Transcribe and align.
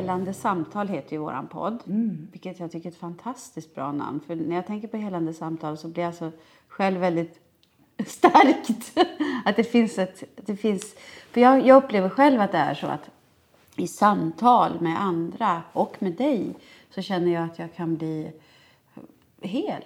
Helande 0.00 0.34
samtal 0.34 0.88
heter 0.88 1.12
ju 1.12 1.18
våran 1.18 1.46
podd. 1.46 1.82
Mm. 1.86 2.28
Vilket 2.32 2.60
jag 2.60 2.72
tycker 2.72 2.88
är 2.88 2.92
ett 2.92 2.98
fantastiskt 2.98 3.74
bra 3.74 3.92
namn. 3.92 4.20
För 4.26 4.36
när 4.36 4.56
jag 4.56 4.66
tänker 4.66 4.88
på 4.88 4.96
helande 4.96 5.34
samtal 5.34 5.76
så 5.76 5.88
blir 5.88 6.02
jag 6.02 6.08
alltså 6.08 6.30
själv 6.68 7.00
väldigt 7.00 7.40
stärkt. 8.06 8.98
att 9.44 9.56
det 9.56 9.64
finns 9.64 9.98
ett... 9.98 10.22
Det 10.36 10.56
finns, 10.56 10.94
för 11.30 11.40
jag, 11.40 11.66
jag 11.66 11.84
upplever 11.84 12.08
själv 12.08 12.40
att 12.40 12.52
det 12.52 12.58
är 12.58 12.74
så 12.74 12.86
att 12.86 13.10
i 13.76 13.86
samtal 13.86 14.80
med 14.80 15.02
andra 15.02 15.62
och 15.72 15.96
med 15.98 16.12
dig 16.12 16.54
så 16.90 17.02
känner 17.02 17.32
jag 17.32 17.44
att 17.44 17.58
jag 17.58 17.74
kan 17.74 17.96
bli 17.96 18.32
hel. 19.40 19.82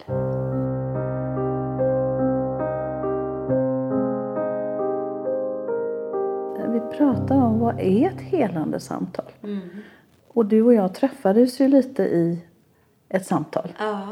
Vi 6.72 6.80
pratar 6.98 7.36
om 7.36 7.58
vad 7.58 7.80
är 7.80 8.10
ett 8.10 8.20
helande 8.20 8.80
samtal. 8.80 9.24
Och 10.34 10.46
du 10.46 10.62
och 10.62 10.74
jag 10.74 10.94
träffades 10.94 11.60
ju 11.60 11.68
lite 11.68 12.02
i 12.02 12.38
ett 13.08 13.26
samtal. 13.26 13.72
Ja. 13.78 14.08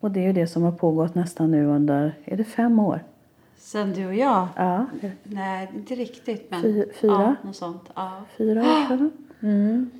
Och 0.00 0.10
det 0.10 0.20
är 0.20 0.24
ju 0.26 0.32
det 0.32 0.46
som 0.46 0.62
har 0.62 0.72
pågått 0.72 1.14
nästan 1.14 1.50
nu 1.50 1.66
under, 1.66 2.14
är 2.24 2.36
det 2.36 2.44
fem 2.44 2.78
år? 2.78 3.00
Sen 3.58 3.92
du 3.92 4.06
och 4.06 4.14
jag? 4.14 4.48
Ja, 4.56 4.86
Nej, 5.22 5.70
inte 5.76 5.94
riktigt. 5.94 6.50
Men 6.50 6.62
Fy- 6.62 6.92
fyra? 6.92 7.12
Ja, 7.12 7.34
något 7.48 7.56
sånt. 7.56 7.90
Ja. 7.94 8.22
fyra 8.36 8.60
år 8.60 8.88
sedan. 8.88 9.10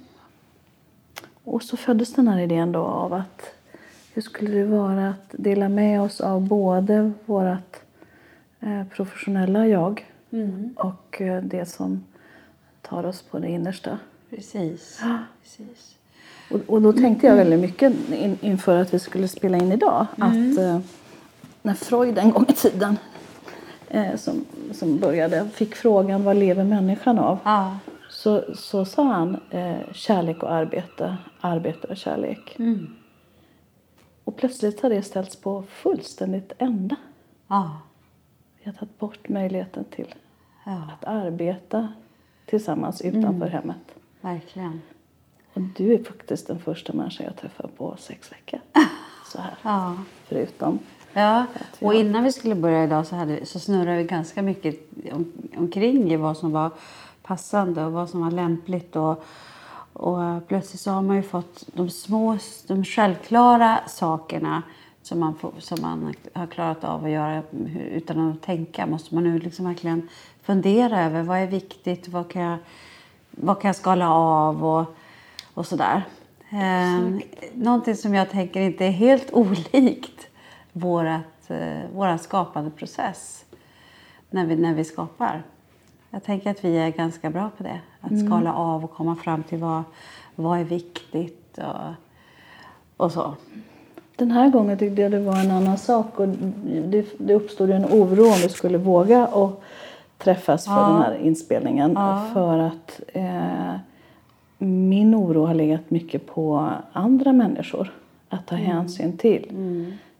Och 1.44 1.62
så 1.62 1.76
föddes 1.76 2.12
den 2.14 2.28
här 2.28 2.40
idén 2.40 2.72
då 2.72 2.80
av 2.80 3.12
att 3.12 3.54
hur 4.14 4.22
skulle 4.22 4.50
det 4.50 4.64
vara 4.64 5.08
att 5.08 5.28
dela 5.30 5.68
med 5.68 6.02
oss 6.02 6.20
av 6.20 6.40
både 6.48 7.12
vårt 7.26 7.76
eh, 8.60 8.84
professionella 8.94 9.66
jag 9.66 10.10
och 10.76 11.20
eh, 11.20 11.42
det 11.42 11.66
som 11.66 12.04
tar 12.82 13.06
oss 13.06 13.22
på 13.22 13.38
det 13.38 13.48
innersta. 13.48 13.98
Precis. 14.34 15.00
Precis. 15.42 15.94
Och, 16.50 16.60
och 16.66 16.82
då 16.82 16.92
tänkte 16.92 17.26
jag 17.26 17.36
väldigt 17.36 17.60
mycket 17.60 17.92
in, 18.12 18.38
inför 18.40 18.80
att 18.80 18.94
vi 18.94 18.98
skulle 18.98 19.28
spela 19.28 19.58
in 19.58 19.72
idag 19.72 20.06
att 20.18 20.58
eh, 20.58 20.80
när 21.62 21.74
Freud 21.74 22.18
en 22.18 22.30
gång 22.30 22.46
i 22.48 22.52
tiden 22.52 22.98
eh, 23.88 24.16
som, 24.16 24.44
som 24.72 24.98
började 24.98 25.48
fick 25.48 25.74
frågan 25.74 26.24
vad 26.24 26.36
lever 26.36 26.64
människan 26.64 27.18
av? 27.18 27.38
Ja. 27.44 27.78
Så, 28.10 28.44
så 28.54 28.84
sa 28.84 29.02
han 29.04 29.40
eh, 29.50 29.92
kärlek 29.92 30.42
och 30.42 30.52
arbete, 30.52 31.16
arbete 31.40 31.86
och 31.86 31.96
kärlek. 31.96 32.56
Och 34.24 34.36
plötsligt 34.36 34.80
har 34.82 34.90
det 34.90 35.02
ställts 35.02 35.36
på 35.36 35.62
fullständigt 35.62 36.52
ända. 36.58 36.96
Ja. 37.48 37.80
Vi 38.58 38.64
har 38.64 38.72
tagit 38.72 38.98
bort 38.98 39.28
möjligheten 39.28 39.84
till 39.84 40.14
Ja. 40.66 40.88
att 40.92 41.04
arbeta 41.04 41.92
tillsammans 42.46 43.00
utanför 43.02 43.46
hemmet. 43.48 43.94
Verkligen. 44.24 44.82
Och 45.54 45.60
du 45.60 45.94
är 45.94 46.04
faktiskt 46.04 46.46
den 46.46 46.58
första 46.58 46.92
människan 46.92 47.26
jag 47.26 47.36
träffar 47.36 47.70
på 47.76 47.96
sex 47.98 48.32
veckor. 48.32 48.60
Så 49.32 49.38
här. 49.38 49.54
Ja. 49.62 49.96
Förutom. 50.24 50.78
Ja, 51.12 51.46
och 51.80 51.94
innan 51.94 52.24
vi 52.24 52.32
skulle 52.32 52.54
börja 52.54 52.84
idag 52.84 53.06
så, 53.06 53.16
hade, 53.16 53.46
så 53.46 53.58
snurrade 53.58 53.96
vi 53.96 54.04
ganska 54.04 54.42
mycket 54.42 54.80
om, 55.12 55.32
omkring 55.56 56.12
i 56.12 56.16
vad 56.16 56.36
som 56.36 56.52
var 56.52 56.70
passande 57.22 57.84
och 57.84 57.92
vad 57.92 58.10
som 58.10 58.20
var 58.20 58.30
lämpligt. 58.30 58.96
Och, 58.96 59.24
och 59.92 60.48
plötsligt 60.48 60.80
så 60.80 60.90
har 60.90 61.02
man 61.02 61.16
ju 61.16 61.22
fått 61.22 61.64
de 61.66 61.90
små, 61.90 62.38
de 62.66 62.84
självklara 62.84 63.80
sakerna 63.86 64.62
som 65.02 65.20
man, 65.20 65.34
får, 65.34 65.52
som 65.58 65.78
man 65.82 66.14
har 66.32 66.46
klarat 66.46 66.84
av 66.84 67.04
att 67.04 67.10
göra 67.10 67.42
utan 67.92 68.30
att 68.30 68.42
tänka. 68.42 68.86
Måste 68.86 69.14
man 69.14 69.24
nu 69.24 69.38
liksom 69.38 69.64
verkligen 69.64 70.08
fundera 70.42 71.04
över 71.04 71.22
vad 71.22 71.38
är 71.38 71.46
viktigt, 71.46 72.08
vad 72.08 72.30
kan 72.30 72.42
jag, 72.42 72.58
vad 73.36 73.60
kan 73.60 73.68
jag 73.68 73.76
skala 73.76 74.10
av 74.10 74.64
och, 74.64 74.96
och 75.54 75.66
sådär. 75.66 76.02
Eh, 76.50 77.18
någonting 77.54 77.94
som 77.94 78.14
jag 78.14 78.30
tänker 78.30 78.60
inte 78.60 78.84
är 78.84 78.90
helt 78.90 79.32
olikt 79.32 80.26
vårat, 80.72 81.50
eh, 81.50 82.16
skapande 82.16 82.70
process 82.70 83.44
när 84.30 84.46
vi, 84.46 84.56
när 84.56 84.74
vi 84.74 84.84
skapar. 84.84 85.42
Jag 86.10 86.24
tänker 86.24 86.50
att 86.50 86.64
vi 86.64 86.76
är 86.78 86.90
ganska 86.90 87.30
bra 87.30 87.50
på 87.56 87.62
det. 87.62 87.80
Att 88.00 88.26
skala 88.26 88.54
av 88.54 88.84
och 88.84 88.92
komma 88.92 89.16
fram 89.16 89.42
till 89.42 89.58
vad, 89.58 89.82
vad 90.34 90.60
är 90.60 90.64
viktigt 90.64 91.58
och, 91.58 91.94
och 92.96 93.12
så. 93.12 93.34
Den 94.16 94.30
här 94.30 94.50
gången 94.50 94.78
tyckte 94.78 95.02
jag 95.02 95.10
det 95.10 95.20
var 95.20 95.40
en 95.40 95.50
annan 95.50 95.78
sak. 95.78 96.20
Och 96.20 96.28
det, 96.64 97.06
det 97.18 97.34
uppstod 97.34 97.70
en 97.70 97.84
oro 97.84 98.24
om 98.24 98.38
vi 98.42 98.48
skulle 98.48 98.78
våga 98.78 99.26
och 99.26 99.62
träffas 100.18 100.64
för 100.64 100.72
Ja. 100.72 100.88
den 100.88 101.02
här 101.02 101.14
inspelningen. 101.14 101.92
Ja. 101.96 102.26
För 102.32 102.58
att 102.58 103.00
eh, 103.12 103.74
min 104.58 105.14
oro 105.14 105.46
har 105.46 105.54
legat 105.54 105.90
mycket 105.90 106.26
på 106.26 106.70
andra 106.92 107.32
människor 107.32 107.92
att 108.28 108.46
ta 108.46 108.54
hänsyn 108.56 109.16
till. 109.18 109.46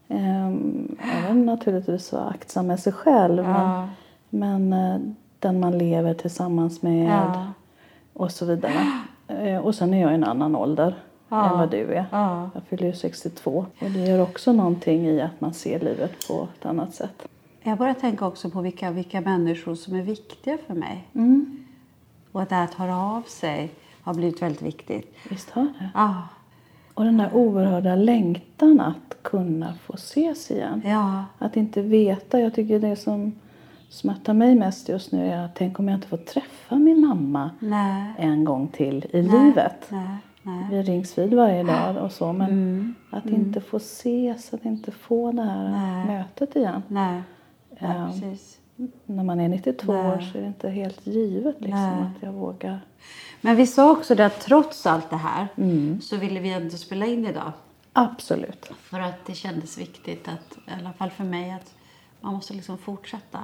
Ehm, 0.08 0.96
även 1.24 1.46
naturligtvis 1.46 2.12
vara 2.12 2.24
aktsam 2.24 2.66
med 2.66 2.80
sig 2.80 2.92
själv. 2.92 3.44
Ja. 3.44 3.88
Men, 4.30 4.68
men 4.68 4.92
eh, 4.94 5.00
den 5.38 5.60
man 5.60 5.78
lever 5.78 6.14
tillsammans 6.14 6.82
med 6.82 7.30
och 8.12 8.30
så 8.30 8.44
vidare. 8.46 8.72
Eh, 9.28 9.58
och 9.58 9.74
sen 9.74 9.94
är 9.94 10.02
jag 10.02 10.10
i 10.10 10.14
en 10.14 10.24
annan 10.24 10.56
ålder 10.56 10.94
än 11.30 11.58
vad 11.58 11.70
du 11.70 11.94
är. 11.94 12.04
Ja. 12.10 12.50
Jag 12.54 12.62
fyller 12.62 12.86
ju 12.86 12.92
62 12.92 13.66
och 13.80 13.90
det 13.90 13.98
gör 14.00 14.22
också 14.22 14.52
någonting 14.52 15.06
i 15.06 15.20
att 15.20 15.40
man 15.40 15.54
ser 15.54 15.80
livet 15.80 16.28
på 16.28 16.48
ett 16.58 16.66
annat 16.66 16.94
sätt. 16.94 17.28
Jag 17.66 17.78
börjar 17.78 17.94
tänka 17.94 18.26
också 18.26 18.50
på 18.50 18.60
vilka, 18.60 18.90
vilka 18.90 19.20
människor 19.20 19.74
som 19.74 19.94
är 19.94 20.02
viktiga 20.02 20.58
för 20.66 20.74
mig. 20.74 21.08
Och 22.32 22.42
att 22.42 22.48
det 22.48 22.54
här 22.54 22.64
att 22.64 22.74
höra 22.74 22.96
av 22.96 23.22
sig 23.22 23.70
har 24.02 24.14
blivit 24.14 24.42
väldigt 24.42 24.62
viktigt. 24.62 25.16
Visst 25.30 25.50
har 25.50 25.62
det? 25.62 25.90
Ja, 25.94 26.22
Och 26.94 27.04
den 27.04 27.16
där 27.16 27.30
oerhörda 27.34 27.94
längtan 27.96 28.80
att 28.80 29.16
kunna 29.22 29.74
få 29.74 29.92
ses 29.94 30.50
igen. 30.50 30.82
ja, 30.84 31.24
Att 31.38 31.56
inte 31.56 31.82
veta. 31.82 32.40
Jag 32.40 32.54
tycker 32.54 32.78
det 32.80 32.96
som 32.96 33.32
smärtar 33.88 34.34
mig 34.34 34.54
mest 34.54 34.88
just 34.88 35.12
nu 35.12 35.26
är 35.30 35.44
att 35.44 35.54
tänk 35.54 35.78
om 35.78 35.88
jag 35.88 35.96
inte 35.96 36.08
får 36.08 36.16
träffa 36.16 36.76
min 36.76 37.00
mamma 37.06 37.50
nej, 37.58 38.12
en 38.18 38.44
gång 38.44 38.68
till 38.68 39.06
i 39.12 39.22
nej, 39.22 39.44
livet. 39.46 39.86
Nej, 39.88 40.16
nej. 40.42 40.66
Vi 40.70 40.82
rings 40.82 41.18
vid 41.18 41.34
varje 41.34 41.62
dag 41.62 41.96
och 41.96 42.12
så 42.12 42.32
men 42.32 42.50
Mm, 42.50 42.94
att 43.10 43.26
inte 43.26 43.60
få 43.60 43.76
ses, 43.76 44.54
att 44.54 44.64
inte 44.64 44.90
få 44.90 45.32
det 45.32 45.42
här 45.42 46.04
mötet 46.06 46.56
igen. 46.56 46.82
Ja. 47.78 48.10
precis. 48.12 48.58
När 49.06 49.24
man 49.24 49.40
är 49.40 49.48
92 49.48 49.92
Nej. 49.92 50.06
år 50.06 50.24
så 50.32 50.38
är 50.38 50.42
det 50.42 50.48
inte 50.48 50.68
helt 50.68 51.06
givet 51.06 51.56
liksom, 51.60 51.84
att 52.16 52.22
jag 52.22 52.32
vågar. 52.32 52.80
Men 53.40 53.56
vi 53.56 53.66
sa 53.66 53.90
också 53.90 54.14
det 54.14 54.26
att 54.26 54.40
trots 54.40 54.86
allt 54.86 55.10
det 55.10 55.16
här 55.16 55.48
Mm. 55.56 56.00
så 56.00 56.16
ville 56.16 56.40
vi 56.40 56.52
ändå 56.52 56.76
spela 56.76 57.06
in 57.06 57.26
idag. 57.26 57.52
Absolut. 57.92 58.70
För 58.80 59.00
att 59.00 59.26
det 59.26 59.34
kändes 59.34 59.78
viktigt, 59.78 60.28
att, 60.28 60.56
i 60.68 60.80
alla 60.80 60.92
fall 60.92 61.10
för 61.10 61.24
mig, 61.24 61.50
att 61.52 61.74
man 62.20 62.34
måste 62.34 62.54
liksom 62.54 62.78
fortsätta. 62.78 63.38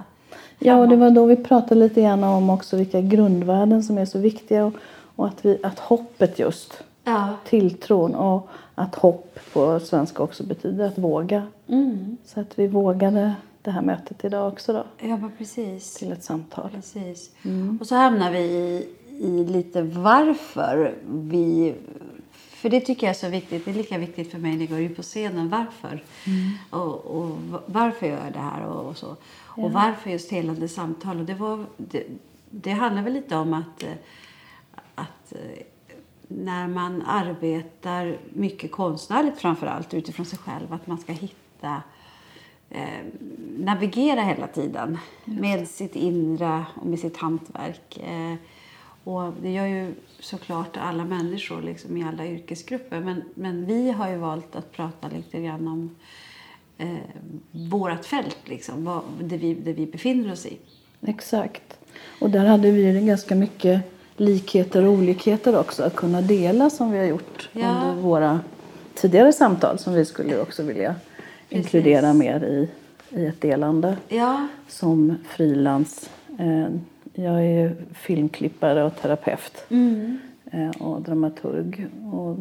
Ja, 0.58 0.76
och 0.76 0.88
det 0.88 0.96
var 0.96 1.10
då 1.10 1.24
vi 1.26 1.36
pratade 1.36 1.74
lite 1.80 2.00
grann 2.02 2.24
om 2.24 2.50
också 2.50 2.76
vilka 2.76 3.00
grundvärden 3.00 3.82
som 3.82 3.98
är 3.98 4.04
så 4.04 4.18
viktiga 4.18 4.64
och, 4.64 4.72
och 5.16 5.26
att, 5.26 5.44
vi, 5.44 5.58
att 5.62 5.78
hoppet 5.78 6.38
just, 6.38 6.82
Ja. 7.04 7.28
tilltron 7.44 8.14
och 8.14 8.48
att 8.74 8.94
hopp 8.94 9.38
på 9.52 9.80
svenska 9.80 10.22
också 10.22 10.42
betyder 10.44 10.86
att 10.86 10.98
våga. 10.98 11.46
Mm. 11.68 12.16
Så 12.24 12.40
att 12.40 12.58
vi 12.58 12.66
vågade 12.66 13.34
det 13.62 13.70
här 13.70 13.82
mötet 13.82 14.24
idag 14.24 14.52
också 14.52 14.72
då 14.72 14.86
Ja, 15.08 15.30
precis. 15.38 15.94
till 15.94 16.12
ett 16.12 16.24
samtal. 16.24 16.70
Precis. 16.70 17.30
Och 17.80 17.86
så 17.86 17.94
hamnar 17.94 18.30
vi 18.32 18.38
i, 18.38 18.88
i 19.20 19.44
lite 19.44 19.82
varför 19.82 20.94
vi... 21.06 21.74
För 22.32 22.68
det 22.70 22.80
tycker 22.80 23.06
jag 23.06 23.10
är 23.14 23.18
så 23.18 23.28
viktigt. 23.28 23.64
Det 23.64 23.70
är 23.70 23.74
lika 23.74 23.98
viktigt 23.98 24.30
för 24.30 24.38
mig 24.38 24.52
när 24.52 24.60
jag 24.60 24.68
går 24.68 24.80
ut 24.80 24.96
på 24.96 25.02
scenen. 25.02 25.48
Varför? 25.48 26.04
Och, 26.70 27.04
och 27.06 27.30
v- 27.30 27.58
varför 27.66 28.06
gör 28.06 28.24
jag 28.24 28.32
det 28.32 28.38
här 28.38 28.66
och, 28.66 28.86
och 28.88 28.96
så. 28.96 29.16
Och 29.46 29.72
varför 29.72 30.10
just 30.10 30.30
helande 30.30 30.68
samtal. 30.68 31.18
Och 31.18 31.24
det, 31.24 31.34
var, 31.34 31.64
det, 31.76 32.04
det 32.50 32.70
handlar 32.70 33.02
väl 33.02 33.12
lite 33.12 33.36
om 33.36 33.54
att, 33.54 33.82
eh, 33.82 33.88
att 34.94 35.32
eh, 35.32 35.62
när 36.28 36.68
man 36.68 37.02
arbetar 37.06 38.18
mycket 38.32 38.72
konstnärligt 38.72 39.38
framför 39.38 39.66
allt 39.66 39.94
utifrån 39.94 40.26
sig 40.26 40.38
själv. 40.38 40.72
Att 40.72 40.86
man 40.86 40.98
ska 40.98 41.12
hitta 41.12 41.82
eh, 42.70 43.04
navigera 43.58 44.20
hela 44.20 44.46
tiden 44.46 44.98
med 45.24 45.68
sitt 45.68 45.96
inre 45.96 46.64
och 46.74 46.86
med 46.86 46.98
sitt 46.98 47.16
hantverk. 47.16 48.00
Eh, 48.04 48.34
och 49.04 49.32
det 49.42 49.50
gör 49.50 49.66
ju 49.66 49.94
såklart 50.20 50.76
alla 50.76 51.04
människor 51.04 51.62
liksom, 51.62 51.96
i 51.96 52.04
alla 52.04 52.26
yrkesgrupper. 52.26 53.00
Men, 53.00 53.22
men 53.34 53.66
vi 53.66 53.90
har 53.90 54.10
ju 54.10 54.16
valt 54.16 54.56
att 54.56 54.72
prata 54.72 55.08
lite 55.08 55.40
grann 55.40 55.68
om 55.68 55.96
eh, 56.78 56.96
vårt 57.50 58.04
fält, 58.04 58.38
liksom, 58.44 58.84
vad, 58.84 59.02
det, 59.20 59.36
vi, 59.36 59.54
det 59.54 59.72
vi 59.72 59.86
befinner 59.86 60.32
oss 60.32 60.46
i. 60.46 60.58
Exakt. 61.06 61.78
Och 62.20 62.30
där 62.30 62.46
hade 62.46 62.70
vi 62.70 63.06
ganska 63.06 63.34
mycket 63.34 63.80
likheter 64.16 64.84
och 64.86 64.92
olikheter 64.92 65.58
också 65.58 65.82
att 65.82 65.96
kunna 65.96 66.20
dela 66.20 66.70
som 66.70 66.90
vi 66.90 66.98
har 66.98 67.04
gjort 67.04 67.48
Ja. 67.52 67.68
under 67.68 68.02
våra 68.02 68.40
tidigare 68.94 69.32
samtal 69.32 69.78
som 69.78 69.94
vi 69.94 70.04
skulle 70.04 70.40
också 70.40 70.62
vilja 70.62 70.94
inkludera 71.50 72.12
mer 72.12 72.44
i, 72.44 72.68
i 73.20 73.26
ett 73.26 73.40
delande 73.40 73.96
Ja, 74.08 74.48
som 74.68 75.16
frilans. 75.28 76.10
Eh, 76.38 76.68
Jag 77.14 77.46
är 77.46 77.76
filmklippare 77.94 78.84
och 78.84 78.96
terapeut. 78.96 79.64
mm. 79.68 80.18
eh, 80.52 80.70
och 80.70 81.02
dramaturg. 81.02 81.86
Och, 82.12 82.36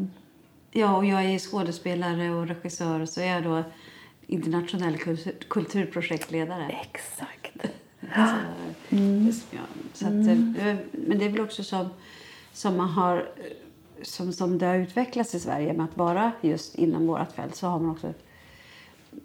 Ja, 0.72 0.98
och 0.98 1.06
jag 1.06 1.26
är 1.26 1.40
skådespelare 1.40 2.30
och 2.32 2.48
regissör 2.48 3.00
och 3.00 3.10
så 3.10 3.22
är 3.22 3.26
jag 3.34 3.44
då 3.44 3.64
internationell 4.28 4.98
kultur, 4.98 5.34
kulturprojektledare. 5.48 6.76
exakt. 6.82 7.58
Så, 8.02 8.36
Mm. 8.96 9.32
ja, 9.52 9.60
så 9.94 10.06
att, 10.06 10.12
eh, 10.14 10.76
Men 10.92 11.20
det 11.20 11.26
är 11.26 11.30
väl 11.30 11.42
också 11.42 11.64
som, 11.64 11.90
som 12.54 12.78
man 12.78 12.90
har 12.90 13.30
som, 14.02 14.34
som 14.34 14.58
det 14.58 14.66
har 14.66 14.76
utvecklats 14.76 15.36
i 15.36 15.40
Sverige 15.40 15.74
med 15.74 15.84
att 15.86 15.98
vara 15.98 16.32
just 16.42 16.76
inom 16.76 17.08
vårt 17.08 17.32
fält 17.32 17.56
så 17.56 17.68
har 17.68 17.80
man 17.80 17.92
också 17.92 18.14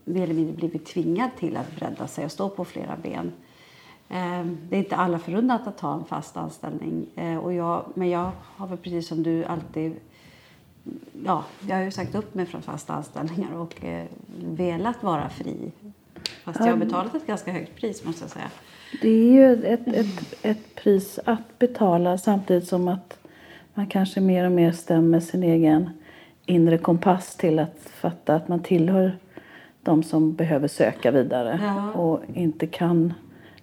mer 0.04 0.22
eller 0.22 0.34
mindre 0.34 0.52
blivit 0.56 0.86
tvingad 0.86 1.30
till 1.38 1.56
att 1.56 1.76
bredda 1.76 2.06
sig 2.06 2.24
och 2.24 2.32
stå 2.32 2.48
på 2.48 2.64
flera 2.64 2.96
ben. 3.02 3.32
Eh, 4.08 4.46
Det 4.68 4.76
är 4.76 4.78
inte 4.78 4.96
alla 4.96 5.18
förunnat 5.18 5.66
att 5.66 5.78
ta 5.78 5.94
en 5.94 6.04
fast 6.04 6.36
anställning. 6.36 7.06
Eh, 7.16 7.36
Och 7.36 7.52
jag, 7.52 7.84
men 7.94 8.10
jag 8.10 8.30
har 8.40 8.66
väl 8.66 8.78
precis 8.78 9.08
som 9.08 9.22
du 9.22 9.44
alltid 9.44 9.94
Ja, 11.24 11.44
jag 11.68 11.76
har 11.76 11.82
ju 11.82 11.90
sagt 11.90 12.14
upp 12.14 12.34
mig 12.34 12.46
från 12.46 12.62
fasta 12.62 12.92
anställningar 12.92 13.54
och 13.56 13.84
eh, 13.84 14.06
velat 14.44 15.02
vara 15.02 15.28
fri. 15.28 15.72
Fast 16.44 16.60
jag 16.60 16.66
har 16.66 16.76
betalat 16.76 17.14
ett 17.14 17.26
ganska 17.26 17.52
högt 17.52 17.76
pris 17.76 18.04
måste 18.04 18.24
jag 18.24 18.30
säga. 18.30 18.50
Det 19.02 19.08
är 19.08 19.32
ju 19.32 19.64
ett, 19.64 19.88
ett, 19.88 20.34
ett 20.42 20.74
pris 20.74 21.18
att 21.24 21.58
betala 21.58 22.18
samtidigt 22.18 22.68
som 22.68 22.88
att 22.88 23.18
man 23.74 23.86
kanske 23.86 24.20
mer 24.20 24.44
och 24.46 24.52
mer 24.52 24.72
stämmer 24.72 25.20
sin 25.20 25.42
egen 25.42 25.90
inre 26.46 26.78
kompass 26.78 27.36
till 27.36 27.58
att 27.58 27.78
fatta 27.94 28.34
att 28.34 28.48
man 28.48 28.62
tillhör 28.62 29.18
de 29.84 30.02
som 30.02 30.34
behöver 30.34 30.68
söka 30.68 31.10
vidare 31.10 31.60
Ja. 31.62 31.92
och 31.92 32.20
inte 32.34 32.66
kan 32.66 33.14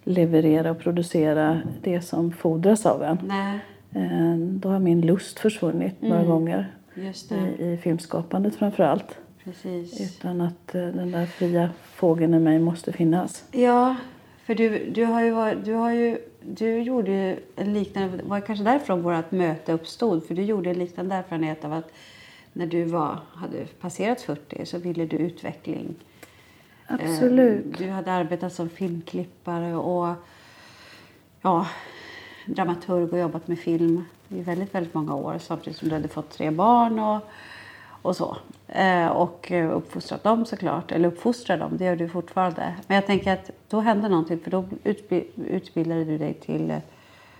leverera 0.04 0.70
och 0.70 0.78
producera 0.78 1.60
det 1.82 2.00
som 2.00 2.32
fordras 2.32 2.86
av 2.86 3.02
en. 3.02 3.18
Nej, 3.26 3.58
Eh, 3.94 4.36
Då 4.36 4.68
har 4.68 4.78
min 4.78 5.00
lust 5.00 5.38
försvunnit 5.38 6.02
några 6.02 6.24
gånger 6.24 6.72
i, 6.94 7.62
i 7.64 7.78
filmskapandet 7.82 8.54
framför 8.56 8.82
allt. 8.82 9.18
Precis. 9.44 10.00
Utan 10.00 10.40
att 10.40 10.74
eh, 10.74 10.80
den 10.86 11.10
där 11.12 11.26
fria 11.26 11.70
fågeln 11.94 12.34
i 12.34 12.38
mig 12.38 12.58
måste 12.58 12.92
finnas. 12.92 13.44
Ja, 13.52 13.96
för 14.44 14.54
du, 14.54 14.90
du 14.90 15.04
har 15.04 15.22
ju 15.22 15.30
varit, 15.30 15.64
du 15.64 15.72
har 15.74 15.92
ju, 15.92 16.18
du 16.40 16.78
gjorde 16.82 17.10
ju 17.10 17.36
en 17.56 17.74
liknande, 17.74 18.16
det 18.16 18.22
var 18.24 18.40
kanske 18.40 18.64
därifrån 18.64 19.02
vårt 19.02 19.30
möte 19.32 19.72
uppstod, 19.72 20.24
för 20.26 20.34
du 20.34 20.42
gjorde 20.42 20.70
en 20.70 20.78
liknande 20.78 21.14
erfarenhet 21.14 21.64
av 21.64 21.72
att 21.72 21.92
när 22.52 22.66
du 22.66 22.84
var, 22.84 23.18
hade 23.34 23.64
passerat 23.80 24.20
40 24.20 24.66
så 24.66 24.78
ville 24.78 25.06
du 25.06 25.16
utveckling. 25.16 25.94
Absolut. 26.92 27.66
Eh, 27.66 27.78
Du 27.86 27.90
hade 27.90 28.12
arbetat 28.12 28.52
som 28.52 28.68
filmklippare 28.68 29.74
och 29.76 30.14
ja, 31.42 31.66
dramaturg 32.46 33.12
och 33.12 33.18
jobbat 33.18 33.48
med 33.48 33.58
film 33.58 34.04
i 34.28 34.40
väldigt, 34.42 34.74
väldigt 34.74 34.94
många 34.94 35.14
år 35.14 35.38
samtidigt 35.40 35.78
som 35.78 35.88
du 35.88 35.94
hade 35.94 36.08
fått 36.08 36.30
tre 36.30 36.50
barn 36.50 36.98
och, 36.98 37.20
och 38.02 38.16
så. 38.16 38.36
Eh, 38.68 39.06
och 39.06 39.52
eh, 39.52 39.70
uppfostrat 39.76 40.22
dem 40.22 40.44
såklart, 40.46 40.92
eller 40.92 41.08
uppfostrar 41.08 41.58
dem, 41.58 41.76
det 41.76 41.84
gör 41.84 41.96
du 41.96 42.08
fortfarande. 42.08 42.74
Men 42.86 42.94
jag 42.94 43.06
tänker 43.06 43.32
att 43.32 43.50
då 43.68 43.80
hände 43.80 44.08
någonting 44.08 44.38
för 44.40 44.50
då 44.50 44.64
utbi- 44.84 45.26
utbildade 45.48 46.04
du 46.04 46.18
dig 46.18 46.34
till, 46.34 46.74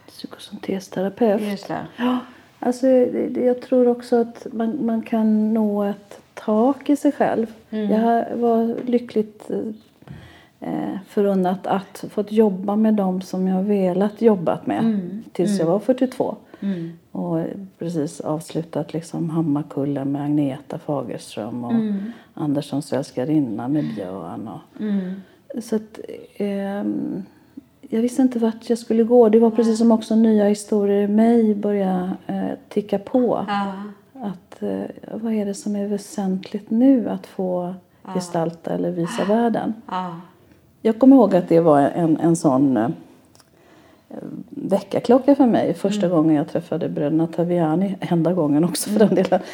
Psykosyntesterapeut. 0.06 1.40
just 1.42 1.68
det, 1.68 1.86
Ja, 1.96 2.18
alltså, 2.58 2.86
jag 3.40 3.62
tror 3.62 3.88
också 3.88 4.20
att 4.20 4.46
man, 4.52 4.86
man 4.86 5.02
kan 5.02 5.54
nå 5.54 5.82
ett 5.84 6.21
tak 6.34 6.90
i 6.90 6.96
sig 6.96 7.12
själv. 7.12 7.46
Jag 7.90 8.36
var 8.36 8.76
lyckligt 8.86 9.50
eh, 10.60 10.94
förunnat 11.08 11.66
att 11.66 12.04
fått 12.10 12.32
jobba 12.32 12.76
med 12.76 12.94
dem 12.94 13.20
som 13.20 13.48
jag 13.48 13.62
velat 13.62 14.22
jobbat 14.22 14.66
med 14.66 14.82
tills 15.32 15.58
jag 15.58 15.66
var 15.66 15.78
42. 15.78 16.36
Och 17.12 17.44
precis 17.78 18.20
avslutat 18.20 18.92
liksom 18.92 19.30
Hammarkullen 19.30 20.12
med 20.12 20.22
Agneta 20.22 20.78
Fagerström 20.78 21.64
och 21.64 21.72
Anderssons 22.34 22.92
älskarinna 22.92 23.68
med 23.68 23.94
Björn. 23.94 24.48
Och, 24.48 24.82
Så 25.62 25.76
att, 25.76 25.98
ehm, 26.36 27.22
jag 27.80 28.00
visste 28.02 28.22
inte 28.22 28.38
vart 28.38 28.70
jag 28.70 28.78
skulle 28.78 29.02
gå. 29.04 29.28
Det 29.28 29.38
var 29.38 29.50
precis 29.50 29.78
som 29.78 29.92
också 29.92 30.16
nya 30.16 30.44
historier 30.48 31.02
i 31.02 31.08
mig 31.08 31.54
började 31.54 32.10
eh, 32.26 32.50
ticka 32.68 32.98
på. 32.98 33.44
ja, 33.48 33.72
Att, 34.22 34.62
eh, 34.62 34.84
vad 35.12 35.32
är 35.32 35.46
det 35.46 35.54
som 35.54 35.76
är 35.76 35.86
väsentligt 35.86 36.70
nu 36.70 37.08
att 37.08 37.26
få 37.26 37.74
gestalta 38.02 38.70
eller 38.74 38.90
visa 38.90 39.24
världen? 39.24 39.74
ja, 39.90 40.20
Jag 40.82 40.98
kommer 40.98 41.16
ihåg 41.16 41.36
att 41.36 41.48
det 41.48 41.60
var 41.60 41.80
en, 41.80 42.16
en 42.16 42.36
sån 42.36 42.76
eh, 42.76 42.88
väckarklocka 44.48 45.34
för 45.34 45.46
mig 45.46 45.74
första 45.74 46.08
gången 46.08 46.36
jag 46.36 46.48
träffade 46.48 46.88
bröderna 46.88 47.26
Taviani. 47.26 47.96
Enda 48.00 48.32
gången 48.32 48.64
också 48.64 48.90
för 48.90 48.98
den 48.98 49.14
delen. 49.14 49.40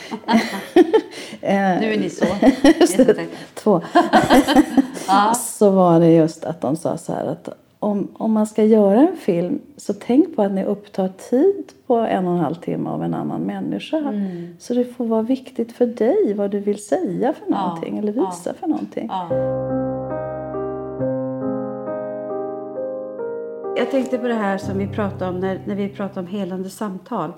Eh, 1.40 1.80
nu 1.80 1.92
är 1.92 1.98
ni 1.98 2.10
så. 2.10 2.24
Två. 3.54 3.80
Så 5.36 5.70
var 5.70 6.00
det 6.00 6.12
just 6.12 6.44
att 6.44 6.60
de 6.60 6.76
sa 6.76 6.98
så 6.98 7.12
här 7.12 7.26
att 7.26 7.48
om, 7.78 8.08
om 8.12 8.32
man 8.32 8.46
ska 8.46 8.64
göra 8.64 9.00
en 9.00 9.16
film 9.16 9.58
så 9.76 9.94
tänk 9.94 10.36
på 10.36 10.42
att 10.42 10.52
ni 10.52 10.64
upptar 10.64 11.08
tid 11.08 11.72
på 11.88 11.96
en 11.96 12.26
och 12.26 12.32
en 12.32 12.38
halv 12.38 12.54
timme 12.54 12.90
av 12.90 13.02
en 13.02 13.14
annan 13.14 13.40
människa. 13.40 14.12
Så 14.58 14.74
det 14.74 14.84
får 14.84 15.06
vara 15.06 15.22
viktigt 15.22 15.72
för 15.72 15.86
dig 15.86 16.34
vad 16.34 16.50
du 16.50 16.60
vill 16.60 16.84
säga 16.84 17.32
för 17.32 17.50
någonting 17.50 17.98
eller 17.98 18.12
visa 18.12 18.54
för 18.54 18.66
någonting. 18.66 19.06
Ja. 19.10 19.28
Jag 23.76 23.90
tänkte 23.90 24.18
på 24.18 24.28
det 24.28 24.34
här 24.34 24.58
som 24.58 24.78
vi 24.78 24.86
pratade 24.86 25.30
om 25.30 25.40
när, 25.40 25.60
när 25.66 25.74
vi 25.74 25.88
pratade 25.88 26.20
om 26.20 26.26
helande 26.26 26.70
samtal. 26.70 27.32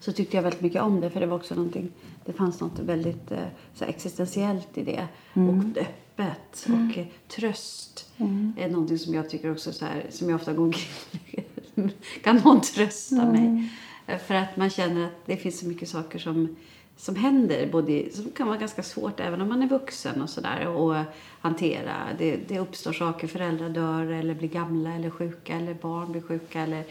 Så 0.00 0.12
tyckte 0.12 0.36
jag 0.36 0.42
väldigt 0.42 0.60
mycket 0.60 0.82
om 0.82 1.00
det 1.00 1.10
för 1.10 1.20
det 1.20 1.26
var 1.26 1.36
också 1.36 1.54
någonting, 1.54 1.90
det 2.24 2.32
fanns 2.32 2.60
något 2.60 2.78
väldigt 2.78 3.30
eh, 3.32 3.38
så 3.74 3.84
existentiellt 3.84 4.78
i 4.78 4.84
det. 4.84 5.08
Och 5.32 5.82
öppet 5.82 6.66
och 6.66 6.98
eh, 6.98 7.06
tröst 7.28 8.10
är 8.56 8.68
någonting 8.68 8.98
som 8.98 9.14
jag 9.14 9.30
tycker 9.30 9.52
också 9.52 9.72
så 9.72 9.84
här, 9.84 10.06
som 10.10 10.28
jag 10.28 10.36
ofta 10.36 10.52
går 10.52 10.64
omkring 10.64 11.43
kan 12.22 12.36
någon 12.36 12.60
trösta 12.60 13.24
mig? 13.24 13.70
Eh, 14.06 14.18
För 14.18 14.34
att 14.34 14.56
man 14.56 14.70
känner 14.70 15.04
att 15.04 15.26
det 15.26 15.36
finns 15.36 15.60
så 15.60 15.66
mycket 15.66 15.88
saker 15.88 16.18
som, 16.18 16.56
som 16.96 17.16
händer, 17.16 17.68
både, 17.72 18.04
som 18.12 18.30
kan 18.30 18.46
vara 18.46 18.58
ganska 18.58 18.82
svårt 18.82 19.20
även 19.20 19.40
om 19.40 19.48
man 19.48 19.62
är 19.62 19.68
vuxen 19.68 20.22
och 20.22 20.30
sådär 20.30 20.66
och 20.68 20.94
hantera. 21.40 21.92
Det, 22.18 22.36
det 22.48 22.58
uppstår 22.58 22.92
saker, 22.92 23.26
föräldrar 23.28 23.68
dör 23.68 24.06
eller 24.06 24.34
blir 24.34 24.48
gamla 24.48 24.92
eller 24.94 25.10
sjuka 25.10 25.54
eller 25.56 25.74
barn 25.74 26.12
blir 26.12 26.22
sjuka 26.22 26.60
eller 26.60 26.84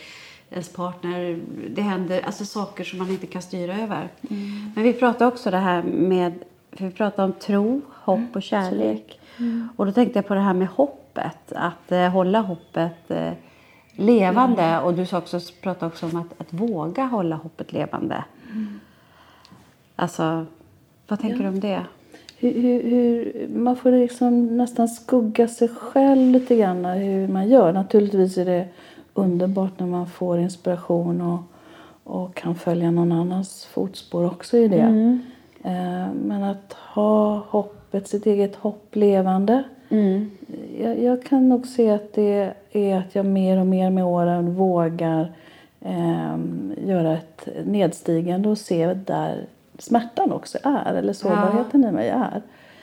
ens 0.49 0.69
partner. 0.73 1.39
Det 1.69 1.81
händer 1.81 2.21
alltså 2.21 2.45
saker 2.45 2.83
som 2.83 2.99
man 2.99 3.09
inte 3.09 3.27
kan 3.27 3.41
styra 3.41 3.77
över. 3.79 4.09
Men 4.75 4.83
vi 4.83 4.93
pratade 4.93 5.25
också 5.25 5.51
det 5.51 5.57
här 5.57 5.83
med, 5.83 6.33
för 6.71 6.85
vi 6.85 6.91
pratade 6.91 7.23
om 7.25 7.33
tro, 7.39 7.81
hopp 7.89 8.35
och 8.35 8.43
kärlek. 8.43 9.19
Och 9.75 9.85
då 9.85 9.91
tänkte 9.91 10.17
jag 10.19 10.27
på 10.27 10.33
det 10.33 10.39
här 10.39 10.53
med 10.53 10.67
hoppet, 10.67 11.51
att 11.55 11.91
eh, 11.91 12.09
hålla 12.09 12.41
hoppet 12.41 13.11
eh, 13.11 13.31
levande. 13.95 14.79
Och 14.79 14.93
du 14.93 15.05
sa 15.05 15.17
också, 15.17 15.39
pratade 15.61 15.85
också 15.85 16.05
om 16.05 16.15
att, 16.15 16.41
att 16.41 16.53
våga 16.53 17.03
hålla 17.03 17.35
hoppet 17.35 17.73
levande. 17.73 18.23
Alltså, 19.95 20.45
vad 21.07 21.19
tänker 21.19 21.43
du 21.43 21.47
om 21.47 21.59
det? 21.59 21.81
Hur, 22.37 22.61
hur, 22.61 22.83
hur, 22.83 23.47
man 23.55 23.75
får 23.75 23.91
liksom 23.91 24.57
nästan 24.57 24.87
skugga 24.87 25.47
sig 25.47 25.67
själv 25.67 26.31
lite 26.31 26.55
grann 26.55 26.85
hur 26.85 27.27
man 27.27 27.49
gör. 27.49 27.73
Naturligtvis 27.73 28.37
är 28.37 28.45
det 28.45 28.67
underbart 29.13 29.79
när 29.79 29.87
man 29.87 30.07
får 30.07 30.39
inspiration 30.39 31.21
och, 31.21 31.39
och 32.03 32.35
kan 32.35 32.55
följa 32.55 32.91
någon 32.91 33.11
annans 33.11 33.65
fotspår 33.65 34.25
också 34.25 34.57
i 34.57 34.67
det. 34.67 35.19
Eh, 35.63 36.13
Men 36.13 36.43
att 36.43 36.73
ha 36.73 37.37
hoppet, 37.49 38.07
sitt 38.07 38.25
eget 38.25 38.55
hopp 38.55 38.95
levande. 38.95 39.63
Jag, 40.79 40.99
jag 40.99 41.23
kan 41.23 41.49
nog 41.49 41.67
se 41.67 41.89
att 41.89 42.13
det 42.13 42.53
är 42.71 42.97
att 42.97 43.15
jag 43.15 43.25
mer 43.25 43.59
och 43.59 43.65
mer 43.65 43.89
med 43.89 44.05
åren 44.05 44.53
vågar 44.55 45.33
eh, 45.81 46.37
göra 46.85 47.13
ett 47.13 47.47
nedstigande 47.65 48.49
och 48.49 48.57
se 48.57 48.93
där 48.93 49.45
smärtan 49.77 50.31
också 50.31 50.57
är, 50.63 50.93
eller 50.93 51.13
sårbarheten 51.13 51.83
i 51.83 51.91
mig 51.91 52.09
är. 52.09 52.41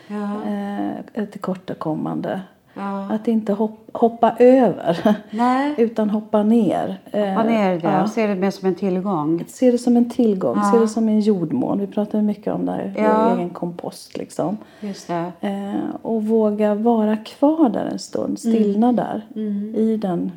Ja. 0.08 0.42
Eh, 0.46 1.22
ett 1.22 1.32
tillkortakommande. 1.32 2.40
Ja. 2.74 3.06
Att 3.12 3.28
inte 3.28 3.52
hopp, 3.52 3.88
hoppa 3.92 4.32
över, 4.38 5.16
Nej. 5.30 5.74
utan 5.78 6.10
hoppa 6.10 6.42
ner. 6.42 7.00
Hoppa 7.04 7.42
ner 7.42 7.72
i 7.74 7.78
det 7.78 7.88
Ja. 7.88 8.02
och 8.02 8.08
se 8.08 8.26
det 8.26 8.34
mer 8.34 8.50
som 8.50 8.68
en 8.68 8.74
tillgång. 8.74 9.44
Se 9.48 9.70
det 9.70 9.78
som 9.78 9.96
en 9.96 10.10
tillgång, 10.10 10.56
Ja. 10.56 10.70
se 10.72 10.78
det 10.78 10.88
som 10.88 11.08
en 11.08 11.20
jordmån. 11.20 11.78
Vi 11.80 11.86
pratar 11.86 12.22
mycket 12.22 12.54
om 12.54 12.66
det 12.66 12.72
här, 12.72 12.94
Ja. 12.98 13.28
vår 13.30 13.36
egen 13.38 13.50
kompost 13.50 14.16
liksom. 14.16 14.56
Just 14.80 15.08
det. 15.08 15.32
Eh, 15.40 15.74
och 16.02 16.24
våga 16.24 16.74
vara 16.74 17.16
kvar 17.16 17.68
där 17.68 17.84
en 17.92 17.98
stund, 17.98 18.38
stillna 18.38 18.92
där. 18.92 19.26
I 19.76 19.96
den. 19.96 20.32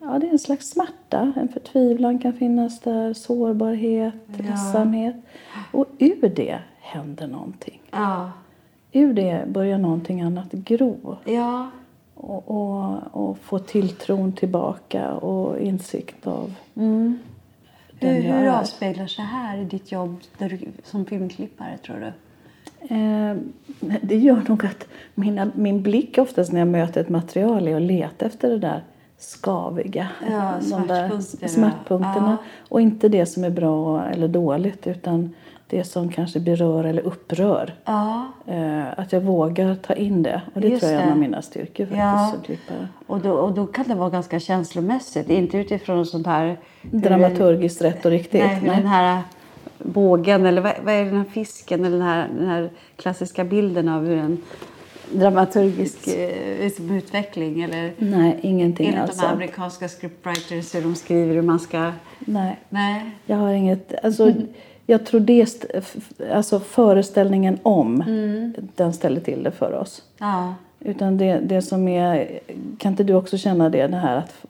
Ja, 0.00 0.18
det 0.18 0.26
är 0.28 0.32
en 0.32 0.38
slags 0.38 0.68
smärta. 0.70 1.32
En 1.36 1.48
förtvivlan 1.48 2.18
kan 2.18 2.32
finnas 2.32 2.80
där, 2.80 3.12
sårbarhet, 3.14 4.14
ledsamhet. 4.38 5.16
Och 5.72 5.86
ur 5.98 6.32
det 6.36 6.58
händer 6.80 7.26
någonting. 7.26 7.80
Ja. 7.90 8.30
Ur 8.96 9.12
det 9.12 9.44
börjar 9.46 9.78
någonting 9.78 10.20
annat 10.20 10.52
gro. 10.52 11.16
Ja. 11.24 11.70
Och, 12.14 12.50
och, 12.50 12.98
och 13.12 13.38
få 13.38 13.58
tilltron 13.58 14.32
tillbaka 14.32 15.12
och 15.12 15.58
insikt 15.60 16.26
av 16.26 16.54
Hur, 16.74 17.18
jag 18.00 18.14
hur 18.22 18.46
är. 18.46 18.60
avspeglar 18.60 19.06
sig 19.06 19.24
här 19.24 19.58
i 19.58 19.64
ditt 19.64 19.92
jobb 19.92 20.20
du, 20.38 20.58
som 20.84 21.06
filmklippare, 21.06 21.78
tror 21.86 21.96
du? 21.96 22.12
Eh, 22.94 23.36
det 24.02 24.16
gör 24.16 24.42
nog 24.48 24.66
att 24.66 24.88
mina, 25.14 25.50
min 25.54 25.82
blick 25.82 26.18
oftast 26.18 26.52
när 26.52 26.58
jag 26.58 26.68
möter 26.68 27.00
ett 27.00 27.08
material 27.08 27.68
är 27.68 27.76
att 27.76 27.82
leta 27.82 28.26
efter 28.26 28.50
det 28.50 28.58
där 28.58 28.84
skaviga. 29.18 30.08
Ja, 30.30 30.54
de 30.70 30.86
där 30.86 31.08
smärtpunkterna. 31.08 31.48
smärtpunkterna. 31.48 32.38
Ja. 32.40 32.48
Och 32.68 32.80
inte 32.80 33.08
det 33.08 33.26
som 33.26 33.44
är 33.44 33.50
bra 33.50 34.04
eller 34.04 34.28
dåligt 34.28 34.86
utan 34.86 35.34
det 35.76 35.84
som 35.84 36.08
kanske 36.08 36.40
berör 36.40 36.84
eller 36.84 37.02
upprör. 37.02 37.74
Ja. 37.84 38.26
Eh, 38.46 38.98
att 38.98 39.12
jag 39.12 39.20
vågar 39.20 39.74
ta 39.74 39.94
in 39.94 40.22
det. 40.22 40.42
Och 40.54 40.60
det 40.60 40.68
Just 40.68 40.80
tror 40.80 40.92
jag 40.92 41.02
är 41.02 41.06
en 41.06 41.12
av 41.12 41.18
mina 41.18 41.42
styrkor 41.42 41.84
faktiskt 41.86 42.60
Ja. 42.68 42.74
Och 43.06 43.20
då, 43.20 43.32
och 43.32 43.52
då 43.52 43.66
kan 43.66 43.88
det 43.88 43.94
vara 43.94 44.10
ganska 44.10 44.40
känslomässigt. 44.40 45.30
Inte 45.30 45.58
utifrån 45.58 46.06
sånt 46.06 46.26
här... 46.26 46.56
Dramaturgiskt 46.82 47.82
rätt 47.82 48.04
och 48.04 48.10
riktigt. 48.10 48.40
Nej, 48.40 48.54
hur 48.54 48.66
den 48.70 48.86
här 48.86 49.22
bågen, 49.78 50.46
eller 50.46 50.62
vad, 50.62 50.72
vad 50.84 50.94
är 50.94 51.04
den 51.04 51.16
här 51.16 51.24
fisken, 51.24 51.84
eller 51.84 51.98
den 51.98 52.06
här, 52.06 52.28
den 52.38 52.46
här 52.46 52.70
klassiska 52.96 53.44
bilden 53.44 53.88
av 53.88 54.06
hur 54.06 54.18
en 54.18 54.42
dramaturgisk 55.12 56.08
eh, 56.08 56.60
liksom 56.60 56.90
utveckling, 56.90 57.62
eller 57.62 57.92
Nej, 57.98 58.38
ingenting 58.42 58.86
enligt 58.86 59.00
alls. 59.02 59.10
de 59.10 59.20
här 59.20 59.28
sånt. 59.28 59.36
amerikanska 59.36 59.88
scriptwriters 59.88 60.74
hur 60.74 60.82
de 60.82 60.94
skriver 60.94 61.34
hur 61.34 61.42
man 61.42 61.60
ska... 61.60 61.92
Nej. 62.18 62.60
Nej. 62.68 63.10
Jag 63.26 63.36
har 63.36 63.52
inget... 63.52 64.04
Alltså, 64.04 64.32
Jag 64.86 65.06
tror 65.06 65.20
det, 65.20 65.64
alltså 66.32 66.60
föreställningen 66.60 67.58
om, 67.62 68.04
den 68.76 68.92
ställer 68.92 69.20
till 69.20 69.42
det 69.42 69.50
för 69.50 69.72
oss. 69.72 70.02
Ja. 70.18 70.54
Utan 70.86 71.18
det, 71.18 71.38
det 71.42 71.62
som 71.62 71.88
är, 71.88 72.38
kan 72.78 72.92
inte 72.92 73.04
du 73.04 73.14
också 73.14 73.38
känna 73.38 73.70
det, 73.70 73.86
det 73.86 73.96
här 73.96 74.16
att 74.16 74.44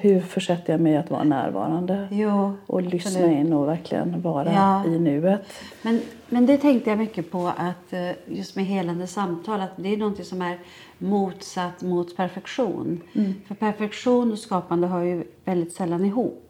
hur 0.00 0.20
försätter 0.20 0.72
jag 0.72 0.80
mig 0.80 0.96
att 0.96 1.10
vara 1.10 1.24
närvarande? 1.24 2.08
Jo, 2.10 2.52
Och 2.66 2.82
lyssna 2.82 3.10
absolut. 3.20 3.38
in 3.38 3.52
och 3.52 3.68
verkligen 3.68 4.22
vara 4.22 4.52
Ja. 4.52 4.84
i 4.86 4.98
nuet. 4.98 5.40
Men, 5.82 6.00
men 6.28 6.46
det 6.46 6.56
tänkte 6.56 6.90
jag 6.90 6.98
mycket 6.98 7.30
på 7.30 7.52
att 7.56 7.92
eh, 7.92 8.10
just 8.26 8.56
med 8.56 8.64
helande 8.64 9.06
samtal 9.06 9.60
att 9.60 9.70
det 9.76 9.92
är 9.92 9.96
något 9.96 10.26
som 10.26 10.42
är 10.42 10.58
motsatt 10.98 11.82
mot 11.82 12.16
perfektion. 12.16 13.00
För 13.48 13.54
perfektion 13.54 14.32
och 14.32 14.38
skapande 14.38 14.86
hör 14.86 15.02
ju 15.02 15.24
väldigt 15.44 15.72
sällan 15.72 16.04
ihop. 16.04 16.49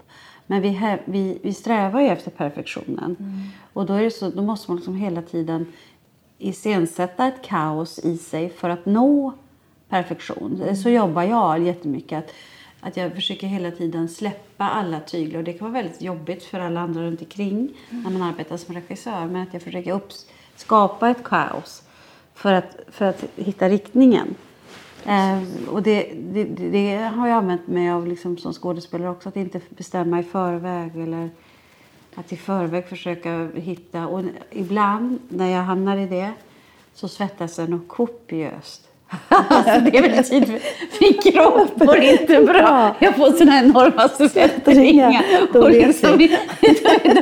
Men 0.50 0.62
vi, 0.62 0.98
vi, 1.04 1.38
vi 1.42 1.54
strävar 1.54 2.00
ju 2.00 2.06
efter 2.06 2.30
perfektionen. 2.30 3.16
Och 3.72 3.86
då, 3.86 3.94
är 3.94 4.02
det 4.02 4.10
så, 4.10 4.30
då 4.30 4.42
måste 4.42 4.70
man 4.70 4.76
liksom 4.76 4.96
hela 4.96 5.22
tiden 5.22 5.66
iscensätta 6.38 7.26
ett 7.26 7.42
kaos 7.42 7.98
i 7.98 8.16
sig 8.16 8.50
för 8.50 8.70
att 8.70 8.86
nå 8.86 9.32
perfektion. 9.88 10.76
Så 10.76 10.88
jobbar 10.88 11.22
jag 11.22 11.62
jättemycket. 11.62 12.18
Att, 12.18 12.34
att 12.80 12.96
jag 12.96 13.14
försöker 13.14 13.46
hela 13.46 13.70
tiden 13.70 14.08
släppa 14.08 14.68
alla 14.68 15.00
tyglar. 15.00 15.38
Och 15.38 15.44
det 15.44 15.52
kan 15.52 15.72
vara 15.72 15.82
väldigt 15.82 16.02
jobbigt 16.02 16.44
för 16.44 16.60
alla 16.60 16.80
andra 16.80 17.02
runt 17.02 17.20
omkring 17.20 17.72
när 17.90 18.10
man 18.10 18.22
arbetar 18.22 18.56
som 18.56 18.74
regissör. 18.74 19.26
Men 19.26 19.42
att 19.42 19.52
jag 19.52 19.62
försöker 19.62 19.92
upp, 19.92 20.08
skapa 20.56 21.10
ett 21.10 21.24
kaos 21.24 21.82
för 22.34 22.52
att, 22.52 22.76
för 22.88 23.04
att 23.04 23.24
hitta 23.36 23.68
riktningen. 23.68 24.34
Eh, 25.06 25.42
och 25.68 25.82
det, 25.82 26.12
det, 26.14 26.44
det 26.44 26.96
har 26.96 27.28
jag 27.28 27.36
använt 27.36 27.66
mig 27.66 27.90
av 27.90 28.06
liksom 28.06 28.38
som 28.38 28.52
skådespelare 28.52 29.10
också. 29.10 29.28
Att 29.28 29.36
inte 29.36 29.60
bestämma 29.68 30.20
i 30.20 30.22
förväg. 30.22 30.96
Eller 30.96 31.30
att 32.14 32.32
i 32.32 32.36
förväg 32.36 32.86
försöka 32.86 33.50
hitta. 33.54 34.06
Och 34.06 34.24
ibland 34.50 35.18
när 35.28 35.48
jag 35.48 35.62
hamnar 35.62 35.96
i 35.96 36.06
det 36.06 36.32
så 36.94 37.08
svettas 37.08 37.58
jag 37.58 37.68
nog 37.68 37.88
kopiöst 37.88 38.89
alltså 39.28 39.80
det 39.90 39.98
är 39.98 40.02
väl 40.02 40.24
tid 40.24 40.46
för 40.46 40.60
min 41.00 41.32
kropp 41.32 41.76
mår 41.76 41.96
inte 41.96 42.40
bra. 42.40 42.96
Jag 42.98 43.16
får 43.16 43.46
här 43.50 43.64
enorma 43.64 44.08
svettringar. 44.08 45.24
Då 45.52 45.60
Och 45.62 45.70
liksom, 45.70 46.10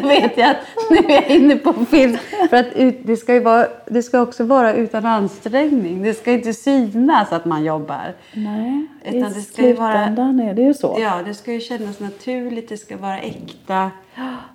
då, 0.03 0.09
vet 0.09 0.37
jag 0.37 0.51
att 0.51 0.57
nu 0.91 0.97
är 0.97 1.11
jag 1.11 1.27
inne 1.31 1.57
på 1.57 1.73
film. 1.91 2.17
För 2.51 2.57
att 2.57 2.67
det, 3.03 3.17
ska 3.17 3.35
ju 3.35 3.41
vara, 3.41 3.67
det 3.87 4.03
ska 4.03 4.21
också 4.21 4.45
vara 4.45 4.75
utan 4.75 5.07
ansträngning. 5.07 6.03
Det 6.03 6.15
ska 6.15 6.33
inte 6.33 6.53
synas 6.55 7.33
att 7.33 7.45
man 7.45 7.65
jobbar. 7.65 8.15
Nej, 8.33 8.87
Utan 9.05 9.31
i 9.31 9.35
det 9.35 9.41
ska 9.41 9.63
ju 9.67 9.73
vara- 9.73 9.93
slutändan 9.93 10.41
är 10.41 10.55
det 10.55 10.63
ju 10.63 10.75
så. 10.75 10.97
Ja, 11.01 11.21
det 11.27 11.35
ska 11.35 11.53
ju 11.53 11.61
kännas 11.61 12.01
naturligt, 12.01 12.69
det 12.69 12.77
ska 12.77 12.97
vara 12.97 13.19
äkta. 13.19 13.91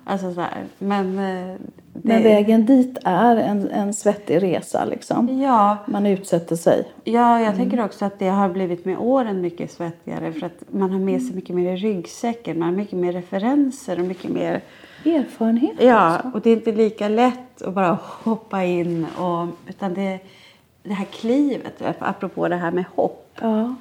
Alltså 0.04 0.34
så 0.34 0.40
här. 0.40 0.64
Men, 0.78 1.18
eh, 1.18 1.56
det, 1.94 2.08
Men 2.08 2.22
vägen 2.22 2.66
dit 2.66 2.98
är 3.04 3.36
en, 3.36 3.68
en 3.70 3.94
svettig 3.94 4.42
resa 4.42 4.84
liksom. 4.84 5.40
Ja, 5.42 5.76
Man 5.86 6.06
utsätter 6.06 6.56
sig. 6.56 6.88
ja, 7.04 7.40
jag 7.40 7.56
tänker 7.56 7.84
också 7.84 8.04
att 8.04 8.18
det 8.18 8.28
har 8.28 8.48
blivit 8.48 8.84
med 8.84 8.98
åren 8.98 9.40
mycket 9.40 9.70
svettigare. 9.72 10.32
För 10.32 10.46
att 10.46 10.62
man 10.70 10.90
har 10.90 10.98
med 10.98 11.22
sig 11.22 11.34
mycket 11.34 11.56
mer 11.56 11.72
i 11.72 11.76
ryggsäcken. 11.76 12.58
Man 12.58 12.68
har 12.68 12.76
mycket 12.76 12.98
mer 12.98 13.12
referenser 13.12 14.00
och 14.00 14.06
mycket 14.06 14.30
mer... 14.30 14.60
Erfarenhet 15.04 15.72
Ja, 15.82 16.16
också. 16.16 16.30
och 16.34 16.40
det 16.40 16.50
är 16.50 16.56
inte 16.56 16.72
lika 16.72 17.08
lätt 17.08 17.62
att 17.62 17.74
bara 17.74 17.98
hoppa 18.02 18.64
in. 18.64 19.06
Och, 19.18 19.46
utan 19.68 19.94
det, 19.94 20.18
det 20.82 20.92
här 20.94 21.04
klivet, 21.04 21.82
apropå 21.98 22.48
det 22.48 22.56
här 22.56 22.70
med 22.70 22.84
hopp. 22.94 23.28
Ja. 23.40 23.74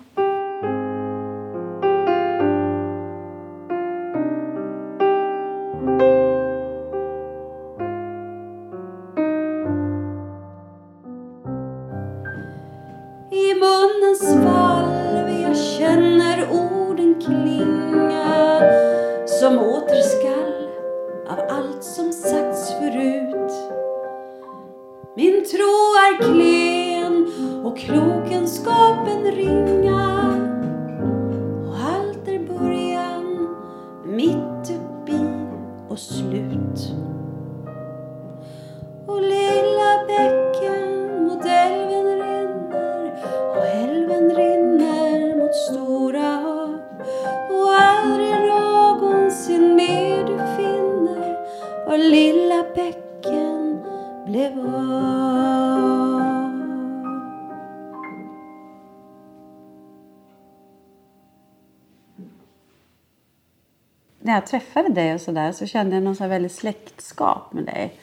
När 64.33 64.37
jag 64.39 64.47
träffade 64.47 64.89
dig 64.89 65.13
och 65.13 65.21
så 65.21 65.31
där 65.31 65.51
så 65.51 65.65
kände 65.65 65.95
jag 65.95 66.03
någon 66.03 66.15
så 66.15 66.27
väldigt 66.27 66.51
släktskap 66.51 67.53
med 67.53 67.65
dig. 67.65 67.99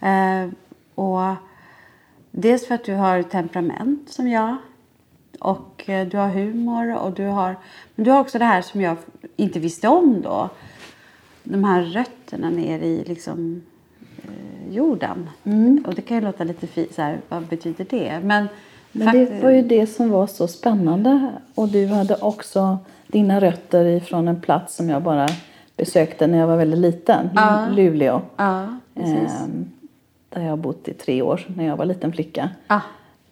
Eh, 0.00 0.50
och 0.94 1.34
dels 2.30 2.66
för 2.66 2.74
att 2.74 2.84
du 2.84 2.94
har 2.94 3.22
temperament 3.22 4.10
som 4.10 4.28
jag. 4.28 4.56
Och 5.38 5.88
eh, 5.88 6.08
du 6.08 6.16
har 6.16 6.28
humor 6.28 6.96
och 6.96 7.12
du 7.12 7.26
har... 7.26 7.56
Men 7.94 8.04
du 8.04 8.10
har 8.10 8.20
också 8.20 8.38
det 8.38 8.44
här 8.44 8.62
som 8.62 8.80
jag 8.80 8.96
inte 9.36 9.58
visste 9.58 9.88
om 9.88 10.22
då. 10.22 10.48
De 11.42 11.64
här 11.64 11.82
rötterna 11.82 12.50
ner 12.50 12.78
i 12.78 13.04
liksom 13.06 13.62
eh, 14.22 14.74
jorden. 14.74 15.30
Och 15.86 15.94
det 15.94 16.02
kan 16.02 16.16
ju 16.16 16.20
låta 16.20 16.44
lite 16.44 16.66
fint 16.66 16.94
så 16.94 17.02
här, 17.02 17.20
vad 17.28 17.42
betyder 17.42 17.86
det? 17.90 18.20
Men, 18.24 18.48
Men 18.92 19.14
det 19.14 19.42
var 19.42 19.50
ju 19.50 19.62
det 19.62 19.86
som 19.86 20.10
var 20.10 20.26
så 20.26 20.48
spännande. 20.48 21.32
Och 21.54 21.68
du 21.68 21.86
hade 21.86 22.16
också 22.16 22.78
dina 23.06 23.40
rötter 23.40 23.84
ifrån 23.84 24.28
en 24.28 24.40
plats 24.40 24.76
som 24.76 24.88
jag 24.88 25.02
bara 25.02 25.28
besökte 25.80 26.26
när 26.26 26.38
jag 26.38 26.46
var 26.46 26.56
väldigt 26.56 26.80
liten. 26.80 27.30
Ja. 27.34 27.68
Luleå. 27.70 28.22
Ja. 28.36 28.62
Ehm, 28.94 29.70
där 30.28 30.42
jag 30.42 30.50
har 30.50 30.56
bott 30.56 30.88
i 30.88 30.94
tre 30.94 31.22
år 31.22 31.46
när 31.56 31.66
jag 31.66 31.76
var 31.76 31.84
liten 31.84 32.12
flicka. 32.12 32.50
Ah. 32.66 32.80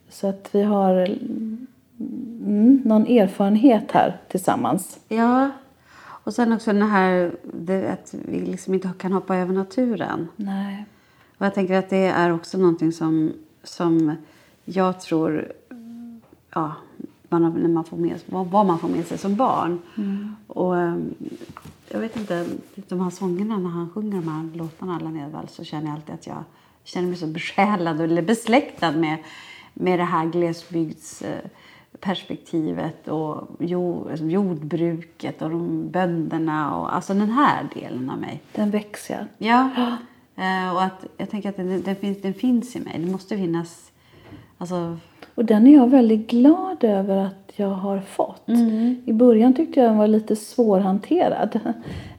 Så 0.08 0.26
att 0.26 0.48
vi 0.52 0.62
har 0.62 0.94
mm, 0.96 2.82
någon 2.84 3.06
erfarenhet 3.06 3.92
här 3.92 4.16
tillsammans. 4.28 4.98
Ja, 5.08 5.50
och 5.98 6.34
sen 6.34 6.52
också 6.52 6.72
den 6.72 6.82
här 6.82 7.32
det, 7.42 7.92
att 7.92 8.14
vi 8.28 8.40
liksom 8.40 8.74
inte 8.74 8.90
kan 8.98 9.12
hoppa 9.12 9.36
över 9.36 9.54
naturen. 9.54 10.28
Nej. 10.36 10.84
Och 11.38 11.46
jag 11.46 11.54
tänker 11.54 11.74
att 11.74 11.90
det 11.90 12.06
är 12.06 12.34
också 12.34 12.58
någonting 12.58 12.92
som, 12.92 13.32
som 13.62 14.16
jag 14.64 15.00
tror, 15.00 15.52
ja, 16.54 16.72
man, 17.28 17.52
när 17.62 17.68
man 17.68 17.84
får 17.84 17.96
med, 17.96 18.20
vad, 18.26 18.46
vad 18.46 18.66
man 18.66 18.78
får 18.78 18.88
med 18.88 19.06
sig 19.06 19.18
som 19.18 19.36
barn. 19.36 19.78
Och 20.46 20.76
ehm, 20.76 21.14
jag 21.90 22.00
vet 22.00 22.16
inte, 22.16 22.47
de 22.75 23.00
här 23.00 23.11
sångerna 23.11 23.59
när 23.59 23.71
han 23.71 23.90
sjunger 23.90 24.16
de 24.16 24.28
här 24.28 24.57
låtarna, 24.57 24.97
Allan 24.97 25.16
Edwall, 25.16 25.49
så 25.49 25.64
känner 25.64 25.87
jag 25.87 25.95
alltid 25.95 26.14
att 26.14 26.26
jag 26.26 26.45
känner 26.85 27.09
mig 27.09 27.16
så 27.16 27.26
besjälad 27.26 28.00
eller 28.00 28.23
besläktad 28.23 28.92
med, 28.92 29.18
med 29.75 29.99
det 29.99 30.04
här 30.04 30.26
glesbygds... 30.26 31.23
eh, 31.23 31.45
perspektivet 32.00 33.09
och 33.09 33.49
jord, 33.59 34.18
jordbruket 34.21 35.42
och 35.42 35.50
de 35.50 35.90
bönderna 35.90 36.76
och 36.76 36.95
alltså 36.95 37.14
den 37.14 37.30
här 37.30 37.68
delen 37.75 38.11
av 38.11 38.18
mig. 38.18 38.40
Den 38.52 38.71
växer. 38.71 39.26
Ja. 39.38 39.71
Eh, 40.37 40.75
och 40.75 40.83
att 40.83 41.07
jag 41.16 41.30
tänker 41.30 41.49
att 41.49 41.57
den, 41.57 41.83
den, 41.83 41.97
finns, 41.97 42.23
den 42.23 42.35
finns 42.35 42.76
i 42.76 42.80
mig. 42.80 42.99
Det 42.99 43.11
måste 43.11 43.37
finnas... 43.37 43.92
Alltså, 44.59 44.99
Och 45.38 45.45
den 45.45 45.66
är 45.66 45.75
jag 45.75 45.87
väldigt 45.90 46.30
glad 46.30 46.85
över 46.85 47.16
att 47.16 47.52
jag 47.57 47.68
har 47.68 47.99
fått. 48.00 48.49
Mm. 48.49 48.97
I 49.07 49.12
början 49.12 49.54
tyckte 49.54 49.80
jag 49.80 49.88
den 49.90 49.99
var 49.99 50.07
lite 50.07 50.37
svårhanterad. 50.37 51.61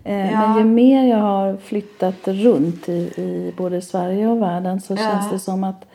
Eh, 0.03 0.31
Ja. 0.31 0.47
Men 0.47 0.57
ju 0.57 0.63
mer 0.63 1.03
jag 1.07 1.17
har 1.17 1.57
flyttat 1.57 2.27
runt 2.27 2.89
i, 2.89 2.91
i 3.17 3.53
både 3.57 3.81
Sverige 3.81 4.27
och 4.27 4.41
världen 4.41 4.81
så 4.81 4.93
Ja. 4.93 4.97
känns 4.97 5.31
det 5.31 5.39
som 5.39 5.63
att 5.63 5.85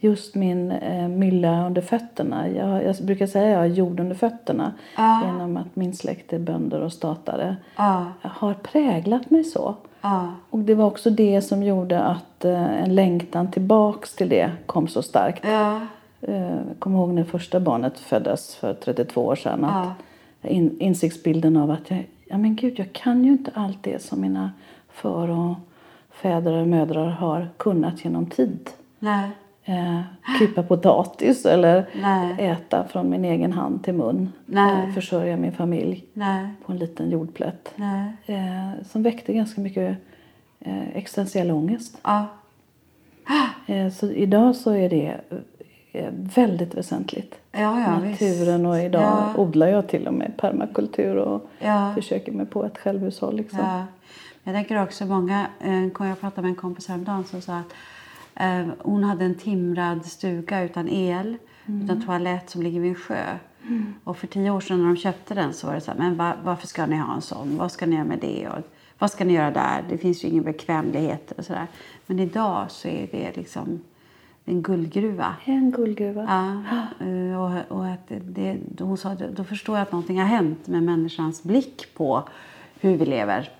just 0.00 0.34
min 0.34 0.70
eh, 0.72 1.08
mylla 1.08 1.66
under 1.66 1.82
fötterna. 1.82 2.48
Jag, 2.48 2.84
jag 2.84 2.96
brukar 2.96 3.26
säga 3.26 3.46
att 3.46 3.52
jag 3.52 3.58
har 3.58 3.66
jord 3.66 4.00
under 4.00 4.14
fötterna 4.16 4.72
Ja. 4.96 5.22
genom 5.26 5.56
att 5.56 5.76
min 5.76 5.94
släkt 5.94 6.32
är 6.32 6.38
bönder 6.38 6.80
och 6.80 6.92
statare. 6.92 7.56
Har 8.22 8.54
präglat 8.54 9.30
mig 9.30 9.44
så. 9.44 9.74
Och 10.50 10.58
det 10.58 10.74
var 10.74 10.86
också 10.86 11.10
det 11.10 11.40
som 11.42 11.62
gjorde 11.62 12.00
att 12.02 12.44
eh, 12.44 12.82
en 12.82 12.94
längtan 12.94 13.50
tillbaks 13.50 14.14
till 14.14 14.28
det 14.28 14.50
kom 14.66 14.88
så 14.88 15.02
starkt. 15.02 15.44
Ja, 16.20 16.28
Eh, 16.28 16.56
Jag 16.68 16.78
kommer 16.78 16.98
ihåg 16.98 17.10
när 17.14 17.24
första 17.24 17.60
barnet 17.60 17.98
föddes 17.98 18.54
för 18.54 18.74
32 18.74 19.24
år 19.26 19.36
sedan. 19.36 19.64
Att 19.64 19.94
Ja. 20.42 20.48
in, 20.50 20.76
insiktsbilden 20.80 21.56
av 21.56 21.70
att 21.70 21.90
jag, 21.90 22.06
ja 22.26 22.38
men 22.38 22.56
gud, 22.56 22.78
jag 22.78 22.92
kan 22.92 23.24
ju 23.24 23.30
inte 23.32 23.50
allt 23.54 23.82
det 23.82 24.02
som 24.02 24.20
mina 24.20 24.52
för 24.88 25.30
och 25.30 25.54
fäder 26.10 26.52
och 26.52 26.68
mödrar 26.68 27.06
har 27.10 27.48
kunnat 27.56 28.04
genom 28.04 28.26
tid. 28.26 28.70
nej, 28.98 29.30
Eh, 29.68 30.00
kupa 30.38 30.62
potatis 30.62 31.46
eller 31.46 31.86
Nej. 32.02 32.36
äta 32.46 32.84
från 32.88 33.10
min 33.10 33.24
egen 33.24 33.52
hand 33.52 33.84
till 33.84 33.94
mun. 33.94 34.32
Nej. 34.46 34.86
Eh, 34.88 34.94
försörja 34.94 35.36
min 35.36 35.52
familj 35.52 36.04
nej, 36.12 36.48
på 36.66 36.72
en 36.72 36.78
liten 36.78 37.10
jordplätt. 37.10 37.74
Eh, 38.26 38.82
som 38.84 39.02
väckte 39.02 39.32
ganska 39.32 39.60
mycket 39.60 39.96
eh, 40.60 40.96
existentiell 40.96 41.50
ångest. 41.50 41.98
ja, 42.04 42.26
Eh, 43.66 43.90
så 43.90 44.10
idag 44.10 44.56
så 44.56 44.70
är 44.70 44.88
det 44.90 45.20
eh, 45.96 46.10
väldigt 46.12 46.74
väsentligt. 46.74 47.34
ja, 47.52 47.80
ja 47.80 47.98
visst. 48.02 48.20
Naturen 48.20 48.66
och 48.66 48.78
idag 48.80 49.02
Ja. 49.02 49.32
odlar 49.36 49.66
jag 49.66 49.88
till 49.88 50.06
och 50.08 50.14
med 50.14 50.36
permakultur 50.36 51.16
och 51.16 51.50
Ja. 51.58 51.92
försöker 51.94 52.32
mig 52.32 52.46
på 52.46 52.64
ett 52.64 52.78
självhushåll. 52.78 53.36
Liksom. 53.36 53.58
Ja. 53.58 53.84
Jag 54.44 54.54
tänker 54.54 54.82
också 54.82 55.06
många, 55.06 55.46
eh, 55.60 55.82
jag 55.84 56.20
pratade 56.20 56.42
med 56.42 56.48
en 56.48 56.54
kompis 56.54 56.88
häromdagen 56.88 57.24
som 57.24 57.40
sa 57.40 57.56
att 57.56 57.72
eh, 58.34 58.66
hon 58.78 59.04
hade 59.04 59.24
en 59.24 59.34
timrad 59.34 60.06
stuga 60.06 60.62
utan 60.62 60.88
el, 60.88 61.36
utan 61.84 62.02
toalett 62.06 62.50
som 62.50 62.62
ligger 62.62 62.80
vid 62.80 62.90
en 62.90 62.94
sjö. 62.94 63.24
Och 64.04 64.16
för 64.16 64.26
tio 64.26 64.50
år 64.50 64.60
sedan 64.60 64.78
när 64.78 64.86
de 64.86 64.96
köpte 64.96 65.34
den 65.34 65.52
så 65.52 65.66
var 65.66 65.74
det 65.74 65.80
så 65.80 65.90
här, 65.90 65.98
men 65.98 66.16
va, 66.16 66.32
varför 66.44 66.66
ska 66.66 66.86
ni 66.86 66.96
ha 66.96 67.14
en 67.14 67.20
sån? 67.20 67.56
Vad 67.58 67.72
ska 67.72 67.86
ni 67.86 67.94
göra 67.96 68.04
med 68.04 68.18
det? 68.18 68.48
Och, 68.48 68.64
vad 68.98 69.10
ska 69.10 69.24
ni 69.24 69.32
göra 69.32 69.50
där? 69.50 69.84
Det 69.88 69.98
finns 69.98 70.24
ju 70.24 70.28
ingen 70.28 70.44
bekvämlighet 70.44 71.32
och 71.32 71.44
sådär. 71.44 71.66
Men 72.06 72.18
idag 72.18 72.70
så 72.70 72.88
är 72.88 73.08
det 73.12 73.36
liksom 73.36 73.80
en 74.48 74.62
guldgruva. 74.62 75.36
En 75.44 75.70
guldgruva. 75.70 76.26
Ja, 76.28 77.06
eh, 77.06 77.40
och, 77.40 77.78
och 77.78 77.86
att 77.86 78.12
det, 78.24 78.56
hon 78.80 78.96
sa, 78.96 79.14
då 79.36 79.44
förstår 79.44 79.76
jag 79.76 79.82
att 79.82 79.92
någonting 79.92 80.18
har 80.18 80.26
hänt 80.26 80.66
med 80.66 80.82
människans 80.82 81.42
blick 81.42 81.86
på 81.94 82.22
hur 82.80 82.96
vi 82.96 83.06
lever. 83.06 83.50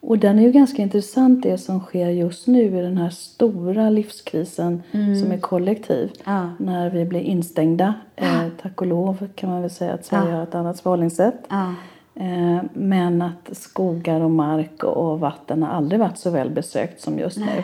Och 0.00 0.18
den 0.18 0.38
är 0.38 0.42
ju 0.42 0.50
ganska 0.52 0.82
intressant 0.82 1.42
det 1.42 1.58
som 1.58 1.80
sker 1.80 2.08
just 2.08 2.46
nu 2.46 2.62
i 2.62 2.82
den 2.82 2.96
här 2.98 3.10
stora 3.10 3.90
livskrisen 3.90 4.82
som 4.92 5.32
är 5.32 5.40
kollektiv. 5.40 6.10
Ja. 6.24 6.50
När 6.58 6.90
vi 6.90 7.04
blir 7.04 7.20
instängda. 7.20 7.94
Eh, 8.16 8.42
tack 8.62 8.80
och 8.80 8.86
lov 8.86 9.28
kan 9.34 9.50
man 9.50 9.60
väl 9.60 9.70
säga 9.70 9.92
att 9.94 10.04
Sverige 10.04 10.30
Ja. 10.30 10.36
har 10.36 10.42
ett 10.42 10.54
annat 10.54 10.80
förhållningssätt. 10.80 11.46
Ja. 11.48 11.74
Eh, 12.14 12.62
men 12.72 13.22
att 13.22 13.56
skogar 13.56 14.20
och 14.20 14.30
mark 14.30 14.82
och 14.84 15.20
vatten 15.20 15.62
har 15.62 15.70
aldrig 15.70 16.00
varit 16.00 16.18
så 16.18 16.30
väl 16.30 16.50
besökt 16.50 17.00
som 17.00 17.18
just 17.18 17.38
nu. 17.38 17.62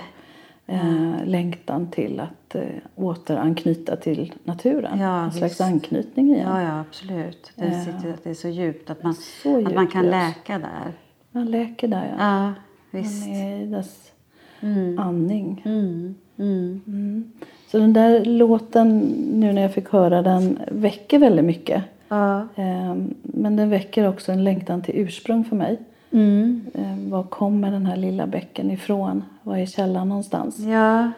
Eh, 0.68 1.24
längtan 1.24 1.90
till 1.90 2.20
att 2.20 2.54
eh, 2.54 2.62
återanknyta 2.94 3.96
till 3.96 4.32
naturen. 4.44 4.98
Ja, 5.00 5.24
en 5.24 5.32
slags 5.32 5.60
anknytning 5.60 6.28
igen. 6.34 6.48
Ja, 6.48 6.62
ja, 6.62 6.80
absolut. 6.80 7.52
Det, 7.56 7.64
Ja. 7.66 7.84
sitter, 7.84 8.12
att 8.14 8.24
det 8.24 8.30
är 8.30 8.34
så 8.34 8.48
djupt 8.48 8.90
att 8.90 9.02
man, 9.02 9.14
Så 9.14 9.56
att 9.58 9.74
man 9.74 9.82
djupt 9.82 9.92
kan 9.92 10.04
just. 10.04 10.12
läka 10.12 10.58
där. 10.58 10.92
Man 11.32 11.46
läker 11.46 11.88
där 11.88 12.04
ja. 12.18 12.24
Ja, 12.24 12.42
Man 12.44 12.54
visst. 12.90 13.26
är 13.28 13.60
i 13.62 13.66
dess 13.66 14.12
Mm. 14.60 14.98
andning. 14.98 15.62
Mm. 15.64 16.14
Mm. 16.38 16.80
Mm. 16.86 17.32
Så 17.70 17.78
den 17.78 17.92
där 17.92 18.24
låten, 18.24 18.98
nu 19.32 19.52
när 19.52 19.62
jag 19.62 19.74
fick 19.74 19.88
höra 19.88 20.22
den, 20.22 20.58
väcker 20.70 21.18
väldigt 21.18 21.44
mycket. 21.44 21.82
Ja. 22.08 22.48
Ehm, 22.56 23.14
Men 23.22 23.56
den 23.56 23.70
väcker 23.70 24.08
också 24.08 24.32
en 24.32 24.44
längtan 24.44 24.82
till 24.82 24.94
ursprung 24.96 25.44
för 25.44 25.56
mig. 25.56 25.78
Mm. 26.16 26.66
Ehm, 26.74 27.10
Var 27.10 27.22
kommer 27.22 27.70
den 27.70 27.86
här 27.86 27.96
lilla 27.96 28.26
bäcken 28.26 28.70
ifrån? 28.70 29.24
Var 29.42 29.56
är 29.56 29.66
källan 29.66 30.08
någonstans? 30.08 30.58
Ja. 30.58 31.10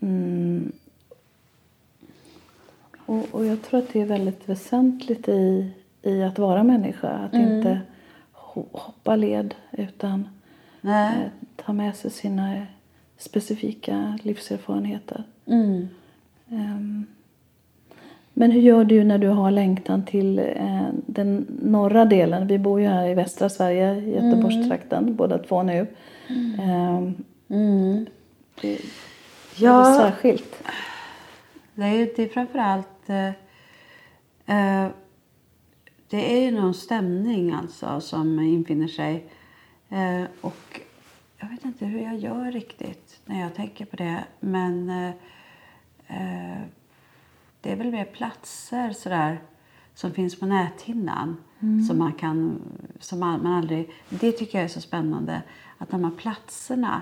Mm. 0.00 0.72
Och, 3.06 3.26
och 3.30 3.46
jag 3.46 3.62
tror 3.62 3.80
att 3.80 3.92
det 3.92 4.00
är 4.00 4.06
väldigt 4.06 4.48
väsentligt 4.48 5.28
i, 5.28 5.70
i 6.02 6.22
att 6.22 6.38
vara 6.38 6.62
människa. 6.64 7.08
Att 7.10 7.34
inte 7.34 7.80
ho- 8.34 8.66
hoppa 8.72 9.16
led 9.16 9.54
utan 9.70 10.28
eh, 11.12 11.28
ta 11.56 11.72
med 11.72 11.96
sig 11.96 12.10
sina 12.10 12.66
specifika 13.18 14.18
livserfarenheter. 14.22 15.24
Mm. 15.46 15.88
Men 18.40 18.50
hur 18.50 18.60
gör 18.60 18.84
du 18.84 19.04
när 19.04 19.18
du 19.18 19.28
har 19.28 19.50
längtan 19.50 20.04
till 20.04 20.38
eh, 20.38 20.88
den 21.06 21.46
norra 21.62 22.04
delen? 22.04 22.46
Vi 22.46 22.58
bor 22.58 22.80
ju 22.80 22.86
här 22.86 23.08
i 23.08 23.14
västra 23.14 23.48
Sverige, 23.48 23.94
i 23.94 24.14
Göteborgstrakten, 24.14 25.16
båda 25.16 25.38
två 25.38 25.62
nu. 25.62 25.86
Ehm, 26.62 27.14
Mm. 27.48 28.06
det, 28.60 28.78
Ja. 29.58 29.86
är 29.86 29.90
det 29.90 29.96
särskilt? 29.96 30.62
Det 31.74 31.84
är, 31.84 32.08
det 32.16 32.22
är 32.22 32.28
framförallt... 32.28 33.08
Eh, 33.10 33.26
eh, 34.56 34.88
det 36.10 36.32
är 36.36 36.40
ju 36.44 36.50
någon 36.50 36.74
stämning 36.74 37.52
alltså 37.52 38.00
som 38.00 38.40
infinner 38.40 38.88
sig. 38.88 39.24
Eh, 39.88 40.22
och 40.40 40.80
jag 41.40 41.48
vet 41.48 41.64
inte 41.64 41.86
hur 41.86 42.00
jag 42.00 42.16
gör 42.16 42.52
riktigt 42.52 43.20
när 43.24 43.40
jag 43.40 43.54
tänker 43.54 43.84
på 43.84 43.96
det. 43.96 44.24
Men 44.40 44.90
eh, 44.90 45.12
eh, 46.08 46.58
det 47.60 47.72
är 47.72 47.76
väl 47.76 47.90
mer 47.90 48.04
platser 48.04 48.92
sådär 48.92 49.40
som 49.94 50.12
finns 50.12 50.40
på 50.40 50.46
näthinnan. 50.46 51.36
Som 51.88 51.98
man 51.98 52.12
kan... 52.12 52.62
Som 53.00 53.20
man, 53.20 53.42
man 53.42 53.52
aldrig, 53.52 53.90
det 54.08 54.32
tycker 54.32 54.58
jag 54.58 54.64
är 54.64 54.68
så 54.68 54.80
spännande. 54.80 55.42
Att 55.78 55.90
de 55.90 56.04
här 56.04 56.10
platserna 56.10 57.00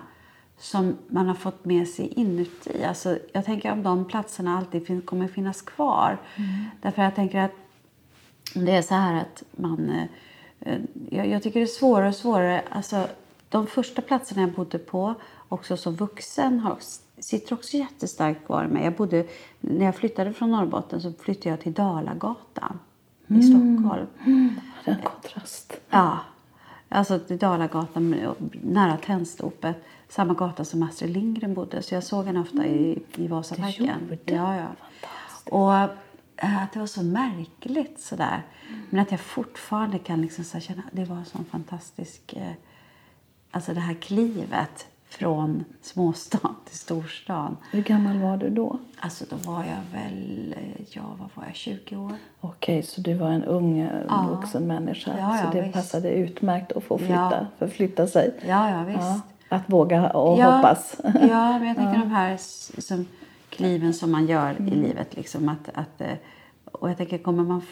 som 0.58 0.96
man 1.08 1.26
har 1.26 1.34
fått 1.34 1.64
med 1.64 1.88
sig 1.88 2.06
inuti. 2.06 2.84
Alltså, 2.84 3.18
jag 3.32 3.44
tänker 3.44 3.72
om 3.72 3.82
de 3.82 4.04
platserna 4.04 4.58
alltid 4.58 4.86
fin- 4.86 5.02
kommer 5.02 5.28
finnas 5.28 5.62
kvar. 5.62 6.18
Därför 6.82 7.02
jag 7.02 7.14
tänker 7.14 7.38
att 7.38 7.52
det 8.54 8.72
är 8.72 8.82
så 8.82 8.94
här 8.94 9.20
att 9.20 9.42
man... 9.56 9.90
eh, 9.90 10.78
Jag, 11.10 11.28
jag 11.28 11.42
tycker 11.42 11.60
det 11.60 11.64
är 11.64 11.66
svårare 11.66 12.08
och 12.08 12.14
svårare. 12.14 12.62
Alltså, 12.70 13.08
de 13.48 13.66
första 13.66 14.02
platserna 14.02 14.42
jag 14.42 14.52
bodde 14.52 14.78
på, 14.78 15.14
också 15.48 15.76
som 15.76 15.94
vuxen, 15.96 16.60
har, 16.60 16.78
sitter 17.20 17.54
också 17.54 17.76
jättestarkt 17.76 18.46
kvar 18.46 18.66
mig. 18.66 18.84
Jag 18.84 18.94
bodde, 18.94 19.26
när 19.60 19.84
jag 19.84 19.96
flyttade 19.96 20.32
från 20.32 20.50
Norrbotten 20.50 21.00
så 21.00 21.12
flyttade 21.12 21.50
jag 21.50 21.60
till 21.60 21.72
Dalagatan 21.72 22.78
i 23.26 23.42
Stockholm. 23.42 24.06
Det 24.84 24.90
är 24.90 24.94
en 24.94 25.02
kontrast. 25.02 25.80
Ja, 25.90 26.18
alltså 26.88 27.18
till 27.18 27.38
Dalagatan 27.38 28.34
nära 28.62 28.96
Tennstopet. 28.96 29.76
Samma 30.08 30.34
gata 30.34 30.64
som 30.64 30.82
Astrid 30.82 31.10
Lindgren 31.10 31.54
bodde. 31.54 31.82
Så 31.82 31.94
jag 31.94 32.04
såg 32.04 32.26
henne 32.26 32.40
ofta 32.40 32.66
i, 32.66 33.02
i 33.16 33.28
Vasaparken. 33.28 34.18
Ja, 34.24 34.56
ja. 34.56 34.66
Och 35.44 35.74
eh, 36.36 36.62
att 36.62 36.72
det 36.72 36.78
var 36.78 36.86
så 36.86 37.02
märkligt 37.02 38.00
sådär. 38.00 38.42
Men 38.90 39.00
att 39.00 39.10
jag 39.10 39.20
fortfarande 39.20 39.98
kan 39.98 40.22
liksom 40.22 40.44
så 40.44 40.60
känna 40.60 40.82
det 40.92 41.04
var 41.04 41.16
en 41.16 41.24
sån 41.24 41.44
fantastisk... 41.44 42.32
Eh, 42.32 42.52
alltså 43.50 43.74
det 43.74 43.80
här 43.80 43.94
klivet 43.94 44.86
från 45.08 45.64
småstan 45.82 46.56
till 46.64 46.78
storstan. 46.78 47.56
Hur 47.70 47.82
gammal 47.82 48.18
var 48.18 48.36
du 48.36 48.50
då? 48.50 48.78
Alltså 49.00 49.24
då 49.30 49.36
var 49.36 49.64
jag 49.64 50.00
väl, 50.00 50.54
ja 50.90 51.02
vad 51.18 51.28
var 51.34 51.44
jag, 51.44 51.54
20 51.54 51.96
år? 51.96 52.12
Okej, 52.40 52.82
så 52.82 53.00
du 53.00 53.14
var 53.14 53.30
en 53.30 53.44
ung 53.44 53.78
eh, 53.78 54.00
Ja. 54.08 54.26
vuxen 54.30 54.66
människa. 54.66 55.10
Ja, 55.18 55.36
ja, 55.36 55.44
så 55.44 55.56
det 55.56 55.62
visst. 55.62 55.74
passade 55.74 56.10
utmärkt 56.10 56.72
att 56.72 56.84
få 56.84 56.98
flytta, 56.98 57.14
Ja. 57.14 57.46
förflytta 57.58 58.06
sig. 58.06 58.34
Ja, 58.46 58.70
ja 58.70 58.84
visst. 58.84 59.22
Att 59.48 59.62
våga 59.70 60.10
och 60.10 60.38
ja, 60.38 60.50
hoppas. 60.56 60.96
Ja, 61.04 61.58
men 61.58 61.66
jag 61.68 61.76
tänker 61.76 61.98
de 62.00 62.10
här 62.10 62.36
som, 62.80 63.06
kliven 63.48 63.94
som 63.94 64.10
man 64.12 64.26
gör 64.26 64.56
i 64.60 64.70
livet. 64.70 65.16
Liksom, 65.16 65.48
att, 65.48 65.68
att, 65.74 66.00
eh, 66.00 66.06
och 66.72 66.90
jag 66.90 66.96
tänker, 66.96 67.18
kommer 67.18 67.44
man, 67.44 67.62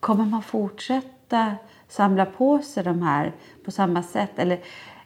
kommer 0.00 0.24
man 0.24 0.42
fortsätta 0.42 1.54
samla 1.88 2.26
på 2.26 2.58
sig 2.62 2.84
de 2.84 3.02
här 3.02 3.32
på 3.64 3.70
samma 3.70 4.02
sätt? 4.02 4.30
Eller, 4.38 4.58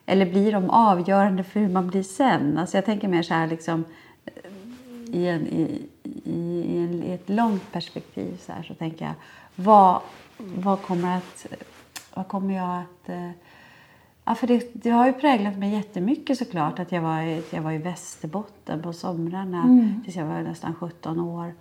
eller 0.09 0.27
blir 0.27 0.53
de 0.53 0.71
avgörande 0.71 1.45
för 1.45 1.61
hur 1.61 1.69
man 1.69 1.89
blir 1.89 2.03
sen? 2.03 2.59
Alltså 2.59 2.77
jag 2.77 2.85
tänker 2.85 3.09
mer 3.09 3.23
så 3.23 3.35
här 3.35 3.47
liksom, 3.47 3.85
i, 5.13 5.27
en, 5.27 5.47
i, 5.47 5.83
i, 6.25 6.79
en, 6.79 7.03
i 7.03 7.11
ett 7.11 7.29
långt 7.29 7.73
perspektiv 7.73 8.37
så, 8.41 8.53
här, 8.53 8.63
så 8.63 8.75
tänker 8.75 9.05
jag 9.05 9.15
vad, 9.55 10.01
vad 10.39 10.83
kommer 10.83 11.17
att 11.17 11.47
vad 12.15 12.29
kommer 12.29 12.55
jag 12.55 12.81
att 12.81 13.09
eh, 13.09 13.31
Ja, 14.25 14.35
för 14.35 14.47
det, 14.47 14.71
det, 14.73 14.91
har 14.91 15.07
ju 15.07 15.13
präglat 15.13 15.59
mig 15.59 15.73
jättemycket 15.73 16.39
såklart 16.39 16.79
att 16.79 16.93
jag 16.93 17.03
var, 17.03 17.23
i, 17.23 17.43
jag 17.51 17.63
var 17.63 17.73
i 17.73 17.79
Västerbotten 17.79 18.83
på 18.83 18.93
somrarna 18.93 19.63
mm. 19.63 20.03
tills 20.05 20.17
jag 20.17 20.27
var 20.27 20.43
nästan 20.43 20.75
17 20.75 21.21
år. 21.21 21.55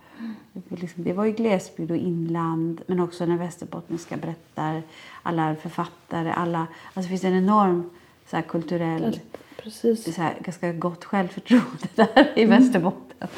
Det, 0.52 0.76
liksom, 0.80 1.04
det 1.04 1.12
var 1.12 1.24
ju 1.24 1.32
glesbygd 1.32 1.90
och 1.90 1.96
inland 1.96 2.80
men 2.86 3.00
också 3.00 3.26
den 3.26 3.38
västerbottniska 3.38 4.16
berättar, 4.16 4.82
alla 5.22 5.54
författare, 5.54 6.30
alla, 6.30 6.58
alltså 6.58 7.02
det 7.02 7.08
finns 7.08 7.24
en 7.24 7.38
enorm 7.38 7.90
så 8.30 8.36
här, 8.36 8.42
kulturell, 8.42 9.20
Precis. 9.62 10.14
Så 10.14 10.22
här, 10.22 10.36
ganska 10.40 10.72
gott 10.72 11.04
självförtroende 11.04 11.88
där 11.94 12.32
i 12.36 12.42
mm. 12.42 12.62
Västerbotten. 12.62 13.28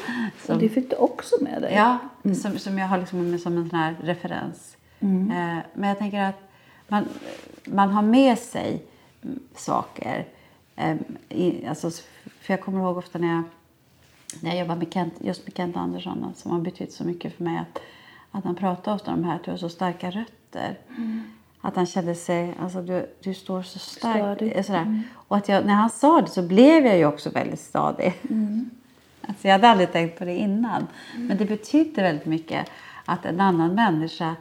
Som, 0.45 0.59
det 0.59 0.69
fick 0.69 0.89
du 0.89 0.95
också 0.95 1.35
med 1.41 1.61
dig. 1.61 1.73
Ja, 1.73 1.97
mm. 2.23 2.35
som, 2.35 2.57
som 2.59 2.77
jag 2.77 2.87
har 2.87 2.97
liksom 2.97 3.39
som 3.39 3.57
en 3.57 3.69
sån 3.69 3.79
här 3.79 3.95
referens. 4.01 4.77
Mm. 4.99 5.31
Eh, 5.31 5.63
men 5.73 5.89
jag 5.89 5.97
tänker 5.97 6.23
att 6.23 6.39
man, 6.87 7.07
man 7.65 7.89
har 7.89 8.01
med 8.01 8.39
sig 8.39 8.85
saker. 9.55 10.27
Eh, 10.75 10.97
alltså, 11.69 11.91
för 12.41 12.53
jag 12.53 12.61
kommer 12.61 12.79
ihåg 12.79 12.97
ofta 12.97 13.19
när 13.19 13.27
jag, 13.27 13.43
när 14.41 14.49
jag 14.49 14.59
jobbade 14.59 14.79
med 14.79 14.93
Kent, 14.93 15.13
just 15.19 15.47
med 15.47 15.57
Kent 15.57 15.77
Andersson 15.77 16.33
som 16.35 16.51
har 16.51 16.59
betytt 16.59 16.93
så 16.93 17.03
mycket 17.03 17.37
för 17.37 17.43
mig. 17.43 17.57
Att, 17.57 17.81
att 18.31 18.43
han 18.43 18.55
pratade 18.55 18.95
ofta 18.95 19.13
om 19.13 19.21
det 19.21 19.27
här 19.27 19.35
att 19.35 19.43
du 19.43 19.51
har 19.51 19.57
så 19.57 19.69
starka 19.69 20.11
rötter. 20.11 20.77
Mm. 20.89 21.23
Att 21.61 21.75
han 21.75 21.85
kände 21.85 22.15
sig, 22.15 22.55
alltså 22.59 22.81
du, 22.81 23.09
du 23.23 23.33
står 23.33 23.61
så 23.61 23.79
starkt. 23.79 24.65
Sådär. 24.65 24.81
Mm. 24.81 25.01
Och 25.15 25.37
att 25.37 25.49
jag, 25.49 25.65
när 25.65 25.73
han 25.73 25.89
sa 25.89 26.21
det 26.21 26.27
så 26.27 26.41
blev 26.41 26.85
jag 26.85 26.97
ju 26.97 27.05
också 27.05 27.29
väldigt 27.29 27.59
stadig. 27.59 28.13
Mm. 28.29 28.69
Alltså 29.27 29.47
jag 29.47 29.51
hade 29.51 29.69
aldrig 29.69 29.91
tänkt 29.91 30.19
på 30.19 30.25
det 30.25 30.35
innan. 30.35 30.87
Mm. 31.15 31.27
Men 31.27 31.37
det 31.37 31.45
betydde 31.45 32.01
väldigt 32.01 32.25
mycket 32.25 32.69
att 33.05 33.25
en 33.25 33.41
annan 33.41 33.75
människa 33.75 34.35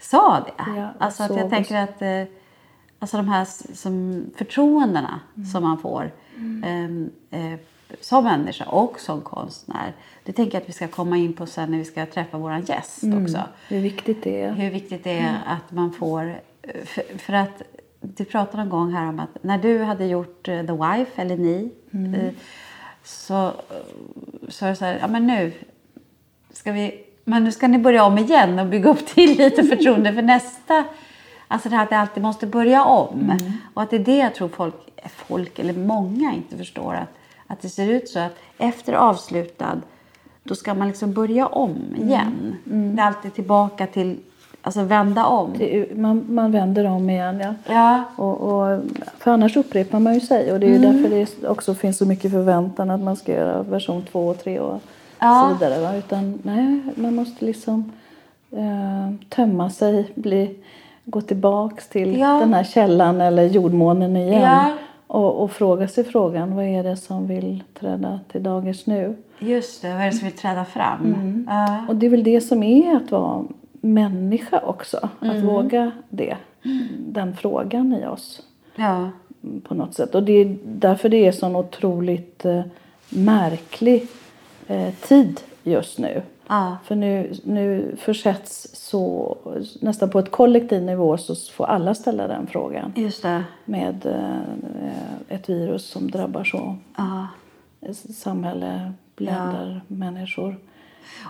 sa 0.00 0.40
det. 0.40 0.72
Ja, 0.76 0.88
alltså 0.98 1.22
att 1.22 1.36
jag 1.36 1.50
tänker 1.50 1.76
att 1.76 2.02
eh, 2.02 2.24
alltså 2.98 3.16
de 3.16 3.28
här 3.28 3.44
som 3.74 4.24
förtroendena 4.36 5.20
mm. 5.36 5.46
som 5.46 5.62
man 5.62 5.78
får 5.78 6.10
mm. 6.36 7.10
eh, 7.30 7.58
som 8.00 8.24
människa 8.24 8.64
och 8.64 9.00
som 9.00 9.20
konstnär. 9.20 9.92
Det 10.24 10.32
tänker 10.32 10.54
jag 10.54 10.62
att 10.62 10.68
vi 10.68 10.72
ska 10.72 10.88
komma 10.88 11.16
in 11.16 11.32
på 11.32 11.46
sen 11.46 11.70
när 11.70 11.78
vi 11.78 11.84
ska 11.84 12.06
träffa 12.06 12.38
vår 12.38 12.62
gäst 12.68 13.02
mm. 13.02 13.24
också. 13.24 13.42
Hur 13.68 13.80
viktigt 13.80 14.22
det 14.22 14.42
är. 14.42 14.52
Hur 14.52 14.70
viktigt 14.70 15.04
det 15.04 15.18
är 15.18 15.28
mm. 15.28 15.40
att 15.46 15.72
man 15.72 15.92
får... 15.92 16.40
För, 16.84 17.18
för, 17.18 17.32
att 17.32 17.62
du 18.00 18.24
pratade 18.24 18.62
en 18.62 18.68
gång 18.68 18.92
här 18.92 19.08
om 19.08 19.20
att 19.20 19.42
när 19.42 19.58
du 19.58 19.82
hade 19.82 20.06
gjort 20.06 20.48
uh, 20.48 20.66
The 20.66 20.72
Wife, 20.72 21.22
eller 21.22 21.36
ni, 21.36 21.70
uh, 21.94 22.30
så 23.04 23.52
sa 24.48 24.68
du 24.68 24.76
så 24.76 24.84
här, 24.84 24.98
ja 25.00 25.06
men 25.08 25.26
nu 25.26 25.52
ska 26.52 26.72
vi... 26.72 27.04
Men 27.24 27.44
nu 27.44 27.52
ska 27.52 27.68
ni 27.68 27.78
börja 27.78 28.04
om 28.04 28.18
igen 28.18 28.58
och 28.58 28.66
bygga 28.66 28.90
upp 28.90 29.06
till 29.06 29.38
lite 29.38 29.62
förtroende 29.62 30.12
för 30.12 30.22
nästa 30.22 30.84
Alltså 31.52 31.68
det 31.68 31.76
här 31.76 31.82
att 31.82 31.90
det 31.90 31.98
alltid 31.98 32.22
måste 32.22 32.46
börja 32.46 32.84
om. 32.84 33.20
Mm. 33.20 33.52
Och 33.74 33.82
att 33.82 33.90
det 33.90 33.96
är 33.96 34.04
det 34.04 34.16
jag 34.16 34.34
tror 34.34 34.48
folk, 34.48 34.74
folk 35.06 35.58
eller 35.58 35.72
många 35.72 36.32
inte 36.32 36.56
förstår. 36.56 36.94
Att, 36.94 37.08
att 37.46 37.60
det 37.60 37.68
ser 37.68 37.88
ut 37.88 38.08
så 38.08 38.18
att 38.18 38.36
efter 38.58 38.92
avslutad, 38.92 39.80
då 40.42 40.54
ska 40.54 40.74
man 40.74 40.88
liksom 40.88 41.12
börja 41.12 41.46
om 41.46 41.70
mm. 41.70 42.08
igen. 42.08 42.56
Mm. 42.66 42.96
Det 42.96 43.02
är 43.02 43.06
alltid 43.06 43.34
tillbaka 43.34 43.86
till, 43.86 44.18
alltså 44.62 44.82
vända 44.82 45.26
om. 45.26 45.54
Det, 45.58 45.96
man, 45.96 46.26
man 46.28 46.52
vänder 46.52 46.84
om 46.84 47.10
igen 47.10 47.40
ja. 47.40 47.54
ja. 47.66 48.04
Och, 48.16 48.40
och, 48.40 48.80
för 49.18 49.30
annars 49.30 49.56
upprepar 49.56 49.98
man 49.98 50.14
ju 50.14 50.20
sig. 50.20 50.52
Och 50.52 50.60
det 50.60 50.66
är 50.66 50.76
mm. 50.76 50.92
därför 50.92 51.16
det 51.16 51.48
också 51.48 51.74
finns 51.74 51.98
så 51.98 52.06
mycket 52.06 52.32
förväntan 52.32 52.90
att 52.90 53.00
man 53.00 53.16
ska 53.16 53.32
göra 53.32 53.62
version 53.62 54.02
två 54.12 54.28
och 54.28 54.38
tre 54.38 54.60
och 54.60 54.80
ja. 55.18 55.48
så 55.48 55.54
vidare. 55.54 55.82
Va? 55.82 55.96
Utan 55.96 56.38
nej, 56.42 56.80
man 56.94 57.14
måste 57.14 57.44
liksom 57.44 57.92
eh, 58.50 59.14
tömma 59.28 59.70
sig, 59.70 60.12
bli 60.14 60.54
gå 61.04 61.20
tillbaks 61.20 61.88
till 61.88 62.18
ja. 62.18 62.38
den 62.38 62.54
här 62.54 62.64
källan 62.64 63.20
eller 63.20 63.44
jordmånen 63.44 64.16
igen. 64.16 64.42
Ja. 64.42 64.72
Och, 65.06 65.42
och, 65.42 65.50
fråga 65.50 65.88
sig 65.88 66.04
frågan, 66.04 66.56
vad 66.56 66.64
är 66.64 66.82
det 66.82 66.96
som 66.96 67.26
vill 67.26 67.62
träda 67.80 68.20
till 68.32 68.42
dagers 68.42 68.86
nu? 68.86 69.16
Just 69.38 69.82
det, 69.82 69.92
vad 69.92 70.00
är 70.00 70.06
det 70.06 70.12
som 70.12 70.28
vill 70.28 70.36
träda 70.36 70.64
fram? 70.64 71.04
Mm. 71.04 71.48
Uh. 71.48 71.90
Och 71.90 71.96
det 71.96 72.06
är 72.06 72.10
väl 72.10 72.24
det 72.24 72.40
som 72.40 72.62
är 72.62 72.96
att 72.96 73.10
vara 73.10 73.44
människa 73.82 74.60
också. 74.60 75.08
Mm. 75.22 75.36
Att 75.36 75.44
våga 75.44 75.90
det. 76.08 76.36
Den 76.98 77.36
frågan 77.36 77.94
i 77.94 78.06
oss. 78.06 78.42
Ja. 78.76 79.10
På 79.62 79.74
något 79.74 79.94
sätt. 79.94 80.14
Och 80.14 80.22
det 80.22 80.32
är 80.32 80.56
därför 80.64 81.08
det 81.08 81.26
är 81.26 81.32
sån 81.32 81.56
otroligt 81.56 82.44
eh, 82.44 82.62
märklig 83.08 84.06
eh, 84.66 84.94
tid 84.94 85.40
just 85.62 85.98
nu. 85.98 86.22
Ja. 86.48 86.76
För 86.84 86.94
nu, 86.94 87.34
nu 87.44 87.96
försätts 87.98 88.68
så, 88.72 89.36
nästan 89.80 90.10
på 90.10 90.18
ett 90.18 90.30
kollektiv 90.30 90.82
nivå 90.82 91.16
så 91.16 91.34
får 91.34 91.64
alla 91.64 91.94
ställa 91.94 92.28
den 92.28 92.46
frågan. 92.46 92.92
Just 92.96 93.22
det. 93.22 93.44
Med 93.64 94.06
eh, 94.06 95.36
ett 95.36 95.48
virus 95.48 95.86
som 95.86 96.10
drabbar 96.10 96.44
så. 96.44 96.76
Ja. 96.96 97.28
Samhälle, 98.14 98.92
länder, 99.16 99.80
människor. 99.86 100.56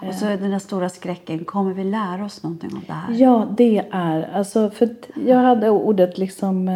Och 0.09 0.15
så 0.15 0.27
är 0.27 0.37
den 0.37 0.51
där 0.51 0.59
stora 0.59 0.89
skräcken, 0.89 1.45
kommer 1.45 1.73
vi 1.73 1.85
lära 1.85 2.25
oss 2.25 2.43
någonting 2.43 2.71
av 2.77 2.83
det 2.87 2.93
här? 2.93 3.15
Ja, 3.15 3.49
det 3.57 3.83
är, 3.91 4.31
alltså 4.35 4.71
för 4.71 4.89
jag 5.27 5.39
hade 5.39 5.71
ordet 5.71 6.19
liksom 6.19 6.69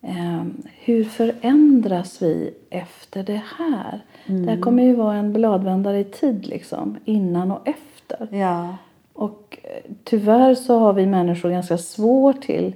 eh, 0.00 0.42
hur 0.80 1.04
förändras 1.04 2.22
vi 2.22 2.54
efter 2.70 3.22
det 3.22 3.42
här? 3.58 4.00
Mm. 4.26 4.46
Det 4.46 4.52
här 4.52 4.60
kommer 4.60 4.82
ju 4.82 4.94
vara 4.94 5.16
en 5.16 5.32
bladvändare 5.32 5.98
i 5.98 6.04
tid 6.04 6.46
liksom, 6.46 6.96
innan 7.04 7.52
och 7.52 7.68
efter. 7.68 8.36
Ja. 8.36 8.76
Och 9.12 9.58
eh, 9.62 9.92
tyvärr 10.04 10.54
så 10.54 10.78
har 10.78 10.92
vi 10.92 11.06
människor 11.06 11.50
ganska 11.50 11.78
svårt 11.78 12.42
till 12.42 12.74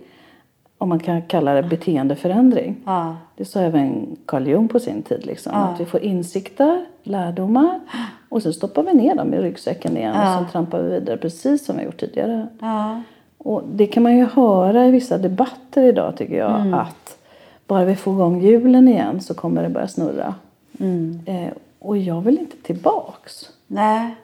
om 0.78 0.88
man 0.88 1.00
kan 1.00 1.22
kalla 1.22 1.54
det 1.54 1.62
beteendeförändring. 1.62 2.76
Ja. 2.84 3.16
Det 3.36 3.44
sa 3.44 3.60
även 3.60 4.16
Carl 4.26 4.46
Jung 4.46 4.68
på 4.68 4.80
sin 4.80 5.02
tid. 5.02 5.26
Liksom, 5.26 5.52
ja. 5.54 5.58
Att 5.58 5.80
vi 5.80 5.84
får 5.84 6.00
insikter, 6.00 6.86
lärdomar 7.02 7.80
och 8.32 8.42
så 8.42 8.52
stoppar 8.52 8.82
vi 8.82 8.94
ner 8.94 9.14
dem 9.14 9.34
i 9.34 9.38
ryggsäcken 9.38 9.96
igen 9.96 10.14
ja. 10.16 10.38
och 10.38 10.46
så 10.46 10.52
trampar 10.52 10.82
vi 10.82 10.90
vidare 10.90 11.16
precis 11.16 11.64
som 11.64 11.76
vi 11.76 11.82
gjort 11.82 12.00
tidigare. 12.00 12.46
Och 13.38 13.62
det 13.72 13.86
kan 13.86 14.02
man 14.02 14.16
ju 14.16 14.24
höra 14.24 14.86
i 14.86 14.90
vissa 14.90 15.18
debatter 15.18 15.82
idag 15.82 16.16
tycker 16.16 16.38
jag 16.38 16.60
mm. 16.60 16.74
att 16.74 17.18
bara 17.66 17.84
vi 17.84 17.96
får 17.96 18.14
igång 18.14 18.40
hjulen 18.40 18.88
igen 18.88 19.20
så 19.20 19.34
kommer 19.34 19.62
det 19.62 19.68
börja 19.68 19.88
snurra. 19.88 20.34
Mm. 20.80 21.20
Eh, 21.26 21.52
och 21.78 21.98
jag 21.98 22.20
vill 22.20 22.38
inte 22.38 22.56
tillbaks. 22.56 23.48
Nej. 23.66 24.14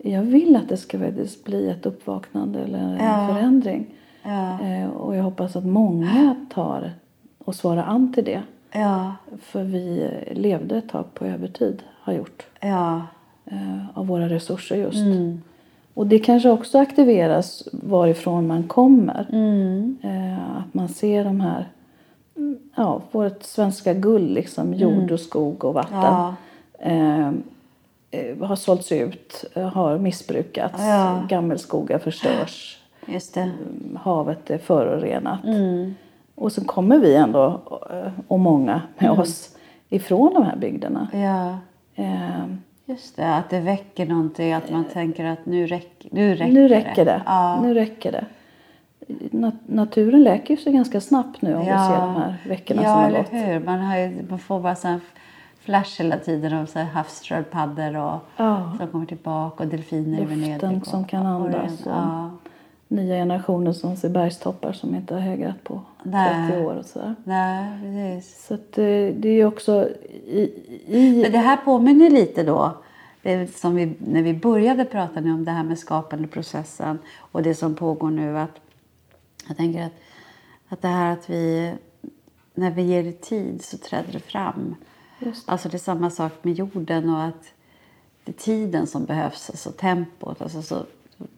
Jag 0.00 0.22
vill 0.22 0.56
att 0.56 0.68
det 0.68 0.76
ska 0.76 0.98
bli 1.44 1.70
ett 1.70 1.86
uppvaknande 1.86 2.58
eller 2.60 2.78
en 2.78 3.04
ja. 3.04 3.28
förändring. 3.28 3.86
Ja. 4.22 4.60
Eh, 4.62 4.90
och 4.90 5.16
jag 5.16 5.22
hoppas 5.22 5.56
att 5.56 5.66
många 5.66 6.36
tar 6.54 6.92
och 7.38 7.54
svarar 7.54 7.82
an 7.82 8.12
till 8.12 8.24
det. 8.24 8.42
Ja. 8.72 9.14
För 9.40 9.62
vi 9.62 10.10
levde 10.30 10.76
ett 10.76 10.88
tag 10.88 11.14
på 11.14 11.24
övertid, 11.24 11.82
har 12.02 12.12
gjort. 12.12 12.46
Ja. 12.60 13.02
Eh, 13.50 13.98
av 13.98 14.06
våra 14.06 14.28
resurser 14.28 14.76
just. 14.76 14.98
Mm. 14.98 15.42
Och 15.94 16.06
det 16.06 16.18
kanske 16.18 16.50
också 16.50 16.78
aktiveras 16.78 17.68
varifrån 17.72 18.46
man 18.46 18.62
kommer. 18.62 19.26
Mm. 19.32 19.96
Eh, 20.02 20.56
att 20.56 20.74
man 20.74 20.88
ser 20.88 21.24
de 21.24 21.40
här 21.40 21.66
ja, 22.74 23.02
vårt 23.10 23.42
svenska 23.42 23.94
guld, 23.94 24.30
liksom, 24.30 24.74
jord 24.74 24.92
mm. 24.92 25.14
och 25.14 25.20
skog 25.20 25.64
och 25.64 25.74
vatten. 25.74 25.96
Ja. 26.02 26.34
Eh, 26.78 27.28
eh, 28.10 28.38
har 28.40 28.56
sålts 28.56 28.92
ut, 28.92 29.44
har 29.72 29.98
missbrukats, 29.98 30.82
ja. 30.82 31.22
gammelskogar 31.28 31.98
förstörs. 31.98 32.78
Mm, 33.36 33.98
havet 34.02 34.50
är 34.50 34.58
förorenat. 34.58 35.44
Mm. 35.44 35.94
Och 36.34 36.52
så 36.52 36.64
kommer 36.64 36.98
vi 36.98 37.14
ändå, 37.14 37.60
eh, 37.90 38.12
och 38.28 38.40
många 38.40 38.82
med 38.98 39.08
mm. 39.08 39.20
oss, 39.20 39.56
ifrån 39.88 40.34
de 40.34 40.42
här 40.42 40.56
bygderna. 40.56 41.08
Ja. 41.12 41.58
Eh, 42.04 42.46
Just 42.88 43.16
det, 43.16 43.34
att 43.34 43.50
det 43.50 43.60
väcker 43.60 44.06
någonting, 44.06 44.52
att 44.52 44.70
man 44.70 44.84
tänker 44.84 45.24
att 45.24 45.46
nu, 45.46 45.66
räck, 45.66 46.06
nu 46.10 46.34
räcker 46.34 46.52
nu 46.52 46.68
räcker 46.68 47.04
det. 47.04 47.10
det. 47.10 47.22
Ja. 47.26 47.60
Nu 47.62 47.74
räcker 47.74 48.12
det 48.12 48.24
naturen 49.66 50.22
läker 50.22 50.56
sig 50.56 50.72
ganska 50.72 51.00
snabbt 51.00 51.42
nu 51.42 51.54
om 51.54 51.66
ja. 51.66 51.82
vi 51.82 51.94
ser 51.94 52.00
de 52.00 52.14
här 52.16 52.36
veckorna 52.48 52.82
ja, 52.82 52.88
som 52.88 53.02
har 53.02 53.10
gått. 53.10 53.28
Ja, 53.32 53.38
eller 53.38 53.52
hur. 53.52 53.60
Man, 53.64 53.80
har 53.80 54.30
man 54.30 54.38
får 54.38 54.60
bara 54.60 54.74
sån 54.74 55.00
flash 55.60 56.02
hela 56.02 56.16
tiden 56.16 56.52
av 56.52 56.66
så 56.66 56.78
havssköldpaddor 56.78 57.96
och 57.96 58.20
ja. 58.36 58.72
som 58.78 58.88
kommer 58.88 59.06
tillbaka 59.06 59.62
och 59.64 59.68
delfiner 59.68 60.20
Luften 60.20 60.44
i 60.44 60.58
Venedig. 60.58 60.86
som 60.86 61.04
kan 61.04 61.26
andas. 61.26 61.86
Och 61.86 61.92
ja. 61.92 62.30
Nya 62.88 63.14
generationer 63.14 63.72
som 63.72 63.96
ser 63.96 64.08
bergstoppar 64.08 64.72
som 64.72 64.94
inte 64.94 65.14
har 65.14 65.20
hägrat 65.20 65.64
på 65.64 65.80
Nej. 66.02 66.48
30 66.48 66.64
år 66.64 66.74
och 66.74 66.86
sådär. 66.86 67.14
Nej, 67.24 67.80
precis. 67.82 68.46
Så 68.46 68.54
att, 68.54 68.78
eh, 68.78 68.84
det 69.16 69.28
är 69.28 69.46
också 69.46 69.88
i, 70.26 70.52
i... 70.86 71.22
Men 71.22 71.32
det 71.32 71.38
här 71.38 71.56
påminner 71.56 72.10
lite 72.10 72.42
då 72.42 72.72
det 73.26 73.56
som 73.56 73.74
vi, 73.74 73.94
när 73.98 74.22
vi 74.22 74.34
började 74.34 74.84
prata 74.84 75.20
nu 75.20 75.32
om 75.32 75.44
det 75.44 75.50
här 75.50 75.64
med 75.64 75.78
skapandeprocessen 75.78 76.98
och 77.16 77.42
det 77.42 77.54
som 77.54 77.74
pågår 77.74 78.10
nu 78.10 78.38
att 78.38 78.60
jag 79.48 79.56
tänker 79.56 79.82
att, 79.82 79.92
att 80.68 80.82
det 80.82 80.88
här 80.88 81.12
att 81.12 81.30
vi, 81.30 81.74
när 82.54 82.70
vi 82.70 82.82
ger 82.82 83.02
det 83.02 83.20
tid 83.20 83.64
så 83.64 83.78
träder 83.78 84.12
det 84.12 84.20
fram. 84.20 84.74
Just 85.18 85.48
Alltså 85.48 85.68
det 85.68 85.76
är 85.76 85.78
samma 85.78 86.10
sak 86.10 86.32
med 86.42 86.54
jorden 86.54 87.10
och 87.10 87.22
att 87.22 87.52
det 88.24 88.32
är 88.32 88.36
tiden 88.44 88.86
som 88.86 89.04
behövs, 89.04 89.50
alltså 89.50 89.70
tempot. 89.70 90.42
Alltså 90.42 90.62
så, 90.62 90.84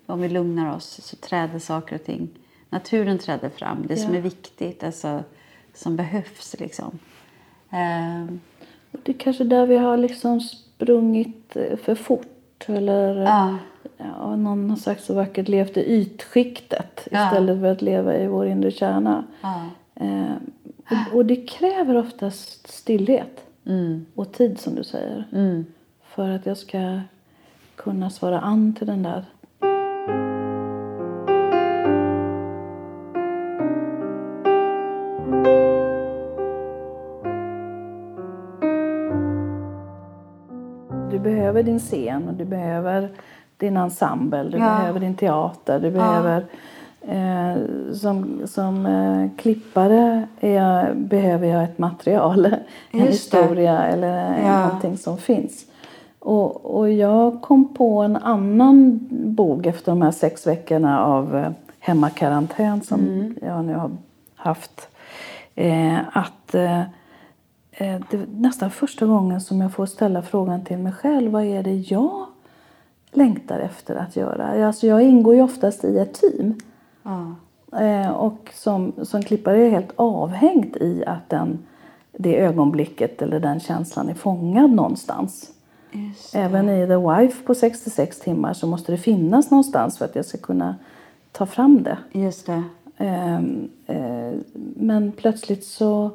om 0.06 0.20
vi 0.20 0.28
lugnar 0.28 0.76
oss 0.76 1.00
så 1.04 1.16
träder 1.16 1.58
saker 1.58 1.94
och 1.94 2.04
ting. 2.04 2.28
Naturen 2.70 3.18
träder 3.18 3.48
fram. 3.48 3.86
Det 3.86 3.96
som 3.96 4.12
Ja. 4.12 4.18
är 4.18 4.22
viktigt, 4.22 4.84
alltså, 4.84 5.22
som 5.74 5.96
behövs 5.96 6.56
liksom. 6.58 6.98
Ehm, 7.70 8.40
Det 8.90 9.12
är 9.12 9.18
kanske 9.18 9.44
där 9.44 9.66
vi 9.66 9.76
har 9.76 9.96
liksom 9.96 10.40
sprungit 10.40 11.56
eh, 11.56 11.76
för 11.76 11.94
fort. 11.94 12.64
Eller 12.66 13.14
ja, 13.22 13.56
ja, 13.96 14.36
någon 14.36 14.70
har 14.70 14.76
sagt 14.76 15.04
så 15.04 15.14
vackert, 15.14 15.48
levt 15.48 15.76
i 15.76 15.80
ytskiktet 16.00 17.08
Ja. 17.10 17.24
istället 17.26 17.60
för 17.60 17.66
att 17.72 17.82
leva 17.82 18.16
i 18.18 18.26
vår 18.26 18.46
inre 18.46 18.70
kärna. 18.70 19.24
ja. 19.40 19.64
Eh, 19.94 20.32
och, 21.10 21.16
och 21.16 21.26
det 21.26 21.36
kräver 21.36 21.96
oftast 21.96 22.68
stillhet 22.72 23.44
Mm, 23.66 24.06
och 24.14 24.32
tid 24.32 24.60
som 24.60 24.74
du 24.74 24.84
säger. 24.84 25.24
mm. 25.32 25.66
För 26.02 26.28
att 26.30 26.46
jag 26.46 26.56
ska 26.56 27.00
kunna 27.76 28.10
svara 28.10 28.40
an 28.40 28.74
till 28.74 28.86
den 28.86 29.02
där. 29.02 29.24
Din 41.68 41.78
scen 41.78 42.28
och 42.28 42.34
du 42.34 42.44
behöver 42.44 43.08
din 43.56 43.76
ensemble, 43.76 44.42
du 44.42 44.58
Ja. 44.58 44.64
behöver 44.64 45.00
din 45.00 45.14
teater, 45.14 45.80
du 45.80 45.90
behöver 45.90 46.44
eh, 47.08 47.62
som, 47.94 48.42
som 48.46 48.86
eh, 48.86 49.30
klippare 49.36 50.26
jag, 50.40 50.96
behöver 50.96 51.46
jag 51.46 51.64
ett 51.64 51.78
material, 51.78 52.46
en 52.90 53.00
Just 53.06 53.30
det. 53.30 53.38
historia 53.38 53.82
eller 53.82 54.42
Ja. 54.42 54.66
någonting 54.66 54.96
som 54.96 55.18
finns. 55.18 55.64
Och, 56.18 56.76
och 56.78 56.90
jag 56.92 57.42
kom 57.42 57.74
på 57.74 58.00
en 58.02 58.16
annan 58.16 58.98
bok 59.10 59.66
efter 59.66 59.92
de 59.92 60.02
här 60.02 60.10
sex 60.10 60.46
veckorna 60.46 61.04
av 61.04 61.36
eh, 61.36 61.50
hemmakarantän 61.80 62.80
som 62.82 63.00
Mm. 63.00 63.34
jag 63.42 63.64
nu 63.64 63.74
har 63.74 63.90
haft. 64.36 64.88
Eh, 65.54 65.96
att 66.12 66.54
eh, 66.54 66.82
det 67.78 68.12
är 68.12 68.26
nästan 68.36 68.70
första 68.70 69.06
gången 69.06 69.40
som 69.40 69.60
jag 69.60 69.72
får 69.72 69.86
ställa 69.86 70.22
frågan 70.22 70.64
till 70.64 70.78
mig 70.78 70.92
själv. 70.92 71.32
Vad 71.32 71.44
är 71.44 71.62
det 71.62 71.74
jag 71.74 72.26
längtar 73.10 73.58
efter 73.60 73.96
att 73.96 74.16
göra? 74.16 74.66
Alltså 74.66 74.86
jag 74.86 75.02
ingår 75.02 75.34
ju 75.34 75.42
oftast 75.42 75.84
i 75.84 75.98
ett 75.98 76.14
team. 76.14 76.54
ja. 77.02 77.34
Eh, 77.72 78.10
och 78.10 78.50
som, 78.54 78.92
som 79.02 79.22
klippare 79.22 79.56
är 79.56 79.64
jag 79.64 79.70
helt 79.70 79.92
avhängt 79.96 80.76
i 80.76 81.04
att 81.06 81.30
den, 81.30 81.58
det 82.12 82.38
ögonblicket 82.38 83.22
eller 83.22 83.40
den 83.40 83.60
känslan 83.60 84.08
är 84.08 84.14
fångad 84.14 84.70
någonstans. 84.70 85.52
Även 86.34 86.68
i 86.68 86.86
The 86.86 86.96
Wife 86.96 87.42
på 87.44 87.54
66 87.54 88.20
timmar 88.20 88.52
så 88.54 88.66
måste 88.66 88.92
det 88.92 88.98
finnas 88.98 89.50
någonstans 89.50 89.98
för 89.98 90.04
att 90.04 90.16
jag 90.16 90.24
ska 90.24 90.38
kunna 90.38 90.76
ta 91.32 91.46
fram 91.46 91.82
det. 91.82 91.98
Just 92.12 92.46
det. 92.46 92.62
Ehm, 92.96 93.68
eh, 93.86 94.32
men 94.76 95.12
plötsligt 95.12 95.64
så 95.64 96.10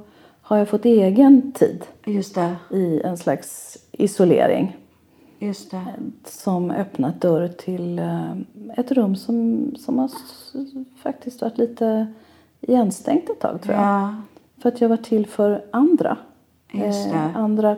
har 0.45 0.57
jag 0.57 0.69
fått 0.69 0.85
egen 0.85 1.51
tid 1.51 1.85
Just 2.05 2.35
det. 2.35 2.55
i 2.69 3.01
en 3.01 3.17
slags 3.17 3.77
isolering 3.91 4.77
Just 5.39 5.71
det. 5.71 5.85
som 6.25 6.71
öppnat 6.71 7.21
dörr 7.21 7.47
till 7.47 7.99
eh, 7.99 8.31
ett 8.77 8.91
rum 8.91 9.15
som, 9.15 9.67
som 9.79 9.99
har 9.99 10.11
faktiskt 11.03 11.41
varit 11.41 11.57
lite 11.57 12.07
igenstängt 12.61 13.29
ett 13.29 13.39
tag 13.39 13.61
tror 13.61 13.75
jag. 13.75 13.83
Ja, 13.83 14.15
För 14.61 14.69
att 14.69 14.81
jag 14.81 14.89
var 14.89 14.97
till 14.97 15.27
för 15.27 15.65
andra. 15.71 16.17
Eh, 16.73 17.37
andra, 17.37 17.75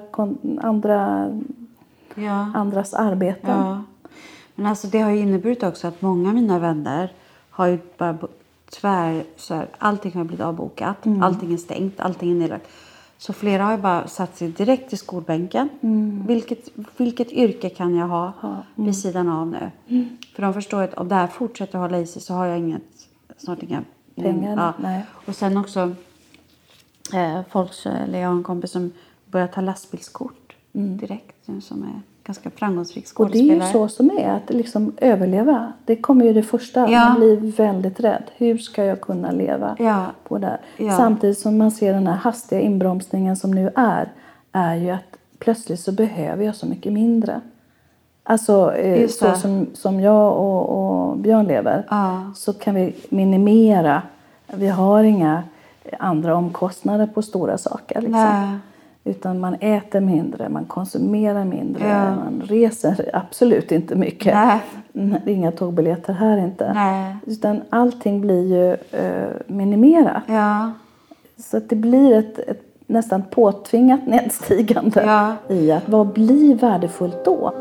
andra, 0.61 1.29
ja. 2.15 2.51
andras 2.55 2.93
arbeten. 2.93 3.59
Ja. 3.59 3.83
Men 4.55 4.65
alltså 4.65 4.87
det 4.87 4.99
har 4.99 5.11
ju 5.11 5.19
inneburit 5.19 5.63
också 5.63 5.87
att 5.87 6.01
många 6.01 6.29
av 6.29 6.35
mina 6.35 6.59
vänner 6.59 7.13
har 7.49 7.67
ju 7.67 7.79
bara 7.97 8.17
tvär, 8.81 9.23
så 9.37 9.53
här, 9.53 9.67
allting 9.77 10.13
har 10.13 10.23
blivit 10.23 10.45
avbokat, 10.45 11.05
Mm. 11.05 11.23
allting 11.23 11.53
är 11.53 11.57
stängt, 11.57 11.99
allting 11.99 12.31
är 12.31 12.35
nedlagt. 12.35 12.67
Så 13.17 13.33
flera 13.33 13.63
har 13.63 13.71
ju 13.71 13.77
bara 13.77 14.07
satt 14.07 14.37
sig 14.37 14.47
direkt 14.49 14.93
i 14.93 14.97
skolbänken. 14.97 15.69
Vilket, 16.27 16.69
vilket 16.97 17.31
yrke 17.31 17.69
kan 17.69 17.95
jag 17.95 18.07
ha 18.07 18.33
vid 18.75 18.97
sidan 18.97 19.29
av 19.29 19.47
nu? 19.47 19.71
För 20.35 20.41
de 20.41 20.53
förstår 20.53 20.81
att 20.81 20.93
om 20.93 21.07
det 21.07 21.15
här 21.15 21.27
fortsätter 21.27 21.79
hålla 21.79 21.99
i 21.99 22.05
sig 22.07 22.21
så 22.21 22.33
har 22.33 22.45
jag 22.45 22.59
inget, 22.59 23.07
snart 23.37 23.63
inga 23.63 23.83
Pengar, 24.15 24.73
Ja. 24.81 25.01
Och 25.25 25.35
sen 25.35 25.57
också 25.57 25.91
eh, 27.13 27.41
folk, 27.49 27.73
så- 27.73 27.89
eller 27.89 28.19
jag 28.19 28.29
har 28.29 28.35
en 28.35 28.43
kompis 28.43 28.71
som 28.71 28.91
börjar 29.25 29.47
ta 29.47 29.61
lastbilskort 29.61 30.55
direkt. 30.71 31.35
nu, 31.47 31.61
Som 31.61 31.83
är 31.83 32.01
ganska 32.25 32.49
framgångsrik 32.49 33.05
Mm. 33.17 33.25
Och 33.25 33.31
det 33.31 33.37
är 33.37 33.41
ju 33.41 33.49
skådespelare. 33.49 33.89
så 33.89 33.95
som 33.95 34.11
är, 34.17 34.29
att 34.29 34.49
liksom 34.53 34.93
överleva. 34.97 35.73
Det 35.85 35.95
kommer 35.95 36.25
ju 36.25 36.33
det 36.33 36.43
första. 36.43 36.89
Ja. 36.91 37.09
Man 37.09 37.15
blir 37.19 37.51
väldigt 37.51 37.99
rädd. 37.99 38.23
Hur 38.37 38.57
ska 38.57 38.83
jag 38.83 39.01
kunna 39.01 39.31
leva 39.31 39.75
Ja. 39.79 40.05
på 40.27 40.37
det? 40.37 40.57
Ja. 40.77 40.97
Samtidigt 40.97 41.37
som 41.39 41.57
man 41.57 41.71
ser 41.71 41.93
den 41.93 42.07
här 42.07 42.15
hastiga 42.15 42.61
inbromsningen 42.61 43.35
som 43.35 43.51
nu 43.51 43.69
är, 43.75 44.11
är 44.51 44.75
ju 44.75 44.89
att 44.89 45.17
plötsligt 45.39 45.79
så 45.79 45.91
behöver 45.91 46.45
jag 46.45 46.55
så 46.55 46.65
mycket 46.65 46.93
mindre. 46.93 47.41
Alltså 48.23 48.73
eh, 48.75 49.07
så 49.07 49.31
som, 49.35 49.67
som 49.73 49.99
jag 49.99 50.33
och, 50.37 50.69
och 50.69 51.17
Björn 51.17 51.45
lever 51.45 51.83
så 52.35 52.53
kan 52.53 52.75
vi 52.75 52.95
minimera. 53.09 54.01
Vi 54.53 54.67
har 54.67 55.03
inga 55.03 55.43
andra 55.99 56.35
omkostnader 56.35 57.07
på 57.07 57.21
stora 57.21 57.57
saker. 57.57 58.01
Liksom. 58.01 58.59
Utan 59.07 59.39
man 59.39 59.55
äter 59.59 59.99
mindre, 59.99 60.49
man 60.49 60.65
konsumerar 60.65 61.45
mindre, 61.45 61.87
Ja. 61.87 62.15
man 62.15 62.41
reser 62.45 63.09
absolut 63.13 63.71
inte 63.71 63.95
mycket. 63.95 64.33
Nej. 64.33 65.19
Inga 65.25 65.51
tågbiljetter 65.51 66.13
här 66.13 66.37
inte. 66.37 66.73
Nej. 66.73 67.15
Utan 67.25 67.61
allting 67.69 68.21
blir 68.21 68.47
ju 68.47 68.71
eh, 69.01 69.29
minimerat. 69.47 70.23
Ja. 70.27 70.71
Så 71.37 71.57
att 71.57 71.69
det 71.69 71.75
blir 71.75 72.17
ett, 72.19 72.39
ett 72.39 72.61
nästan 72.87 73.23
påtvingat 73.31 73.99
nedstigande 74.07 75.03
Ja. 75.05 75.35
i 75.55 75.71
att 75.71 75.89
vad 75.89 76.07
blir 76.07 76.55
värdefullt 76.55 77.25
då? 77.25 77.53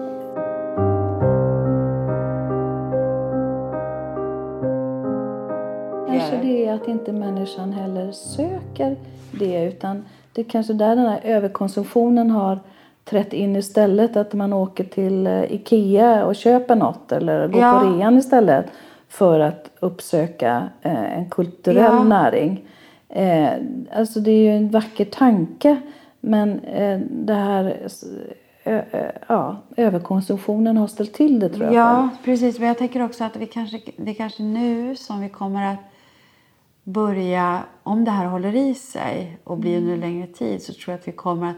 Kanske 6.09 6.37
det 6.42 6.66
är 6.66 6.74
att 6.74 6.88
inte 6.88 7.12
människan 7.12 7.72
heller 7.72 8.12
söker 8.12 8.96
det 9.38 9.64
utan 9.64 10.04
det 10.35 10.40
är 10.40 10.44
kanske 10.44 10.73
där 10.73 10.97
den 10.97 11.07
här 11.07 11.20
överkonsumtionen 11.25 12.31
har 12.31 12.59
trätt 13.05 13.33
in 13.33 13.57
istället. 13.57 14.16
Att 14.16 14.33
man 14.33 14.53
åker 14.53 14.85
till 14.85 15.27
eh, 15.27 15.53
Ikea 15.53 16.25
och 16.27 16.37
köper 16.37 16.77
något 16.77 17.12
eller 17.12 17.49
går 17.49 17.61
Ja. 17.62 17.81
på 17.81 17.87
rean 17.99 18.18
istället 18.18 18.66
för 19.09 19.40
att 19.40 19.70
uppsöka 19.81 20.68
eh, 20.83 21.18
en 21.18 21.31
kulturell 21.31 21.77
Ja. 21.92 22.05
näring. 22.05 22.64
Eh, 23.09 23.49
alltså 23.97 24.20
det 24.20 24.31
är 24.31 24.38
ju 24.51 24.57
en 24.57 24.70
vacker 24.70 25.05
tanke 25.05 25.77
men 26.20 26.61
det 27.11 27.35
här 27.35 27.77
ja, 29.29 29.57
överkonsumtionen 29.77 30.77
har 30.77 30.87
ställt 30.87 31.12
till 31.12 31.40
det 31.40 31.49
tror 31.49 31.64
jag. 31.64 31.75
Ja, 31.75 32.09
precis. 32.25 32.59
Men 32.59 32.68
jag 32.68 32.79
tänker 32.79 33.03
också 33.05 33.25
att 33.25 33.37
vi 33.37 33.47
kanske, 33.47 33.81
det 33.97 34.14
kanske 34.14 34.42
nu 34.42 34.97
som 34.97 35.20
vi 35.20 35.29
kommer 35.29 35.73
att 35.73 35.79
börja, 36.85 37.62
om 37.83 38.05
det 38.05 38.11
här 38.11 38.27
håller 38.27 38.57
i 38.57 38.75
sig 38.75 39.38
och 39.44 39.59
blir 39.59 39.79
under 39.79 39.97
längre 39.97 40.27
tid 40.27 40.62
så 40.62 40.73
tror 40.73 40.92
jag 40.92 41.01
att 41.01 41.09
vi 41.09 41.12
kommer 41.12 41.51
att 41.51 41.57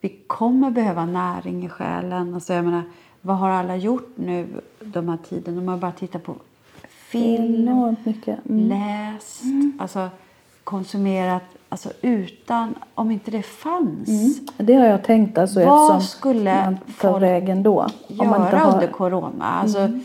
vi 0.00 0.08
kommer 0.26 0.70
behöva 0.70 1.06
näring 1.06 1.66
i 1.66 1.68
själen. 1.68 2.34
Alltså 2.34 2.52
jag 2.52 2.64
menar, 2.64 2.82
vad 3.20 3.36
har 3.36 3.48
alla 3.48 3.76
gjort 3.76 4.12
nu 4.14 4.46
de 4.80 5.08
här 5.08 5.18
tiden? 5.28 5.56
De 5.56 5.68
har 5.68 5.76
bara 5.76 5.92
tittat 5.92 6.22
på 6.22 6.34
film, 6.88 7.68
Enormt 7.68 8.06
mycket. 8.06 8.46
Mm. 8.48 8.68
läst, 8.68 9.42
alltså 9.78 10.08
konsumerat, 10.64 11.42
alltså 11.68 11.90
utan, 12.02 12.74
om 12.94 13.10
inte 13.10 13.30
det 13.30 13.42
fanns. 13.42 14.40
Det 14.56 14.74
har 14.74 14.86
jag 14.86 15.04
tänkt 15.04 15.38
alltså 15.38 15.64
Vad 15.64 16.02
skulle 16.02 16.64
man 16.64 16.78
tar 17.00 17.20
vägen 17.20 17.62
då. 17.62 17.86
Om 18.18 18.28
man 18.28 18.40
inte 18.40 18.56
göra 18.56 18.64
har... 18.64 18.74
under 18.74 18.88
corona? 18.88 19.44
Alltså, 19.44 20.00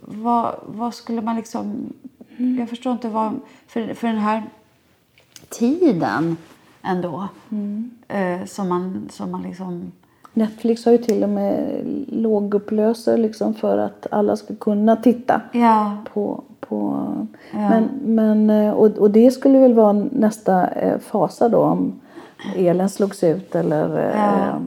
vad, 0.00 0.54
vad 0.66 0.94
skulle 0.94 1.20
man 1.20 1.36
liksom... 1.36 1.92
Jag 2.58 2.68
förstår 2.68 2.92
inte 2.92 3.08
vad... 3.08 3.40
För, 3.66 3.94
för 3.94 4.06
den 4.06 4.18
här 4.18 4.42
tiden 5.48 6.36
ändå 6.82 7.28
eh, 8.08 8.44
som 8.46 8.68
man, 8.68 9.08
som 9.12 9.30
man 9.30 9.42
liksom... 9.42 9.92
Netflix 10.32 10.84
har 10.84 10.92
ju 10.92 10.98
till 10.98 11.22
och 11.22 11.28
med 11.28 11.80
lågupplöser 12.08 13.16
liksom 13.18 13.54
för 13.54 13.78
att 13.78 14.06
alla 14.10 14.36
ska 14.36 14.54
kunna 14.54 14.96
titta 14.96 15.40
Ja, 15.52 15.96
på... 16.12 16.42
på... 16.60 17.06
Men, 17.50 17.88
men, 18.04 18.50
eh, 18.50 18.70
och, 18.72 18.86
och 18.98 19.10
det 19.10 19.30
skulle 19.30 19.58
väl 19.58 19.74
vara 19.74 19.92
nästa 19.92 20.68
eh, 20.68 20.98
fasa 20.98 21.48
då 21.48 21.58
om 21.58 22.00
elen 22.56 22.88
slogs 22.88 23.24
ut 23.24 23.54
eller 23.54 23.98
eh, 23.98 24.20
Ja. 24.20 24.60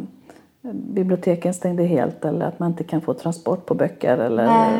biblioteken 0.71 1.53
stängde 1.53 1.83
helt 1.83 2.25
eller 2.25 2.45
att 2.45 2.59
man 2.59 2.71
inte 2.71 2.83
kan 2.83 3.01
få 3.01 3.13
transport 3.13 3.65
på 3.65 3.73
böcker 3.73 4.17
eller 4.17 4.45
Nej, 4.45 4.79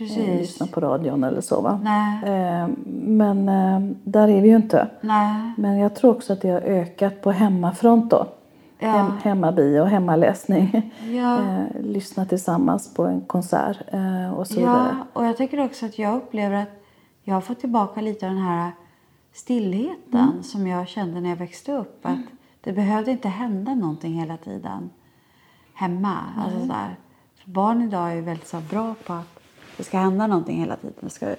eh, 0.00 0.06
precis. 0.06 0.26
lyssna 0.40 0.66
på 0.66 0.80
radion 0.80 1.24
eller 1.24 1.40
så. 1.40 1.60
Va? 1.60 1.80
Eh, 2.26 2.68
men 3.06 3.48
eh, 3.48 3.80
där 4.04 4.28
är 4.28 4.40
vi 4.40 4.48
ju 4.48 4.56
inte. 4.56 4.88
Nej. 5.00 5.52
Men 5.56 5.78
jag 5.78 5.94
tror 5.94 6.10
också 6.10 6.32
att 6.32 6.40
det 6.40 6.48
har 6.50 6.60
ökat 6.60 7.22
på 7.22 7.30
hemmafront 7.30 8.10
då. 8.10 8.26
Ja. 8.78 8.88
Hem, 8.88 9.12
hemmabio, 9.22 9.84
hemmaläsning. 9.84 10.92
Ja. 11.10 11.38
Eh, 11.46 11.80
lyssna 11.82 12.26
tillsammans 12.26 12.94
på 12.94 13.04
en 13.06 13.20
konsert 13.20 13.78
eh, 13.92 14.32
och 14.34 14.46
så 14.46 14.54
vidare. 14.54 14.96
Ja, 14.98 15.06
och 15.12 15.24
jag 15.26 15.36
tycker 15.36 15.64
också 15.64 15.86
att 15.86 15.98
jag 15.98 16.16
upplever 16.16 16.56
att 16.62 16.82
jag 17.22 17.34
har 17.34 17.40
fått 17.40 17.60
tillbaka 17.60 18.00
lite 18.00 18.26
av 18.26 18.32
den 18.32 18.42
här 18.42 18.70
stillheten 19.32 20.20
Mm. 20.30 20.42
som 20.42 20.66
jag 20.66 20.88
kände 20.88 21.20
när 21.20 21.28
jag 21.28 21.36
växte 21.36 21.72
upp. 21.72 21.98
Att 22.06 22.18
det 22.60 22.72
behövde 22.72 23.10
inte 23.10 23.28
hända 23.28 23.74
någonting 23.74 24.12
hela 24.20 24.36
tiden 24.36 24.90
hemma. 25.74 26.16
Alltså 26.44 26.60
sådär. 26.60 26.96
För 27.44 27.50
barn 27.50 27.82
idag 27.82 28.12
är 28.12 28.22
väldigt 28.22 28.48
så 28.48 28.56
bra 28.70 28.94
på 29.06 29.12
att 29.12 29.35
det 29.76 29.84
ska 29.84 29.98
hända 29.98 30.26
någonting 30.26 30.60
hela 30.60 30.76
tiden. 30.76 30.94
Det 31.00 31.10
ska, 31.10 31.34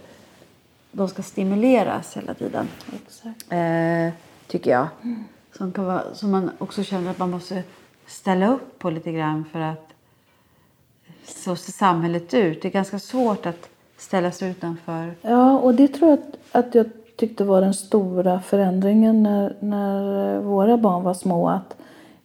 de 0.91 1.09
ska 1.09 1.23
stimuleras 1.23 2.17
hela 2.17 2.33
tiden. 2.33 2.67
Exakt. 2.95 3.45
Eh, 3.51 4.13
tycker 4.47 4.71
jag. 4.71 4.87
Som, 5.57 5.71
kan 5.71 5.85
vara, 5.85 6.03
som 6.13 6.31
man 6.31 6.51
också 6.57 6.83
känner 6.83 7.11
att 7.11 7.19
man 7.19 7.31
måste 7.31 7.63
ställa 8.07 8.53
upp 8.53 8.79
på 8.79 8.89
lite 8.89 9.11
grann 9.11 9.45
för 9.51 9.59
att 9.59 9.87
så 11.25 11.55
ser 11.55 11.71
samhället 11.71 12.33
ut. 12.33 12.61
Det 12.61 12.67
är 12.67 12.71
ganska 12.71 12.99
svårt 12.99 13.45
att 13.45 13.69
ställa 13.97 14.31
sig 14.31 14.51
utanför. 14.51 15.13
Ja, 15.21 15.59
och 15.59 15.75
det 15.75 15.87
tror 15.87 16.09
jag 16.09 16.19
att, 16.19 16.65
att 16.65 16.75
jag 16.75 16.85
tyckte 17.15 17.43
var 17.43 17.61
den 17.61 17.73
stora 17.73 18.41
förändringen 18.41 19.23
när, 19.23 19.55
när 19.59 20.39
våra 20.39 20.77
barn 20.77 21.03
var 21.03 21.13
små. 21.13 21.49
Att 21.49 21.75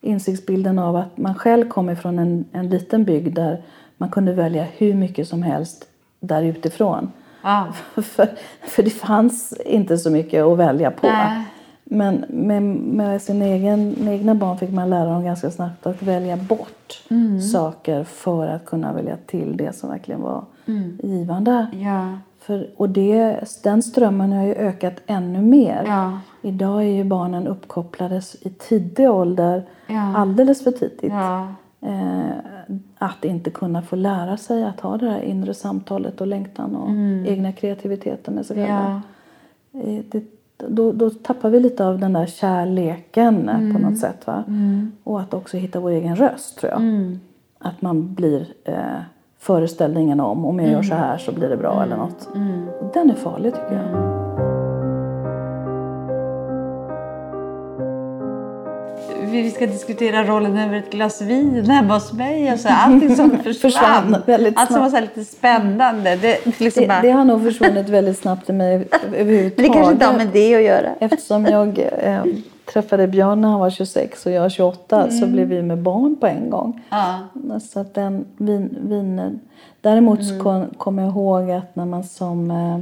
insiktsbilden 0.01 0.79
av 0.79 0.97
att 0.97 1.17
man 1.17 1.35
själv 1.35 1.69
kom 1.69 1.91
ifrån 1.91 2.19
en, 2.19 2.45
en 2.53 2.69
liten 2.69 3.05
bygd 3.05 3.35
där 3.35 3.63
man 3.97 4.11
kunde 4.11 4.33
välja 4.33 4.67
hur 4.77 4.95
mycket 4.95 5.29
som 5.29 5.43
helst 5.43 5.89
där 6.23 6.43
utifrån. 6.43 7.13
Ja. 7.43 7.67
för, 8.03 8.29
för 8.63 8.83
det 8.83 8.91
fanns 8.91 9.53
inte 9.67 9.99
så 9.99 10.11
mycket 10.11 10.45
att 10.45 10.59
välja 10.59 10.91
på. 10.91 11.07
Nej. 11.07 11.43
Men 11.85 12.25
med, 12.29 12.63
med 12.63 13.23
sin 13.23 13.43
egen, 13.43 14.09
egna 14.09 14.35
barn 14.35 14.59
fick 14.59 14.71
man 14.71 14.91
lära 14.91 15.05
dem 15.11 15.25
ganska 15.25 15.51
snabbt 15.51 15.87
att 15.87 16.03
välja 16.03 16.37
bort 16.37 16.69
Mm. 17.11 17.41
saker 17.41 18.05
för 18.05 18.47
att 18.49 18.65
kunna 18.65 18.93
välja 18.93 19.17
till 19.27 19.57
det 19.57 19.77
som 19.77 19.91
verkligen 19.91 20.21
var 20.23 20.45
Mm. 20.67 20.99
givande. 21.03 21.67
Ja. 21.73 22.09
För, 22.41 22.69
och 22.77 22.89
det, 22.89 23.41
den 23.65 23.83
strömmen 23.83 24.33
har 24.33 24.43
ju 24.45 24.55
ökat 24.55 24.95
ännu 25.07 25.43
mer. 25.43 25.83
Ja. 25.87 26.19
Idag 26.43 26.83
är 26.83 26.87
ju 26.89 27.05
barnen 27.05 27.47
uppkopplade 27.47 28.23
i 28.41 28.51
tidig 28.51 29.11
ålder, 29.11 29.63
Ja. 29.87 30.17
alldeles 30.17 30.65
för 30.65 30.71
tidigt. 30.71 31.03
Ja. 31.13 31.47
Eh, 31.87 32.31
att 32.99 33.25
inte 33.25 33.51
kunna 33.51 33.83
få 33.83 33.97
lära 33.97 34.37
sig 34.37 34.65
att 34.65 34.81
ha 34.81 34.97
det 34.97 35.11
här 35.11 35.21
inre 35.21 35.55
samtalet 35.55 36.21
och 36.21 36.27
längtan 36.27 36.77
och 36.77 36.91
egna 37.29 37.53
kreativiteten 37.53 38.35
med 38.35 38.47
sig 38.47 38.57
själva. 38.57 39.03
Ja. 39.73 39.81
Eh, 39.81 40.05
det, 40.09 40.25
då, 40.69 40.93
då 40.93 41.11
tappar 41.11 41.51
vi 41.51 41.61
lite 41.61 41.87
av 41.87 41.99
den 41.99 42.13
där 42.13 42.27
kärleken 42.27 43.49
eh, 43.49 43.73
på 43.73 43.83
något 43.83 43.99
sätt. 43.99 44.27
Va? 44.27 44.45
Och 45.05 45.21
att 45.21 45.35
också 45.35 45.57
hitta 45.57 45.81
vår 45.81 45.91
egen 45.91 46.17
röst 46.17 46.59
tror 46.59 46.73
jag. 46.73 46.81
Mm. 46.81 47.21
Att 47.59 47.83
man 47.83 48.15
blir 48.15 48.47
eh, 48.65 48.75
föreställningen 49.39 50.21
om 50.21 50.45
om 50.45 50.61
jag 50.61 50.73
gör 50.73 50.83
så 50.83 50.95
här 50.95 51.19
så 51.19 51.33
blir 51.33 51.49
det 51.49 51.57
bra 51.57 51.83
eller 51.83 51.97
något. 51.97 52.29
Den 52.95 53.11
är 53.11 53.15
farlig 53.15 53.55
tycker 53.55 53.73
jag. 53.73 54.52
Vi 59.33 59.51
ska 59.51 59.67
diskutera 59.67 60.25
rollen 60.25 60.59
över 60.59 60.77
ett 60.77 60.91
glas 60.91 61.21
vin 61.23 61.71
hemma 61.71 61.95
hos 61.95 62.13
mig. 62.13 62.53
Och 62.53 62.59
så. 62.61 62.69
Allting 62.69 63.17
som 63.17 63.31
försvann. 63.45 63.55
Försvann 63.73 64.17
väldigt 64.27 64.55
Allt 64.59 64.73
som 64.73 64.81
var 64.83 64.89
snabbt. 64.91 65.13
så 65.15 65.19
lite 65.21 65.31
spännande. 65.33 66.17
Det, 66.17 66.47
liksom 66.61 66.83
Det, 66.83 66.89
bara, 66.89 67.03
det 67.03 67.11
har 67.11 67.25
nog 67.25 67.43
försvunnit 67.43 67.89
väldigt 67.89 68.19
snabbt 68.19 68.51
i 68.51 68.53
mig 68.53 68.89
överhuvudtaget. 69.17 69.57
men 69.57 69.67
det 69.67 69.73
kanske 69.75 69.93
inte 69.93 70.07
har 70.07 70.13
med 70.17 70.29
det 70.33 70.55
att 70.57 70.63
göra. 70.63 70.89
Eftersom 71.01 71.45
jag 71.47 71.79
eh, 72.03 72.25
träffade 72.73 73.07
Björn 73.09 73.41
när 73.41 73.49
han 73.49 73.61
var 73.61 73.71
26 73.71 74.27
och 74.27 74.33
jag 74.33 74.53
28 74.53 75.11
så 75.11 75.27
blev 75.27 75.49
vi 75.49 75.63
med 75.63 75.79
barn 75.79 76.17
på 76.17 76.27
en 76.27 76.51
gång. 76.51 76.81
Ja. 76.91 77.19
Så 77.73 77.81
att 77.81 77.95
den 77.95 78.25
vin, 78.37 78.77
vinen. 78.83 79.41
Däremot 79.81 80.25
så 80.25 80.39
kom, 80.43 80.67
kommer 80.77 81.03
jag 81.03 81.11
ihåg 81.13 81.51
att 81.51 81.77
när 81.77 81.85
man 81.85 82.05
som 82.05 82.51
eh, 82.51 82.79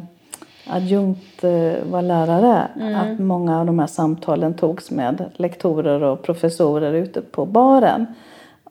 adjunkt 0.66 1.44
eh, 1.44 1.72
var 1.84 2.02
lärare 2.02 2.68
att 2.96 3.18
många 3.18 3.60
av 3.60 3.66
de 3.66 3.78
här 3.78 3.86
samtalen 3.86 4.54
togs 4.54 4.90
med 4.90 5.24
lektorer 5.36 6.02
och 6.02 6.22
professorer 6.22 6.92
ute 6.92 7.20
på 7.20 7.46
baren 7.46 8.06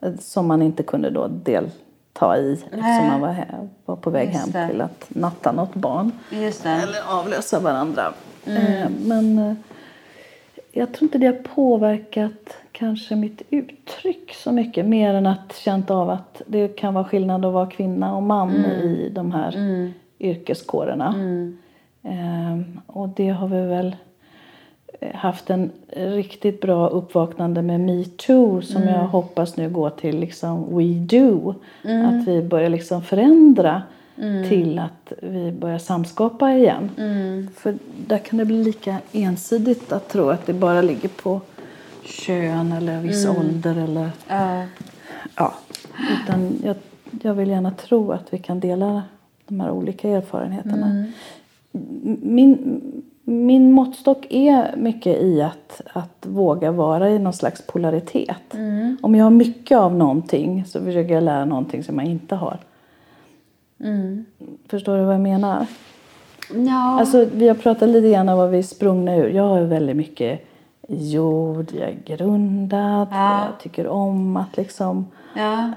eh, 0.01 0.11
som 0.19 0.47
man 0.47 0.61
inte 0.61 0.83
kunde 0.83 1.09
då 1.09 1.27
delta 1.27 2.37
i 2.37 2.53
eftersom 2.53 3.07
man 3.07 3.21
var, 3.21 3.27
he- 3.29 3.67
var 3.85 3.95
på 3.95 4.09
väg 4.09 4.27
Just 4.29 4.39
hem 4.39 4.49
det. 4.51 4.67
till 4.71 4.81
att 4.81 5.05
natta 5.09 5.51
något 5.51 5.75
barn. 5.75 6.11
Eller 6.31 7.19
avlösa 7.19 7.59
varandra. 7.59 8.13
Eh, 8.45 8.89
men 9.05 9.55
jag 10.71 10.93
tror 10.93 11.03
inte 11.03 11.17
det 11.17 11.25
har 11.25 11.33
påverkat 11.55 12.57
kanske 12.71 13.15
mitt 13.15 13.41
uttryck 13.49 14.33
så 14.33 14.51
mycket. 14.51 14.85
Mer 14.85 15.13
än 15.13 15.25
att 15.27 15.55
känt 15.55 15.91
av 15.91 16.09
att 16.09 16.41
det 16.47 16.67
kan 16.67 16.93
vara 16.93 17.05
skillnad 17.05 17.45
att 17.45 17.53
vara 17.53 17.65
kvinna 17.69 18.15
och 18.15 18.23
man 18.23 18.51
i 18.65 19.11
de 19.15 19.31
här 19.31 19.53
yrkeskårerna. 20.19 21.07
Ehm, 21.17 21.57
och 22.85 23.09
det 23.09 23.29
har 23.29 23.47
vi 23.47 23.61
väl 23.61 23.95
eh, 24.99 25.15
haft 25.15 25.49
en 25.49 25.71
riktigt 25.93 26.61
bra 26.61 26.87
uppvaknande 26.87 27.61
med 27.61 27.79
metoo 27.79 28.61
som 28.61 28.83
jag 28.83 29.07
hoppas 29.07 29.57
nu 29.57 29.69
går 29.69 29.89
till 29.89 30.19
liksom 30.19 30.77
we 30.77 30.93
do. 31.17 31.53
Att 31.83 32.27
vi 32.27 32.41
börjar 32.41 32.69
liksom 32.69 33.01
förändra 33.03 33.81
till 34.49 34.79
att 34.79 35.13
vi 35.21 35.51
börjar 35.51 35.77
samskapa 35.77 36.51
igen. 36.53 36.89
För 37.55 37.77
där 38.07 38.17
kan 38.17 38.39
det 38.39 38.45
bli 38.45 38.63
lika 38.63 38.95
ensidigt 39.11 39.91
att 39.91 40.09
tro 40.09 40.29
att 40.29 40.45
det 40.45 40.53
bara 40.53 40.81
ligger 40.81 41.09
på 41.09 41.41
kön 42.05 42.71
eller 42.71 43.01
viss 43.01 43.25
ålder 43.27 43.77
eller 43.77 44.09
Ja. 44.27 44.63
ja. 45.35 45.53
Utan 46.23 46.59
jag, 46.63 46.75
jag 47.21 47.33
vill 47.33 47.49
gärna 47.49 47.71
tro 47.71 48.11
att 48.11 48.33
vi 48.33 48.37
kan 48.37 48.59
dela 48.59 49.03
de 49.47 49.59
här 49.59 49.71
olika 49.71 50.09
erfarenheterna. 50.09 51.05
Min, 52.21 52.81
min 53.23 53.71
måttstock 53.71 54.27
är 54.29 54.75
mycket 54.77 55.21
i 55.21 55.41
att, 55.41 55.81
att 55.93 56.25
våga 56.27 56.71
vara 56.71 57.09
i 57.09 57.19
någon 57.19 57.33
slags 57.33 57.67
polaritet. 57.67 58.55
Om 59.01 59.15
jag 59.15 59.25
har 59.25 59.31
mycket 59.31 59.77
av 59.77 59.95
någonting 59.95 60.65
så 60.65 60.79
försöker 60.79 61.13
jag 61.13 61.23
lära 61.23 61.45
någonting 61.45 61.83
som 61.83 61.99
jag 61.99 62.07
inte 62.07 62.35
har. 62.35 62.57
Förstår 64.67 64.97
du 64.97 65.03
vad 65.03 65.13
jag 65.13 65.21
menar? 65.21 65.65
Ja. 66.53 66.99
Alltså, 66.99 67.25
vi 67.33 67.47
har 67.47 67.55
pratat 67.55 67.89
lite 67.89 68.09
grann 68.09 68.29
om 68.29 68.37
vad 68.37 68.49
vi 68.49 68.57
är 68.57 68.63
sprungna 68.63 69.15
ur. 69.15 69.29
Jag 69.29 69.43
har 69.43 69.61
väldigt 69.61 69.95
mycket 69.95 70.45
jord, 70.87 71.71
jag 71.73 71.89
är 71.89 71.97
grundad, 72.05 73.07
Ja. 73.11 73.45
jag 73.45 73.59
tycker 73.59 73.87
om 73.87 74.37
att 74.37 74.57
liksom 74.57 75.07
ja. 75.35 75.71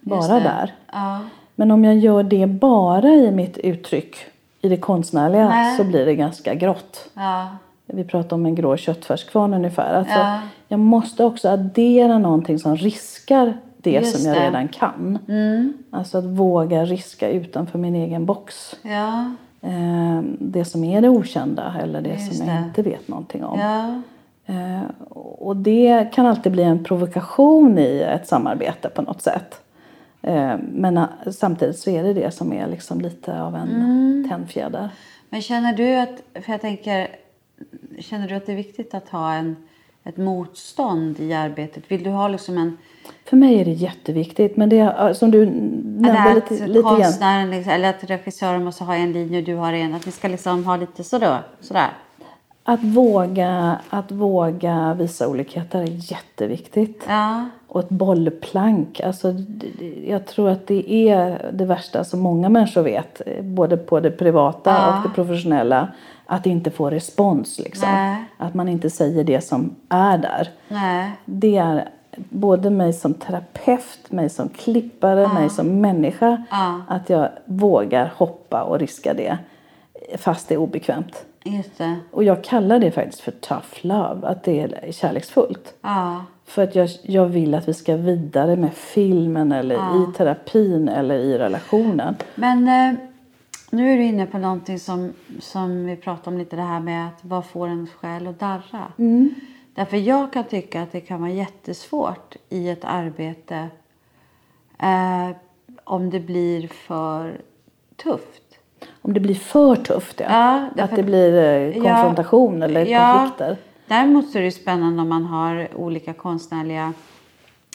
Just 0.00 0.28
vara 0.28 0.40
där. 0.40 0.74
Ja. 0.92 1.20
Men 1.54 1.70
om 1.70 1.84
jag 1.84 1.98
gör 1.98 2.22
det 2.22 2.46
bara 2.46 3.08
i 3.08 3.30
mitt 3.30 3.58
uttryck, 3.58 4.16
i 4.62 4.68
det 4.68 4.76
konstnärliga, 4.76 5.48
Nej. 5.48 5.76
så 5.76 5.84
blir 5.84 6.06
det 6.06 6.14
ganska 6.14 6.54
grått. 6.54 7.08
Ja. 7.14 7.48
Vi 7.86 8.04
pratar 8.04 8.36
om 8.36 8.46
en 8.46 8.54
grå 8.54 8.76
köttfärskvarn 8.76 9.54
ungefär. 9.54 9.94
Alltså, 9.94 10.14
Ja. 10.18 10.38
Jag 10.68 10.80
måste 10.80 11.24
också 11.24 11.48
addera 11.48 12.18
någonting 12.18 12.58
som 12.58 12.76
riskar 12.76 13.54
det 13.76 13.90
Just 13.90 14.16
som 14.22 14.26
jag 14.32 14.36
det. 14.42 14.46
redan 14.46 14.68
kan. 14.68 15.18
Mm. 15.28 15.72
Alltså 15.90 16.18
att 16.18 16.24
våga 16.24 16.84
riska 16.84 17.28
utanför 17.28 17.78
min 17.78 17.94
egen 17.94 18.26
box. 18.26 18.76
Ja. 18.82 19.24
Eh, 19.68 20.20
det 20.38 20.64
som 20.64 20.84
är 20.84 21.00
det 21.00 21.08
okända 21.08 21.74
eller 21.82 22.00
det 22.00 22.10
Just 22.10 22.36
som 22.36 22.46
jag 22.46 22.56
det. 22.56 22.62
inte 22.64 22.82
vet 22.82 23.08
någonting 23.08 23.44
om. 23.44 23.60
Ja. 23.60 24.00
Eh, 24.54 24.82
och 25.38 25.56
det 25.56 26.12
kan 26.14 26.26
alltid 26.26 26.52
bli 26.52 26.62
en 26.62 26.84
provokation 26.84 27.78
i 27.78 28.00
ett 28.00 28.28
samarbete 28.28 28.88
på 28.88 29.02
något 29.02 29.22
sätt. 29.22 29.60
Eh, 30.22 30.56
men 30.72 30.96
eh, 30.96 31.06
samtidigt 31.32 31.78
så 31.78 31.90
är 31.90 32.02
det 32.02 32.12
det 32.14 32.30
som 32.30 32.52
är 32.52 32.66
liksom 32.66 33.00
lite 33.00 33.42
av 33.42 33.54
en 33.56 33.68
Mm. 33.68 34.26
tändfjäder. 34.30 34.88
Men 35.30 35.42
känner 35.42 35.72
du 35.72 35.94
att, 35.94 36.44
för 36.44 36.52
jag 36.52 36.60
tänker, 36.60 37.08
känner 37.98 38.28
du 38.28 38.34
att 38.34 38.46
det 38.46 38.52
är 38.52 38.56
viktigt 38.56 38.94
att 38.94 39.08
ha 39.08 39.34
en, 39.34 39.56
ett 40.04 40.16
motstånd 40.16 41.20
i 41.20 41.32
arbetet? 41.34 41.84
Vill 41.88 42.02
du 42.02 42.10
ha 42.10 42.28
liksom 42.28 42.58
en, 42.58 42.76
För 43.24 43.36
mig 43.36 43.60
är 43.60 43.64
det 43.64 43.70
jätteviktigt. 43.70 44.56
Men 44.56 44.68
det 44.68 45.14
som 45.14 45.30
du 45.30 45.46
nämnde 45.46 46.34
lite, 46.34 46.54
att 46.64 46.68
lite 46.68 46.82
konstnären 46.82 47.50
liksom, 47.50 47.72
eller 47.72 47.90
att 47.90 48.04
regissören 48.04 48.64
måste 48.64 48.84
ha 48.84 48.94
en 48.94 49.12
linje 49.12 49.38
och 49.38 49.44
du 49.44 49.54
har 49.54 49.72
en, 49.72 49.94
att 49.94 50.06
vi 50.06 50.10
ska 50.10 50.28
liksom 50.28 50.64
ha 50.64 50.76
lite 50.76 51.04
sådär? 51.04 51.38
sådär. 51.60 51.90
Att 52.64 52.84
våga, 52.84 53.78
att 53.90 54.12
våga 54.12 54.94
visa 54.94 55.28
olikheter 55.28 55.82
är 55.82 56.12
jätteviktigt. 56.12 57.04
Ja. 57.08 57.48
Och 57.72 57.80
ett 57.80 57.88
bollplank. 57.88 59.00
Alltså, 59.00 59.34
jag 60.06 60.26
tror 60.26 60.50
att 60.50 60.66
det 60.66 60.92
är 61.10 61.50
det 61.52 61.64
värsta 61.64 62.04
som 62.04 62.20
många 62.20 62.48
människor 62.48 62.82
vet. 62.82 63.22
eh, 63.26 63.42
Både 63.44 63.76
på 63.76 64.00
det 64.00 64.10
privata 64.10 64.70
Ja. 64.70 64.96
och 64.96 65.02
det 65.08 65.14
professionella. 65.14 65.88
Att 66.26 66.46
inte 66.46 66.70
få 66.70 66.90
respons. 66.90 67.58
Liksom. 67.58 67.88
Nej. 67.92 68.24
Att 68.38 68.54
man 68.54 68.68
inte 68.68 68.90
säger 68.90 69.24
det 69.24 69.40
som 69.40 69.74
är 69.88 70.18
där. 70.18 70.48
Nej. 70.68 71.10
Det 71.24 71.56
är 71.56 71.88
både 72.28 72.70
mig 72.70 72.92
som 72.92 73.14
terapeut, 73.14 73.98
mig 74.12 74.28
som 74.30 74.48
klippare, 74.48 75.28
mig 75.34 75.50
som 75.50 75.80
människa. 75.80 76.42
Ja. 76.50 76.80
Att 76.88 77.10
jag 77.10 77.28
vågar 77.44 78.12
hoppa 78.16 78.62
och 78.62 78.78
riska 78.78 79.14
det. 79.14 79.38
Fast 80.18 80.48
det 80.48 80.54
är 80.54 80.58
obekvämt. 80.58 81.24
Och 82.10 82.24
jag 82.24 82.44
kallar 82.44 82.78
det 82.78 82.90
faktiskt 82.90 83.20
för 83.20 83.30
tough 83.30 83.66
love, 83.80 84.26
att 84.26 84.44
det 84.44 84.60
är 84.60 84.92
kärleksfullt. 84.92 85.74
Ja. 85.82 86.24
För 86.52 86.62
att 86.62 86.74
jag, 86.74 86.88
jag 87.02 87.26
vill 87.26 87.54
att 87.54 87.68
vi 87.68 87.74
ska 87.74 87.96
vidare 87.96 88.56
med 88.56 88.74
filmen 88.74 89.52
eller 89.52 89.74
i 89.74 90.12
terapin 90.16 90.88
eller 90.88 91.14
i 91.14 91.38
relationen. 91.38 92.14
Men 92.34 92.68
eh, 92.68 92.98
nu 93.70 93.92
är 93.92 93.96
du 93.96 94.04
inne 94.04 94.26
på 94.26 94.38
någonting 94.38 94.78
som, 94.78 95.12
som 95.40 95.86
vi 95.86 95.96
pratade 95.96 96.30
om 96.30 96.38
lite 96.38 96.56
det 96.56 96.62
här 96.62 96.80
med 96.80 97.06
att 97.06 97.18
vad 97.24 97.44
får 97.46 97.68
en 97.68 97.86
själ 98.00 98.26
att 98.26 98.38
darra? 98.40 98.92
Därför 99.74 99.96
jag 99.96 100.32
kan 100.32 100.44
tycka 100.44 100.82
att 100.82 100.92
det 100.92 101.00
kan 101.00 101.20
vara 101.20 101.30
jättesvårt 101.30 102.36
i 102.48 102.68
ett 102.68 102.84
arbete 102.84 103.68
eh, 104.78 105.28
om 105.84 106.10
det 106.10 106.20
blir 106.20 106.68
för 106.68 107.40
tufft. 108.02 108.42
Om 109.02 109.12
det 109.14 109.20
blir 109.20 109.34
för 109.34 109.76
tufft, 109.76 110.20
ja. 110.20 110.26
Ja, 110.30 110.66
att 110.66 110.76
därför- 110.76 110.96
det 110.96 111.02
blir 111.02 111.34
eh, 111.76 111.82
konfrontation 111.82 112.62
eller 112.62 112.86
Ja. 112.86 113.30
Däremot 113.92 114.30
så 114.30 114.38
är 114.38 114.42
det 114.42 114.52
spännande 114.52 115.02
om 115.02 115.08
man 115.08 115.24
har 115.24 115.76
olika 115.76 116.12
konstnärliga 116.12 116.92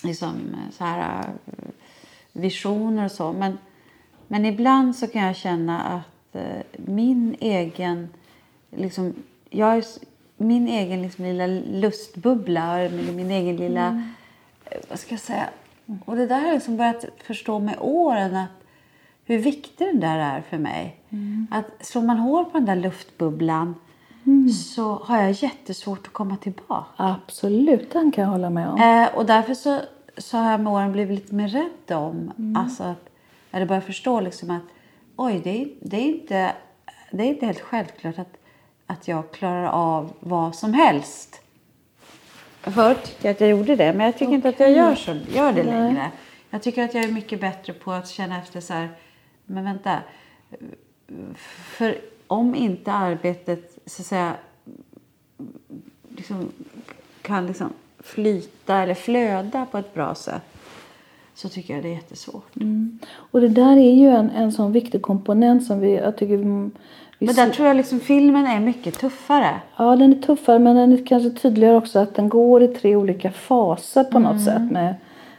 liksom, 0.04 0.34
så 0.72 0.84
här, 0.84 1.20
eh, 1.46 1.54
visioner 2.32 3.06
och 3.06 3.12
så. 3.12 3.34
Men, 3.34 3.58
men 4.28 4.46
ibland 4.46 4.96
så 4.96 5.08
kan 5.08 5.22
jag 5.22 5.36
känna 5.36 5.82
att 5.82 6.36
eh, 6.36 6.62
min 6.86 7.36
egen, 7.40 8.10
liksom, 8.70 9.14
jag 9.50 9.78
är, 9.78 9.84
min 10.38 10.68
egen 10.68 11.02
liksom, 11.02 11.26
lilla 11.26 11.48
lustbubbla, 11.48 12.80
eller 12.80 13.14
min 13.14 13.32
egen 13.32 13.56
lilla, 13.56 14.04
eh, 14.66 14.78
vad 14.90 15.00
ska 15.00 15.14
jag 15.14 15.22
säga, 15.22 15.50
och 16.06 16.16
det 16.16 16.28
där 16.28 16.40
har 16.40 16.48
jag 16.48 16.54
liksom 16.54 16.78
börjat 16.78 17.06
förstå 17.24 17.60
med 17.60 17.76
åren 17.80 18.36
att 18.36 18.64
hur 19.26 19.40
viktig 19.40 19.88
den 19.88 20.00
där 20.00 20.20
är 20.20 20.42
för 20.42 20.58
mig. 20.58 20.96
Att 21.52 21.86
slår 21.86 22.02
man 22.02 22.18
hål 22.18 22.46
på 22.46 22.58
den 22.58 22.66
där 22.66 22.76
luftbubblan 22.76 23.76
så 24.54 24.96
har 25.04 25.22
jag 25.22 25.32
jättesvårt 25.32 26.08
att 26.08 26.14
komma 26.14 26.38
tillbaka. 26.38 26.86
Absolut, 26.96 27.92
den 27.92 28.12
kan 28.12 28.24
jag 28.24 28.32
hålla 28.32 28.50
med 28.50 28.70
om. 28.70 28.82
Eh, 28.82 29.18
och 29.18 29.26
därför 29.26 29.54
så, 29.54 29.82
så 30.18 30.38
har 30.38 30.52
jag 30.52 30.60
med 30.62 30.74
åren 30.74 30.92
blivit 30.92 31.20
lite 31.20 31.36
mer 31.36 31.48
rädd 31.48 31.98
om, 31.98 32.54
alltså 32.58 32.84
att 32.84 33.10
jag 33.52 33.68
börjar 33.68 33.82
förstå 33.82 34.20
liksom 34.20 34.50
att 34.50 34.64
oj, 35.16 35.42
det 35.44 35.62
är, 35.62 35.68
det 35.82 35.98
är, 35.98 36.06
inte, 36.06 36.54
det 37.12 37.24
är 37.24 37.28
inte 37.28 37.46
helt 37.46 37.60
självklart 37.60 38.20
att, 38.20 38.38
att 38.88 39.08
jag 39.08 39.32
klarar 39.32 39.66
av 39.68 40.14
vad 40.20 40.56
som 40.56 40.74
helst. 40.74 41.42
Förut 42.62 43.04
tyckte 43.04 43.28
jag 43.28 43.34
att 43.34 43.42
jag 43.42 43.50
gjorde 43.50 43.76
det, 43.76 43.94
men 43.94 44.06
jag 44.06 44.18
tycker 44.18 44.34
inte 44.34 44.50
att 44.50 44.60
jag 44.60 44.72
gör, 44.72 44.96
så, 44.96 45.18
gör 45.36 45.54
det 45.54 45.64
längre. 45.64 46.12
Jag 46.50 46.62
tycker 46.64 46.84
att 46.84 46.94
jag 46.94 47.04
är 47.04 47.12
mycket 47.12 47.42
bättre 47.42 47.74
på 47.74 47.92
att 47.92 48.08
känna 48.10 48.38
efter 48.38 48.62
så 48.62 48.74
här, 48.74 48.90
men 49.46 49.64
vänta. 49.64 50.00
För 51.78 51.98
om 52.28 52.56
inte 52.56 52.92
arbetet 52.92 53.78
så 53.86 54.02
att 54.02 54.06
säga 54.06 54.34
liksom, 56.10 56.50
kan 57.22 57.48
liksom 57.48 57.70
flyta 58.00 58.78
eller 58.78 58.94
flöda 58.94 59.66
på 59.72 59.78
ett 59.78 59.94
bra 59.94 60.16
sätt 60.16 60.42
så 61.36 61.50
tycker 61.50 61.74
jag 61.74 61.84
det 61.84 61.90
är 61.90 61.94
jättesvårt. 61.94 62.54
Och 63.16 63.42
det 63.42 63.48
där 63.48 63.78
är 63.78 63.94
ju 63.94 64.08
en, 64.08 64.30
en 64.30 64.52
sån 64.52 64.72
viktig 64.72 65.02
komponent 65.02 65.66
som 65.66 65.80
vi, 65.80 65.96
jag 65.96 66.18
tycker 66.18 66.34
mm, 66.34 66.72
vi 67.20 67.26
Men 67.26 67.36
där 67.36 67.50
tror 67.50 67.68
jag 67.68 67.78
liksom 67.78 68.00
filmen 68.00 68.46
är 68.48 68.60
mycket 68.60 69.00
tuffare. 69.00 69.62
Ja, 69.78 69.96
den 69.96 70.14
är 70.14 70.22
tuffare 70.22 70.60
men 70.60 70.76
den 70.76 70.92
är 70.92 71.06
kanske 71.06 71.30
tydligare 71.30 71.76
också 71.76 72.00
att 72.00 72.16
den 72.16 72.30
går 72.30 72.64
i 72.64 72.68
tre 72.68 72.96
olika 72.96 73.32
faser 73.32 74.04
på 74.04 74.18
Mm. 74.18 74.32
något 74.32 74.44
sätt. 74.46 74.72
Med, 74.72 74.96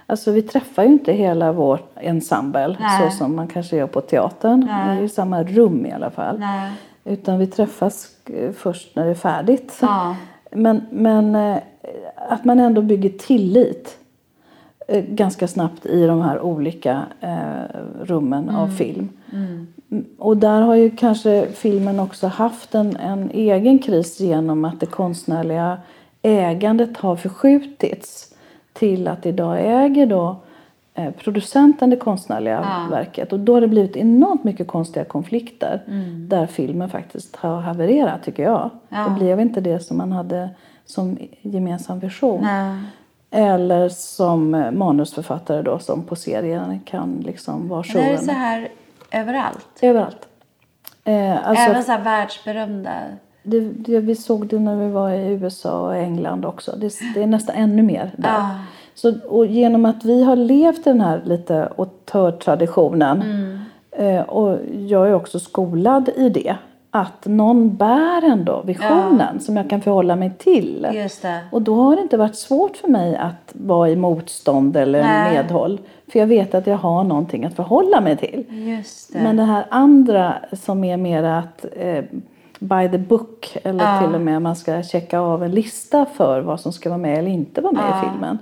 alltså 0.09 0.33
vi 0.33 0.43
träffar 0.43 0.83
ju 0.83 0.89
inte 0.89 1.13
hela 1.13 1.53
vår 1.53 1.81
ensemble 1.97 2.77
Nej. 2.81 3.11
så 3.11 3.17
som 3.17 3.37
man 3.37 3.49
kanske 3.49 3.77
gör 3.77 3.87
på 3.87 4.01
teatern. 4.01 4.61
Det 4.67 4.73
är 4.73 4.99
ju 4.99 5.05
i 5.05 5.09
samma 5.09 5.43
rum 5.43 5.87
i 5.87 5.93
alla 5.93 6.11
fall. 6.11 6.39
Nej. 6.39 6.73
Utan 7.05 7.39
vi 7.39 7.47
träffas 7.47 8.09
eh, 8.27 8.53
först 8.53 8.97
när 8.97 9.05
det 9.05 9.11
är 9.11 9.15
färdigt. 9.15 9.79
Ja. 9.81 10.17
Men, 10.51 10.87
men 10.91 11.35
eh, 11.35 11.59
att 12.29 12.45
man 12.45 12.61
ändå 12.61 12.83
bygger 12.83 13.11
tillit 13.11 13.99
eh, 14.89 15.05
ganska 15.05 15.49
snabbt 15.49 15.87
i 15.87 16.07
de 16.07 16.21
här 16.23 16.41
olika 16.41 17.03
rummen 18.03 18.49
av 18.49 18.69
film. 18.69 19.09
Mm, 19.33 19.67
Och 20.19 20.37
där 20.37 20.61
har 20.61 20.75
ju 20.75 20.91
kanske 20.91 21.47
filmen 21.47 22.01
också 22.01 22.27
haft 22.27 22.75
en, 22.75 22.97
en 22.97 23.31
egen 23.31 23.79
kris 23.79 24.21
genom 24.21 24.65
att 24.65 24.81
det 24.81 24.87
konstnärliga 24.87 25.79
ägandet 26.23 26.97
har 26.97 27.17
förskjutits 27.17 28.28
till 28.79 29.09
att 29.09 29.27
idag 29.27 29.57
äger 29.61 30.07
då 30.07 30.37
eh, 30.95 31.11
producenten 31.11 31.91
det 31.91 31.97
konstnärliga 31.97 32.87
verket. 32.91 33.33
Och 33.33 33.41
då 33.41 33.55
har 33.55 33.61
det 33.61 33.69
blivit 33.69 33.97
enormt 33.97 34.45
mycket 34.45 34.69
konstiga 34.69 35.05
konflikter 35.05 35.83
där 36.29 36.47
filmen 36.47 36.91
faktiskt 36.91 37.37
har 37.37 37.61
havererat 37.61 38.23
tycker 38.23 38.43
jag. 38.43 38.71
Det 38.89 39.15
blev 39.19 39.41
inte 39.41 39.61
det 39.61 39.81
som 39.81 39.97
man 39.97 40.13
hade 40.13 40.51
som 40.87 41.19
gemensam 41.43 41.99
vision. 41.99 42.41
Nej. 42.43 42.79
Eller 43.31 43.89
som 43.89 44.51
manusförfattare 44.73 45.63
då 45.63 45.79
som 45.79 46.03
på 46.03 46.17
serien 46.17 46.81
kan 46.81 47.23
liksom 47.27 47.69
vara 47.69 47.85
Men 47.95 47.97
det 47.97 48.01
är 48.03 48.07
showen. 48.07 48.25
så 48.25 48.33
här 48.33 48.69
överallt. 49.11 49.69
Överallt. 49.83 50.29
Eh, 51.05 51.49
alltså, 51.49 51.65
Även 51.71 51.85
så 51.85 51.93
här 51.93 52.05
världsberömda. 52.05 52.91
Det, 53.51 53.61
det, 53.61 54.01
vi 54.01 54.15
såg 54.15 54.47
det 54.47 54.59
när 54.59 54.77
vi 54.77 54.91
var 54.91 55.11
i 55.11 55.33
USA 55.33 55.81
och 55.81 55.97
England 55.97 56.45
också. 56.45 56.77
Det, 56.77 56.93
det 57.15 57.23
är 57.23 57.27
nästan 57.27 57.57
ännu 57.57 57.83
mer 57.83 58.11
där. 58.17 58.29
Ja. 58.29 58.51
Så, 58.95 59.15
och 59.29 59.47
genom 59.47 59.85
att 59.85 60.05
vi 60.05 60.25
har 60.25 60.37
levt 60.37 60.85
den 60.85 61.01
här 61.01 61.23
lite 61.25 61.69
auteurtraditionen 61.77 63.23
eh, 63.91 64.21
och 64.21 64.59
jag 64.87 65.09
är 65.09 65.15
också 65.15 65.41
skolad 65.41 66.11
i 66.17 66.29
det. 66.29 66.57
Att 66.91 67.27
någon 67.27 67.77
bär 67.77 68.25
ändå 68.25 68.63
visionen 68.67 69.41
som 69.41 69.57
jag 69.57 69.71
kan 69.71 69.81
förhålla 69.81 70.17
mig 70.17 70.33
till. 70.39 70.87
Och 71.53 71.63
då 71.63 71.75
har 71.75 71.97
det 71.97 72.03
inte 72.03 72.17
varit 72.17 72.37
svårt 72.37 72.77
för 72.77 72.89
mig 72.89 73.17
att 73.17 73.53
vara 73.53 73.91
i 73.91 73.97
motstånd 73.97 74.77
eller 74.77 75.03
Nej. 75.03 75.33
medhåll. 75.33 75.81
För 76.13 76.19
jag 76.19 76.27
vet 76.27 76.55
att 76.55 76.67
jag 76.67 76.77
har 76.77 77.05
någonting 77.05 77.45
att 77.45 77.55
förhålla 77.55 78.01
mig 78.01 78.17
till. 78.17 78.45
Det. 79.13 79.23
Men 79.23 79.37
det 79.37 79.43
här 79.43 79.65
andra 79.69 80.35
som 80.53 80.85
är 80.85 80.97
mer 80.97 81.23
att 81.23 81.65
eh, 81.77 82.05
by 82.59 82.89
the 82.89 82.99
book 82.99 83.57
eller 83.65 84.01
till 84.03 84.15
och 84.15 84.21
med 84.21 84.43
man 84.43 84.57
ska 84.57 84.83
checka 84.83 85.21
av 85.21 85.45
en 85.45 85.51
lista 85.51 86.07
för 86.07 86.41
vad 86.41 86.61
som 86.61 86.73
ska 86.73 86.89
vara 86.89 86.99
med 86.99 87.19
eller 87.19 87.31
inte 87.31 87.61
vara 87.61 87.73
med 87.73 87.89
i 88.05 88.11
filmen. 88.11 88.39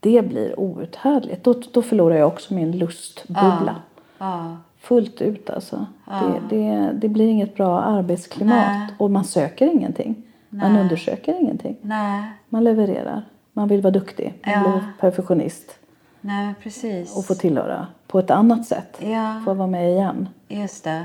Det 0.00 0.22
blir 0.28 0.60
outhärdligt. 0.60 1.44
Då, 1.44 1.54
då 1.72 1.82
förlorar 1.82 2.16
jag 2.16 2.28
också 2.28 2.54
min 2.54 2.78
lustbubbla. 2.78 3.76
ja. 4.18 4.56
Fullt 4.80 5.22
ut 5.22 5.50
alltså. 5.50 5.86
Det, 6.04 6.56
det, 6.56 6.90
det 6.94 7.08
blir 7.08 7.28
inget 7.28 7.56
bra 7.56 7.80
arbetsklimat 7.80 8.54
Nej. 8.68 8.88
och 8.98 9.10
man 9.10 9.24
söker 9.24 9.66
ingenting. 9.72 10.22
Man 10.48 10.76
undersöker 10.76 11.40
ingenting. 11.40 11.76
Nej. 11.82 12.22
Man 12.48 12.64
levererar. 12.64 13.22
Man 13.52 13.68
vill 13.68 13.80
vara 13.82 13.90
duktig. 13.90 14.34
Man 14.44 14.54
Ja. 14.54 14.60
blir 14.70 14.82
perfektionist. 15.00 15.78
Nej, 16.20 16.54
precis. 16.62 17.16
Och 17.16 17.24
få 17.24 17.34
tillhöra 17.34 17.86
på 18.06 18.18
ett 18.18 18.30
annat 18.30 18.66
sätt. 18.66 18.96
Ja. 19.00 19.40
Få 19.44 19.54
vara 19.54 19.68
med 19.68 19.90
igen. 19.90 20.28
Just 20.48 20.84
det. 20.84 21.04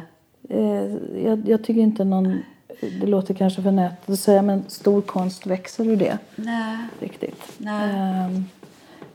Eh, 0.49 0.95
jag, 1.25 1.49
jag 1.49 1.63
tycker 1.63 1.81
inte 1.81 2.03
någon... 2.03 2.39
Det 3.01 3.07
låter 3.07 3.33
kanske 3.33 3.61
för 3.61 3.71
nätet 3.71 4.09
att 4.09 4.19
säga 4.19 4.41
men 4.41 4.63
stor 4.67 5.01
konst 5.01 5.47
växer 5.47 5.87
ur 5.87 5.95
det. 5.95 6.17
Nej. 6.35 6.77
Riktigt. 6.99 7.41
Nej. 7.57 7.89
Ehm, 7.95 8.45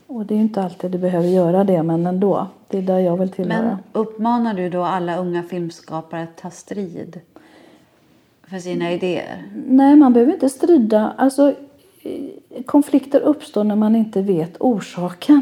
och 0.07 0.25
det 0.25 0.33
är 0.33 0.35
ju 0.35 0.41
inte 0.41 0.63
alltid 0.63 0.91
det 0.91 0.97
behöver 0.97 1.27
göra 1.27 1.63
det 1.63 1.83
men 1.83 2.05
ändå. 2.05 2.47
Det 2.67 2.77
är 2.77 2.81
där 2.81 2.99
jag 2.99 3.17
vill 3.17 3.29
tillhöra. 3.29 3.63
Men 3.63 3.77
uppmanar 3.91 4.53
du 4.53 4.69
då 4.69 4.83
alla 4.83 5.17
unga 5.17 5.43
filmskapare 5.43 6.23
att 6.23 6.37
ta 6.37 6.49
strid 6.49 7.19
för 8.51 8.59
sina 8.59 8.91
idéer? 8.91 9.43
Nej, 9.67 9.95
man 9.95 10.13
behöver 10.13 10.33
inte 10.33 10.49
strida. 10.49 11.13
Alltså, 11.17 11.53
eh, 12.01 12.63
konflikter 12.65 13.19
uppstår 13.19 13.63
när 13.63 13.75
man 13.75 13.95
inte 13.95 14.21
vet 14.21 14.57
orsaken. 14.59 15.41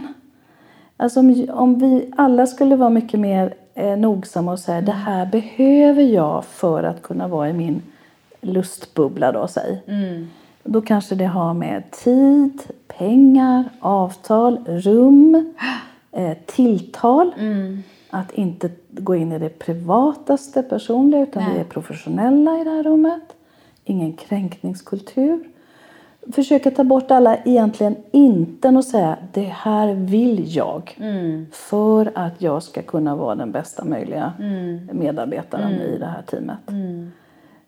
Alltså 0.97 1.19
om, 1.19 1.45
om 1.49 1.79
vi 1.79 2.11
alla 2.17 2.47
skulle 2.47 2.75
vara 2.75 2.89
mycket 2.89 3.19
mer 3.19 3.53
eh, 3.79 3.97
nogsamma 3.97 4.51
och 4.51 4.59
säga 4.59 4.81
det 4.81 4.91
här 4.91 5.25
behöver 5.25 6.03
jag 6.03 6.45
för 6.45 6.83
att 6.83 7.01
kunna 7.01 7.27
vara 7.27 7.49
i 7.49 7.53
min 7.53 7.81
lustbubbla 8.41 9.31
då, 9.31 9.47
säg. 9.47 9.81
Då 10.63 10.81
kanske 10.81 11.15
det 11.15 11.25
har 11.25 11.53
med 11.53 11.91
tid, 11.91 12.61
pengar, 12.87 13.69
avtal, 13.79 14.57
rum, 14.67 15.53
eh, 16.11 16.37
tilltal. 16.45 17.33
Att 18.09 18.31
inte 18.31 18.69
gå 18.89 19.15
in 19.15 19.31
i 19.31 19.39
det 19.39 19.59
privataste 19.59 20.63
personliga 20.63 21.21
utan 21.21 21.43
vi 21.53 21.59
är 21.59 21.63
professionella 21.63 22.61
i 22.61 22.63
det 22.63 22.69
här 22.69 22.83
rummet. 22.83 23.35
Ingen 23.85 24.13
kränkningskultur. 24.13 25.43
Försöka 26.33 26.71
ta 26.71 26.83
bort 26.83 27.11
alla 27.11 27.37
egentligen 27.37 27.95
inten 28.11 28.77
och 28.77 28.83
säga 28.85 29.17
det 29.33 29.41
här 29.43 29.93
vill 29.93 30.55
jag. 30.55 30.97
För 31.51 32.11
att 32.15 32.41
jag 32.41 32.63
ska 32.63 32.81
kunna 32.81 33.15
vara 33.15 33.35
den 33.35 33.51
bästa 33.51 33.85
möjliga 33.85 34.33
medarbetaren 34.91 35.71
i 35.71 35.97
det 35.97 36.05
här 36.05 36.21
teamet. 36.21 36.59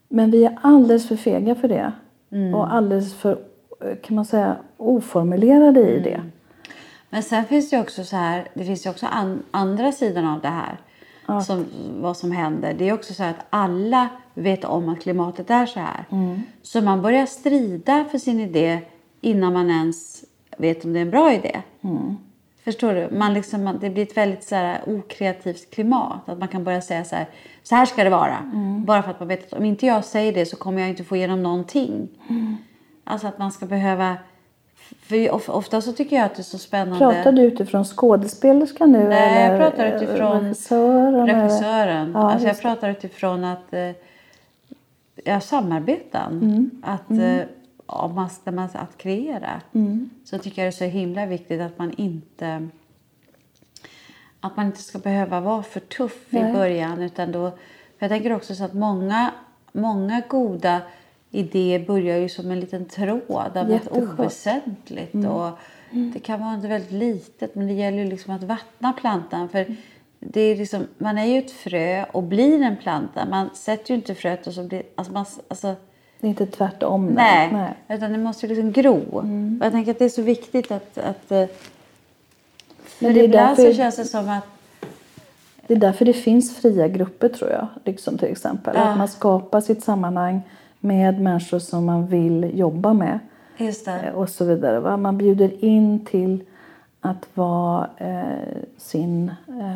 Men 0.09 0.31
vi 0.31 0.45
är 0.45 0.57
alldeles 0.61 1.07
för 1.07 1.15
fega 1.15 1.55
för 1.55 1.67
det. 1.67 1.91
Och 2.55 2.73
alldeles 2.73 3.13
för, 3.13 3.37
kan 4.01 4.15
man 4.15 4.25
säga, 4.25 4.55
oformulerade 4.77 5.79
i 5.89 5.99
det. 5.99 6.21
Men 7.09 7.23
sen 7.23 7.45
finns 7.45 7.69
det 7.69 7.79
också 7.79 8.03
så 8.03 8.15
här, 8.15 8.47
det 8.53 8.63
finns 8.63 8.85
ju 8.85 8.89
också 8.89 9.05
an, 9.05 9.43
andra 9.51 9.91
sidan 9.91 10.25
av 10.27 10.41
det 10.41 10.47
här. 10.47 10.77
som, 11.43 11.65
vad 12.01 12.17
som 12.17 12.31
händer. 12.31 12.73
Det 12.77 12.89
är 12.89 12.93
också 12.93 13.13
så 13.13 13.23
att 13.23 13.45
alla 13.49 14.09
vet 14.33 14.65
om 14.65 14.89
att 14.89 15.01
klimatet 15.01 15.49
är 15.49 15.65
så 15.65 15.79
här. 15.79 16.05
Så 16.61 16.81
man 16.81 17.01
börjar 17.01 17.25
strida 17.25 18.05
för 18.11 18.17
sin 18.17 18.39
idé 18.39 18.79
innan 19.21 19.53
man 19.53 19.69
ens 19.69 20.23
vet 20.57 20.85
om 20.85 20.93
det 20.93 20.99
är 20.99 21.01
en 21.01 21.11
bra 21.11 21.33
idé. 21.33 21.61
Förstår 22.63 22.93
du? 22.93 23.09
Man 23.17 23.33
liksom, 23.33 23.77
det 23.81 23.89
blir 23.89 24.03
ett 24.03 24.17
väldigt 24.17 24.43
så 24.43 24.55
här, 24.55 24.79
okreativt 24.87 25.71
klimat. 25.71 26.29
Att 26.29 26.39
man 26.39 26.47
kan 26.47 26.63
börja 26.63 26.81
säga 26.81 27.03
så 27.03 27.15
här, 27.15 27.25
så 27.63 27.75
här 27.75 27.85
ska 27.85 28.03
det 28.03 28.09
vara. 28.09 28.37
Bara 28.85 29.03
för 29.03 29.11
att 29.11 29.19
man 29.19 29.27
vet 29.27 29.45
att 29.53 29.59
om 29.59 29.65
inte 29.65 29.85
jag 29.85 30.05
säger 30.05 30.33
det 30.33 30.45
så 30.45 30.55
kommer 30.55 30.81
jag 30.81 30.89
inte 30.89 31.03
få 31.03 31.15
igenom 31.15 31.43
någonting. 31.43 32.07
Alltså 33.03 33.27
att 33.27 33.37
man 33.37 33.51
ska 33.51 33.65
behöva... 33.65 34.17
För 35.01 35.31
of- 35.31 35.49
ofta 35.49 35.81
så 35.81 35.91
tycker 35.91 36.15
jag 36.15 36.25
att 36.25 36.35
det 36.35 36.41
är 36.41 36.43
så 36.43 36.57
spännande. 36.57 36.97
Pratar 36.99 37.31
du 37.31 37.41
utifrån 37.41 37.83
skådespelerskan 37.85 38.91
nu? 38.91 39.07
Nej, 39.09 39.43
jag 39.43 39.45
eller 39.45 39.57
pratar 39.69 39.95
utifrån 39.95 40.41
regissören? 40.41 41.27
regissören. 41.27 42.11
Ja, 42.13 42.31
alltså 42.31 42.47
jag 42.47 42.61
pratar 42.61 42.89
utifrån 42.89 43.43
att 43.43 43.73
eh, 43.73 43.89
ja, 45.23 45.39
samarbeten. 45.39 46.41
Mm. 46.41 46.81
Att, 46.83 47.11
eh, 47.11 47.41
om 47.85 48.15
man, 48.15 48.29
när 48.43 48.53
man, 48.53 48.69
att 48.73 48.97
kreera. 48.97 49.61
Mm. 49.73 50.09
Så 50.23 50.37
tycker 50.37 50.61
jag 50.61 50.65
det 50.65 50.75
är 50.75 50.89
så 50.89 50.97
himla 50.97 51.25
viktigt 51.25 51.61
att 51.61 51.77
man 51.77 51.91
inte 51.91 52.69
att 54.41 54.57
man 54.57 54.65
inte 54.65 54.81
ska 54.81 54.99
behöva 54.99 55.39
vara 55.39 55.63
för 55.63 55.79
tuff 55.79 56.25
Nej. 56.29 56.49
i 56.49 56.53
början. 56.53 57.01
Utan 57.01 57.31
då, 57.31 57.51
jag 57.99 58.09
tänker 58.09 58.33
också 58.33 58.55
så 58.55 58.63
att 58.63 58.73
många, 58.73 59.31
många 59.71 60.21
goda 60.27 60.81
idéer 61.31 61.85
börjar 61.85 62.17
ju 62.17 62.29
som 62.29 62.51
en 62.51 62.59
liten 62.59 62.85
tråd 62.85 63.31
av 63.31 63.53
något 63.55 63.69
Jätteskönt. 63.69 63.97
Mm. 63.97 64.09
oväsentligt. 64.19 65.15
Och 65.15 65.59
det 66.13 66.19
kan 66.19 66.39
vara 66.39 66.55
något 66.55 66.65
väldigt 66.65 66.91
litet 66.91 67.55
men 67.55 67.67
det 67.67 67.73
gäller 67.73 67.97
ju 67.97 68.09
liksom 68.09 68.35
att 68.35 68.43
vattna 68.43 68.93
plantan. 68.93 69.49
För 69.49 69.75
det 70.23 70.41
är 70.41 70.55
liksom, 70.55 70.87
man 70.97 71.17
är 71.17 71.25
ju 71.25 71.39
ett 71.39 71.51
frö 71.51 72.05
och 72.11 72.23
blir 72.23 72.61
en 72.61 72.77
planta. 72.77 73.25
Man 73.25 73.49
sätter 73.53 73.89
ju 73.91 73.95
inte 73.95 74.15
fröet 74.15 74.47
och 74.47 74.53
så 74.53 74.63
blir... 74.63 74.83
Alltså 74.95 75.13
man, 75.13 75.25
alltså, 75.47 75.75
Det 76.19 76.27
är 76.27 76.29
inte 76.29 76.45
tvärtom. 76.45 77.05
nej, 77.05 77.49
nej. 77.53 77.73
utan 77.97 78.11
det 78.11 78.17
måste 78.17 78.45
ju 78.47 78.55
liksom 78.55 78.71
gro. 78.71 79.19
Mm. 79.19 79.59
Jag 79.63 79.71
tänker 79.71 79.91
att 79.91 79.99
det 79.99 80.05
är 80.05 80.09
så 80.09 80.21
viktigt 80.21 80.71
att... 80.71 80.97
att 80.97 81.31
eh, 81.31 81.45
för 82.85 83.05
Men 83.05 83.13
det 83.13 83.19
är 83.19 83.23
ibland 83.23 83.57
därför- 83.57 83.71
så 83.71 83.77
känns 83.77 83.95
det 83.95 84.05
som 84.05 84.29
att... 84.29 84.45
Det 85.67 85.73
är 85.73 85.79
därför 85.79 86.05
det 86.05 86.13
finns 86.13 86.55
fria 86.57 86.87
grupper 86.87 87.29
tror 87.29 87.49
jag. 87.51 87.67
Liksom 87.85 88.17
till 88.17 88.27
exempel. 88.31 88.73
Ja. 88.75 88.81
Att 88.81 88.97
man 88.97 89.07
skapar 89.07 89.61
sitt 89.61 89.83
sammanhang 89.83 90.41
med 90.79 91.21
människor 91.21 91.59
som 91.59 91.85
man 91.85 92.07
vill 92.07 92.51
jobba 92.59 92.93
med. 92.93 93.19
Just 93.57 93.85
det. 93.85 93.99
eh, 93.99 94.13
Och 94.13 94.29
så 94.29 94.45
vidare. 94.45 94.79
Va? 94.79 94.97
Man 94.97 95.17
bjuder 95.17 95.65
in 95.65 96.05
till 96.05 96.43
att 97.01 97.27
vara 97.33 97.89
eh, 97.97 98.23
sin 98.77 99.31
eh, 99.47 99.75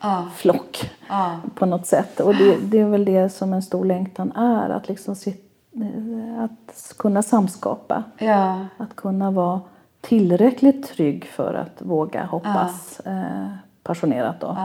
Ja, 0.00 0.28
flock 0.34 0.90
ja, 1.08 1.36
på 1.54 1.66
något 1.66 1.86
sätt. 1.86 2.20
Och 2.20 2.34
det, 2.34 2.56
det 2.56 2.78
är 2.78 2.88
väl 2.88 3.04
det 3.04 3.28
som 3.28 3.52
en 3.52 3.62
stor 3.62 3.84
längtan 3.84 4.32
är. 4.32 4.70
Att, 4.70 4.88
liksom 4.88 5.16
sit, 5.16 5.50
eh, 5.74 6.42
att 6.44 6.94
kunna 6.98 7.22
samskapa. 7.22 8.02
ja, 8.18 8.66
Att 8.76 8.96
kunna 8.96 9.30
vara 9.30 9.60
tillräckligt 10.00 10.86
trygg 10.88 11.24
för 11.24 11.54
att 11.54 11.82
våga 11.82 12.24
hoppas 12.24 13.00
eh, 13.00 13.48
passionerat 13.82 14.40
då, 14.40 14.56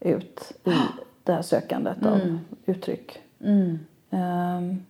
ut 0.00 0.52
i 0.64 0.72
det 1.24 1.32
här 1.32 1.42
sökandet 1.42 2.06
av 2.06 2.38
uttryck. 2.66 3.18
Mm. 3.44 3.78
Ehm, 4.10 4.82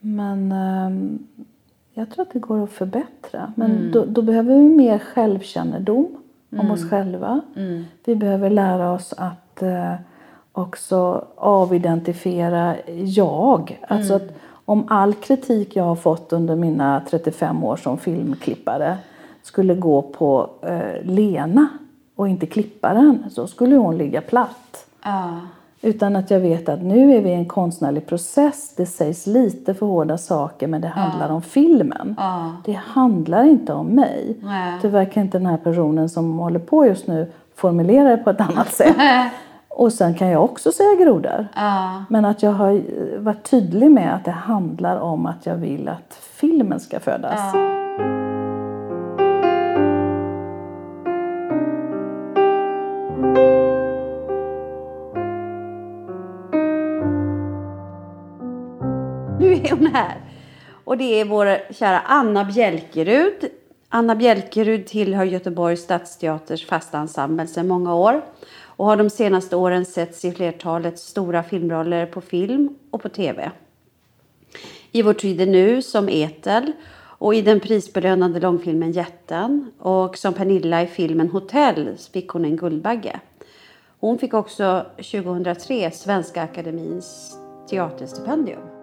men 0.00 0.52
ehm, 0.52 1.26
jag 1.94 2.10
tror 2.10 2.22
att 2.22 2.32
det 2.32 2.38
går 2.38 2.64
att 2.64 2.70
förbättra. 2.70 3.52
Men 3.56 3.90
då, 3.92 4.04
då 4.04 4.22
behöver 4.22 4.54
vi 4.54 4.68
mer 4.68 4.98
självkännedom 4.98 6.16
om 6.60 6.70
oss 6.70 6.90
själva. 6.90 7.40
Vi 8.04 8.16
behöver 8.16 8.50
lära 8.50 8.92
oss 8.92 9.14
att 9.16 9.62
eh, 9.62 9.94
också 10.52 11.24
avidentifiera 11.36 12.74
jag. 13.04 13.80
Alltså 13.88 14.14
att 14.14 14.28
om 14.64 14.84
all 14.88 15.14
kritik 15.14 15.76
jag 15.76 15.84
har 15.84 15.96
fått 15.96 16.32
under 16.32 16.56
mina 16.56 17.02
35 17.10 17.64
år 17.64 17.76
som 17.76 17.98
filmklippare 17.98 18.96
skulle 19.42 19.74
gå 19.74 20.02
på 20.02 20.50
eh, 20.62 21.02
Lena 21.04 21.68
och 22.14 22.28
inte 22.28 22.46
klipparen 22.46 23.24
så 23.30 23.46
skulle 23.46 23.76
hon 23.76 23.96
ligga 23.96 24.20
platt. 24.20 24.86
ja. 25.04 25.40
Utan 25.84 26.16
att 26.16 26.30
jag 26.30 26.40
vet 26.40 26.68
att 26.68 26.82
nu 26.82 27.16
är 27.16 27.20
vi 27.20 27.30
i 27.30 27.34
en 27.34 27.46
konstnärlig 27.46 28.06
process. 28.06 28.74
Det 28.76 28.86
sägs 28.86 29.26
lite 29.26 29.74
för 29.74 29.86
hårda 29.86 30.18
saker 30.18 30.66
men 30.66 30.80
det 30.80 30.88
handlar 30.88 31.28
om 31.28 31.42
filmen. 31.42 32.14
Ja. 32.18 32.52
Det 32.64 32.72
handlar 32.86 33.44
inte 33.44 33.72
om 33.72 33.86
mig. 33.86 34.36
Nej. 34.42 34.78
Tyvärr 34.82 35.04
kan 35.04 35.22
inte 35.22 35.38
den 35.38 35.46
här 35.46 35.56
personen 35.56 36.08
som 36.08 36.38
håller 36.38 36.58
på 36.58 36.86
just 36.86 37.06
nu 37.06 37.32
formulera 37.56 38.08
det 38.08 38.16
på 38.16 38.30
ett 38.30 38.40
annat 38.40 38.72
sätt. 38.74 38.96
Och 39.68 39.92
sen 39.92 40.14
kan 40.14 40.28
jag 40.28 40.44
också 40.44 40.72
säga 40.72 41.04
grodor. 41.04 41.46
ja. 41.54 42.04
Men 42.08 42.24
att 42.24 42.42
jag 42.42 42.50
har 42.52 42.72
eh, 42.72 42.80
varit 43.18 43.50
tydlig 43.50 43.90
med 43.90 44.14
att 44.14 44.24
det 44.24 44.30
handlar 44.30 44.96
om 45.00 45.26
att 45.26 45.46
jag 45.46 45.54
vill 45.56 45.88
att 45.88 46.14
filmen 46.20 46.80
ska 46.80 47.00
födas. 47.00 47.54
Nu 59.80 59.86
är 59.86 59.92
här. 59.92 60.20
Och 60.84 60.96
det 60.96 61.20
är 61.20 61.24
vår 61.24 61.72
kära 61.72 62.00
Anna 62.00 62.44
Bjälkerud. 62.44 63.50
Anna 63.88 64.14
Bjälkerud 64.14 64.86
tillhör 64.86 65.24
Göteborgs 65.24 65.82
stadsteaters 65.82 66.66
fasta 66.66 66.98
ensemble 66.98 67.46
sedan 67.46 67.68
många 67.68 67.94
år 67.94 68.22
och 68.76 68.86
har 68.86 68.96
de 68.96 69.10
senaste 69.10 69.56
åren 69.56 69.84
setts 69.84 70.24
i 70.24 70.32
flertalet 70.32 70.98
stora 70.98 71.42
filmroller 71.42 72.06
på 72.06 72.20
film 72.20 72.74
och 72.90 73.02
på 73.02 73.08
tv. 73.08 73.50
I 74.92 75.02
Vår 75.02 75.12
tid 75.12 75.40
är 75.40 75.46
nu 75.46 75.82
som 75.82 76.08
Etel 76.08 76.72
och 76.96 77.34
i 77.34 77.42
den 77.42 77.60
prisbelönade 77.60 78.40
långfilmen 78.40 78.92
Jätten 78.92 79.70
och 79.78 80.18
som 80.18 80.34
Pernilla 80.34 80.82
i 80.82 80.86
filmen 80.86 81.28
Hotell 81.28 81.96
fick 82.12 82.28
hon 82.28 82.44
en 82.44 82.56
Guldbagge. 82.56 83.20
Hon 84.00 84.18
fick 84.18 84.34
också 84.34 84.86
2003 84.96 85.90
Svenska 85.90 86.42
Akademins 86.42 87.36
teaterstipendium. 87.70 88.73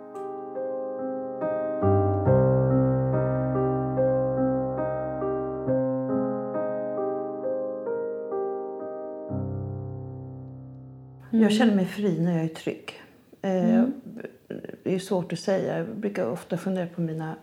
Jag 11.52 11.58
känner 11.58 11.76
mig 11.76 11.86
fri 11.86 12.20
när 12.20 12.36
jag 12.36 12.44
är 12.44 12.48
trygg. 12.48 13.02
Eh, 13.42 13.84
Det 14.84 14.96
är 14.96 15.00
svårt 15.00 15.34
att 15.34 15.40
säga. 15.40 15.78
Jag 15.78 15.88
brukar 15.88 16.26
ofta 16.32 16.58
fundera 16.58 16.88
på 16.88 17.02
mina 17.02 17.36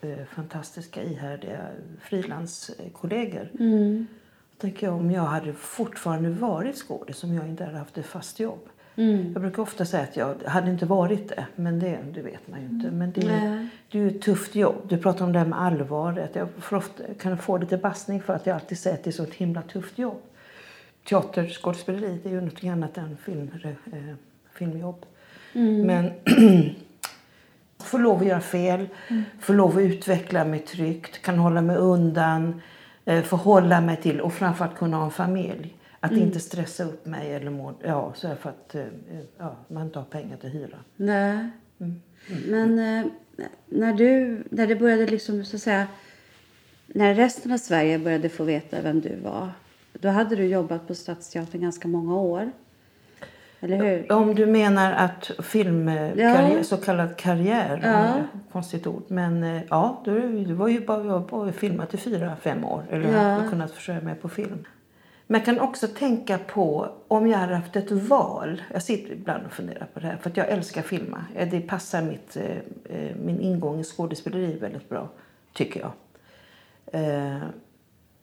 eh, 0.00 0.24
fantastiska 0.34 1.02
ihärdiga 1.02 1.58
frilanskollegor. 2.00 3.48
Tänker 4.58 4.86
jag 4.86 4.96
om 4.96 5.10
jag 5.10 5.22
hade 5.22 5.52
fortfarande 5.52 6.30
varit 6.30 6.76
skådis 6.76 7.24
om 7.24 7.34
jag 7.34 7.48
inte 7.48 7.64
hade 7.64 7.78
haft 7.78 7.98
ett 7.98 8.06
fast 8.06 8.40
jobb. 8.40 8.68
Jag 9.34 9.42
brukar 9.42 9.62
ofta 9.62 9.84
säga 9.84 10.02
att 10.02 10.16
jag 10.16 10.34
hade 10.46 10.70
inte 10.70 10.86
varit 10.86 11.28
det, 11.28 11.46
men 11.56 11.78
det, 11.80 11.98
det 12.14 12.22
vet 12.22 12.48
man 12.48 12.60
ju 12.60 12.66
inte. 12.68 12.90
Men 12.90 13.12
det, 13.12 13.20
är- 13.20 13.68
det 13.90 13.98
är 13.98 14.02
ju 14.02 14.08
ett 14.08 14.22
tufft 14.22 14.54
jobb. 14.54 14.76
Du 14.88 14.98
pratar 14.98 15.24
om 15.24 15.32
det 15.32 15.38
här 15.38 15.46
med 15.46 15.60
allvar. 15.62 16.18
Att 16.18 16.36
jag 16.36 16.48
ofta, 16.72 17.02
kan 17.20 17.38
få 17.38 17.58
lite 17.58 17.76
bassning 17.76 18.22
för 18.22 18.32
att 18.34 18.46
jag 18.46 18.54
alltid 18.54 18.78
säger 18.78 18.96
att 18.96 19.04
det 19.04 19.10
är 19.10 19.12
så 19.12 19.22
ett 19.22 19.34
himla 19.34 19.62
tufft 19.62 19.98
jobb. 19.98 20.20
Teaterskådespeleri 21.08 22.20
det 22.22 22.28
är 22.28 22.32
ju 22.32 22.40
något 22.40 22.64
annat 22.64 22.98
än 22.98 23.16
film, 23.24 23.50
eh, 23.64 24.00
filmjobb. 24.54 25.06
Men 25.84 26.10
få 27.78 27.98
lov 27.98 28.20
att 28.20 28.26
göra 28.26 28.40
fel, 28.40 28.88
få 29.40 29.52
lov 29.52 29.76
att 29.76 29.82
utveckla 29.82 30.44
mig 30.44 30.58
tryggt, 30.60 31.22
kan 31.22 31.38
hålla 31.38 31.60
mig 31.60 31.76
undan, 31.76 32.62
eh, 33.04 33.22
få 33.22 33.36
hålla 33.36 33.80
mig 33.80 33.96
till 33.96 34.20
och 34.20 34.32
framförallt 34.32 34.76
kunna 34.76 34.96
ha 34.96 35.04
en 35.04 35.10
familj. 35.10 35.76
Att 36.00 36.12
inte 36.12 36.40
stressa 36.40 36.84
upp 36.84 37.06
mig 37.06 37.34
eller 37.34 37.50
må, 37.50 37.74
ja, 37.82 38.12
så 38.16 38.36
för 38.36 38.50
att 38.50 38.74
eh, 38.74 38.84
ja, 39.38 39.56
man 39.68 39.86
inte 39.86 39.98
har 39.98 40.06
pengar 40.06 40.36
till 40.36 40.50
hyra. 40.50 40.78
Nej. 40.96 41.48
Men 42.46 42.78
eh, 42.78 43.06
när, 43.66 43.92
du, 43.92 44.42
när 44.50 44.66
det 44.66 44.76
började 44.76 45.06
liksom 45.06 45.44
så 45.44 45.56
att 45.56 45.62
säga, 45.62 45.86
när 46.86 47.14
resten 47.14 47.52
av 47.52 47.58
Sverige 47.58 47.98
började 47.98 48.28
få 48.28 48.44
veta 48.44 48.82
vem 48.82 49.00
du 49.00 49.16
var, 49.16 49.50
då 49.92 50.08
hade 50.08 50.36
du 50.36 50.46
jobbat 50.46 50.88
på 50.88 50.94
Stadsteatern 50.94 51.60
ganska 51.60 51.88
många 51.88 52.16
år. 52.16 52.50
Eller 53.60 53.76
hur? 53.76 54.12
Om 54.12 54.34
du 54.34 54.46
menar 54.46 54.92
att 54.92 55.30
filmkarriär, 55.42 56.56
Ja. 56.56 56.64
så 56.64 56.76
kallad 56.76 57.16
karriär, 57.16 57.80
Ja. 57.82 58.14
konstigt 58.52 58.86
ord. 58.86 59.02
Men 59.08 59.42
eh, 59.44 59.62
ja, 59.70 60.02
du, 60.04 60.44
du 60.44 60.54
var 60.54 60.68
ju 60.68 60.86
bara, 60.86 61.04
jag 61.04 61.26
bara 61.26 61.52
filmat 61.52 61.94
i 61.94 61.96
fyra, 61.96 62.36
fem 62.40 62.64
år. 62.64 62.82
Eller 62.90 63.12
Ja. 63.12 63.18
hade 63.18 63.48
kunnat 63.48 63.70
försörja 63.70 64.00
mig 64.00 64.14
på 64.14 64.28
film. 64.28 64.64
Men 65.26 65.38
jag 65.40 65.44
kan 65.44 65.60
också 65.60 65.86
tänka 65.88 66.38
på 66.38 66.88
om 67.08 67.26
jag 67.26 67.38
hade 67.38 67.54
haft 67.54 67.76
ett 67.76 67.90
val. 67.90 68.62
Jag 68.72 68.82
sitter 68.82 69.12
ibland 69.12 69.46
och 69.46 69.52
funderar 69.52 69.86
på 69.94 70.00
det 70.00 70.06
här. 70.06 70.16
För 70.16 70.30
att 70.30 70.36
jag 70.36 70.48
älskar 70.48 70.80
att 70.80 70.86
filma. 70.86 71.24
Eh, 71.36 71.48
Det 71.50 71.60
passar 71.60 72.02
mitt, 72.02 72.36
eh, 72.36 73.16
min 73.24 73.40
ingång 73.40 73.80
i 73.80 73.84
skådespeleri 73.84 74.58
väldigt 74.58 74.88
bra, 74.88 75.08
tycker 75.52 75.80
jag. 75.80 75.92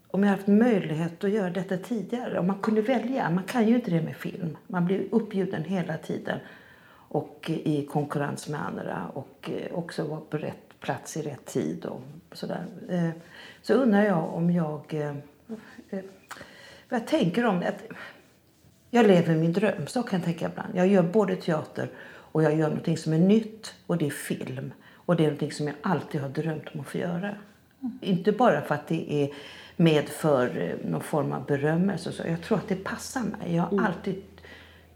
Eh, 0.09 0.15
om 0.15 0.23
jag 0.23 0.29
haft 0.29 0.47
möjlighet 0.47 1.23
att 1.23 1.31
göra 1.31 1.49
detta 1.49 1.77
tidigare. 1.77 2.39
Om 2.39 2.47
man 2.47 2.59
kunde 2.59 2.81
välja. 2.81 3.29
Man 3.29 3.43
kan 3.43 3.67
ju 3.67 3.75
inte 3.75 3.91
det 3.91 4.01
med 4.01 4.15
film. 4.15 4.57
Man 4.67 4.85
blir 4.85 5.05
uppbjuden 5.11 5.63
hela 5.63 5.97
tiden. 5.97 6.39
Och 7.11 7.49
i 7.49 7.85
konkurrens 7.85 8.47
med 8.47 8.65
andra. 8.65 9.11
Och 9.13 9.49
eh, 9.53 9.73
också 9.77 10.03
vara 10.03 10.19
på 10.29 10.37
rätt 10.37 10.79
plats 10.79 11.17
i 11.17 11.21
rätt 11.21 11.45
tid. 11.45 11.85
Och 11.85 12.01
sådär. 12.31 12.65
Eh, 12.89 13.09
så 13.61 13.73
undrar 13.73 14.03
jag 14.03 14.33
om 14.33 14.51
jag... 14.51 14.93
eh, 14.93 15.15
eh, 15.89 16.03
Vad 16.89 16.99
jag 16.99 17.07
tänker 17.07 17.45
om 17.45 17.59
det. 17.59 17.73
Jag 18.91 19.07
lever 19.07 19.35
min 19.35 19.53
dröm. 19.53 19.87
Så 19.87 20.03
kan 20.03 20.19
jag 20.19 20.25
tänka 20.25 20.45
ibland. 20.45 20.75
Jag 20.75 20.87
gör 20.87 21.03
både 21.03 21.35
teater 21.35 21.89
och 22.31 22.43
jag 22.43 22.55
gör 22.55 22.67
någonting 22.67 22.97
som 22.97 23.13
är 23.13 23.17
nytt. 23.19 23.75
Och 23.87 23.97
det 23.97 24.05
är 24.05 24.09
film. 24.09 24.71
Och 25.05 25.15
det 25.15 25.23
är 25.23 25.27
någonting 25.27 25.51
som 25.51 25.67
jag 25.67 25.75
alltid 25.81 26.21
har 26.21 26.29
drömt 26.29 26.63
om 26.73 26.79
att 26.79 26.87
få 26.87 26.97
göra. 26.97 27.35
Inte 28.01 28.31
bara 28.31 28.61
för 28.61 28.75
att 28.75 28.87
det 28.87 29.13
är 29.23 29.29
medför 29.79 30.61
eh, 30.61 30.89
någon 30.89 31.01
form 31.01 31.31
av 31.31 31.45
berömmelse. 31.45 32.11
Så. 32.11 32.23
Jag 32.27 32.41
tror 32.41 32.57
att 32.57 32.67
det 32.67 32.83
passar 32.83 33.21
mig. 33.21 33.55
Jag 33.55 33.63
har 33.63 33.85
alltid 33.85 34.23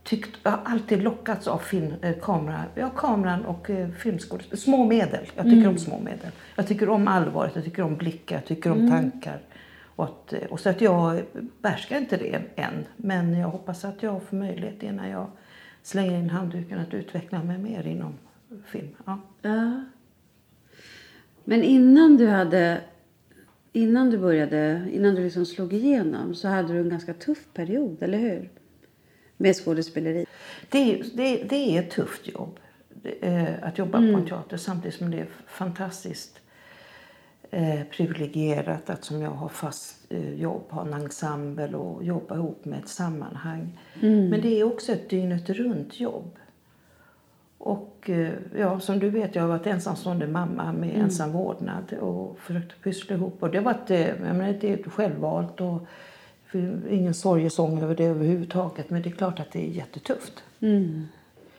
tyckt, 0.03 0.39
jag 0.43 0.51
har 0.51 0.61
alltid 0.65 1.03
lockats 1.03 1.47
av 1.47 1.57
film, 1.57 1.93
eh, 2.01 2.15
kamera, 2.21 2.63
ja, 2.75 2.89
kameran 2.89 3.45
och 3.45 3.69
eh, 3.69 3.89
filmskådespel. 3.89 4.57
Små 4.57 4.85
medel. 4.85 5.25
Jag 5.35 5.45
tycker 5.45 5.67
om 5.67 5.77
små 5.77 5.99
medel. 5.99 6.31
Jag 6.55 6.67
tycker 6.67 6.89
om 6.89 7.07
allvaret, 7.07 7.51
jag 7.55 7.63
tycker 7.63 7.83
om 7.83 7.95
blickar, 7.95 8.35
jag 8.35 8.45
tycker 8.45 8.71
om 8.71 8.89
tankar. 8.89 9.41
Och, 9.95 10.03
att, 10.03 10.33
eh, 10.33 10.39
och 10.49 10.59
så 10.59 10.69
att 10.69 10.81
jag 10.81 11.21
behärskar 11.61 11.97
inte 11.97 12.17
det 12.17 12.41
än. 12.55 12.85
Men 12.97 13.39
jag 13.39 13.47
hoppas 13.47 13.85
att 13.85 14.03
jag 14.03 14.23
får 14.23 14.37
möjlighet 14.37 14.83
innan 14.83 15.09
jag 15.09 15.27
slänger 15.83 16.19
in 16.19 16.29
handduken 16.29 16.79
att 16.79 16.93
utveckla 16.93 17.43
mig 17.43 17.57
mer 17.57 17.87
inom 17.87 18.13
film. 18.65 18.95
Ja. 19.05 19.19
Ja. 19.41 19.83
Men 21.43 21.63
innan 21.63 22.17
du 22.17 22.27
hade... 22.27 22.81
Innan 23.75 24.09
du 24.09 24.17
började, 24.17 24.87
innan 24.91 25.15
du 25.15 25.23
liksom 25.23 25.45
slog 25.45 25.73
igenom 25.73 26.35
så 26.35 26.47
hade 26.47 26.73
du 26.73 26.79
en 26.79 26.89
ganska 26.89 27.13
tuff 27.13 27.47
period, 27.53 28.03
eller 28.03 28.17
hur? 28.17 28.49
Med 29.37 29.55
skådespeleri. 29.55 30.25
Det, 30.69 31.03
det, 31.13 31.43
det 31.43 31.55
är 31.55 31.79
ett 31.79 31.91
tufft 31.91 32.27
jobb 32.27 32.59
eh, 33.21 33.63
att 33.63 33.77
jobba 33.77 33.97
på 33.97 34.03
en 34.03 34.25
teater 34.25 34.57
samtidigt 34.57 34.97
som 34.97 35.11
det 35.11 35.19
är 35.19 35.27
fantastiskt 35.47 36.39
eh, 37.51 37.83
privilegierat 37.91 38.89
att 38.89 39.03
som 39.03 39.21
jag 39.21 39.31
har 39.31 39.49
fast 39.49 40.11
eh, 40.11 40.33
jobb, 40.33 40.63
ha 40.69 40.87
en 40.87 40.93
ensemble 40.93 41.77
och 41.77 42.03
jobba 42.03 42.35
ihop 42.35 42.65
med 42.65 42.79
ett 42.79 42.89
sammanhang. 42.89 43.79
Men 44.29 44.41
det 44.41 44.59
är 44.59 44.63
också 44.63 44.91
ett 44.91 45.09
dygnet 45.09 45.49
runt 45.49 45.99
jobb. 45.99 46.37
Och 47.65 48.09
eh, 48.09 48.33
ja, 48.57 48.79
som 48.79 48.99
du 48.99 49.09
vet, 49.09 49.35
jag 49.35 49.43
har 49.43 49.49
varit 49.49 49.67
ensamstående 49.67 50.27
mamma 50.27 50.71
med 50.71 50.95
ensam 50.95 51.31
vårdnad 51.31 51.93
och 51.93 52.39
försökt 52.39 52.81
pyssla 52.81 53.15
ihop. 53.15 53.43
Och 53.43 53.49
det 53.49 53.57
har 53.57 53.65
varit, 53.65 53.91
eh, 53.91 54.07
jag 54.07 54.19
menar, 54.19 54.57
det 54.61 54.73
är 54.73 54.89
självvalt 54.89 55.61
och 55.61 55.81
ingen 56.89 57.13
sorgesång 57.13 57.81
över 57.81 57.95
det 57.95 58.05
överhuvudtaget. 58.05 58.89
Men 58.89 59.01
det 59.01 59.09
är 59.09 59.11
klart 59.11 59.39
att 59.39 59.51
det 59.51 59.59
är 59.59 59.69
jättetufft. 59.69 60.43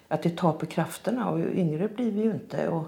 Att 0.09 0.23
det 0.23 0.37
tar 0.37 0.53
på 0.53 0.67
krafterna 0.67 1.31
och 1.31 1.39
yngre 1.39 1.89
blir 1.89 2.11
vi 2.11 2.23
ju 2.23 2.31
inte. 2.31 2.69
Och 2.69 2.87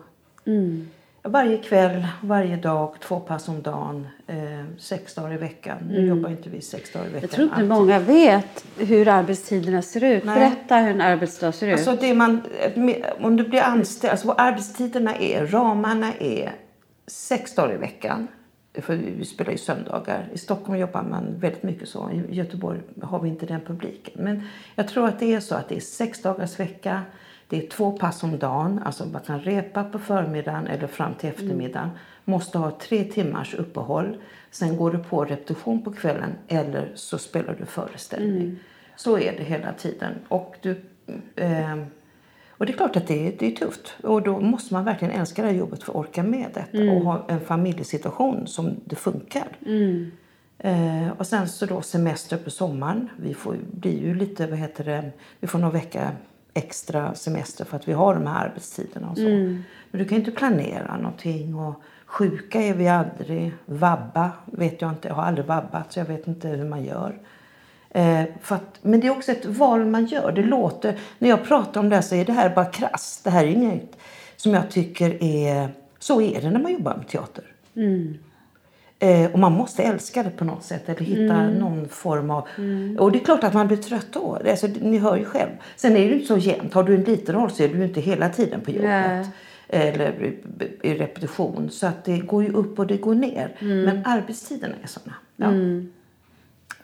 Varje 1.28 1.58
kväll, 1.58 2.06
varje 2.20 2.56
dag, 2.56 2.94
två 3.00 3.20
pass 3.20 3.48
om 3.48 3.62
dagen, 3.62 4.08
eh, 4.26 4.36
sex 4.78 5.14
dagar 5.14 5.32
i 5.32 5.36
veckan. 5.36 5.78
Nu 5.90 6.06
jobbar 6.06 6.30
inte 6.30 6.50
vi 6.50 6.60
sex 6.60 6.92
dagar 6.92 7.06
i 7.06 7.08
veckan. 7.08 7.22
Jag 7.22 7.30
tror 7.30 7.44
inte 7.44 7.54
alltid. 7.54 7.68
många 7.68 7.98
vet 7.98 8.64
hur 8.78 9.08
arbetstiderna 9.08 9.82
ser 9.82 10.04
ut. 10.04 10.24
Nej. 10.24 10.38
Berätta 10.38 10.76
hur 10.76 10.90
en 10.90 11.00
arbetsdag 11.00 11.52
ser 11.52 11.66
ut. 11.66 11.72
Alltså 11.72 11.96
det 12.00 12.14
man, 12.14 12.42
om 13.20 13.36
du 13.36 13.48
blir 13.48 13.60
anställd, 13.60 14.10
alltså 14.10 14.26
vad 14.26 14.40
arbetstiderna 14.40 15.16
är, 15.16 15.46
ramarna 15.46 16.12
är 16.20 16.52
sex 17.06 17.54
dagar 17.54 17.74
i 17.74 17.78
veckan. 17.78 18.28
För 18.74 18.96
vi 18.96 19.24
spelar 19.24 19.52
ju 19.52 19.58
söndagar. 19.58 20.28
I 20.32 20.38
Stockholm 20.38 20.78
jobbar 20.78 21.02
man 21.02 21.38
väldigt 21.38 21.62
mycket 21.62 21.88
så. 21.88 22.10
I 22.10 22.34
Göteborg 22.34 22.80
har 23.02 23.20
vi 23.20 23.28
inte 23.28 23.46
den 23.46 23.60
publiken. 23.60 24.14
Men 24.24 24.42
jag 24.74 24.88
tror 24.88 25.06
att 25.06 25.18
det 25.18 25.34
är 25.34 25.40
så 25.40 25.54
att 25.54 25.68
det 25.68 25.76
är 25.76 25.80
sex 25.80 26.22
dagars 26.22 26.60
vecka. 26.60 27.02
Det 27.48 27.64
är 27.64 27.68
två 27.68 27.92
pass 27.92 28.22
om 28.22 28.38
dagen. 28.38 28.80
Alltså 28.84 29.06
man 29.06 29.22
kan 29.22 29.40
repa 29.40 29.84
på 29.84 29.98
förmiddagen 29.98 30.66
eller 30.66 30.86
fram 30.86 31.14
till 31.14 31.28
eftermiddagen. 31.28 31.90
Måste 32.24 32.58
ha 32.58 32.70
tre 32.70 33.04
timmars 33.04 33.54
uppehåll. 33.54 34.16
Sen 34.50 34.76
går 34.76 34.90
du 34.90 34.98
på 34.98 35.24
repetition 35.24 35.82
på 35.82 35.92
kvällen 35.92 36.30
eller 36.48 36.92
så 36.94 37.18
spelar 37.18 37.56
du 37.58 37.66
föreställning. 37.66 38.58
Så 38.96 39.18
är 39.18 39.32
det 39.36 39.44
hela 39.44 39.72
tiden. 39.72 40.12
Och 40.28 40.56
du... 40.62 40.80
Eh, 41.36 41.76
och 42.58 42.66
det 42.66 42.72
är 42.72 42.76
klart 42.76 42.96
att 42.96 43.06
det 43.06 43.28
är, 43.28 43.32
det 43.38 43.46
är 43.52 43.56
tufft. 43.56 43.96
Och 44.02 44.22
då 44.22 44.40
måste 44.40 44.74
man 44.74 44.84
verkligen 44.84 45.20
älska 45.20 45.42
det 45.42 45.48
här 45.48 45.54
jobbet 45.54 45.82
för 45.82 45.92
att 45.92 45.96
orka 45.96 46.22
med 46.22 46.46
detta. 46.54 46.78
Och 46.92 47.00
ha 47.02 47.24
en 47.28 47.40
familjesituation 47.40 48.46
som 48.46 48.80
det 48.84 48.96
funkar. 48.96 49.46
Eh, 50.58 51.08
och 51.18 51.26
sen 51.26 51.48
så 51.48 51.66
då 51.66 51.82
semester 51.82 52.36
på 52.36 52.50
sommaren. 52.50 53.08
Vi 53.16 53.34
får, 53.34 53.56
blir 53.72 54.00
ju 54.00 54.14
lite, 54.14 54.46
vad 54.46 54.58
heter 54.58 54.84
det, 54.84 55.10
vi 55.40 55.46
får 55.46 55.58
någon 55.58 55.72
vecka 55.72 56.10
extra 56.56 57.14
semester 57.14 57.64
för 57.64 57.76
att 57.76 57.88
vi 57.88 57.92
har 57.92 58.14
de 58.14 58.26
här 58.26 58.46
arbetstiderna 58.46 59.10
och 59.10 59.16
så. 59.16 59.22
Men 59.90 60.02
du 60.02 60.04
kan 60.04 60.18
ju 60.18 60.24
inte 60.24 60.30
planera 60.30 60.96
någonting. 60.96 61.54
Och 61.54 61.82
sjuka 62.06 62.60
är 62.60 62.74
vi 62.74 62.88
aldrig. 62.88 63.52
Vabba 63.66 64.30
vet 64.44 64.82
jag 64.82 64.90
inte. 64.90 65.08
Jag 65.08 65.14
har 65.14 65.22
aldrig 65.22 65.46
vabbat 65.46 65.92
så 65.92 65.98
jag 65.98 66.06
vet 66.06 66.26
inte 66.26 66.48
hur 66.48 66.64
man 66.64 66.84
gör. 66.84 67.18
Eh, 67.90 68.22
att, 68.48 68.78
men 68.82 69.00
det 69.00 69.06
är 69.06 69.10
också 69.10 69.32
ett 69.32 69.46
val 69.46 69.84
man 69.84 70.06
gör. 70.06 70.32
Det 70.32 70.42
låter, 70.42 70.98
när 71.18 71.28
jag 71.28 71.44
pratar 71.44 71.80
om 71.80 71.88
det 71.88 71.94
här 71.94 72.02
så 72.02 72.14
är 72.14 72.24
det 72.24 72.32
här 72.32 72.54
bara 72.54 72.64
krasst. 72.64 73.24
Det 73.24 73.30
här 73.30 73.44
är 73.44 73.48
inget 73.48 73.96
som 74.36 74.54
jag 74.54 74.70
tycker 74.70 75.22
är... 75.22 75.68
Så 75.98 76.20
är 76.20 76.40
det 76.40 76.50
när 76.50 76.60
man 76.60 76.72
jobbar 76.72 76.96
med 76.96 77.08
teater. 77.08 77.44
Eh, 78.98 79.30
och 79.32 79.38
man 79.38 79.52
måste 79.52 79.82
älska 79.82 80.22
det 80.22 80.30
på 80.30 80.44
något 80.44 80.62
sätt 80.64 80.88
eller 80.88 81.00
hitta 81.00 81.48
någon 81.50 81.88
form 81.88 82.30
av... 82.30 82.48
Och 82.98 83.12
det 83.12 83.18
är 83.20 83.24
klart 83.24 83.44
att 83.44 83.54
man 83.54 83.66
blir 83.66 83.76
trött 83.76 84.06
då. 84.12 84.38
Det- 84.44 84.50
Alltså, 84.50 84.66
ni 84.80 84.98
hör 84.98 85.16
ju 85.16 85.24
själv. 85.24 85.50
Sen 85.76 85.92
är 85.92 86.00
det 86.00 86.04
ju 86.06 86.14
inte 86.14 86.26
så 86.26 86.36
jämnt. 86.38 86.74
Har 86.74 86.82
du 86.84 86.94
en 86.94 87.02
liten 87.04 87.34
roll 87.34 87.50
så 87.50 87.62
är 87.62 87.68
du 87.68 87.74
ju 87.78 87.84
inte 87.84 88.00
hela 88.00 88.28
tiden 88.28 88.60
på 88.60 88.70
jobbet. 88.70 88.88
Nej. 88.90 89.26
Eller 89.68 90.34
i- 90.82 90.94
repetition. 90.94 91.70
Så 91.70 91.86
att 91.86 92.04
det 92.04 92.18
går 92.18 92.42
ju 92.44 92.52
upp 92.52 92.78
och 92.78 92.86
det 92.86 92.96
går 92.96 93.14
ner. 93.14 93.56
Men 93.60 94.02
arbetstiderna 94.06 94.74
är 94.82 94.86
såna. 94.88 95.14
Ja. 95.36 95.46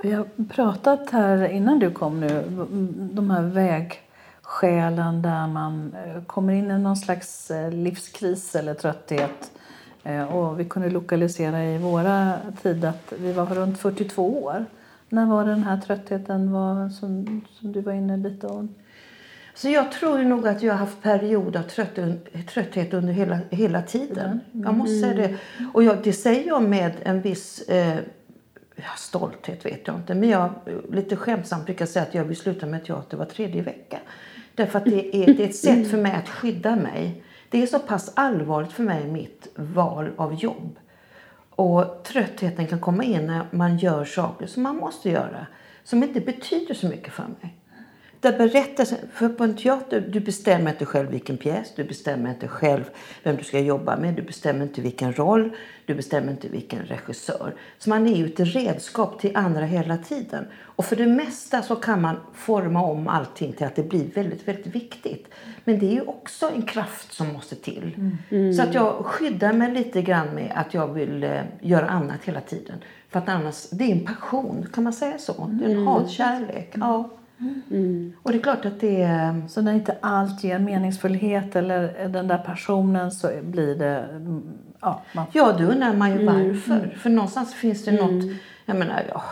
Vi 0.02 0.12
har 0.12 0.26
pratat 0.48 1.10
här 1.10 1.48
innan 1.48 1.78
du 1.78 1.90
kom 1.90 2.20
nu, 2.20 2.42
de 3.12 3.30
här 3.30 3.42
vägskälen 3.42 5.22
där 5.22 5.46
man 5.46 5.94
eh, 6.06 6.22
kommer 6.24 6.52
in 6.52 6.70
i 6.70 6.78
någon 6.78 6.96
slags 6.96 7.50
eh, 7.50 7.70
livskris 7.72 8.54
eller 8.54 8.74
trötthet. 8.74 9.50
Eh, 10.04 10.34
Och 10.36 10.60
vi 10.60 10.64
kunde 10.64 10.90
lokalisera 10.90 11.64
i 11.64 11.78
våra 11.78 12.32
tid 12.62 12.84
att 12.84 13.12
vi 13.18 13.32
var 13.32 13.46
runt 13.46 13.78
42 13.78 14.42
år. 14.44 14.64
När 15.08 15.26
var 15.26 15.44
den 15.44 15.62
här 15.62 15.80
tröttheten 15.80 16.52
var, 16.52 16.88
som, 16.88 17.40
som 17.60 17.72
du 17.72 17.80
var 17.80 17.92
inne 17.92 18.16
lite 18.16 18.46
om? 18.46 18.74
Så 19.54 19.68
jag 19.68 19.92
tror 19.92 20.18
nog 20.18 20.48
att 20.48 20.62
jag 20.62 20.72
har 20.72 20.78
haft 20.78 21.02
perioder 21.02 21.60
av 21.60 21.64
trött, 21.64 21.98
trötthet 22.54 22.94
under 22.94 23.12
hela, 23.12 23.38
hela 23.50 23.82
tiden. 23.82 24.40
Jag 24.52 24.74
måste 24.74 25.00
säga 25.00 25.14
det. 25.14 25.36
Och 25.74 25.84
jag, 25.84 25.96
det 26.04 26.12
säger 26.12 26.46
jag 26.48 26.62
med 26.62 26.92
en 27.02 27.20
viss 27.20 27.62
eh, 27.68 27.98
stolthet, 28.96 29.66
vet 29.66 29.86
jag 29.86 29.96
inte. 29.96 30.14
Men 30.14 30.28
jag 30.28 30.50
lite 30.92 31.16
skämtsamt 31.16 31.64
brukar 31.66 31.86
säga 31.86 32.02
att 32.02 32.14
jag 32.14 32.24
vill 32.24 32.36
sluta 32.36 32.66
med 32.66 32.84
teater 32.84 33.16
var 33.16 33.24
tredje 33.24 33.62
vecka. 33.62 33.98
Därför 34.54 34.78
att 34.78 34.84
det 34.84 35.16
är, 35.16 35.26
det 35.34 35.44
är 35.44 35.48
ett 35.48 35.56
sätt 35.56 35.90
för 35.90 35.98
mig 35.98 36.12
att 36.12 36.28
skydda 36.28 36.76
mig. 36.76 37.22
Det 37.52 37.62
är 37.62 37.66
så 37.66 37.78
pass 37.78 38.12
allvarligt 38.14 38.72
för 38.72 38.82
mig, 38.82 39.06
mitt 39.06 39.48
val 39.54 40.10
av 40.16 40.34
jobb. 40.34 40.78
Och 41.50 42.04
tröttheten 42.04 42.66
kan 42.66 42.80
komma 42.80 43.04
in 43.04 43.26
när 43.26 43.46
man 43.50 43.78
gör 43.78 44.04
saker 44.04 44.46
som 44.46 44.62
man 44.62 44.76
måste 44.76 45.10
göra. 45.10 45.46
Som 45.84 46.02
inte 46.02 46.20
betyder 46.20 46.74
så 46.74 46.88
mycket 46.88 47.12
för 47.12 47.22
mig. 47.22 47.56
Där 48.22 48.38
berättelsen, 48.38 48.98
för 49.12 49.28
på 49.28 49.44
en 49.44 49.56
teater, 49.56 50.00
du 50.00 50.20
bestämmer 50.20 50.70
inte 50.70 50.84
själv 50.84 51.10
vilken 51.10 51.36
pjäs, 51.36 51.72
du 51.76 51.84
bestämmer 51.84 52.30
inte 52.30 52.48
själv 52.48 52.84
vem 53.22 53.36
du 53.36 53.44
ska 53.44 53.58
jobba 53.60 53.96
med, 53.96 54.14
du 54.14 54.22
bestämmer 54.22 54.62
inte 54.62 54.80
vilken 54.80 55.12
roll, 55.12 55.56
du 55.86 55.94
bestämmer 55.94 56.32
inte 56.32 56.48
vilken 56.48 56.82
regissör. 56.82 57.54
Så 57.78 57.90
man 57.90 58.06
är 58.06 58.16
ju 58.16 58.26
ett 58.26 58.40
redskap 58.40 59.20
till 59.20 59.36
andra 59.36 59.64
hela 59.64 59.96
tiden. 59.96 60.44
Och 60.60 60.84
för 60.84 60.96
det 60.96 61.06
mesta 61.06 61.62
så 61.62 61.76
kan 61.76 62.00
man 62.00 62.16
forma 62.34 62.82
om 62.82 63.08
allting 63.08 63.52
till 63.52 63.66
att 63.66 63.76
det 63.76 63.82
blir 63.82 64.04
väldigt, 64.14 64.48
väldigt 64.48 64.66
viktigt. 64.66 65.28
Men 65.64 65.78
det 65.78 65.86
är 65.86 65.94
ju 65.94 66.02
också 66.02 66.50
en 66.56 66.62
kraft 66.62 67.12
som 67.12 67.32
måste 67.32 67.56
till. 67.56 68.16
Så 68.56 68.62
att 68.62 68.74
jag 68.74 69.06
skyddar 69.06 69.52
mig 69.52 69.72
lite 69.72 70.02
grann 70.02 70.34
med 70.34 70.52
att 70.54 70.74
jag 70.74 70.88
vill 70.88 71.24
eh, 71.24 71.40
göra 71.60 71.88
annat 71.88 72.24
hela 72.24 72.40
tiden. 72.40 72.78
För 73.10 73.18
att 73.18 73.28
annars, 73.28 73.70
det 73.70 73.84
är 73.84 73.92
en 73.92 74.04
passion, 74.04 74.66
kan 74.72 74.84
man 74.84 74.92
säga 74.92 75.18
så? 75.18 75.50
Det 75.52 75.64
är 75.64 75.70
en 75.70 75.86
hatkärlek. 75.86 76.72
Ja. 76.74 77.10
Och 78.22 78.32
det 78.32 78.38
är 78.38 78.42
klart 78.42 78.64
att 78.64 78.80
det 78.80 79.02
är... 79.02 79.48
Så 79.48 79.62
när 79.62 79.72
inte 79.72 79.96
allt 80.00 80.44
ger 80.44 80.58
meningsfullhet 80.58 81.56
eller 81.56 82.08
den 82.08 82.28
där 82.28 82.38
passionen 82.38 83.10
så 83.10 83.30
blir 83.42 83.74
det... 83.74 83.98
mm, 84.10 84.42
Ja, 84.80 85.02
man 85.12 85.26
Ja, 85.32 85.52
då 85.58 85.64
undrar 85.64 85.94
man 85.94 86.18
ju 86.18 86.26
varför. 86.26 86.96
För 86.98 87.10
någonstans 87.10 87.54
finns 87.54 87.84
det 87.84 87.92
något, 87.92 88.24
jag 88.64 88.76
menar, 88.76 89.02
ja, 89.08 89.22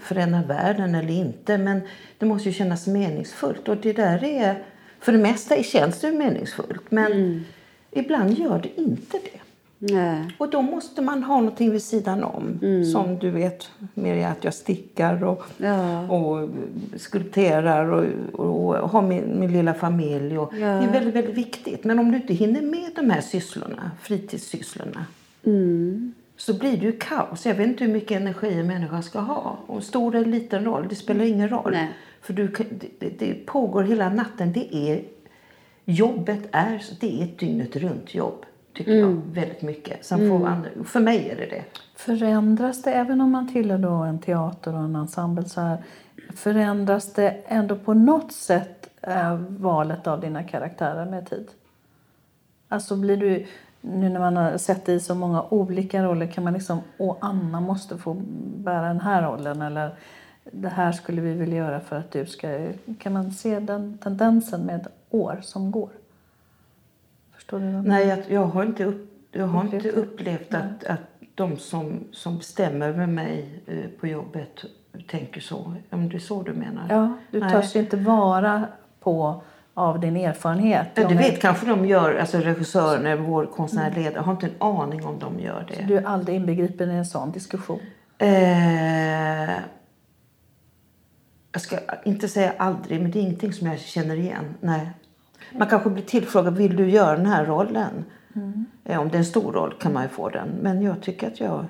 förändra 0.00 0.42
världen 0.42 0.94
eller 0.94 1.10
inte, 1.14 1.58
men 1.58 1.80
det 2.18 2.26
måste 2.26 2.48
ju 2.48 2.54
kännas 2.54 2.86
meningsfullt. 2.86 3.68
Och 3.68 3.76
det 3.76 3.92
där 3.92 4.24
är, 4.24 4.62
för 5.00 5.12
det 5.12 5.18
mesta 5.18 5.62
känns 5.62 6.00
det 6.00 6.12
meningsfullt, 6.12 6.90
men 6.90 7.44
ibland 7.90 8.38
gör 8.38 8.58
det 8.62 8.80
inte 8.80 9.18
det. 9.18 9.40
Nej. 9.78 10.34
Och 10.38 10.50
då 10.50 10.62
måste 10.62 11.02
man 11.02 11.22
ha 11.22 11.36
någonting 11.36 11.70
vid 11.70 11.82
sidan 11.82 12.24
om. 12.24 12.58
Som 12.92 13.18
du 13.18 13.30
vet, 13.30 13.70
Mirja, 13.94 14.28
att 14.28 14.44
jag 14.44 14.54
stickar 14.54 15.24
och, 15.24 15.42
Ja. 15.56 16.08
och 16.08 16.48
skulpterar 16.96 17.90
och, 17.92 18.04
och, 18.40 18.74
och 18.76 18.90
har 18.90 19.02
min, 19.02 19.40
min 19.40 19.52
lilla 19.52 19.74
familj. 19.74 20.38
Och 20.38 20.54
Det 20.54 20.62
är 20.62 20.92
väldigt, 20.92 21.14
väldigt 21.14 21.36
viktigt. 21.36 21.84
Men 21.84 21.98
om 21.98 22.10
du 22.10 22.16
inte 22.16 22.34
hinner 22.34 22.62
med 22.62 22.90
de 22.96 23.10
här 23.10 23.20
sysslorna, 23.20 23.90
fritidssysslorna, 24.02 25.06
Mm. 25.46 26.14
så 26.36 26.54
blir 26.58 26.76
det 26.76 26.84
ju 26.86 26.92
kaos. 26.92 27.46
Jag 27.46 27.54
vet 27.54 27.66
inte 27.68 27.84
hur 27.84 27.92
mycket 27.92 28.20
energi 28.20 28.54
en 28.60 28.66
människa 28.66 29.02
ska 29.02 29.18
ha. 29.20 29.58
Och 29.66 29.82
stor 29.82 30.14
eller 30.16 30.26
liten 30.26 30.64
roll, 30.64 30.86
det 30.88 30.94
spelar 30.94 31.24
ingen 31.24 31.48
roll. 31.48 31.70
Nej. 31.72 31.88
För 32.20 32.32
du, 32.32 32.48
det, 32.98 33.18
det 33.18 33.46
pågår 33.46 33.82
hela 33.82 34.08
natten. 34.08 34.52
Det 34.52 34.76
är, 34.76 35.02
jobbet 35.84 36.40
är, 36.52 36.82
det 37.00 37.20
är 37.20 37.24
ett 37.24 37.38
dygnet 37.38 37.76
runt 37.76 38.14
jobb. 38.14 38.44
Tycker 38.78 38.92
jag 38.92 39.20
väldigt 39.32 39.62
mycket. 39.62 40.04
Sen 40.04 40.28
får 40.28 40.46
andra, 40.46 40.68
för 40.84 41.00
mig 41.00 41.30
är 41.30 41.36
det 41.36 41.46
det. 41.46 41.64
Förändras 41.96 42.82
det, 42.82 42.92
även 42.92 43.20
om 43.20 43.30
man 43.30 43.52
tillhör 43.52 43.78
då 43.78 43.88
en 43.88 44.18
teater 44.18 44.74
och 44.74 44.80
en 44.80 44.96
ensemble, 44.96 45.44
så 45.44 45.60
här, 45.60 45.82
förändras 46.34 47.12
det 47.12 47.36
ändå 47.46 47.76
på 47.76 47.94
något 47.94 48.32
sätt 48.32 48.90
eh, 49.02 49.34
valet 49.48 50.06
av 50.06 50.20
dina 50.20 50.42
karaktärer 50.42 51.04
med 51.04 51.30
tid? 51.30 51.48
Alltså 52.68 52.96
blir 52.96 53.16
du, 53.16 53.46
nu 53.80 54.08
när 54.08 54.20
man 54.20 54.36
har 54.36 54.58
sett 54.58 54.86
dig 54.86 54.94
i 54.94 55.00
så 55.00 55.14
många 55.14 55.42
olika 55.42 56.04
roller, 56.04 56.26
kan 56.26 56.44
man 56.44 56.52
liksom, 56.52 56.80
åh 56.98 57.16
Anna 57.20 57.60
måste 57.60 57.98
få 57.98 58.16
bära 58.56 58.88
den 58.88 59.00
här 59.00 59.22
rollen 59.22 59.62
eller 59.62 59.94
det 60.52 60.68
här 60.68 60.92
skulle 60.92 61.20
vi 61.20 61.32
vilja 61.32 61.56
göra 61.56 61.80
för 61.80 61.96
att 61.96 62.10
du 62.10 62.26
ska, 62.26 62.68
kan 62.98 63.12
man 63.12 63.32
se 63.32 63.60
den 63.60 63.98
tendensen 63.98 64.60
med 64.60 64.86
år 65.10 65.38
som 65.42 65.70
går? 65.70 65.90
Förstår 67.50 67.60
du? 67.60 67.72
vad? 67.72 67.84
Nej, 67.86 68.06
jag, 68.08 68.18
jag 68.28 68.46
har 68.46 68.64
inte, 68.64 68.84
upp, 68.84 69.12
jag 69.32 69.46
har 69.46 69.60
inte 69.64 69.76
Upplevt 69.76 69.94
det? 69.94 70.00
upplevt 70.00 70.54
att, 70.54 70.84
att 70.84 71.00
de 71.34 71.56
som, 71.56 72.04
som 72.12 72.38
bestämmer 72.38 72.92
med 72.92 73.08
mig 73.08 73.60
eh, 73.66 73.90
på 74.00 74.06
jobbet 74.06 74.64
tänker 75.10 75.40
så. 75.40 75.74
Om 75.90 76.08
det 76.08 76.16
är 76.16 76.20
så 76.20 76.42
du 76.42 76.52
menar? 76.52 76.86
Ja, 76.88 77.16
du 77.30 77.40
Nej. 77.40 77.50
törs 77.52 77.76
inte 77.76 77.96
vara 77.96 78.64
på 79.00 79.42
av 79.74 80.00
din 80.00 80.16
erfarenhet. 80.16 80.86
Ja, 80.94 81.02
det 81.02 81.08
De 81.08 81.14
är- 81.14 81.18
vet 81.30 81.40
kanske 81.40 81.66
de 81.66 81.86
gör, 81.86 82.14
alltså 82.14 82.38
regissören, 82.38 83.24
vår 83.24 83.46
konstnärliga 83.46 83.96
ledare. 83.98 84.14
Jag 84.14 84.22
har 84.22 84.32
inte 84.32 84.46
en 84.46 84.52
aning 84.58 85.04
om 85.06 85.18
de 85.18 85.40
gör 85.40 85.66
det. 85.68 85.84
Du 85.88 85.96
är 85.98 86.02
aldrig 86.04 86.36
inbegripen 86.36 86.90
i 86.90 86.94
en 86.94 87.06
sån 87.06 87.32
diskussion. 87.32 87.80
Eh, 88.18 89.50
jag 91.52 91.62
ska 91.62 91.76
inte 92.04 92.28
säga 92.28 92.52
aldrig, 92.56 93.02
men 93.02 93.10
det 93.10 93.18
är 93.18 93.20
ingenting 93.22 93.52
som 93.52 93.66
jag 93.66 93.78
känner 93.78 94.16
igen. 94.16 94.54
Nej. 94.60 94.90
Man 95.52 95.68
kanske 95.68 95.90
blir 95.90 96.02
tillfrågad, 96.02 96.56
vill 96.56 96.76
du 96.76 96.90
göra 96.90 97.16
den 97.16 97.26
här 97.26 97.46
rollen? 97.46 98.04
Eh, 98.84 99.00
om 99.00 99.08
det 99.08 99.14
är 99.14 99.18
en 99.18 99.24
stor 99.24 99.52
roll 99.52 99.74
kan 99.80 99.92
man 99.92 100.02
ju 100.02 100.08
få 100.08 100.28
den. 100.28 100.48
Men 100.48 100.82
jag 100.82 101.00
tycker 101.00 101.26
att 101.26 101.40
jag... 101.40 101.64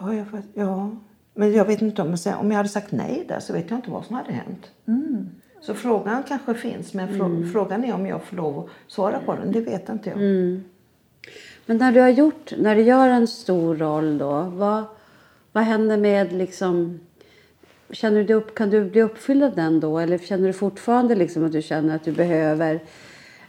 Ja, 0.00 0.14
jag, 0.14 0.26
ja. 0.54 0.90
Men 1.34 1.52
jag 1.52 1.64
vet 1.64 1.82
inte 1.82 2.02
om 2.02 2.16
jag, 2.24 2.40
om 2.40 2.50
jag 2.50 2.56
hade 2.56 2.68
sagt 2.68 2.92
nej 2.92 3.24
där 3.28 3.40
så 3.40 3.52
vet 3.52 3.70
jag 3.70 3.78
inte 3.78 3.90
vad 3.90 4.04
som 4.04 4.16
hade 4.16 4.32
hänt. 4.32 4.70
Så 5.60 5.74
frågan 5.74 6.22
kanske 6.28 6.54
finns, 6.54 6.94
men 6.94 7.18
frå, 7.18 7.52
frågan 7.52 7.84
är 7.84 7.94
om 7.94 8.06
jag 8.06 8.22
får 8.22 8.36
lov 8.36 8.58
att 8.58 8.92
svara 8.92 9.18
på 9.26 9.34
den. 9.34 9.52
Det 9.52 9.60
vet 9.60 9.88
inte 9.88 10.10
jag. 10.10 10.18
Men 11.66 11.76
när 11.76 11.92
du 11.92 12.00
har 12.00 12.08
gjort, 12.08 12.52
när 12.58 12.76
du 12.76 12.82
gör 12.82 13.08
en 13.08 13.26
stor 13.26 13.76
roll 13.76 14.18
då, 14.18 14.42
vad, 14.42 14.84
vad 15.52 15.64
händer 15.64 15.96
med 15.96 16.32
liksom, 16.32 17.00
känner 17.92 18.16
du 18.18 18.24
dig 18.24 18.36
upp, 18.36 18.54
kan 18.54 18.70
du 18.70 18.84
bli 18.84 19.02
uppfylld 19.02 19.42
av 19.42 19.54
den 19.54 19.80
då? 19.80 19.98
Eller 19.98 20.18
känner 20.18 20.46
du 20.46 20.52
fortfarande 20.52 21.14
liksom 21.14 21.44
att 21.44 21.52
du 21.52 21.62
känner 21.62 21.96
att 21.96 22.04
du 22.04 22.12
behöver, 22.12 22.80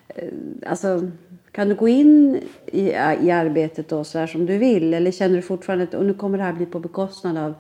eh, 0.07 0.27
alltså 0.65 1.11
kan 1.51 1.69
du 1.69 1.75
gå 1.75 1.87
in 1.87 2.41
i, 2.65 2.81
i 3.21 3.31
arbetet 3.31 3.89
då 3.89 4.03
så 4.03 4.19
här 4.19 4.27
som 4.27 4.45
du 4.45 4.57
vill? 4.57 4.93
Eller 4.93 5.11
känner 5.11 5.35
du 5.35 5.41
fortfarande 5.41 5.83
att 5.83 5.93
och 5.93 6.05
nu 6.05 6.13
kommer 6.13 6.37
det 6.37 6.43
här 6.43 6.53
bli 6.53 6.65
på 6.65 6.79
bekostnad 6.79 7.37
av 7.37 7.53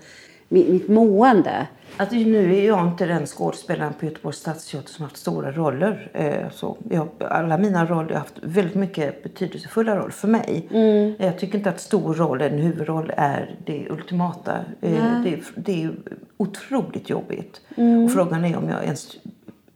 mitt, 0.49 0.69
mitt 0.69 0.87
mående? 0.87 1.67
Att 1.97 2.11
nu 2.11 2.55
är 2.55 2.67
jag 2.67 2.87
inte 2.87 3.05
den 3.05 3.25
skådespelaren 3.25 3.93
på 3.93 4.05
Göteborgs 4.05 4.37
stadsteater 4.37 4.89
som 4.89 5.03
haft 5.03 5.17
stora 5.17 5.51
roller. 5.51 6.11
Eh, 6.13 6.49
så 6.51 6.77
jag, 6.89 7.07
alla 7.19 7.57
mina 7.57 7.85
roller 7.85 8.09
har 8.09 8.19
haft 8.19 8.33
väldigt 8.41 8.75
mycket 8.75 9.23
betydelsefulla 9.23 9.95
roller 9.95 10.09
för 10.09 10.27
mig. 10.27 10.67
Jag 11.19 11.39
tycker 11.39 11.57
inte 11.57 11.69
att 11.69 11.79
stor 11.79 12.13
roll, 12.13 12.41
en 12.41 12.57
huvudroll, 12.59 13.11
är 13.17 13.55
det 13.65 13.87
ultimata. 13.89 14.57
Eh, 14.81 15.21
det, 15.23 15.33
är- 15.33 15.43
det 15.55 15.83
är 15.83 15.91
otroligt 16.37 17.09
jobbigt. 17.09 17.61
Och 18.05 18.11
frågan 18.13 18.45
är 18.45 18.57
om 18.57 18.69
jag 18.69 18.83
ens 18.83 19.07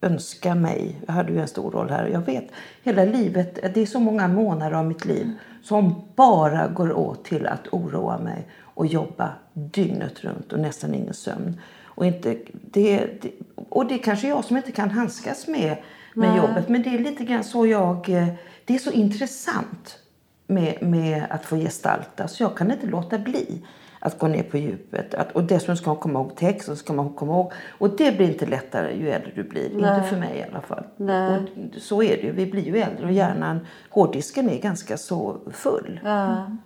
önskar 0.01 0.55
mig, 0.55 0.95
jag 1.07 1.13
hade 1.13 1.31
ju 1.33 1.39
en 1.39 1.47
stor 1.47 1.71
roll 1.71 1.89
här, 1.89 2.07
jag 2.07 2.21
vet 2.21 2.47
hela 2.83 3.03
livet, 3.05 3.59
det 3.73 3.81
är 3.81 3.85
så 3.85 3.99
många 3.99 4.27
månader 4.27 4.75
av 4.77 4.85
mitt 4.85 5.05
liv 5.05 5.31
som 5.63 5.95
bara 6.15 6.67
går 6.67 6.93
åt 6.93 7.25
till 7.25 7.47
att 7.47 7.67
oroa 7.71 8.17
mig 8.17 8.47
och 8.61 8.85
jobba 8.87 9.29
dygnet 9.53 10.23
runt 10.23 10.53
och 10.53 10.59
nästan 10.59 10.93
ingen 10.93 11.13
sömn. 11.13 11.61
Och, 11.97 12.05
inte, 12.05 12.37
det, 12.51 13.21
det, 13.21 13.31
och 13.69 13.87
det 13.87 13.93
är 13.93 13.97
kanske 13.97 14.27
jag 14.27 14.45
som 14.45 14.57
inte 14.57 14.71
kan 14.71 14.89
handskas 14.89 15.47
med, 15.47 15.77
med 16.13 16.37
jobbet 16.37 16.69
men 16.69 16.83
det 16.83 16.89
är 16.89 16.99
lite 16.99 17.23
grann 17.23 17.43
så 17.43 17.67
jag, 17.67 18.09
eh, 18.09 18.27
det 18.65 18.75
är 18.75 18.79
så 18.79 18.91
intressant 18.91 19.99
med, 20.47 20.77
med 20.81 21.23
att 21.29 21.45
få 21.45 21.55
gestalta 21.55 22.27
så 22.27 22.43
jag 22.43 22.57
kan 22.57 22.71
inte 22.71 22.87
låta 22.87 23.19
bli 23.19 23.61
att 23.99 24.19
gå 24.19 24.27
ner 24.27 24.43
på 24.43 24.57
djupet. 24.57 25.13
Att, 25.13 25.31
och 25.31 25.43
dessutom 25.43 25.77
ska 25.77 25.89
man 25.89 25.99
komma 25.99 26.19
ihåg 26.19 26.35
texten. 26.35 26.75
Ska 26.75 26.93
man 26.93 27.13
komma 27.13 27.33
ihåg, 27.33 27.51
och 27.69 27.89
det 27.89 28.17
blir 28.17 28.27
inte 28.27 28.45
lättare 28.45 28.97
ju 28.97 29.09
äldre 29.09 29.31
du 29.35 29.43
blir. 29.43 29.71
Inte 29.71 30.03
för 30.09 30.17
mig 30.17 30.37
i 30.37 30.51
alla 30.51 30.61
fall. 30.61 30.83
Nej. 30.97 31.37
Och 31.37 31.81
så 31.81 32.03
är 32.03 32.17
det 32.17 32.21
ju. 32.21 32.31
Vi 32.31 32.45
blir 32.45 32.65
ju 32.65 32.77
äldre 32.77 33.05
och 33.05 33.11
hjärnan, 33.11 33.67
hårddisken 33.89 34.49
är 34.49 34.59
ganska 34.59 34.97
så 34.97 35.37
full. 35.51 35.99
Ja. 36.03 36.57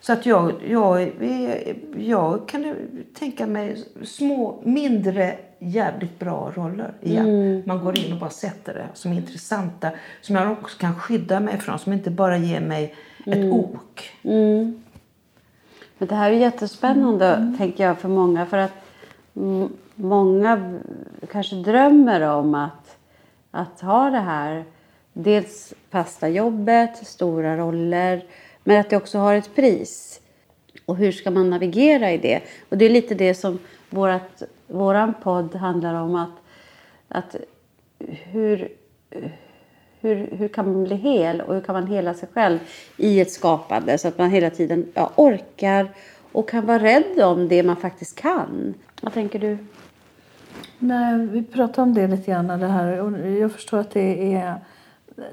Så 0.00 0.12
att 0.12 0.26
jag, 0.26 0.52
jag, 0.68 1.12
jag 1.96 2.48
kan 2.48 2.74
tänka 3.14 3.46
mig 3.46 3.84
små, 4.04 4.60
mindre, 4.64 5.38
jävligt 5.58 6.18
bra 6.18 6.52
roller 6.54 6.92
igen. 7.00 7.62
Man 7.66 7.84
går 7.84 7.98
in 7.98 8.12
och 8.12 8.18
bara 8.18 8.30
sätter 8.30 8.74
det 8.74 8.86
som 8.94 9.12
är 9.12 9.16
intressanta. 9.16 9.90
Som 10.20 10.36
jag 10.36 10.52
också 10.52 10.78
kan 10.78 10.94
skydda 11.00 11.40
mig 11.40 11.58
från. 11.58 11.78
Som 11.78 11.92
inte 11.92 12.10
bara 12.10 12.38
ger 12.38 12.60
mig 12.60 12.94
ett 13.26 13.52
ok. 13.52 14.10
Mm. 14.22 14.82
Men 15.98 16.08
det 16.08 16.14
här 16.14 16.30
är 16.30 16.36
jättespännande 16.36 17.54
tänker 17.58 17.84
jag 17.84 17.98
för 17.98 18.08
många. 18.08 18.46
För 18.46 18.58
att 18.58 18.72
mm, 19.36 19.68
många 19.94 20.78
kanske 21.32 21.56
drömmer 21.56 22.20
om 22.20 22.54
att, 22.54 22.96
att 23.50 23.80
ha 23.80 24.10
det 24.10 24.18
här. 24.18 24.64
Dels 25.12 25.74
fasta 25.90 26.28
jobbet, 26.28 27.06
stora 27.06 27.56
roller. 27.56 28.24
Men 28.68 28.80
att 28.80 28.90
det 28.90 28.96
också 28.96 29.18
har 29.18 29.34
ett 29.34 29.54
pris. 29.54 30.20
Och 30.84 30.96
hur 30.96 31.12
ska 31.12 31.30
man 31.30 31.50
navigera 31.50 32.12
i 32.12 32.18
det? 32.18 32.40
Och 32.68 32.78
det 32.78 32.84
är 32.84 32.90
lite 32.90 33.14
det 33.14 33.34
som 33.34 33.58
vårat, 33.90 34.42
våran 34.66 35.14
podd 35.22 35.54
handlar 35.54 35.94
om. 35.94 36.14
Att, 36.14 36.30
att 37.08 37.36
hur, 38.08 38.68
hur, 40.00 40.36
hur 40.36 40.48
kan 40.48 40.72
man 40.72 40.84
bli 40.84 40.96
hel 40.96 41.40
och 41.40 41.54
hur 41.54 41.60
kan 41.60 41.72
man 41.72 41.86
hela 41.86 42.14
sig 42.14 42.28
själv 42.32 42.58
i 42.96 43.20
ett 43.20 43.32
skapande 43.32 43.98
så 43.98 44.08
att 44.08 44.18
man 44.18 44.30
hela 44.30 44.50
tiden 44.50 44.86
ja, 44.94 45.12
orkar 45.16 45.88
och 46.32 46.48
kan 46.48 46.66
vara 46.66 46.78
rädd 46.78 47.20
om 47.20 47.48
det 47.48 47.62
man 47.62 47.76
faktiskt 47.76 48.16
kan. 48.20 48.74
Vad 49.02 49.12
tänker 49.12 49.38
du? 49.38 49.58
Nej, 50.78 51.26
vi 51.26 51.42
pratade 51.42 51.82
om 51.82 51.94
det 51.94 52.06
lite 52.06 52.30
grann. 52.30 52.46
Det 52.46 52.66
här. 52.66 53.00
Och 53.00 53.30
jag 53.30 53.52
förstår 53.52 53.78
att 53.78 53.90
det 53.90 54.34
är... 54.34 54.54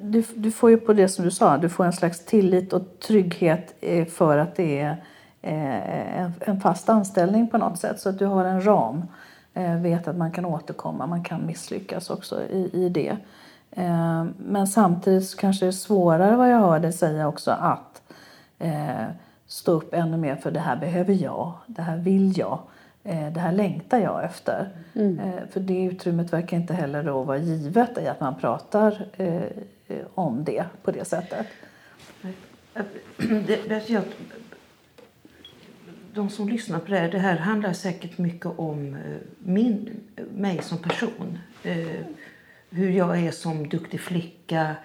Du, 0.01 0.23
du 0.35 0.51
får 0.51 0.69
ju 0.69 0.77
på 0.77 0.93
det 0.93 1.07
som 1.07 1.25
du 1.25 1.31
sa, 1.31 1.57
du 1.57 1.69
får 1.69 1.85
en 1.85 1.93
slags 1.93 2.25
tillit 2.25 2.73
och 2.73 2.99
trygghet 2.99 3.75
eh, 3.81 4.05
för 4.05 4.37
att 4.37 4.55
det 4.55 4.79
är 4.79 5.03
eh, 5.41 6.19
en, 6.21 6.33
en 6.39 6.61
fast 6.61 6.89
anställning 6.89 7.47
på 7.49 7.57
något 7.57 7.79
sätt. 7.79 7.99
Så 7.99 8.09
att 8.09 8.19
du 8.19 8.25
har 8.25 8.45
en 8.45 8.65
ram. 8.65 9.05
Eh, 9.53 9.75
vet 9.75 10.07
att 10.07 10.17
man 10.17 10.31
kan 10.31 10.45
återkomma, 10.45 11.07
man 11.07 11.23
kan 11.23 11.45
misslyckas 11.45 12.09
också 12.09 12.41
i, 12.41 12.69
i 12.73 12.89
det. 12.89 13.17
Men 14.37 14.67
samtidigt 14.67 15.29
så 15.29 15.37
kanske 15.37 15.65
det 15.65 15.69
är 15.69 15.71
svårare 15.71 16.35
vad 16.35 16.51
jag 16.51 16.59
hör 16.59 16.79
dig 16.79 16.93
säga 16.93 17.27
också 17.27 17.51
att 17.51 18.01
stå 19.47 19.71
upp 19.71 19.93
ännu 19.93 20.17
mer 20.17 20.35
för 20.35 20.51
det 20.51 20.59
här 20.59 20.75
behöver 20.75 21.13
jag, 21.13 21.53
det 21.67 21.81
här 21.81 21.97
vill 21.97 22.37
jag. 22.37 22.59
Eh, 23.03 23.33
Det 23.33 23.39
här 23.39 23.51
längtar 23.51 23.99
jag 23.99 24.23
efter. 24.23 24.69
Eh, 24.93 25.47
För 25.51 25.59
det 25.59 25.83
utrymmet 25.83 26.33
verkar 26.33 26.57
inte 26.57 26.73
heller 26.73 27.03
då 27.03 27.23
vara 27.23 27.37
givet 27.37 27.97
i 27.97 28.07
att 28.07 28.19
man 28.19 28.35
pratar 28.39 29.05
eh, 29.17 29.41
om 30.13 30.43
det 30.43 30.65
på 30.83 30.91
det 30.91 31.05
sättet. 31.05 31.47
Det, 33.17 34.03
de 36.13 36.29
som 36.29 36.49
lyssnar 36.49 36.79
på 36.79 36.85
det 36.91 36.97
här, 36.97 37.09
det 37.11 37.19
här 37.19 37.37
handlar 37.37 37.73
säkert 37.73 38.17
mycket 38.17 38.45
om 38.59 38.97
min, 39.39 39.89
mig 40.35 40.61
som 40.61 40.77
person. 40.77 41.37
Hur 42.69 42.89
jag 42.91 43.19
är 43.19 43.31
som 43.31 43.69
duktig 43.69 43.99
flicka, 43.99 44.75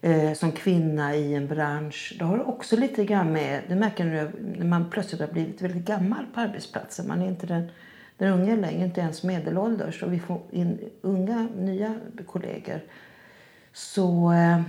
eh, 0.00 0.32
som 0.32 0.52
kvinna 0.52 1.16
i 1.16 1.34
en 1.34 1.46
bransch. 1.46 2.16
Det 2.18 2.24
har 2.24 2.48
också 2.48 2.76
lite 2.76 3.04
grann 3.04 3.32
med, 3.32 3.62
det 3.68 3.74
märker 3.74 4.04
nu 4.04 4.32
när 4.58 4.66
man 4.66 4.90
plötsligt 4.90 5.20
har 5.20 5.28
blivit 5.28 5.62
väldigt 5.62 5.84
gammal 5.84 6.26
på 6.34 6.40
arbetsplatsen. 6.40 7.08
Man 7.08 7.22
är 7.22 7.28
inte 7.28 7.46
den, 7.46 7.70
den 8.16 8.32
unga 8.32 8.56
längre, 8.56 8.84
inte 8.84 9.00
ens 9.00 9.22
medelålders. 9.22 10.02
Och 10.02 10.12
vi 10.12 10.18
får 10.18 10.40
in 10.50 10.90
unga, 11.00 11.48
nya 11.56 11.94
kollegor. 12.26 12.80
Så... 13.72 14.32
Eh, 14.32 14.60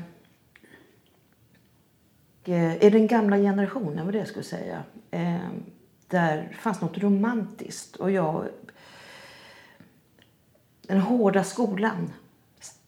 eh 2.45 2.75
är 2.75 2.85
i 2.85 2.89
den 2.89 3.07
gamla 3.07 3.37
generationen, 3.37 4.05
vad 4.05 4.13
det 4.13 4.17
jag 4.17 4.27
skulle 4.27 4.43
säga, 4.43 4.83
eh, 5.11 5.49
där 6.07 6.57
fanns 6.59 6.81
något 6.81 6.97
romantiskt. 6.97 7.95
Och 7.95 8.11
jag... 8.11 8.45
Den 10.81 11.01
hårda 11.01 11.43
skolan, 11.43 12.13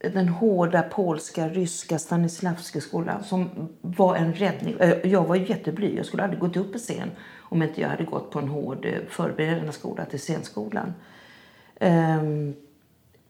den 0.01 0.29
hårda 0.29 0.81
polska, 0.81 1.49
ryska 1.49 1.99
Stanislavski-skolan 1.99 3.23
som 3.23 3.69
var 3.81 4.15
en 4.15 4.33
räddning. 4.33 4.75
Eh, 4.79 5.07
jag 5.07 5.23
var 5.23 5.35
jätteblyg, 5.35 5.97
jag 5.97 6.05
skulle 6.05 6.23
aldrig 6.23 6.39
gått 6.39 6.57
upp 6.57 6.71
på 6.71 6.77
scen 6.77 7.11
om 7.39 7.63
inte 7.63 7.81
jag 7.81 7.89
hade 7.89 8.03
gått 8.03 8.31
på 8.31 8.39
en 8.39 8.47
hård 8.47 8.85
eh, 8.85 8.91
förberedande 9.09 9.71
skola 9.71 10.05
till 10.05 10.19
scenskolan. 10.19 10.93
Ehm, 11.79 12.53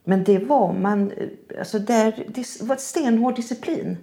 men 0.04 0.24
det 0.24 0.38
var 0.38 0.72
man, 0.72 1.10
eh, 1.10 1.28
alltså 1.58 1.78
där, 1.78 2.24
det 2.28 2.62
var 2.62 2.76
stenhård 2.76 3.36
disciplin. 3.36 3.96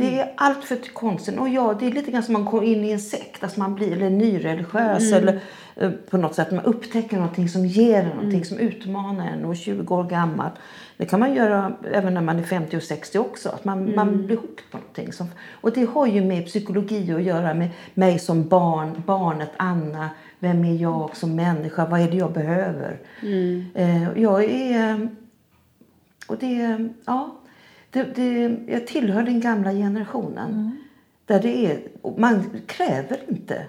Det 0.00 0.20
är 0.20 0.32
allt 0.36 0.64
för 0.64 0.76
konsten. 0.92 1.38
Och 1.38 1.48
ja, 1.48 1.76
det 1.80 1.86
är 1.86 1.90
lite 1.90 2.10
grann 2.10 2.22
som 2.22 2.32
man 2.32 2.44
går 2.44 2.64
in 2.64 2.84
i 2.84 2.90
en 2.90 3.00
sekt, 3.00 3.42
alltså 3.42 3.60
man 3.60 3.74
blir 3.74 3.92
eller 3.92 4.10
nyreligiös 4.10 5.12
eller 5.12 5.40
eh, 5.76 5.90
på 5.90 6.16
något 6.16 6.34
sätt 6.34 6.50
man 6.50 6.64
upptäcker 6.64 7.16
någonting 7.16 7.48
som 7.48 7.66
ger 7.66 8.02
en 8.02 8.08
någonting 8.08 8.44
som 8.44 8.58
utmanar 8.58 9.26
en 9.26 9.44
och 9.44 9.50
är 9.50 9.56
20 9.56 9.94
år 9.94 10.04
gammal. 10.04 10.50
Det 10.96 11.06
kan 11.06 11.20
man 11.20 11.34
göra 11.34 11.72
även 11.92 12.14
när 12.14 12.20
man 12.20 12.38
är 12.38 12.42
50 12.42 12.76
och 12.76 12.82
60 12.82 13.18
också, 13.18 13.48
att 13.48 13.64
man, 13.64 13.94
man 13.94 14.26
blir 14.26 14.36
hooked 14.36 14.70
på 14.70 14.76
någonting. 14.76 15.12
Som, 15.12 15.26
och 15.52 15.72
det 15.72 15.84
har 15.84 16.06
ju 16.06 16.24
med 16.24 16.46
psykologi 16.46 17.12
att 17.12 17.22
göra, 17.22 17.54
med 17.54 17.70
mig 17.94 18.18
som 18.18 18.48
barn, 18.48 19.02
barnet 19.06 19.50
Anna, 19.56 20.10
vem 20.38 20.64
är 20.64 20.74
jag 20.74 21.16
som 21.16 21.36
människa, 21.36 21.86
vad 21.86 22.00
är 22.00 22.10
det 22.10 22.16
jag 22.16 22.32
behöver? 22.32 22.98
Eh, 23.74 24.18
jag 24.20 24.44
är 24.44 25.08
och 26.30 26.36
det, 26.38 26.88
ja, 27.04 27.39
det, 27.90 28.02
det, 28.02 28.56
jag 28.66 28.86
tillhör 28.86 29.22
den 29.22 29.40
gamla 29.40 29.72
generationen. 29.72 30.76
Där 31.26 31.42
det 31.42 31.66
är, 31.66 31.80
man 32.16 32.60
kräver 32.66 33.20
inte. 33.28 33.66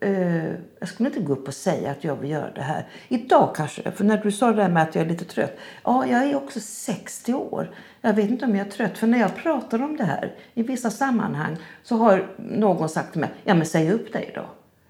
Eh, 0.00 0.46
jag 0.78 0.88
skulle 0.88 1.08
inte 1.08 1.20
gå 1.20 1.32
upp 1.32 1.48
och 1.48 1.54
säga 1.54 1.90
att 1.90 2.04
jag 2.04 2.16
vill 2.16 2.30
göra 2.30 2.50
det 2.50 2.62
här. 2.62 2.86
Idag 3.08 3.54
kanske, 3.56 3.90
för 3.90 4.04
när 4.04 4.16
du 4.16 4.32
sa 4.32 4.46
det 4.46 4.62
där 4.62 4.68
med 4.68 4.82
att 4.82 4.94
jag 4.94 5.04
är 5.04 5.08
lite 5.08 5.24
trött. 5.24 5.58
Ja, 5.84 6.06
jag 6.06 6.24
är 6.24 6.36
också 6.36 6.60
60 6.60 7.34
år. 7.34 7.70
Jag 8.00 8.14
vet 8.14 8.30
inte 8.30 8.44
om 8.44 8.56
jag 8.56 8.66
är 8.66 8.70
trött. 8.70 8.98
För 8.98 9.06
när 9.06 9.18
jag 9.18 9.36
pratar 9.36 9.82
om 9.82 9.96
det 9.96 10.04
här 10.04 10.34
i 10.54 10.62
vissa 10.62 10.90
sammanhang 10.90 11.56
så 11.82 11.96
har 11.96 12.26
någon 12.36 12.88
sagt 12.88 13.12
till 13.12 13.20
mig, 13.20 13.30
ja 13.44 13.54
men 13.54 13.66
säg 13.66 13.92
upp 13.92 14.12
dig 14.12 14.32
då. 14.34 14.46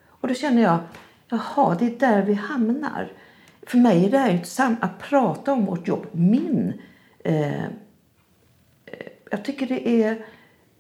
Och 0.09 0.29
då 0.29 0.35
känner 0.35 0.63
jag, 0.63 0.79
jaha, 1.29 1.77
det 1.79 1.87
är 1.87 1.99
där 1.99 2.23
vi 2.23 2.35
hamnar. 2.35 3.13
För 3.67 3.79
mig 3.79 4.05
är 4.05 4.11
det 4.11 4.19
här 4.19 4.31
ju 4.31 4.77
att 4.81 4.99
prata 4.99 5.53
om 5.53 5.67
vårt 5.67 5.89
jobb, 5.89 6.07
min 6.13 6.73
eh, 7.25 7.65
jag 9.31 9.45
tycker 9.45 9.67
det 9.67 9.89
är 9.89 10.27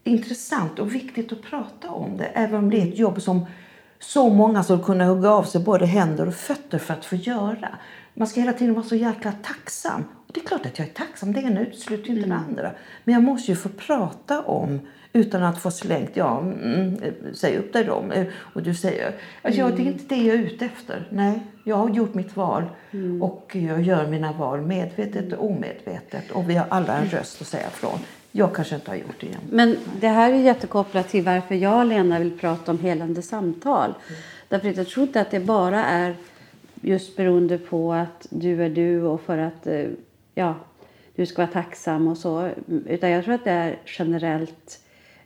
intressant 0.05 0.79
och 0.79 0.95
viktigt 0.95 1.33
att 1.33 1.43
prata 1.43 1.91
om 1.91 2.17
det. 2.17 2.25
Även 2.25 2.55
om 2.55 2.71
det 2.71 2.83
är 2.83 2.89
ett 2.89 2.99
jobb 2.99 3.23
som 3.23 3.47
så 3.99 4.29
många 4.29 4.65
skulle 4.65 4.83
kunna 4.83 5.05
hugga 5.05 5.31
av 5.31 5.43
sig 5.43 5.61
både 5.61 5.87
händer 5.87 6.29
och 6.29 6.35
fötter 6.35 6.79
för 6.79 6.95
att 6.95 7.05
få 7.05 7.17
göra. 7.17 7.69
Man 8.15 8.29
ska 8.29 8.41
hela 8.41 8.53
tiden 8.53 8.75
vara 8.75 8.85
så 8.85 8.97
jäkla 8.97 9.33
tacksam. 9.33 10.05
Och 10.27 10.33
det 10.35 10.41
är 10.41 10.45
klart 10.45 10.67
att 10.67 10.79
jag 10.79 10.89
är 10.89 10.93
tacksam, 10.93 11.33
det 11.33 11.41
ena 11.41 11.61
utesluter 11.61 12.11
inte 12.11 12.29
det 12.29 12.35
andra. 12.35 12.71
Men 13.05 13.15
jag 13.15 13.23
måste 13.23 13.51
ju 13.51 13.57
få 13.57 13.69
prata 13.69 14.43
om 14.43 14.81
utan 15.13 15.43
att 15.43 15.63
få 15.63 15.71
slängt, 15.71 16.11
ja, 16.15 16.41
mm, 16.41 16.97
säg 17.35 17.57
upp 17.57 17.73
dig 17.73 17.85
då. 17.85 18.05
Och 18.37 18.63
du 18.63 18.75
säger, 18.75 19.15
alltså, 19.43 19.61
ja, 19.61 19.71
det 19.71 19.83
är 19.83 19.87
inte 19.87 20.15
det 20.15 20.23
jag 20.23 20.37
är 20.37 20.41
ute 20.41 20.65
efter. 20.65 21.09
Nej, 21.11 21.41
jag 21.65 21.77
har 21.77 21.91
gjort 21.91 22.15
mitt 22.15 22.37
val 22.37 22.65
och 23.21 23.57
jag 23.57 23.83
gör 23.83 24.07
mina 24.07 24.33
val 24.33 24.61
medvetet 24.61 25.33
och 25.33 25.47
omedvetet. 25.47 26.31
Och 26.31 26.51
vi 26.51 26.55
har 26.55 26.67
alla 26.69 26.97
en 26.97 27.09
röst 27.09 27.41
att 27.41 27.47
säga 27.47 27.71
från. 27.71 27.99
Jag 28.37 28.55
kanske 28.55 28.75
inte 28.75 28.91
har 28.91 28.97
gjort 28.97 29.21
det 29.21 29.27
igen. 29.27 29.41
Men 29.51 29.77
det 30.01 30.09
här 30.09 30.33
är 30.33 30.37
jättekopplat 30.37 31.09
till 31.09 31.25
varför 31.25 31.55
jag 31.55 31.79
och 31.79 31.87
Lena 31.87 32.19
vill 32.19 32.39
prata 32.39 32.71
om 32.71 32.79
helande 32.79 33.23
samtal. 33.23 33.95
Därför 34.49 34.69
att 34.69 34.77
jag 34.77 34.89
tror 34.89 35.07
inte 35.07 35.21
att 35.21 35.31
det 35.31 35.41
bara 35.41 35.85
är 35.85 36.15
just 36.81 37.17
beroende 37.17 37.59
på 37.59 37.93
att 37.93 38.27
du 38.31 38.65
är 38.65 38.71
du 38.71 39.03
och 39.03 39.21
för 39.21 39.39
att 39.39 39.67
eh, 39.67 39.87
ja, 40.35 40.55
du 41.15 41.27
ska 41.27 41.43
vara 41.43 41.53
tacksam 41.53 42.09
och 42.09 42.19
så. 42.19 42.51
Utan 42.87 43.11
jag 43.11 43.25
tror 43.25 43.35
att 43.35 43.45
det 43.45 43.51
är 43.51 43.79
generellt 43.87 44.81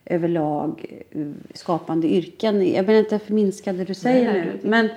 överlag 0.04 1.02
eh, 1.10 1.26
skapande 1.54 2.08
yrken. 2.08 2.72
Jag 2.72 2.86
menar 2.86 2.98
inte 2.98 3.18
förminska 3.18 3.72
det 3.72 3.84
du 3.84 3.94
säger 3.94 4.32
Nej, 4.32 4.44
nu. 4.44 4.68
Men 4.68 4.88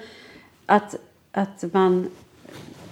att, 0.65 0.95
att, 1.31 1.73
man, 1.73 2.09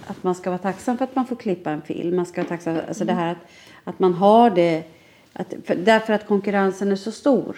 att 0.06 0.22
man 0.22 0.34
ska 0.34 0.50
vara 0.50 0.58
tacksam 0.58 0.98
för 0.98 1.04
att 1.04 1.16
man 1.16 1.26
får 1.26 1.36
klippa 1.36 1.70
en 1.70 1.82
film. 1.82 2.16
Man 2.16 2.26
ska 2.26 2.40
vara 2.40 2.48
tacksam, 2.48 2.78
alltså 2.88 3.04
det 3.04 3.12
här 3.12 3.32
att, 3.32 3.38
att 3.84 3.98
man 3.98 4.14
har 4.14 4.50
det. 4.50 4.84
Att, 5.32 5.54
för, 5.64 5.74
därför 5.74 6.12
att 6.12 6.26
konkurrensen 6.26 6.92
är 6.92 6.96
så 6.96 7.12
stor. 7.12 7.56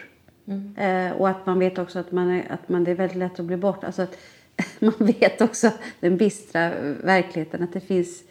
Eh, 0.76 1.12
och 1.12 1.28
att 1.28 1.46
man 1.46 1.58
vet 1.58 1.78
också 1.78 1.98
att, 1.98 2.12
man 2.12 2.30
är, 2.30 2.52
att 2.52 2.68
man, 2.68 2.84
det 2.84 2.90
är 2.90 2.94
väldigt 2.94 3.18
lätt 3.18 3.40
att 3.40 3.46
bli 3.46 3.56
bort. 3.56 3.84
Alltså 3.84 4.02
att 4.02 4.16
man 4.78 4.94
vet 4.98 5.40
också 5.40 5.70
den 6.00 6.16
bistra 6.16 6.70
verkligheten. 7.02 7.62
Att 7.62 7.72
det 7.72 7.80
finns, 7.80 8.22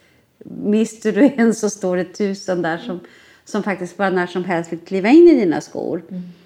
mister 0.45 1.11
du 1.11 1.31
en 1.35 1.53
så 1.53 1.69
står 1.69 1.97
det 1.97 2.05
tusen 2.05 2.61
där 2.61 2.77
som, 2.77 2.99
som 3.45 3.63
faktiskt 3.63 3.97
bara 3.97 4.09
när 4.09 4.27
som 4.27 4.43
helst 4.43 4.71
vill 4.71 4.79
kliva 4.79 5.09
in 5.09 5.27
i 5.27 5.39
dina 5.39 5.61
skor. 5.61 6.01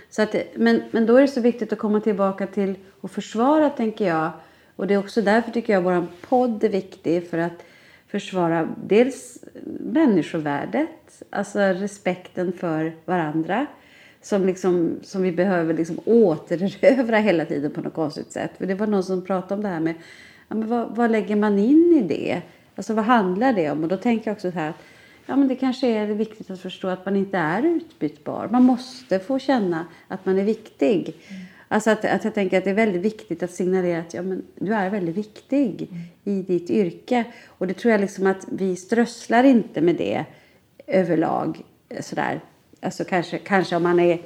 Så 0.10 0.22
att, 0.22 0.36
men, 0.56 0.84
men 0.91 1.06
då 1.06 1.16
är 1.16 1.22
det 1.22 1.28
så 1.28 1.41
viktigt 1.41 1.74
att 1.74 1.80
komma 1.80 2.00
tillbaka 2.00 2.48
till 2.48 2.76
och 3.02 3.12
försvara, 3.12 3.70
tänker 3.70 4.08
jag. 4.08 4.32
Och 4.76 4.88
det 4.88 4.93
är 4.93 4.98
också 4.98 5.22
därför 5.22 5.52
tycker 5.52 5.74
jag 5.74 5.82
vår 5.82 6.08
podd 6.22 6.64
är 6.64 6.70
viktig. 6.70 7.30
För 7.30 7.38
att 7.38 7.64
försvara 8.08 8.70
dels 8.84 9.43
människovärdet, 9.80 11.24
alltså 11.30 11.60
respekten 11.60 12.53
för 12.53 12.95
varandra. 13.05 13.66
Som, 14.22 14.45
liksom, 14.45 14.99
som 15.03 15.22
vi 15.22 15.32
behöver 15.32 15.74
liksom 15.74 15.99
återerövra 16.05 17.18
hela 17.18 17.45
tiden 17.45 17.72
på 17.72 17.82
något 17.82 17.93
konstigt 17.93 18.32
sätt. 18.32 18.51
För 18.58 18.66
det 18.66 18.76
var 18.76 18.88
någon 18.88 19.03
som 19.03 19.26
pratade 19.26 19.53
om 19.53 19.62
det 19.62 19.68
här 19.68 19.80
med 19.80 19.93
ja, 20.47 20.55
men 20.55 20.68
vad, 20.68 20.95
vad 20.95 21.12
lägger 21.12 21.36
man 21.36 21.60
in 21.60 21.93
i 21.97 22.01
det? 22.01 22.41
Alltså 22.76 22.93
vad 22.93 23.05
handlar 23.05 23.53
det 23.53 23.72
om? 23.72 23.84
Och 23.84 23.89
då 23.89 23.97
tänker 23.97 24.28
jag 24.28 24.36
också 24.36 24.51
så 24.51 24.58
här 24.58 24.70
att 24.70 24.84
ja, 25.26 25.36
men 25.36 25.47
det 25.47 25.55
kanske 25.55 25.88
är 25.88 26.08
viktigt 26.08 26.49
att 26.49 26.62
förstå 26.62 26.88
att 26.88 27.05
man 27.05 27.16
inte 27.16 27.38
är 27.38 27.64
utbytbar. 27.64 28.47
Man 28.51 28.64
måste 28.64 29.20
få 29.20 29.39
känna 29.39 29.86
att 30.08 30.26
man 30.26 30.39
är 30.39 30.43
viktig. 30.43 31.16
Mm. 31.30 31.41
Alltså 31.68 31.89
att, 31.89 32.05
att 32.05 32.24
jag 32.24 32.34
tänker 32.34 32.57
att 32.57 32.63
det 32.63 32.70
är 32.70 32.74
väldigt 32.74 33.01
viktigt 33.01 33.43
att 33.43 33.51
signalera 33.51 33.99
att 33.99 34.13
ja, 34.13 34.22
men 34.22 34.43
du 34.55 34.74
är 34.74 34.89
väldigt 34.89 35.18
viktig 35.18 35.89
i 36.24 36.41
ditt 36.41 36.70
yrke. 36.70 37.24
Och 37.47 37.68
det 37.68 37.74
tror 37.74 37.91
jag 37.91 38.01
liksom 38.01 38.28
att 38.28 38.45
vi 38.51 38.76
strösslar 38.76 39.43
inte 39.43 39.82
med 39.82 39.95
det 39.95 40.26
överlag. 40.88 41.61
Sådär. 41.99 42.41
Alltså 42.82 43.03
kanske, 43.03 43.38
kanske 43.38 43.76
om 43.76 43.84
man 43.84 43.99
är 43.99 44.20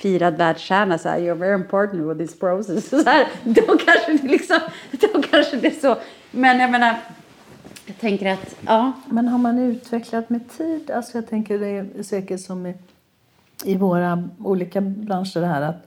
firad 0.00 0.36
världsstjärna 0.36 0.98
så 0.98 1.08
här, 1.08 1.20
you're 1.20 1.34
very 1.34 1.54
important 1.54 2.10
with 2.10 2.18
this 2.18 2.38
process. 2.38 2.88
Så 3.04 3.10
här, 3.10 3.26
då 3.44 3.62
kanske 3.62 4.12
det 4.12 4.28
liksom, 4.28 4.58
då 4.90 5.22
kanske 5.22 5.56
det 5.56 5.66
är 5.66 5.80
så. 5.80 5.96
Men 6.30 6.60
jag 6.60 6.70
menar, 6.70 6.96
jag 7.86 7.98
tänker 7.98 8.32
att, 8.32 8.56
ja. 8.66 8.92
Men 9.06 9.28
har 9.28 9.38
man 9.38 9.58
utvecklat 9.58 10.30
med 10.30 10.50
tid? 10.58 10.90
Alltså 10.90 11.18
jag 11.18 11.28
tänker 11.28 11.58
det 11.58 11.68
är 11.68 12.02
säkert 12.02 12.40
som 12.40 12.66
i, 12.66 12.74
i 13.64 13.76
våra 13.76 14.28
olika 14.38 14.80
branscher 14.80 15.40
det 15.40 15.46
här 15.46 15.62
att, 15.62 15.86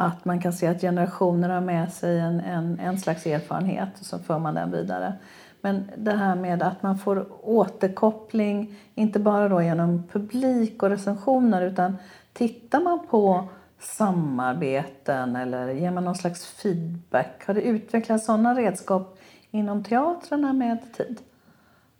att 0.00 0.24
man 0.24 0.40
kan 0.40 0.52
se 0.52 0.66
att 0.66 0.80
generationer 0.80 1.48
har 1.48 1.60
med 1.60 1.92
sig 1.92 2.18
en, 2.18 2.40
en, 2.40 2.80
en 2.80 2.98
slags 2.98 3.26
erfarenhet 3.26 3.88
och 4.00 4.06
så 4.06 4.18
för 4.18 4.38
man 4.38 4.54
den 4.54 4.70
vidare. 4.70 5.12
Men 5.60 5.90
det 5.96 6.12
här 6.12 6.34
med 6.34 6.62
att 6.62 6.82
man 6.82 6.98
får 6.98 7.26
återkoppling, 7.42 8.74
inte 8.94 9.18
bara 9.18 9.48
då 9.48 9.62
genom 9.62 10.02
publik 10.12 10.82
och 10.82 10.90
recensioner 10.90 11.62
utan 11.62 11.96
tittar 12.32 12.80
man 12.80 13.06
på 13.06 13.48
samarbeten 13.78 15.36
eller 15.36 15.68
ger 15.68 15.90
man 15.90 16.04
någon 16.04 16.14
slags 16.14 16.46
feedback? 16.46 17.46
Har 17.46 17.54
det 17.54 17.62
utvecklats 17.62 18.26
sådana 18.26 18.54
redskap 18.54 19.18
inom 19.50 19.84
teatrarna 19.84 20.52
med 20.52 20.78
tid? 20.96 21.20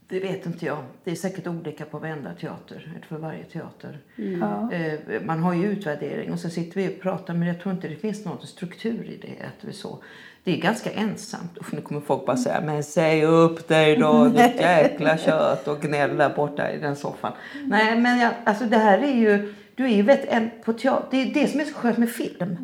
Det 0.08 0.20
vet 0.20 0.46
inte 0.46 0.66
jag. 0.66 0.78
Det 1.04 1.10
är 1.10 1.14
säkert 1.14 1.46
olika 1.46 1.84
på 1.84 1.98
varenda 1.98 2.34
teater, 2.34 2.92
eller 2.96 3.06
för 3.06 3.16
varje 3.16 3.44
teater. 3.44 3.98
Ja. 4.16 4.72
Eh, 4.72 5.22
Man 5.22 5.38
har 5.42 5.54
ju 5.54 5.66
utvärdering 5.66 6.32
och 6.32 6.38
så 6.38 6.50
sitter 6.50 6.80
vi 6.80 6.88
och 6.88 7.02
pratar 7.02 7.34
men 7.34 7.48
jag 7.48 7.60
tror 7.60 7.74
inte 7.74 7.88
det 7.88 7.96
finns 7.96 8.24
någon 8.24 8.46
struktur 8.46 9.04
i 9.04 9.16
det. 9.16 9.46
Att 9.46 9.64
vi 9.64 9.72
så. 9.72 9.98
Det 10.44 10.52
är 10.52 10.60
ganska 10.60 10.90
ensamt. 10.90 11.56
Och 11.56 11.74
nu 11.74 11.80
kommer 11.80 12.00
folk 12.00 12.26
bara 12.26 12.36
säga 12.36 12.60
men 12.60 12.84
säg 12.84 13.24
upp 13.24 13.68
dig 13.68 13.96
då 13.96 14.24
ditt 14.28 14.56
jäkla 14.60 15.18
kött 15.18 15.68
och 15.68 15.80
gnäll 15.80 16.16
där 16.16 16.34
borta 16.34 16.72
i 16.72 16.78
den 16.78 16.96
soffan. 16.96 17.32
Nej 17.64 17.96
men 18.00 18.18
jag, 18.18 18.32
alltså 18.44 18.64
det 18.64 18.78
här 18.78 18.98
är 18.98 19.14
ju, 19.14 19.54
du 19.74 19.84
är 19.84 19.88
ju 19.96 20.02
vet, 20.02 20.24
en, 20.24 20.50
på 20.64 20.72
teater, 20.72 21.06
det 21.10 21.22
är 21.22 21.34
det 21.34 21.50
som 21.50 21.60
är 21.60 21.64
så 21.64 21.74
skönt 21.74 21.98
med 21.98 22.10
film. 22.10 22.56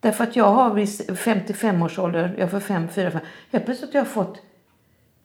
Därför 0.00 0.24
att 0.24 0.36
jag 0.36 0.44
har 0.52 0.74
vid 0.74 1.18
55 1.18 1.82
års 1.82 1.98
ålder, 1.98 2.34
jag 2.38 2.50
får 2.50 2.60
5, 2.60 2.88
4, 2.88 3.10
5, 3.10 3.20
helt 3.52 3.64
plötsligt 3.64 3.92
har 3.92 4.00
jag 4.00 4.08
fått 4.08 4.42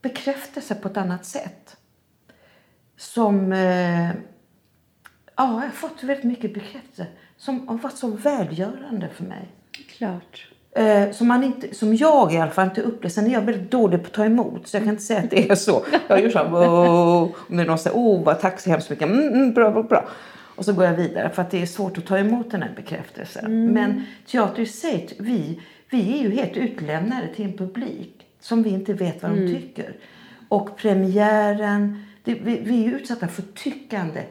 bekräftelse 0.02 0.76
på 0.76 0.88
ett 0.88 0.98
annat 0.98 1.26
sätt. 1.26 1.78
Som... 2.98 3.54
Eh, 3.54 4.10
ja, 4.10 4.14
jag 5.36 5.46
har 5.46 5.70
fått 5.70 6.04
väldigt 6.04 6.26
mycket 6.26 6.54
bekräftelse 6.54 7.08
som 7.38 7.68
har 7.68 7.78
varit 7.78 7.98
så 7.98 8.08
välgörande 8.08 9.10
för 9.10 9.24
mig. 9.24 9.48
Klart. 9.98 10.48
Eh, 10.76 11.12
som, 11.12 11.28
man 11.28 11.44
inte, 11.44 11.76
som 11.76 11.96
jag 11.96 12.34
i 12.34 12.38
alla 12.38 12.52
fall 12.52 12.68
inte 12.68 12.82
upplevt. 12.82 13.14
Sen 13.14 13.28
är 13.28 13.34
jag 13.34 13.42
väldigt 13.42 13.72
dålig 13.72 14.02
på 14.02 14.08
att 14.08 14.14
ta 14.14 14.26
emot 14.26 14.68
så 14.68 14.78
jag 14.78 14.84
kan 14.84 14.90
inte 14.90 15.04
säga 15.04 15.20
att 15.20 15.30
det 15.30 15.50
är 15.50 15.56
så. 15.56 15.86
Jag 16.08 16.22
gör 16.22 16.30
så 16.30 16.38
här, 16.38 16.50
"Wow." 16.50 17.36
om 17.50 17.58
det 17.58 17.64
är 17.64 17.68
någon 17.68 17.78
säger 17.78 18.24
vad 18.24 18.40
tack 18.40 18.60
så 18.60 18.70
hemskt 18.70 18.90
mycket, 18.90 19.08
mm, 19.08 19.28
mm, 19.28 19.54
bra, 19.54 19.72
bra, 19.72 19.84
bra. 19.84 20.10
Och 20.56 20.66
så 20.66 20.74
går 20.74 20.86
jag 20.86 20.94
vidare 20.94 21.30
för 21.30 21.42
att 21.42 21.52
det 21.52 21.62
är 21.62 21.66
svårt 21.66 21.98
att 21.98 22.06
ta 22.06 22.18
emot 22.18 22.52
den 22.52 22.62
här 22.62 22.74
bekräftelsen. 22.76 23.46
Mm. 23.46 23.74
Men 23.74 24.06
teater 24.28 24.62
i 24.62 24.66
sig, 24.66 25.10
vi, 25.20 25.62
vi 25.90 26.14
är 26.14 26.24
ju 26.24 26.36
helt 26.36 26.58
utlämnade 26.58 27.28
till 27.36 27.46
en 27.46 27.58
publik 27.58 28.21
som 28.42 28.64
vi 28.64 28.70
inte 28.70 28.94
vet 28.94 29.24
vad 29.24 29.32
de 29.32 29.38
Mm. 29.40 29.54
tycker. 29.62 29.96
Och 30.50 30.78
premiären, 30.78 32.04
det, 32.24 32.34
vi, 32.34 32.60
vi 32.60 32.86
är 32.86 32.92
utsatta 32.92 33.28
för 33.28 33.42
tyckande 33.56 34.24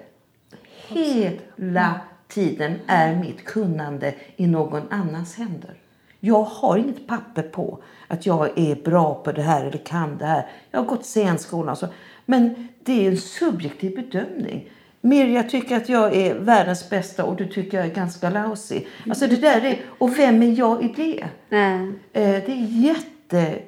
hela 0.89 2.01
tiden 2.29 2.75
är 2.87 3.17
mitt 3.17 3.45
kunnande 3.45 4.15
i 4.37 4.47
någon 4.47 4.83
annans 4.91 5.35
händer. 5.37 5.75
Jag 6.21 6.43
har 6.43 6.77
inget 6.79 7.07
papper 7.07 7.43
på 7.43 7.79
att 8.09 8.27
jag 8.27 8.59
är 8.59 8.75
bra 8.85 9.15
på 9.15 9.33
det 9.33 9.43
här 9.43 9.65
eller 9.65 9.79
kan 9.79 10.19
det 10.19 10.27
här. 10.27 10.47
Jag 10.71 10.81
har 10.81 10.87
gått 10.87 11.05
scenskolan. 11.07 11.77
Så. 11.77 11.87
Men 12.27 12.69
det 12.85 13.07
är 13.07 13.11
en 13.11 13.17
subjektiv 13.17 13.97
bedömning. 13.97 14.71
Mirja 15.01 15.43
tycker 15.43 15.77
att 15.77 15.89
jag 15.89 16.17
är 16.17 16.35
världens 16.35 16.91
bästa 16.91 17.25
och 17.25 17.37
du 17.37 17.47
tycker 17.47 17.77
jag 17.79 17.87
är 17.87 17.95
ganska 17.95 18.31
lousy. 18.31 18.81
Alltså 19.09 19.27
det 19.27 19.37
där 19.37 19.65
är, 19.65 19.79
och 19.99 20.19
vem 20.19 20.43
är 20.43 20.59
jag 20.59 20.85
i 20.85 20.89
det? 20.97 21.23
Eh, 21.57 21.89
Det 22.13 22.53
är 22.53 22.83
jätte... 22.85 23.07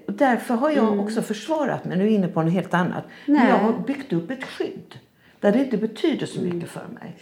och 0.07 0.13
Därför 0.13 0.55
har 0.55 0.71
jag 0.71 1.01
också 1.01 1.23
försvarat 1.23 1.85
mig. 1.85 1.97
Nu 1.99 2.05
är 2.05 2.09
jag 2.09 2.15
inne 2.15 2.29
på 2.29 2.43
något 2.43 2.53
helt 2.53 2.75
annat. 2.75 3.05
Men 3.27 3.37
Nej. 3.37 3.49
jag 3.49 3.59
har 3.59 3.73
byggt 3.73 4.13
upp 4.13 4.31
ett 4.31 4.45
skydd. 4.45 4.95
Där 5.41 5.53
det 5.53 5.59
inte 5.59 5.77
betyder 5.77 6.27
så 6.27 6.41
mycket 6.41 6.69
för 6.69 6.87
mig. 7.01 7.17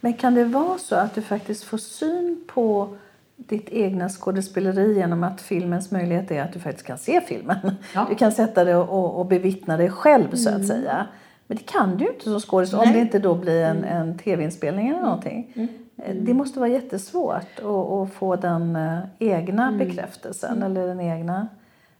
Men 0.00 0.12
kan 0.12 0.34
det 0.34 0.44
vara 0.44 0.78
så 0.78 0.94
att 0.94 1.14
du 1.14 1.22
faktiskt 1.22 1.64
får 1.64 1.78
syn 1.78 2.44
på 2.46 2.96
ditt 3.36 3.68
egna 3.68 4.08
skådespeleri 4.08 4.94
genom 4.94 5.24
att 5.24 5.40
filmens 5.40 5.90
möjlighet 5.90 6.30
är 6.30 6.42
att 6.42 6.52
du 6.52 6.60
faktiskt 6.60 6.86
kan 6.86 6.98
se 6.98 7.20
filmen? 7.20 7.76
Ja. 7.94 8.06
Du 8.08 8.14
kan 8.14 8.32
sätta 8.32 8.64
dig 8.64 8.74
och, 8.74 9.20
och, 9.20 9.26
bevittna 9.26 9.76
det 9.76 9.90
själv 9.90 10.34
så 10.34 10.50
att 10.50 10.66
säga. 10.66 11.06
Men 11.46 11.56
det 11.56 11.62
kan 11.62 11.96
du 11.96 12.04
ju 12.04 12.10
inte 12.10 12.24
som 12.24 12.40
skådis 12.40 12.72
om 12.72 12.92
det 12.92 12.98
inte 12.98 13.18
då 13.18 13.34
blir 13.34 13.64
en, 13.64 13.84
en 13.84 14.18
tv-inspelning 14.18 14.88
eller 14.88 15.00
någonting. 15.00 15.52
Eh, 15.96 16.14
Det 16.14 16.34
måste 16.34 16.58
vara 16.58 16.70
jättesvårt 16.70 17.58
att, 17.58 17.64
att 17.64 18.12
få 18.12 18.36
den 18.36 18.76
eh, 18.76 18.98
egna 19.18 19.72
bekräftelsen 19.72 20.62
eller 20.62 20.86
den 20.86 21.00
egna... 21.00 21.48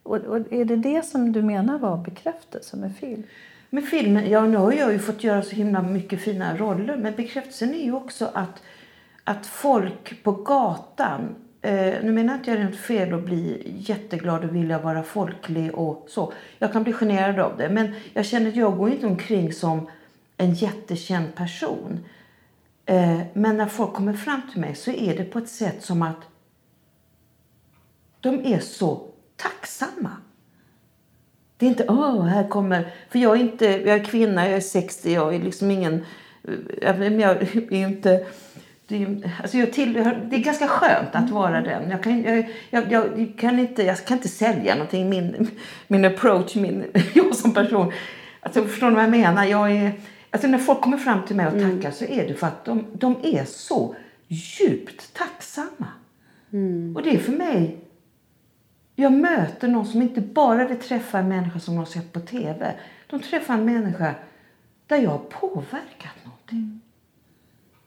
Och, 0.02 0.16
och 0.16 0.52
är 0.52 0.64
det 0.64 0.76
det 0.76 1.04
som 1.06 1.32
du 1.32 1.42
menar 1.42 1.78
var 1.78 1.96
bekräftelse 1.96 2.76
med 2.76 2.96
film? 2.96 3.22
Med 3.70 3.84
filmen, 3.84 4.30
ja 4.30 4.46
nu 4.46 4.56
har 4.56 4.72
jag 4.72 4.92
ju 4.92 4.98
fått 4.98 5.24
göra 5.24 5.42
så 5.42 5.56
himla 5.56 5.82
mycket 5.82 6.20
fina 6.20 6.56
roller. 6.56 6.96
Men 6.96 7.14
bekräftelsen 7.14 7.74
är 7.74 7.84
ju 7.84 7.92
också 7.92 8.30
att, 8.34 8.62
att 9.24 9.46
folk 9.46 10.22
på 10.22 10.32
gatan 10.32 11.34
Eh, 11.64 12.04
nu 12.04 12.12
menar 12.12 12.32
jag 12.32 12.38
inte 12.38 12.50
jag 12.50 12.60
det 12.60 12.62
är 12.62 12.72
fel 12.72 13.14
att 13.14 13.24
bli 13.24 13.72
jätteglad 13.78 14.44
och 14.44 14.54
vilja 14.54 14.78
vara 14.78 15.02
folklig 15.02 15.74
och 15.74 16.06
så. 16.08 16.32
Jag 16.58 16.72
kan 16.72 16.82
bli 16.82 16.92
generad 16.92 17.38
av 17.38 17.56
det. 17.56 17.68
Men 17.68 17.94
jag 18.12 18.26
känner 18.26 18.48
att 18.48 18.56
jag 18.56 18.76
går 18.76 18.90
inte 18.90 19.06
omkring 19.06 19.52
som 19.52 19.88
en 20.36 20.54
jättekänd 20.54 21.34
person. 21.34 22.04
Eh, 22.86 23.20
men 23.32 23.56
när 23.56 23.66
folk 23.66 23.92
kommer 23.92 24.12
fram 24.12 24.42
till 24.52 24.60
mig 24.60 24.74
så 24.74 24.90
är 24.90 25.16
det 25.16 25.24
på 25.24 25.38
ett 25.38 25.48
sätt 25.48 25.82
som 25.82 26.02
att 26.02 26.20
de 28.20 28.54
är 28.54 28.58
så 28.58 29.11
tacksamma. 29.42 30.16
Det 31.56 31.66
är 31.66 31.70
inte, 31.70 31.84
åh, 31.88 32.24
här 32.24 32.48
kommer... 32.48 32.92
För 33.10 33.18
jag 33.18 33.36
är 33.36 33.40
inte, 33.40 33.66
jag 33.66 33.96
är 33.96 34.04
kvinna, 34.04 34.48
jag 34.48 34.56
är 34.56 34.60
60, 34.60 35.12
jag 35.12 35.34
är 35.34 35.38
liksom 35.38 35.70
ingen... 35.70 36.04
Jag, 36.82 37.02
är 37.02 37.72
inte... 37.72 38.26
Det 38.86 39.02
är, 39.02 39.30
alltså 39.42 39.58
jag 39.58 39.72
tillhör, 39.72 40.26
det 40.30 40.36
är 40.36 40.40
ganska 40.40 40.68
skönt 40.68 41.08
att 41.12 41.30
vara 41.30 41.60
den. 41.60 41.90
Jag 41.90 42.02
kan, 42.02 42.22
jag, 42.22 42.48
jag, 42.70 42.92
jag, 42.92 43.34
kan 43.38 43.58
inte, 43.58 43.82
jag 43.82 44.04
kan 44.04 44.16
inte 44.16 44.28
sälja 44.28 44.74
någonting. 44.74 45.08
Min, 45.08 45.50
min 45.86 46.04
approach, 46.04 46.54
min, 46.54 46.84
jag 47.14 47.34
som 47.34 47.54
person. 47.54 47.92
Alltså, 48.40 48.64
förstår 48.64 48.88
ni 48.88 48.94
vad 48.94 49.04
jag 49.04 49.10
menar? 49.10 49.44
Jag 49.44 49.72
är, 49.72 49.92
alltså 50.30 50.48
när 50.48 50.58
folk 50.58 50.80
kommer 50.80 50.96
fram 50.96 51.26
till 51.26 51.36
mig 51.36 51.46
och 51.46 51.52
tackar 51.52 51.90
så 51.90 52.04
är 52.04 52.28
det 52.28 52.34
för 52.34 52.46
att 52.46 52.64
de, 52.64 52.86
de 52.92 53.16
är 53.22 53.44
så 53.44 53.94
djupt 54.28 55.14
tacksamma. 55.14 55.88
Och 56.94 57.02
det 57.02 57.14
är 57.14 57.18
för 57.18 57.32
mig 57.32 57.81
jag 58.94 59.12
möter 59.12 59.68
någon 59.68 59.86
som 59.86 60.02
inte 60.02 60.20
bara 60.20 60.64
vill 60.64 60.78
träffa 60.78 61.18
en 61.18 61.28
människa 61.28 61.60
som 61.60 61.74
de 61.74 61.78
har 61.78 61.86
sett 61.86 62.12
på 62.12 62.20
tv. 62.20 62.74
De 63.10 63.20
träffar 63.20 63.54
en 63.54 63.64
människa 63.64 64.14
där 64.86 64.96
jag 64.96 65.10
har 65.10 65.18
påverkat 65.18 66.24
någonting. 66.24 66.80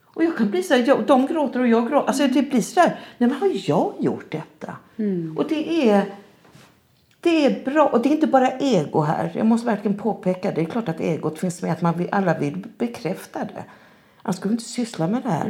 Och 0.03 0.24
jag 0.24 0.38
kan 0.38 0.49
bli 0.49 0.64
så 0.64 0.74
här, 0.74 0.88
jag, 0.88 1.06
de 1.06 1.28
gråter 1.28 1.60
och 1.60 1.68
jag 1.68 1.89
gråter. 1.89 2.08
Alltså 2.08 2.28
det 2.28 2.41
blir 2.41 2.62
så 2.62 2.80
där, 2.80 2.99
nej 3.18 3.30
men 3.30 3.32
har 3.32 3.51
jag 3.53 3.93
gjort 3.99 4.32
detta? 4.32 4.76
Och 5.38 5.47
det 5.47 5.89
är, 5.89 6.06
det 7.20 7.45
är 7.45 7.66
bra. 7.66 7.88
Och 7.88 8.01
det 8.01 8.10
är 8.10 8.14
inte 8.14 8.28
bara 8.28 8.51
ego 8.51 9.01
här. 9.01 9.32
Jag 9.36 9.45
måste 9.45 9.68
verkligen 9.68 9.97
påpeka, 9.97 10.51
det 10.51 10.62
är 10.62 10.66
klart 10.66 10.89
att 10.89 10.99
egot 10.99 11.39
finns 11.39 11.62
med, 11.62 11.72
att 11.72 11.82
man 11.82 11.97
vill, 11.97 12.10
alla 12.12 12.38
vill 12.39 12.68
bekräfta 12.78 13.39
det. 13.39 13.64
Annars 14.22 14.36
skulle 14.36 14.49
vi 14.49 14.53
inte 14.53 14.70
syssla 14.70 15.08
med 15.08 15.24
det 15.24 15.30
här. 15.30 15.45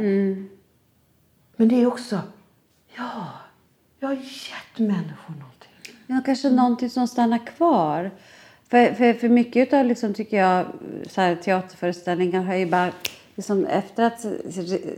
Men 1.56 1.68
det 1.68 1.82
är 1.82 1.86
också, 1.86 2.20
ja, 2.96 3.26
jag 4.06 4.16
har 4.16 4.22
gett 4.22 4.78
människor 4.78 5.34
någonting. 5.34 5.94
Ja, 6.06 6.20
kanske 6.24 6.50
någonting 6.50 6.90
som 6.90 7.08
stannar 7.08 7.46
kvar. 7.46 8.10
För, 8.68 8.94
för, 8.94 9.12
för 9.12 9.28
mycket 9.28 9.72
av 9.72 9.84
liksom, 9.84 10.14
tycker 10.14 10.36
jag, 10.36 10.66
så 11.08 11.20
här, 11.20 11.36
teaterföreställningar 11.36 12.42
har 12.42 12.54
ju 12.54 12.66
bara... 12.66 12.90
Liksom, 13.34 13.66
efter 13.66 14.02
att 14.02 14.26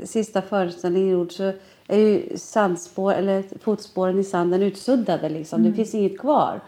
sista 0.05 0.43
föreställningen 0.43 1.09
är 1.09 1.13
gjord 1.13 1.33
så 1.33 1.53
är 1.87 1.99
ju 1.99 2.39
sandspår, 2.39 3.13
eller 3.13 3.45
fotspåren 3.63 4.19
i 4.19 4.25
sanden 4.25 4.63
utsuddade. 4.63 5.29
Liksom. 5.29 5.63
Det 5.63 5.73
finns 5.73 5.95
inget 5.95 6.19
kvar. 6.19 6.61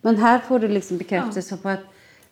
Men 0.00 0.16
här 0.16 0.38
får 0.38 0.58
du 0.58 0.68
liksom 0.68 0.98
bekräftelse 0.98 1.56
på 1.56 1.68
att 1.68 1.80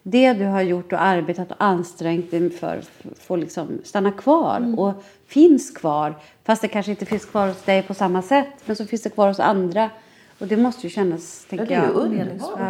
det 0.02 0.32
du 0.32 0.44
har 0.44 0.62
gjort 0.62 0.92
och 0.92 1.02
arbetat 1.02 1.50
och 1.50 1.56
ansträngt 1.58 2.30
dig 2.30 2.50
för 2.50 2.82
får 3.16 3.36
liksom 3.36 3.68
stanna 3.84 4.12
kvar 4.12 4.74
och 4.78 5.04
finns 5.28 5.70
kvar. 5.70 6.14
Fast 6.44 6.62
det 6.62 6.68
kanske 6.68 6.90
inte 6.90 7.06
finns 7.06 7.24
kvar 7.24 7.48
hos 7.48 7.62
dig 7.62 7.82
på 7.82 7.94
samma 7.94 8.22
sätt, 8.22 8.48
men 8.64 8.76
så 8.76 8.86
finns 8.86 9.02
det 9.02 9.10
kvar 9.10 9.28
hos 9.28 9.40
andra. 9.40 9.90
Och 10.38 10.46
det 10.46 10.56
måste 10.56 10.86
ju 10.86 10.90
kännas, 10.90 11.46
Ja, 11.48 11.50
tänker 11.50 11.66
det 11.66 11.74
är 11.74 11.82
jag. 11.86 11.94
underbart. 11.94 12.60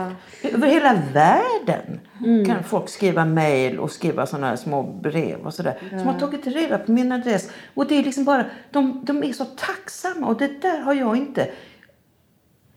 Ja. 0.43 0.49
Över 0.49 0.69
hela 0.69 0.95
världen 1.13 2.01
kan 2.47 2.65
folk 2.65 2.89
skriva 2.89 3.25
mejl 3.25 3.79
och 3.79 3.91
skriva 3.91 4.27
såna 4.27 4.47
här 4.47 4.57
små 4.57 4.83
brev 4.83 5.39
och 5.47 5.55
sådär. 5.55 5.79
Som 5.91 6.07
har 6.07 6.19
tagit 6.19 6.47
reda 6.47 6.79
på 6.79 6.93
min 6.93 7.13
adress. 7.13 7.51
Och 7.75 7.87
det 7.87 7.95
är 7.99 8.03
liksom 8.03 8.25
bara, 8.25 8.45
de, 8.71 9.01
de 9.05 9.25
är 9.25 9.33
så 9.33 9.45
tacksamma 9.45 10.27
och 10.27 10.39
det 10.39 10.63
där 10.63 10.79
har 10.81 10.95
jag 10.95 11.17
inte. 11.17 11.51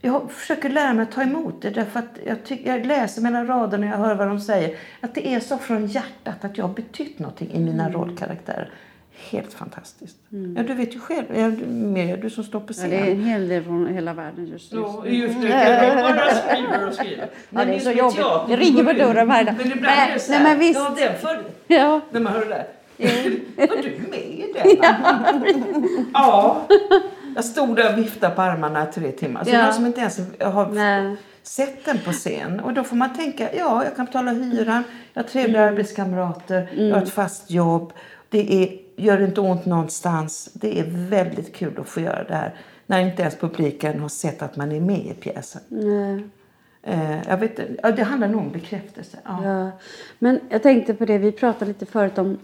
Jag 0.01 0.32
försöker 0.32 0.69
lära 0.69 0.93
mig 0.93 1.03
att 1.03 1.11
ta 1.11 1.21
emot 1.23 1.61
det 1.61 1.69
därför 1.69 1.99
att 1.99 2.17
jag, 2.25 2.43
tyck, 2.45 2.61
jag 2.65 2.86
läser 2.86 3.21
mellan 3.21 3.47
raderna 3.47 3.86
och 3.88 3.93
jag 3.93 3.97
hör 3.97 4.15
vad 4.15 4.28
de 4.28 4.39
säger. 4.39 4.75
Att 5.01 5.15
det 5.15 5.28
är 5.28 5.39
så 5.39 5.57
från 5.57 5.88
hjärtat 5.88 6.45
att 6.45 6.57
jag 6.57 6.67
har 6.67 6.73
betytt 6.73 7.19
någonting 7.19 7.51
i 7.51 7.59
mina 7.59 7.89
rollkaraktärer. 7.91 8.71
Helt 9.32 9.53
fantastiskt. 9.53 10.18
Ja, 10.55 10.63
du 10.63 10.74
vet 10.74 10.95
ju 10.95 10.99
själv. 10.99 11.26
Ja, 11.36 11.49
du- 11.49 11.65
Mer 11.65 12.18
du 12.18 12.30
som 12.30 12.43
står 12.43 12.59
på 12.59 12.65
Ja, 12.70 12.74
scen. 12.74 12.89
det 12.89 12.95
är 12.95 13.11
en 13.11 13.24
hel 13.24 13.47
del 13.47 13.63
från 13.63 13.88
hela 13.88 14.13
världen 14.13 14.47
just 14.47 14.74
nu. 14.74 14.80
Ja, 14.80 15.05
just 15.07 15.41
det. 15.41 15.47
Jag 15.49 16.15
bara 16.15 16.36
skriver 16.36 16.88
och 16.88 16.93
skriver. 16.93 17.30
Ja, 17.49 17.65
det 17.65 17.76
är 17.76 17.80
så 17.80 17.91
jobbigt. 17.91 18.18
Det 18.47 18.55
ringer 18.55 18.84
på 18.84 18.93
dörren 18.93 19.28
varje 19.28 19.43
dag. 19.43 19.55
Men 19.57 19.68
ibland 19.68 19.82
Nej, 19.97 20.09
är 20.09 20.13
det 20.13 20.20
så 20.20 20.32
nej, 20.32 20.39
här, 20.39 20.49
men 20.49 20.59
visst. 20.59 20.80
Ja, 20.80 20.95
den 20.97 21.18
för, 21.20 21.41
Ja. 21.68 22.01
när 22.11 22.20
man 22.20 22.34
hör 22.34 22.39
det 22.39 22.49
där. 22.49 22.68
Var 23.68 23.68
du 23.84 24.09
med 24.09 24.20
i 24.20 24.53
den? 24.53 25.88
Ja. 26.13 26.61
Jag 27.36 27.45
stod 27.45 27.76
där 27.76 27.93
och 27.93 27.97
viftade 27.99 28.36
på 28.36 28.41
armarna 28.41 28.89
i 28.89 28.93
tre 28.93 29.11
timmar. 29.11 29.43
Så 29.43 29.49
Ja. 29.49 29.63
någon 29.65 29.74
som 29.74 29.86
inte 29.86 29.99
ens 29.99 30.20
har 30.41 30.70
Nej. 30.70 31.15
sett 31.43 31.86
den 31.86 31.99
på 32.05 32.11
scen. 32.11 32.59
Och 32.59 32.74
då 32.74 32.84
får 32.84 32.95
man 32.95 33.15
tänka, 33.15 33.55
ja, 33.55 33.84
jag 33.84 33.95
kan 33.95 34.05
betala 34.05 34.32
hyran, 34.32 34.84
jag 35.13 35.24
har 35.24 35.30
trevliga 35.30 35.61
Mm. 35.61 35.74
arbetskamrater, 35.74 36.70
jag 36.76 36.95
har 36.95 37.01
ett 37.03 37.09
fast 37.13 37.51
jobb. 37.51 37.93
Det 38.30 38.63
är, 38.63 38.87
gör 38.98 39.22
inte 39.22 39.41
ont 39.41 39.66
någonstans. 39.66 40.50
Det 40.54 40.80
är 40.80 40.86
väldigt 41.10 41.56
kul 41.56 41.80
att 41.80 41.89
få 41.89 42.00
göra 42.00 42.24
det 42.24 42.36
här. 42.36 42.56
När 42.86 43.02
inte 43.02 43.22
ens 43.22 43.36
publiken 43.36 44.00
har 44.00 44.10
sett 44.10 44.41
att 44.41 44.56
man 44.56 44.72
är 44.72 44.80
med 44.80 45.06
i 45.06 45.14
pjäsen. 45.14 45.62
Nej. 45.68 46.24
Eh, 46.84 47.28
jag 47.28 47.38
vet, 47.38 47.56
det 47.98 48.04
handlar 48.04 48.28
nog 48.28 48.41
om 48.41 48.52
bekräftelse. 48.52 49.18
Ja. 49.26 49.45
Ja. 49.45 49.72
Men 50.20 50.39
jag 50.50 50.64
tänkte 50.64 50.93
på 50.93 51.06
det, 51.06 51.18
vi 51.18 51.32
pratade 51.32 51.66
lite 51.66 51.86
förut 51.86 52.18
om... 52.18 52.38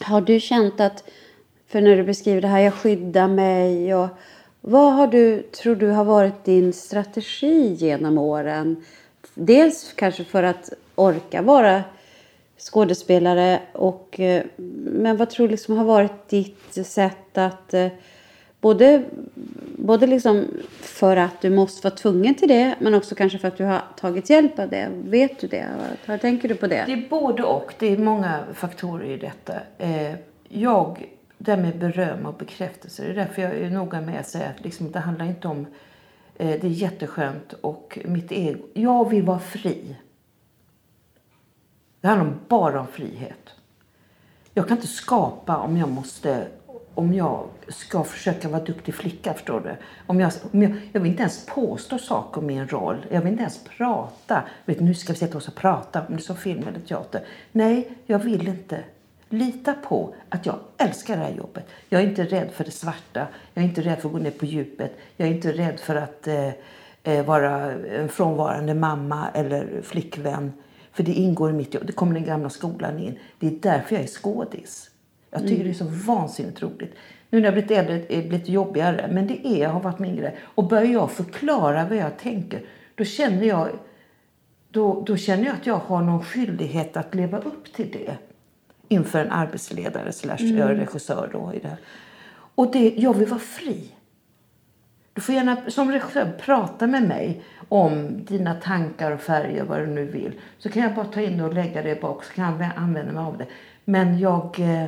Har 0.00 0.20
du 0.20 0.40
känt 0.40 0.80
att, 0.80 1.04
för 1.68 1.80
när 1.80 1.96
du 1.96 2.02
beskriver 2.02 2.40
det 2.40 2.48
här, 2.48 2.60
jag 2.60 2.74
skyddar 2.74 3.28
mig 3.28 3.94
och... 3.94 4.08
Vad 4.60 4.92
har 4.92 5.06
du, 5.06 5.42
tror 5.42 5.76
du 5.76 5.88
har 5.88 6.04
varit 6.04 6.44
din 6.44 6.72
strategi 6.72 7.74
genom 7.74 8.18
åren? 8.18 8.84
Dels 9.34 9.92
kanske 9.96 10.24
för 10.24 10.42
att 10.42 10.72
orka 10.94 11.42
vara 11.42 11.82
skådespelare. 12.60 13.60
Och, 13.72 14.20
eh, 14.20 14.44
men 14.76 15.16
vad 15.16 15.30
tror 15.30 15.46
du 15.46 15.50
liksom 15.50 15.76
har 15.76 15.84
varit 15.84 16.28
ditt 16.28 16.86
sätt 16.86 17.38
att... 17.38 17.74
Eh, 17.74 17.88
både, 18.60 19.04
både 19.76 20.06
liksom 20.06 20.44
för 20.80 21.16
att 21.16 21.40
du 21.40 21.50
måste 21.50 21.88
vara 21.88 21.96
tvungen 21.96 22.34
till 22.34 22.48
det 22.48 22.74
men 22.78 22.94
också 22.94 23.14
kanske 23.14 23.38
för 23.38 23.48
att 23.48 23.56
du 23.56 23.64
har 23.64 23.82
tagit 23.96 24.30
hjälp 24.30 24.58
av 24.58 24.68
det. 24.68 24.88
Vet 25.04 25.38
du 25.38 25.46
det? 25.46 25.66
Hur 26.04 26.18
tänker 26.18 26.48
du 26.48 26.54
på 26.54 26.66
det? 26.66 26.84
Det 26.86 26.92
är 26.92 27.08
både 27.08 27.42
och. 27.42 27.74
Det 27.78 27.92
är 27.92 27.98
många 27.98 28.40
faktorer 28.54 29.04
i 29.04 29.16
detta. 29.16 29.54
Eh, 29.78 30.14
jag, 30.48 31.08
det 31.38 31.50
här 31.50 31.62
med 31.62 31.78
beröm 31.78 32.26
och 32.26 32.34
bekräftelse, 32.34 33.02
det 33.02 33.10
är 33.10 33.14
därför 33.14 33.42
jag 33.42 33.54
är 33.54 33.70
noga 33.70 34.00
med 34.00 34.20
att 34.20 34.28
säga 34.28 34.48
att 34.48 34.64
liksom, 34.64 34.92
det 34.92 34.98
handlar 34.98 35.26
inte 35.26 35.48
om... 35.48 35.66
Det 36.36 36.64
är 36.64 36.68
jätteskönt 36.68 37.52
och 37.52 37.98
mitt 38.04 38.32
ego. 38.32 38.58
Jag 38.74 39.10
vill 39.10 39.22
vara 39.22 39.38
fri. 39.38 39.96
Det 42.00 42.08
handlar 42.08 42.34
bara 42.48 42.80
om 42.80 42.86
frihet. 42.86 43.50
Jag 44.54 44.68
kan 44.68 44.76
inte 44.76 44.88
skapa 44.88 45.56
om 45.56 45.76
jag 45.76 45.88
måste 45.88 46.48
om 46.94 47.14
jag 47.14 47.46
ska 47.68 48.04
försöka 48.04 48.48
vara 48.48 48.64
duktig 48.64 48.94
flicka, 48.94 49.34
förstår 49.34 49.60
du. 49.60 49.76
Om 50.06 50.20
jag, 50.20 50.32
om 50.52 50.62
jag, 50.62 50.72
jag 50.92 51.00
vill 51.00 51.10
inte 51.10 51.22
ens 51.22 51.46
påstå 51.46 51.98
saker 51.98 52.40
om 52.40 52.46
min 52.46 52.68
roll. 52.68 53.06
Jag 53.10 53.20
vill 53.20 53.30
inte 53.30 53.42
ens 53.42 53.64
prata. 53.64 54.42
Vet, 54.64 54.80
nu 54.80 54.94
ska 54.94 55.12
vi 55.12 55.18
sätta 55.18 55.38
oss 55.38 55.48
och 55.48 55.54
prata 55.54 56.06
om 56.08 56.16
det 56.16 56.22
som 56.22 56.36
film 56.36 56.68
eller 56.68 56.80
teater. 56.80 57.24
Nej, 57.52 57.92
jag 58.06 58.18
vill 58.18 58.48
inte. 58.48 58.78
Lita 59.28 59.74
på 59.74 60.14
att 60.28 60.46
jag 60.46 60.58
älskar 60.76 61.16
det 61.16 61.22
här 61.22 61.34
jobbet. 61.34 61.68
Jag 61.88 62.02
är 62.02 62.06
inte 62.06 62.24
rädd 62.24 62.50
för 62.52 62.64
det 62.64 62.70
svarta. 62.70 63.26
Jag 63.54 63.64
är 63.64 63.68
inte 63.68 63.80
rädd 63.80 63.98
för 63.98 64.08
att 64.08 64.12
gå 64.12 64.18
ner 64.18 64.30
på 64.30 64.46
djupet. 64.46 64.92
Jag 65.16 65.28
är 65.28 65.32
inte 65.32 65.52
rädd 65.52 65.80
för 65.80 65.94
att 65.94 66.26
eh, 66.26 66.50
eh, 67.02 67.24
vara 67.24 67.72
en 67.72 68.08
frånvarande 68.08 68.74
mamma 68.74 69.28
eller 69.34 69.82
flickvän. 69.82 70.52
För 70.92 71.02
det 71.02 71.12
ingår 71.12 71.50
i 71.50 71.52
mitt 71.52 71.74
jobb. 71.74 71.86
Det 71.86 71.92
kommer 71.92 72.14
den 72.14 72.24
gamla 72.24 72.50
skolan 72.50 72.98
in. 72.98 73.18
Det 73.38 73.46
är 73.46 73.50
därför 73.50 73.94
jag 73.94 74.04
är 74.04 74.08
skådis. 74.08 74.90
Jag 75.30 75.48
tycker 75.48 75.64
det 75.64 75.70
är 75.70 75.74
så 75.74 75.88
vansinnigt 76.06 76.62
roligt. 76.62 76.94
Nu 77.30 77.40
när 77.40 77.44
jag 77.44 77.54
blivit 77.54 77.70
äldre 77.70 77.94
är 78.08 78.22
det 78.22 78.30
lite 78.30 78.52
jobbigare. 78.52 79.08
Men 79.12 79.26
det 79.26 79.46
är, 79.46 79.62
jag 79.62 79.70
har 79.70 79.80
varit 79.80 79.98
mindre. 79.98 80.34
Och 80.40 80.68
börjar 80.68 80.92
jag 80.92 81.10
förklara 81.10 81.84
vad 81.84 81.96
jag 81.96 82.18
tänker. 82.18 82.62
Då 82.94 83.04
känner 83.04 83.44
jag, 83.44 83.68
då, 84.70 85.04
då 85.06 85.16
känner 85.16 85.44
jag 85.44 85.54
att 85.54 85.66
jag 85.66 85.76
har 85.76 86.02
någon 86.02 86.24
skyldighet 86.24 86.96
att 86.96 87.14
leva 87.14 87.38
upp 87.38 87.72
till 87.72 87.90
det. 87.90 88.16
Inför 88.88 89.18
en 89.18 89.30
arbetsledare 89.30 90.12
slash 90.12 90.36
regissör 90.36 91.30
då 91.32 91.54
i 91.54 91.58
det. 91.58 91.76
Och 92.54 92.72
det, 92.72 92.94
jag 92.96 93.14
vill 93.14 93.28
vara 93.28 93.40
fri. 93.40 93.90
Du 95.14 95.20
får 95.20 95.34
gärna 95.34 95.56
som 95.68 95.92
regissör 95.92 96.32
prata 96.44 96.86
med 96.86 97.02
mig 97.08 97.42
om 97.68 98.24
dina 98.24 98.54
tankar 98.54 99.10
och 99.10 99.20
färger, 99.20 99.64
vad 99.64 99.78
du 99.78 99.86
nu 99.86 100.04
vill. 100.04 100.32
Så 100.58 100.68
kan 100.68 100.82
jag 100.82 100.94
bara 100.94 101.04
ta 101.06 101.20
in 101.20 101.40
och 101.40 101.54
lägga 101.54 101.82
det 101.82 102.00
bak 102.00 102.24
så 102.24 102.32
kan 102.34 102.60
jag 102.60 102.70
använda 102.76 103.12
mig 103.12 103.22
av 103.22 103.38
det. 103.38 103.46
Men 103.84 104.18
jag... 104.18 104.60
eh, 104.60 104.84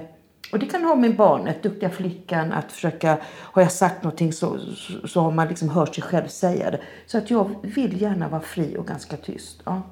Och 0.52 0.58
det 0.58 0.66
kan 0.66 0.84
ha 0.84 0.94
med 0.94 1.16
barnet, 1.16 1.62
duktiga 1.62 1.90
flickan, 1.90 2.52
att 2.52 2.72
försöka... 2.72 3.18
Har 3.52 3.62
jag 3.62 3.72
sagt 3.72 4.02
någonting 4.02 4.32
så, 4.32 4.58
så, 4.58 5.08
så 5.08 5.20
har 5.20 5.30
man 5.30 5.48
liksom 5.48 5.68
hört 5.68 5.94
sig 5.94 6.04
själv 6.04 6.26
säga 6.26 6.70
det. 6.70 6.80
Så 7.06 7.18
att 7.18 7.30
jag 7.30 7.50
vill 7.62 8.02
gärna 8.02 8.28
vara 8.28 8.40
fri 8.40 8.76
och 8.78 8.86
ganska 8.86 9.16
tyst. 9.16 9.62
Ja. 9.64 9.82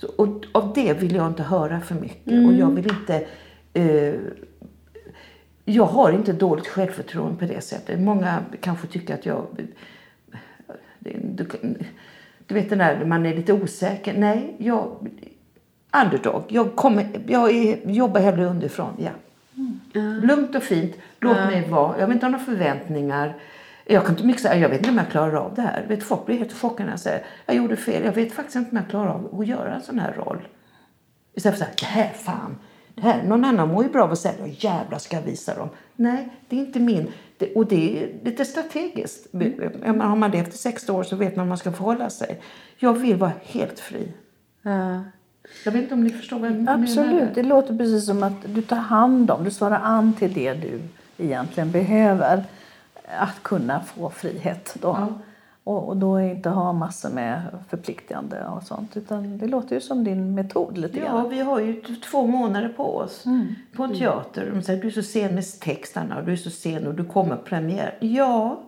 Så, 0.00 0.06
och 0.16 0.44
av 0.52 0.72
det 0.74 0.92
vill 0.92 1.14
jag 1.14 1.26
inte 1.26 1.42
höra 1.42 1.80
för 1.80 1.94
mycket. 1.94 2.46
Och 2.46 2.52
jag 2.54 2.70
vill 2.70 2.90
inte... 2.90 3.26
Eh, 3.72 4.14
jag 5.72 5.84
har 5.84 6.12
inte 6.12 6.32
dåligt 6.32 6.66
självförtroende 6.66 7.38
på 7.38 7.52
det 7.52 7.60
sättet. 7.60 8.00
Många 8.00 8.38
kanske 8.60 8.86
tycker 8.86 9.14
att 9.14 9.26
jag... 9.26 9.46
Du, 10.98 11.48
du 12.46 12.54
vet 12.54 12.68
den 12.68 12.78
där 12.78 13.04
man 13.04 13.26
är 13.26 13.34
lite 13.34 13.52
osäker. 13.52 14.14
Nej, 14.18 14.54
jag... 14.58 15.08
Underdog. 16.04 16.42
Jag, 16.48 16.76
kommer, 16.76 17.06
jag 17.26 17.50
är, 17.50 17.90
jobbar 17.90 18.20
hellre 18.20 18.46
underifrån. 18.46 18.92
Ja. 18.98 19.10
Lugnt 20.22 20.56
och 20.56 20.62
fint. 20.62 20.96
Låt 21.20 21.36
mig 21.36 21.68
vara. 21.68 22.00
Jag 22.00 22.06
vill 22.06 22.14
inte 22.14 22.26
ha 22.26 22.30
några 22.30 22.44
förväntningar. 22.44 23.34
Jag 23.84 24.02
kan 24.02 24.14
inte 24.14 24.26
mycket 24.26 24.42
säga, 24.42 24.56
jag 24.56 24.68
vet 24.68 24.78
inte 24.78 24.90
om 24.90 24.96
jag 24.96 25.10
klarar 25.10 25.34
av 25.34 25.54
det 25.54 25.62
här. 25.62 25.84
Vet, 25.88 26.02
folk 26.02 26.26
blir 26.26 26.38
helt 26.38 26.52
chockade 26.52 26.84
när 26.84 26.92
jag 26.92 27.00
säger, 27.00 27.24
jag 27.46 27.56
gjorde 27.56 27.76
fel. 27.76 28.04
Jag 28.04 28.12
vet 28.12 28.32
faktiskt 28.32 28.56
inte 28.56 28.70
om 28.70 28.76
jag 28.76 28.90
klarar 28.90 29.08
av 29.08 29.40
att 29.40 29.46
göra 29.46 29.74
en 29.74 29.82
sån 29.82 29.98
här 29.98 30.12
roll. 30.12 30.48
Istället 31.34 31.58
för 31.58 31.64
att 31.64 31.78
säga, 31.80 31.90
det 31.90 32.00
här 32.00 32.12
fan. 32.12 32.56
Här, 33.02 33.22
någon 33.22 33.44
annan 33.44 33.68
mår 33.68 33.84
ju 33.84 33.90
bra 33.90 34.04
av 34.04 34.12
att 34.12 34.18
säga, 34.18 34.34
"Åh, 34.42 34.64
jävlar 34.64 34.98
ska 34.98 35.16
jag 35.16 35.22
visa 35.22 35.54
dem. 35.54 35.68
Nej, 35.96 36.28
det 36.48 36.56
är 36.56 36.60
inte 36.60 36.80
min. 36.80 37.12
Det, 37.38 37.54
och 37.54 37.66
det 37.66 38.02
är 38.02 38.24
lite 38.24 38.44
strategiskt. 38.44 39.34
Mm. 39.34 40.00
Har 40.00 40.16
man 40.16 40.30
det 40.30 40.38
efter 40.38 40.58
60 40.58 40.92
år 40.92 41.02
så 41.02 41.16
vet 41.16 41.36
man 41.36 41.44
hur 41.44 41.48
man 41.48 41.58
ska 41.58 41.72
förhålla 41.72 42.10
sig. 42.10 42.40
Jag 42.76 42.94
vill 42.94 43.16
vara 43.16 43.32
helt 43.42 43.80
fri. 43.80 44.12
Ja. 44.62 45.00
Jag 45.64 45.72
vet 45.72 45.82
inte 45.82 45.94
om 45.94 46.04
ni 46.04 46.10
förstår 46.10 46.38
vad 46.38 46.50
jag 46.50 46.56
menar. 46.56 46.82
Absolut. 46.82 47.34
Det 47.34 47.42
låter 47.42 47.78
precis 47.78 48.06
som 48.06 48.22
att 48.22 48.54
du 48.54 48.62
tar 48.62 48.76
hand 48.76 49.30
om, 49.30 49.44
du 49.44 49.50
svarar 49.50 49.80
an 49.82 50.12
till 50.12 50.32
det 50.32 50.54
du 50.54 50.80
egentligen 51.18 51.70
behöver. 51.70 52.44
Att 53.18 53.42
kunna 53.42 53.80
få 53.80 54.10
frihet 54.10 54.76
då. 54.80 54.88
Ja. 54.88 55.18
Och, 55.68 55.88
och 55.88 55.96
då 55.96 56.20
inte 56.20 56.50
ha 56.50 56.72
massor 56.72 57.10
med 57.10 57.42
förpliktigande 57.68 58.46
och 58.46 58.62
sånt. 58.62 58.96
Utan 58.96 59.38
det 59.38 59.46
låter 59.46 59.74
ju 59.74 59.80
som 59.80 60.04
din 60.04 60.34
metod 60.34 60.78
lite 60.78 60.98
Ja, 60.98 61.04
grann. 61.04 61.28
vi 61.28 61.40
har 61.40 61.58
ju 61.60 61.80
två 62.10 62.26
månader 62.26 62.68
på 62.68 62.96
oss 62.96 63.24
på 63.76 63.82
en 63.84 63.98
teater. 63.98 64.50
De 64.54 64.62
säger 64.62 64.82
du 64.82 64.86
är 64.86 64.92
så 64.92 65.02
sen 65.02 65.34
med 65.34 65.44
texterna 65.60 66.18
och 66.18 66.24
du 66.24 66.32
är 66.32 66.36
så 66.36 66.50
sen 66.50 66.86
och 66.86 66.94
du 66.94 67.04
kommer 67.04 67.36
premiär. 67.36 67.98
Ja, 68.00 68.60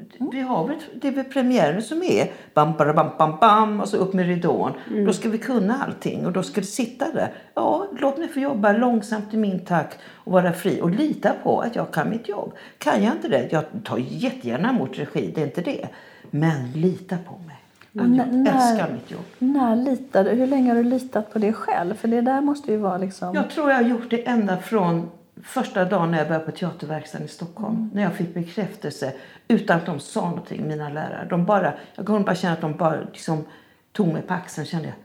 eh, 0.00 0.26
vi 0.32 0.40
har 0.40 0.68
väl, 0.68 0.76
det 1.00 1.08
är 1.08 1.12
väl 1.12 1.24
premiären 1.24 1.82
som 1.82 2.02
är 2.02 2.32
bam, 2.54 2.72
bam, 2.78 2.94
bam, 2.96 3.10
bam, 3.18 3.36
bam 3.40 3.80
och 3.80 3.88
så 3.88 3.96
upp 3.96 4.12
med 4.14 4.26
ridån. 4.26 4.72
Då 5.06 5.12
ska 5.12 5.28
vi 5.28 5.38
kunna 5.38 5.82
allting 5.86 6.26
och 6.26 6.32
då 6.32 6.42
ska 6.42 6.60
det 6.60 6.66
sitta 6.66 7.04
där. 7.12 7.32
Ja, 7.54 7.86
låt 8.00 8.18
mig 8.18 8.28
få 8.28 8.40
jobba 8.40 8.72
långsamt 8.72 9.34
i 9.34 9.36
min 9.36 9.64
takt 9.64 9.98
och 10.14 10.32
vara 10.32 10.52
fri 10.52 10.80
och 10.82 10.90
lita 10.90 11.32
på 11.42 11.60
att 11.60 11.76
jag 11.76 11.90
kan 11.92 12.10
mitt 12.10 12.28
jobb. 12.28 12.52
Kan 12.78 13.02
jag 13.04 13.12
inte 13.12 13.28
det, 13.28 13.48
jag 13.52 13.64
tar 13.84 13.98
jättegärna 14.08 14.70
emot 14.70 14.98
regi, 14.98 15.32
det 15.34 15.40
är 15.40 15.46
inte 15.46 15.60
det. 15.60 15.88
Men 16.30 16.72
lita 16.72 17.16
på 17.28 17.38
mig. 17.46 17.56
Att 17.98 18.16
jag 18.16 18.28
N- 18.28 18.46
älskar 18.54 18.92
mitt 18.92 19.10
jobb. 19.10 19.24
När 19.38 19.76
litade, 19.76 20.30
hur 20.30 20.46
länge 20.46 20.70
har 20.70 20.76
du 20.76 20.82
litat 20.82 21.32
på 21.32 21.38
det 21.38 21.52
själv? 21.52 21.94
För 21.94 22.08
det 22.08 22.20
där 22.20 22.40
måste 22.40 22.70
ju 22.72 22.76
vara 22.76 22.98
liksom... 22.98 23.34
Jag 23.34 23.50
tror 23.50 23.70
jag 23.70 23.76
har 23.76 23.82
gjort 23.82 24.10
det 24.10 24.28
ända 24.28 24.56
från 24.56 25.10
första 25.42 25.84
dagen 25.84 26.10
när 26.10 26.18
jag 26.18 26.28
började 26.28 26.44
på 26.44 26.52
teaterverkstaden 26.52 27.26
i 27.26 27.30
Stockholm. 27.30 27.90
När 27.94 28.02
jag 28.02 28.14
fick 28.14 28.34
bekräftelse 28.34 29.12
utan 29.48 29.76
att 29.76 29.86
de 29.86 30.00
sa 30.00 30.28
någonting, 30.28 30.68
mina 30.68 30.88
lärare. 30.88 31.26
De 31.30 31.44
bara, 31.44 31.74
jag 31.94 32.06
kunde 32.06 32.24
bara 32.24 32.34
känna 32.34 32.52
att 32.52 32.60
de 32.60 32.76
bara 32.76 33.00
liksom 33.00 33.44
tog 33.92 34.08
mig 34.12 34.22
på 34.22 34.34
axeln. 34.34 34.66
kände 34.66 34.88
jag, 34.88 34.96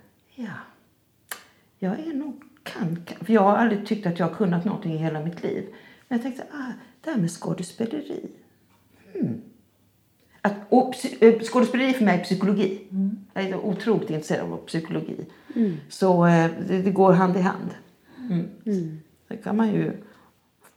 ja, 0.46 0.54
jag 1.80 2.00
är 2.00 2.14
nog 2.14 2.44
kan, 2.64 3.04
kan. 3.06 3.26
För 3.26 3.34
jag 3.34 3.42
har 3.42 3.58
aldrig 3.58 3.88
tyckt 3.88 4.08
att 4.08 4.20
jag 4.20 4.28
har 4.28 4.36
kunnat 4.36 4.66
någonting 4.66 4.94
i 4.94 4.98
hela 4.98 5.20
mitt 5.20 5.44
liv. 5.44 5.66
Men 6.08 6.18
jag 6.18 6.24
tänkte, 6.24 6.44
ah, 6.52 6.72
det 7.02 7.10
här 7.10 7.18
med 7.18 7.32
skådespeleri. 7.32 8.30
Hmm. 9.14 9.42
Att, 10.42 10.54
och, 10.70 10.96
eh, 11.20 11.40
skådespeleri 11.40 11.94
för 11.94 12.06
mig 12.06 12.20
är 12.20 12.24
psykologi. 12.24 12.82
Jag 13.34 13.44
är 13.44 13.56
otroligt 13.56 14.10
intresserad 14.10 14.52
av 14.52 14.58
psykologi. 14.58 15.26
Så 15.90 16.26
eh, 16.26 16.52
det, 16.68 16.82
det 16.82 16.92
går 16.92 17.14
hand 17.14 17.38
i 17.38 17.42
hand. 17.42 17.70
Mm. 18.66 19.00
Det 19.28 19.38
kan 19.38 19.58
man 19.58 19.74
ju... 19.74 19.94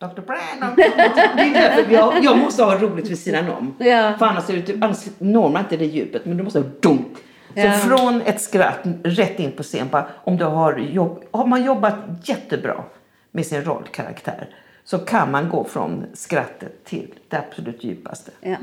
Dr. 0.08 0.20
Brandon. 0.20 0.76
Det 1.36 1.42
är 1.42 1.52
därför 1.52 1.92
jag, 1.92 2.24
jag 2.24 2.38
måste 2.38 2.62
ha 2.62 2.78
roligt 2.78 3.08
vid 3.10 3.18
sidan 3.18 3.50
om. 3.50 3.74
Ja. 3.78 4.14
För 4.18 4.26
annars, 4.26 4.50
är 4.50 4.54
det, 4.56 4.62
typ- 4.62 4.82
annars 4.84 5.04
når 5.18 5.48
man 5.48 5.62
inte 5.62 5.76
det 5.76 5.84
djupet. 5.86 6.24
Men 6.24 6.36
du 6.36 6.42
måste 6.42 6.58
ha 6.58 6.66
dunk. 6.80 7.16
Så 7.54 7.60
Ja. 7.60 7.72
från 7.72 8.20
ett 8.20 8.40
skratt 8.40 8.80
rätt 9.04 9.38
in 9.40 9.52
på 9.52 9.62
scen. 9.62 9.88
Bara, 9.90 10.06
om 10.24 10.36
du 10.36 10.44
har, 10.44 10.76
jobb, 10.78 11.24
har 11.30 11.46
man 11.46 11.64
jobbat 11.64 11.94
jättebra 12.24 12.84
med 13.30 13.46
sin 13.46 13.64
rollkaraktär 13.64 14.48
så 14.84 14.98
kan 14.98 15.30
man 15.30 15.48
gå 15.48 15.64
från 15.64 16.04
skrattet 16.14 16.84
till 16.84 17.14
det 17.28 17.36
absolut 17.38 17.84
djupaste. 17.84 18.30
Ja. 18.40 18.56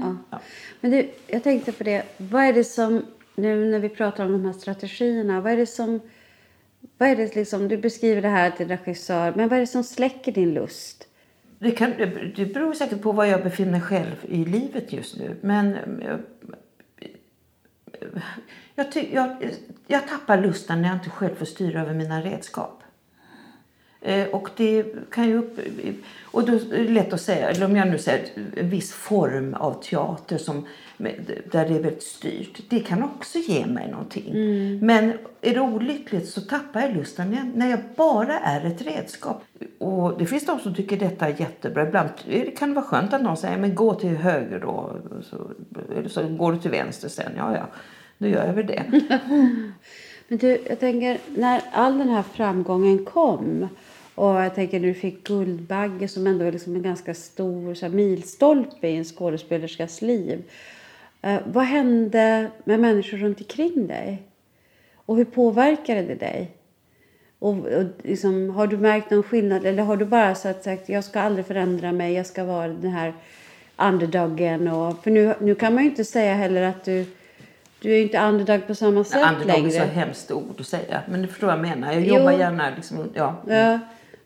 Men 0.81 0.91
du, 0.91 1.09
jag 1.27 1.43
tänkte 1.43 1.71
på 1.71 1.83
det. 1.83 2.03
Vad 2.17 2.43
är 2.43 2.53
det 2.53 2.63
som, 2.63 3.05
nu 3.35 3.65
när 3.71 3.79
vi 3.79 3.89
pratar 3.89 4.25
om 4.25 4.31
de 4.31 4.45
här 4.45 4.53
strategierna, 4.53 5.41
vad 5.41 5.51
är 5.53 5.57
det 5.57 5.65
som, 5.65 5.99
vad 6.97 7.09
är 7.09 7.15
det 7.15 7.35
liksom, 7.35 7.67
du 7.67 7.77
beskriver 7.77 8.21
det 8.21 8.27
här 8.27 8.51
till 8.51 8.67
regissör, 8.67 9.33
men 9.35 9.49
vad 9.49 9.55
är 9.57 9.61
det 9.61 9.67
som 9.67 9.83
släcker 9.83 10.31
din 10.31 10.53
lust? 10.53 11.05
Det, 11.59 11.71
kan, 11.71 11.93
det 12.35 12.53
beror 12.53 12.73
säkert 12.73 13.01
på 13.01 13.11
var 13.11 13.25
jag 13.25 13.43
befinner 13.43 13.71
mig 13.71 13.81
själv 13.81 14.15
i 14.21 14.45
livet 14.45 14.93
just 14.93 15.17
nu. 15.17 15.35
Men 15.41 15.75
eh, 15.75 16.17
jag, 18.75 18.85
jag, 18.93 19.05
jag, 19.11 19.37
jag 19.87 20.07
tappar 20.07 20.41
lusten 20.41 20.81
när 20.81 20.89
jag 20.89 20.97
inte 20.97 21.09
själv 21.09 21.35
får 21.35 21.45
styra 21.45 21.81
över 21.81 21.93
mina 21.93 22.21
redskap. 22.21 22.78
Eh, 24.01 24.27
och 24.27 24.49
det 24.57 24.83
kan 25.11 25.27
ju 25.27 25.37
upp, 25.37 25.59
och 26.23 26.45
då 26.45 26.53
är 26.53 26.83
det 26.83 26.89
lätt 26.89 27.13
att 27.13 27.21
säga, 27.21 27.49
eller 27.49 27.65
om 27.65 27.75
jag 27.75 27.87
nu 27.87 27.97
säger 27.97 28.25
en 28.57 28.69
viss 28.69 28.93
form 28.93 29.53
av 29.53 29.81
teater 29.83 30.37
som, 30.37 30.65
där 30.97 31.67
det 31.69 31.75
är 31.75 31.81
väldigt 31.83 32.03
styrt. 32.03 32.59
Det 32.69 32.79
kan 32.79 33.03
också 33.03 33.37
ge 33.37 33.65
mig 33.65 33.91
någonting. 33.91 34.25
Men 34.85 35.13
är 35.41 35.53
det 35.53 35.59
olyckligt 35.59 36.29
så 36.29 36.41
tappar 36.41 36.81
jag 36.81 36.95
lusten 36.95 37.29
när 37.31 37.37
jag, 37.37 37.47
när 37.55 37.69
jag 37.69 37.79
bara 37.95 38.39
är 38.39 38.65
ett 38.65 38.81
redskap. 38.81 39.43
Och 39.77 40.17
det 40.19 40.25
finns 40.25 40.45
de 40.45 40.59
som 40.59 40.75
tycker 40.75 40.97
detta 40.97 41.27
är 41.27 41.39
jättebra. 41.41 41.87
Ibland 41.87 42.09
det- 42.29 42.51
kan 42.57 42.69
det 42.69 42.75
vara 42.75 42.85
skönt 42.85 43.13
att 43.13 43.21
någon 43.21 43.37
säger 43.37 43.57
men 43.57 43.75
gå 43.75 43.93
till 43.93 44.09
höger 44.17 44.59
då. 44.59 44.95
Så, 45.23 45.51
eller 45.97 46.09
så 46.09 46.27
går 46.27 46.51
du 46.51 46.59
till 46.59 46.71
vänster 46.71 47.09
sen. 47.09 47.31
Ja, 47.37 47.55
ja, 47.55 47.67
då 48.17 48.27
gör 48.27 48.45
jag 48.45 48.53
väl 48.53 48.67
det. 48.67 48.83
Men 50.27 50.37
du, 50.37 50.57
jag 50.69 50.79
tänker, 50.79 51.17
när 51.27 51.61
all 51.71 51.97
den 51.97 52.09
här 52.09 52.23
framgången 52.33 53.05
kom 53.05 53.67
och 54.19 54.41
jag 54.43 54.55
tänker 54.55 54.79
när 54.79 54.87
du 54.87 54.93
fick 54.93 55.27
Guldbagge 55.27 56.07
som 56.07 56.27
ändå 56.27 56.45
är 56.45 56.51
liksom 56.51 56.75
en 56.75 56.81
ganska 56.81 57.13
stor 57.13 57.73
så 57.73 57.85
här, 57.85 57.93
milstolpe 57.93 58.87
i 58.87 58.95
en 58.95 59.05
skådespelerskas 59.05 60.01
liv. 60.01 60.43
Eh, 61.21 61.37
vad 61.45 61.63
hände 61.65 62.51
med 62.63 62.79
människor 62.79 63.17
runt 63.17 63.39
omkring 63.39 63.87
dig? 63.87 64.23
Och 64.95 65.17
hur 65.17 65.25
påverkade 65.25 66.01
det 66.01 66.15
dig? 66.15 66.51
Och, 67.39 67.49
och 67.57 67.83
liksom, 68.03 68.49
har 68.49 68.67
du 68.67 68.77
märkt 68.77 69.11
någon 69.11 69.23
skillnad 69.23 69.65
eller 69.65 69.83
har 69.83 69.97
du 69.97 70.05
bara 70.05 70.35
så 70.35 70.47
att 70.47 70.63
sagt 70.63 70.89
jag 70.89 71.03
ska 71.03 71.19
aldrig 71.19 71.45
förändra 71.45 71.91
mig, 71.91 72.13
jag 72.13 72.25
ska 72.25 72.43
vara 72.43 72.67
den 72.67 72.91
här 72.91 73.13
underdogen 73.77 74.67
och 74.67 75.03
för 75.03 75.11
nu, 75.11 75.33
nu 75.39 75.55
kan 75.55 75.73
man 75.73 75.83
ju 75.83 75.89
inte 75.89 76.05
säga 76.05 76.33
heller 76.33 76.61
att 76.61 76.83
du 76.83 77.05
du 77.81 77.93
är 77.93 78.01
inte 78.01 78.19
underdog 78.19 78.67
på 78.67 78.75
samma 78.75 79.03
sätt 79.03 79.23
Underdog 79.23 79.49
är 79.49 79.61
längre. 79.61 79.71
så 79.71 79.83
hemskt 79.83 80.31
ord 80.31 80.55
att 80.59 80.67
säga. 80.67 81.01
Men 81.09 81.21
du 81.21 81.27
förstår 81.27 81.47
vad 81.47 81.55
jag 81.55 81.61
menar. 81.61 81.93
Jag 81.93 82.01
Jo. 82.03 82.15
jobbar 82.15 82.31
gärna 82.31 82.69
liksom, 82.75 82.97
ja. 83.13 83.35
Ja. 83.47 83.79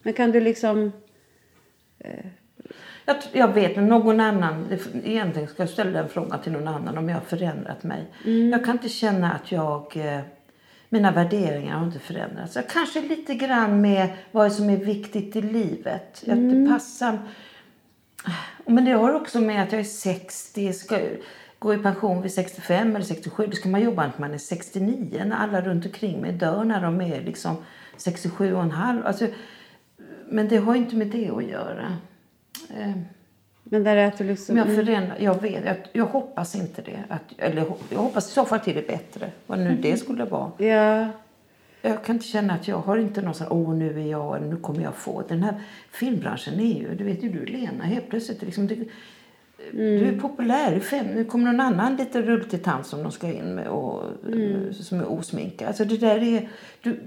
Men 0.04 0.14
kan 0.14 0.32
du 0.32 0.40
liksom... 0.40 0.92
Jag, 3.06 3.22
t- 3.22 3.30
jag 3.34 3.54
vet 3.54 3.76
någon 3.78 4.20
annan, 4.20 4.68
egentligen 5.04 5.48
ska 5.48 5.64
jag 5.64 5.70
ställa 5.70 5.92
den 5.92 6.10
frågan 6.10 6.42
till 6.42 6.52
någon 6.52 6.68
annan 6.68 6.98
om 6.98 7.10
jag 7.10 7.16
har 7.16 7.22
förändrat 7.26 7.84
mig. 7.84 8.06
Jag 8.52 8.66
kan 8.66 8.76
inte 8.76 8.90
känna 8.90 9.32
att 9.32 9.52
jag, 9.52 9.98
eh, 9.98 10.20
mina 10.90 11.12
värderingar 11.12 11.78
har 11.78 11.86
inte 11.86 12.00
förändrats. 12.00 12.56
Jag 12.56 12.70
kanske 12.70 13.02
lite 13.02 13.36
grann 13.36 13.82
med 13.82 14.10
vad 14.32 14.54
som 14.54 14.70
är 14.70 14.78
viktigt 14.78 15.36
i 15.36 15.42
livet. 15.42 16.24
Att 16.28 16.50
det 16.50 16.68
passar. 16.70 17.20
Men 18.66 18.86
det 18.86 18.92
har 18.92 19.14
också 19.14 19.40
med 19.42 19.64
att 19.64 19.72
jag 19.72 19.82
är 19.82 19.86
60, 19.86 20.74
ska 20.74 21.00
gå 21.60 21.74
i 21.74 21.78
pension 21.78 22.22
vid 22.22 22.34
65 22.34 22.96
eller 22.96 23.06
67. 23.06 23.48
Då 23.48 23.52
ska 23.52 23.70
man 23.70 23.82
jobba 23.82 24.04
när 24.04 24.14
man 24.18 24.34
är 24.34 24.38
69 24.38 25.24
när 25.26 25.36
alla 25.36 25.62
runt 25.62 25.86
omkring 25.86 26.22
mig 26.22 26.32
dör 26.32 26.64
när 26.64 26.82
de 26.82 27.02
är 27.02 27.22
liksom 27.22 27.56
67 27.98 28.54
och 28.54 28.64
en 28.64 28.72
halv. 28.72 29.06
Alltså, 29.06 29.28
men 30.34 30.48
det 30.48 30.58
har 30.58 30.76
inte 30.76 30.96
med 30.96 31.08
det 31.08 31.30
att 31.30 31.44
göra. 31.44 31.98
Eh, 32.70 32.92
Men 33.64 33.84
där 33.84 33.98
är 33.98 34.08
att 34.08 34.18
du 34.18 34.24
liksom... 34.24 34.54
om 34.54 34.68
jag 34.68 34.76
förändrar, 34.76 35.18
jag 35.20 35.42
vet, 35.42 35.66
jag, 35.66 35.78
jag 35.94 36.06
hoppas 36.06 36.56
inte 36.56 36.82
det. 36.82 37.04
Att, 37.10 37.22
eller 37.38 37.66
jag 37.90 37.98
hoppas 37.98 38.30
i 38.30 38.32
så 38.32 38.46
fall 38.46 38.60
till 38.60 38.76
det 38.76 38.88
bättre. 38.88 39.32
Vad 39.48 39.60
nu 39.60 39.78
det 39.82 39.98
skulle 39.98 40.26
vara. 40.26 40.52
Ja. 40.58 41.08
Jag 41.86 42.04
kan 42.04 42.16
inte 42.16 42.28
känna 42.28 42.54
att 42.54 42.68
jag 42.68 42.78
har 42.78 42.98
inte 42.98 43.22
någon 43.22 43.34
sån 43.34 43.48
åh 43.50 43.76
nu 43.76 44.00
är 44.00 44.12
jag, 44.12 44.42
nu 44.42 44.56
kommer 44.56 44.82
jag 44.84 44.96
få. 44.96 45.24
Den 45.28 45.44
här 45.44 45.56
filmbranschen 45.92 46.60
är 46.60 46.80
ju, 46.80 46.96
det 46.96 47.04
vet 47.04 47.24
ju 47.24 47.30
du 47.30 47.46
Lena, 47.46 47.84
helt 47.84 48.10
plötsligt 48.10 48.42
liksom, 48.42 48.68
det, 48.68 48.76
du 49.72 50.08
är 50.08 50.20
populär 50.20 50.74
i 50.74 50.80
fem, 50.80 51.06
nu 51.06 51.26
kommer 51.26 51.46
någon 51.46 51.60
annan 51.60 51.96
lite 51.96 52.22
rultig 52.22 52.64
tant 52.64 52.88
som 52.88 53.04
de 53.04 53.12
ska 53.12 53.32
in 53.32 53.56
med 53.56 53.68
och 53.68 54.04
som 54.72 55.00
är 55.00 55.12
osminkad. 55.12 55.68
Alltså 55.68 55.86
det 55.86 55.98
där 55.98 56.24
är, 56.24 56.50
du, 56.82 57.00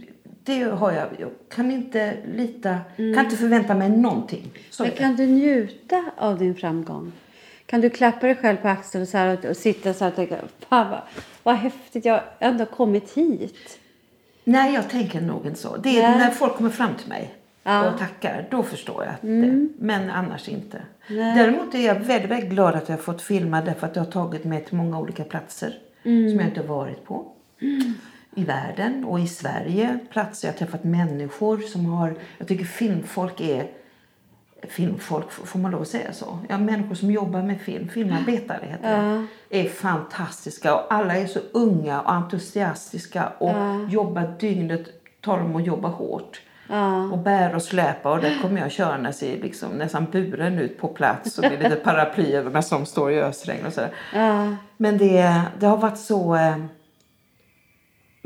det 0.47 0.63
har 0.63 0.93
jag, 0.93 1.09
jag 1.19 1.31
kan 1.49 1.71
inte 1.71 2.17
lita, 2.35 2.79
kan 2.97 3.25
inte 3.25 3.37
förvänta 3.37 3.75
mig 3.75 3.89
någonting. 3.89 4.51
Så 4.71 4.83
Men 4.83 4.93
kan 4.93 5.17
du 5.17 5.27
njuta 5.27 6.05
av 6.17 6.39
din 6.39 6.55
framgång? 6.55 7.13
Kan 7.67 7.81
du 7.81 7.91
klappa 7.91 8.27
dig 8.27 8.37
själv 8.37 8.57
på 8.57 8.69
axeln 8.69 9.03
och, 9.03 9.09
så 9.09 9.33
och, 9.33 9.45
och 9.45 9.57
sitta 9.57 9.95
så 9.95 10.05
här 10.05 10.11
och 10.11 10.17
tänka 10.17 10.37
Fan 10.69 10.91
vad, 10.91 11.01
vad 11.43 11.55
häftigt, 11.55 12.05
jag 12.05 12.15
har 12.15 12.25
ändå 12.39 12.67
kommit 12.67 13.13
hit. 13.13 13.79
Nej, 14.45 14.75
jag 14.75 14.91
tänker 14.91 15.21
nog 15.21 15.47
inte 15.47 15.61
så. 15.61 15.77
Det 15.77 16.01
är 16.01 16.11
Nej. 16.11 16.19
när 16.19 16.31
folk 16.31 16.55
kommer 16.57 16.71
fram 16.71 16.95
till 16.95 17.09
mig 17.09 17.35
Ja. 17.63 17.73
Mm. 17.81 17.93
och 17.93 17.99
tackar, 18.01 18.47
då 18.51 18.63
förstår 18.63 19.05
jag 19.05 19.13
att 19.15 19.23
det. 19.23 19.69
Men 19.79 20.11
annars 20.11 20.49
inte. 20.49 20.83
Däremot 21.09 21.75
är 21.75 21.87
jag 21.87 21.95
väldigt, 21.95 22.31
väldigt 22.31 22.51
glad 22.51 22.75
att 22.75 22.89
jag 22.89 22.97
har 22.97 23.03
fått 23.03 23.23
filma 23.23 23.63
därför 23.63 23.87
att 23.87 23.95
det 23.95 24.01
har 24.01 24.07
tagit 24.07 24.45
mig 24.45 24.65
till 24.65 24.77
många 24.77 24.99
olika 24.99 25.25
platser 25.25 25.79
Mm. 26.05 26.31
som 26.31 26.39
jag 26.41 26.49
inte 26.49 26.61
har 26.61 26.67
varit 26.67 27.05
på. 27.05 27.27
I 28.39 28.45
världen 28.45 29.05
och 29.05 29.21
i 29.21 29.27
Sverige. 29.27 29.99
Platser 30.13 30.49
jag 30.49 30.53
har 30.53 30.59
träffat 30.59 30.85
människor 30.85 31.59
som 31.59 31.87
har... 31.87 32.15
Jag 32.39 32.49
tycker 32.49 32.65
filmfolk 32.65 33.41
är... 33.41 33.67
Filmfolk, 34.69 35.31
får 35.31 35.59
man 35.59 35.71
lov 35.71 35.83
att 35.83 35.89
säga 35.89 36.13
så? 36.13 36.39
Ja, 36.49 36.59
människor 36.59 36.95
som 36.95 37.11
jobbar 37.11 37.43
med 37.43 37.61
film, 37.61 37.89
filmarbetare 37.89 38.67
heter 38.67 39.27
det, 39.49 39.61
är 39.61 39.69
fantastiska. 39.69 40.75
Och 40.75 40.95
alla 40.95 41.17
är 41.17 41.27
så 41.27 41.39
unga 41.53 42.01
och 42.01 42.13
entusiastiska 42.13 43.29
och 43.39 43.55
jobbar 43.89 44.35
dygnet, 44.41 44.87
talar 45.21 45.45
om 45.45 45.57
att 45.57 45.67
jobba 45.67 45.89
hårt. 45.89 46.41
Och 47.13 47.19
bär 47.19 47.55
och 47.55 47.63
släpa 47.63 48.13
och 48.13 48.21
där 48.21 48.39
kommer 48.43 48.61
jag 48.61 48.73
körandes 48.73 49.23
i 49.23 49.41
liksom 49.41 49.71
nästan 49.71 50.05
buren 50.05 50.59
ut 50.59 50.79
på 50.79 50.89
plats 50.89 51.39
och 51.39 51.45
med 51.45 51.63
lite 51.63 51.77
paraply 51.85 52.33
över 52.33 52.51
mig 52.51 52.63
som 52.63 52.87
står 52.87 53.13
i 53.13 53.21
ösregn 53.21 53.67
och 53.67 53.73
sådär. 53.73 53.91
Men 54.77 54.99
det, 54.99 55.41
det 55.59 55.67
har 55.67 55.77
varit 55.77 55.99
så... 55.99 56.39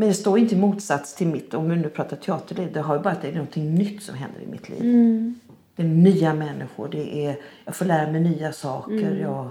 eh, 0.01 0.07
Men 0.07 0.09
det 0.09 0.15
står 0.15 0.39
inte 0.39 0.55
i 0.55 0.59
motsats 0.59 1.15
till 1.15 1.27
mitt, 1.27 1.55
om 1.55 1.71
vi 1.71 1.77
nu 1.77 1.89
pratar 1.89 2.17
teaterliv, 2.17 2.73
det 2.73 2.81
har 2.81 2.97
ju 2.97 3.03
bara 3.03 3.13
att 3.13 3.23
det 3.23 3.29
är 3.29 3.33
någonting 3.33 3.75
nytt 3.75 4.03
som 4.03 4.15
händer 4.15 4.41
i 4.41 4.47
mitt 4.47 4.69
liv. 4.69 5.35
Det 5.77 5.83
är 5.83 5.87
nya 5.87 6.35
människor, 6.35 6.89
det 6.89 7.27
är, 7.27 7.37
jag 7.65 7.75
får 7.77 7.85
lära 7.85 8.13
mig 8.13 8.21
nya 8.21 8.53
saker, 8.53 9.17
jag 9.21 9.49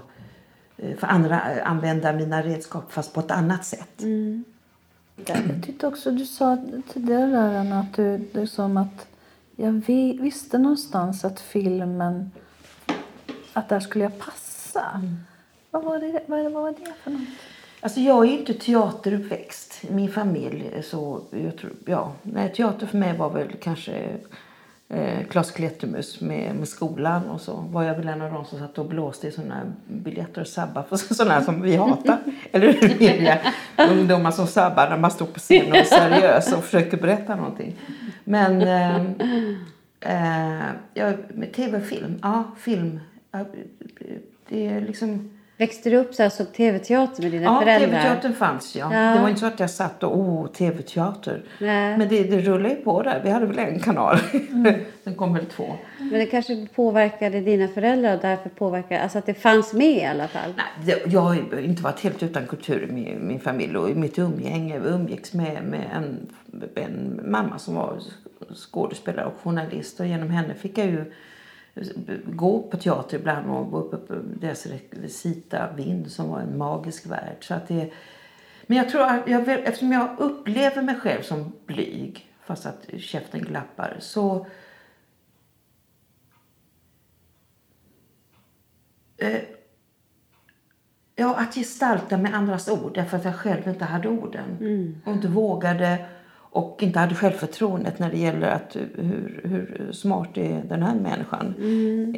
eh, 0.76 0.96
får 0.96 1.06
andra, 1.06 1.40
använda 1.64 2.12
mina 2.12 2.42
redskap 2.42 2.92
fast 2.92 3.14
på 3.14 3.20
ett 3.20 3.30
annat 3.30 3.64
sätt. 3.64 4.02
Jag 5.26 5.62
tyckte 5.66 5.86
också 5.86 6.10
du 6.10 6.26
sa 6.26 6.58
tidigare 6.92 7.26
där 7.26 7.54
Anna, 7.54 7.80
att 7.80 7.94
du, 7.94 8.18
det 8.32 8.40
är 8.40 8.46
som 8.46 8.76
att 8.76 9.06
jag 9.56 9.72
vi, 9.86 10.18
visste 10.18 10.58
någonstans 10.58 11.24
att 11.24 11.40
filmen, 11.40 12.30
att 13.52 13.68
där 13.68 13.80
skulle 13.80 14.04
jag 14.04 14.18
passa. 14.18 15.02
Vad, 15.70 15.84
var 15.84 15.98
det, 15.98 16.22
vad, 16.26 16.42
vad 16.42 16.52
var 16.52 16.70
det 16.70 16.92
för 17.04 17.10
något? 17.10 17.28
Alltså 17.82 18.00
jag 18.00 18.26
är 18.26 18.30
ju 18.30 18.38
inte 18.38 18.54
teateruppväxt. 18.54 19.82
Min 19.90 20.10
familj 20.10 20.70
är 20.76 20.82
så, 20.82 21.20
jag 21.30 21.58
tror, 21.58 21.72
ja, 21.86 22.12
nej, 22.22 22.52
teater 22.52 22.86
för 22.86 22.98
mig 22.98 23.16
var 23.16 23.30
väl 23.30 23.48
kanske 23.62 23.92
eh, 24.88 25.26
Klas 25.30 25.50
Klättermus 25.50 26.20
med, 26.20 26.54
med 26.54 26.68
skolan 26.68 27.28
och 27.28 27.40
så 27.40 27.52
var 27.56 27.82
jag 27.82 27.94
väl 27.94 28.08
en 28.08 28.22
av 28.22 28.32
de 28.32 28.44
som 28.44 28.58
satt 28.58 28.78
och 28.78 28.86
blåste 28.86 29.28
i 29.28 29.32
sådana 29.32 29.72
biljetter 29.86 30.40
och 30.40 30.46
sabba 30.46 30.82
för 30.82 30.96
sådana 31.14 31.42
som 31.42 31.62
vi 31.62 31.76
hatar. 31.76 32.18
Eller 32.52 32.72
hur? 32.72 33.90
Ungdomar 33.90 34.30
som 34.30 34.46
sabbar 34.46 34.88
när 34.90 34.98
man 34.98 35.10
står 35.10 35.26
på 35.26 35.38
scen 35.38 35.70
och 35.70 35.76
är 35.76 35.84
seriös 35.84 36.52
och 36.52 36.64
försöker 36.64 36.96
berätta 36.96 37.36
någonting. 37.36 37.76
Men 38.24 38.62
eh, 38.62 38.96
eh, 40.00 40.66
ja, 40.94 41.12
tv 41.54 41.78
och 41.78 41.84
film, 41.84 42.18
ja 42.22 42.44
film. 42.58 43.00
Det 44.48 44.66
är 44.66 44.80
liksom 44.80 45.39
Växte 45.60 45.90
du 45.90 45.96
upp 45.96 46.14
så 46.14 46.22
här 46.22 46.30
så 46.30 46.44
tv-teater 46.44 47.22
med 47.22 47.32
dina 47.32 47.44
Ja, 47.44 47.60
föräldrar? 47.60 47.88
tv-teatern 47.88 48.34
fanns 48.34 48.76
ja. 48.76 48.94
Ja. 48.94 49.14
Det 49.14 49.20
var 49.20 49.28
inte 49.28 49.40
så 49.40 49.46
att 49.46 49.60
jag 49.60 49.70
satt 49.70 50.02
och 50.02 50.18
oh, 50.18 50.46
tv-teater. 50.46 51.42
Men 51.58 52.08
det, 52.08 52.24
det 52.24 52.40
rullade 52.40 52.74
ju 52.74 52.80
på 52.80 53.02
där. 53.02 53.20
Vi 53.24 53.30
hade 53.30 53.46
väl 53.46 53.58
en 53.58 53.80
kanal. 53.80 54.18
Sen 55.04 55.14
kom 55.14 55.34
väl 55.34 55.46
två. 55.46 55.76
Men 55.98 56.10
det 56.10 56.26
kanske 56.26 56.66
påverkade 56.74 57.40
dina 57.40 57.68
föräldrar 57.68 58.14
och 58.14 58.20
därför 58.22 58.48
påverkade, 58.48 59.02
alltså 59.02 59.18
att 59.18 59.26
det 59.26 59.34
fanns 59.34 59.72
med 59.72 59.96
i 59.96 60.04
alla 60.04 60.28
fall. 60.28 60.54
Nej, 60.56 61.02
jag 61.06 61.20
har 61.20 61.60
inte 61.60 61.82
varit 61.82 62.00
helt 62.00 62.22
utan 62.22 62.46
kultur 62.46 62.88
i 62.90 62.92
min, 62.92 63.26
min 63.26 63.40
familj 63.40 63.76
och 63.76 63.90
i 63.90 63.94
mitt 63.94 64.18
umgänge. 64.18 64.78
Vi 64.78 64.88
umgicks 64.88 65.32
med, 65.32 65.64
med 65.64 65.84
en, 65.94 66.32
en 66.74 67.20
mamma 67.24 67.58
som 67.58 67.74
var 67.74 67.98
skådespelare 68.54 69.26
och 69.26 69.40
journalist 69.42 70.00
och 70.00 70.06
genom 70.06 70.30
henne 70.30 70.54
fick 70.54 70.78
jag 70.78 70.86
ju 70.86 71.12
gå 72.24 72.62
på 72.62 72.76
teater 72.76 73.18
ibland 73.18 73.50
och 73.50 73.70
gå 73.70 73.78
uppe 73.78 73.96
på 73.96 74.14
deras 74.14 74.66
rekvisita 74.66 75.72
Vind 75.76 76.10
som 76.10 76.28
var 76.28 76.40
en 76.40 76.58
magisk 76.58 77.06
värld. 77.06 77.36
Så 77.40 77.54
att 77.54 77.68
det, 77.68 77.90
men 78.66 78.78
jag 78.78 78.90
tror 78.90 79.02
att 79.02 79.28
jag, 79.28 79.48
eftersom 79.48 79.92
jag 79.92 80.16
upplever 80.18 80.82
mig 80.82 80.94
själv 80.94 81.22
som 81.22 81.52
blyg 81.66 82.30
fast 82.40 82.66
att 82.66 82.86
käften 82.98 83.40
glappar 83.40 83.96
så 84.00 84.46
eh, 89.16 89.42
Ja, 91.20 91.36
att 91.36 91.54
gestalta 91.54 92.16
med 92.16 92.34
andras 92.34 92.68
ord 92.68 92.94
därför 92.94 93.16
att 93.16 93.24
jag 93.24 93.36
själv 93.36 93.68
inte 93.68 93.84
hade 93.84 94.08
orden. 94.08 94.56
Och 95.04 95.12
inte 95.12 95.28
vågade 95.28 96.06
och 96.50 96.78
inte 96.82 96.98
hade 96.98 97.14
självförtroendet 97.14 97.98
när 97.98 98.10
det 98.10 98.18
gäller 98.18 98.48
att 98.48 98.76
hur, 98.94 99.40
hur 99.44 99.92
smart 99.92 100.28
är 100.38 100.62
den 100.68 100.82
här 100.82 100.94
människan. 100.94 101.54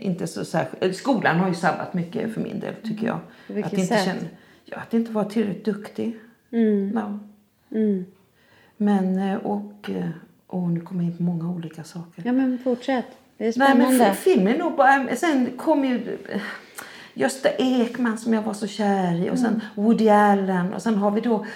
Inte 0.01 0.27
så 0.27 0.45
särskilt, 0.45 0.97
skolan 0.97 1.37
har 1.41 1.49
ju 1.49 1.55
sabbat 1.55 1.95
mycket 1.95 2.35
för 2.35 2.41
min 2.41 2.61
del 2.61 2.75
tycker 2.85 3.07
jag. 3.07 3.19
Vilket 3.47 3.73
att 3.73 3.79
inte 3.79 3.97
känna, 4.05 4.21
ja, 4.65 4.77
att 4.77 4.95
inte 4.95 5.13
vara 5.13 5.25
tillräckligt 5.25 5.65
duktig. 5.65 6.17
Mm. 6.53 6.91
Ja. 6.95 7.19
Mm. 7.79 8.05
Men 8.77 9.19
eh, 9.19 9.37
och, 9.37 9.91
eh, 9.91 10.09
och 10.47 10.63
nu 10.69 10.81
kommer 10.81 11.03
jag 11.05 11.11
in 11.11 11.17
på 11.17 11.23
många 11.23 11.51
olika 11.51 11.85
saker. 11.85 12.23
Ja 12.27 12.33
men 12.33 12.59
fortsätt. 12.59 13.07
Det 13.37 13.45
är 13.45 13.47
Nej 13.47 13.53
spännande. 13.53 13.99
men 13.99 14.01
f- 14.11 14.19
filmen 14.19 14.59
nog 14.59 14.77
bara, 14.77 15.17
sen 15.17 15.51
kom 15.57 15.85
ju 15.85 16.19
eh, 16.29 16.41
Gösta 17.15 17.49
Ekman 17.59 18.19
som 18.19 18.35
jag 18.35 18.43
var 18.43 18.55
så 18.55 18.67
kär 18.67 19.27
i 19.27 19.31
och 19.31 19.39
sen 19.39 19.61
Woody 19.75 20.09
Allen 20.09 20.73
och 20.75 20.83
sen 20.83 20.95
har 20.95 21.11
vi 21.11 21.21
då 21.21 21.47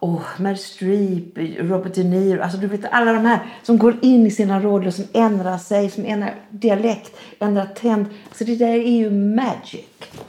oh, 0.00 0.22
Meryl 0.38 0.58
Streep, 0.58 1.38
Robert 1.58 1.94
De 1.94 2.04
Niro, 2.04 2.42
alltså 2.42 2.58
du 2.58 2.66
vet 2.66 2.84
alla 2.84 3.12
de 3.12 3.24
här 3.24 3.40
som 3.62 3.78
går 3.78 3.96
in 4.02 4.26
i 4.26 4.30
sina 4.30 4.60
roller 4.60 4.90
som 4.90 5.04
ändrar 5.12 5.58
sig, 5.58 5.90
som 5.90 6.04
ändrar 6.04 6.34
dialekt, 6.50 7.16
ändrar 7.38 7.66
tänd. 7.66 8.06
Så 8.34 8.44
det 8.44 8.56
där 8.56 8.68
är 8.72 8.98
ju 8.98 9.10
magic. 9.10 9.84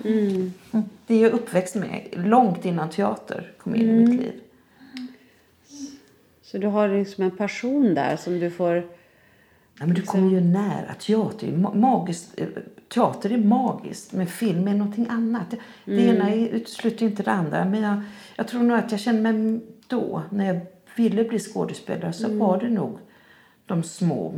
Mm. 0.06 0.54
Det 1.08 1.16
är 1.16 1.22
jag 1.24 1.32
uppväxt 1.32 1.76
med, 1.76 2.02
långt 2.14 2.66
innan 2.66 2.90
teater 2.90 3.52
kom 3.58 3.76
in 3.76 3.90
i 3.90 3.94
mitt 3.94 4.20
liv. 4.22 4.34
Så 6.41 6.58
du 6.58 6.68
har 6.68 6.88
liksom 6.90 7.24
en 7.24 7.32
passion 7.32 7.94
där 7.94 8.16
som 8.18 8.40
du 8.40 8.50
får... 8.52 8.76
Ja, 9.80 9.86
men 9.86 9.94
du 9.94 10.02
kommer 10.02 10.32
ju 10.32 10.41
nära. 10.41 10.94
Teater 11.00 11.48
är 11.48 11.52
ma- 11.52 11.76
magiskt. 11.76 12.40
eh, 12.40 12.48
Teater 12.94 13.32
är 13.32 13.38
magiskt, 13.38 14.14
men 14.14 14.28
film 14.28 14.68
är 14.68 14.74
någonting 14.74 15.08
annat. 15.10 15.54
Det 15.86 16.02
ena 16.06 16.30
är- 16.30 16.48
utesluter 16.48 17.06
inte 17.06 17.24
det 17.24 17.32
andra. 17.32 17.66
Men 17.66 17.82
jag, 17.82 18.02
jag 18.40 18.48
tror 18.48 18.64
nog 18.64 18.78
att 18.78 18.91
jag 18.91 18.99
kände 18.99 19.34
mig 19.34 19.61
då, 19.88 20.24
när 20.32 20.45
jag 20.45 20.60
ville 20.95 21.24
bli 21.24 21.40
skådespelare, 21.40 22.14
så 22.14 22.38
var 22.38 22.60
det 22.60 22.70
nog 22.70 22.98
de 23.66 23.84
små 23.84 24.32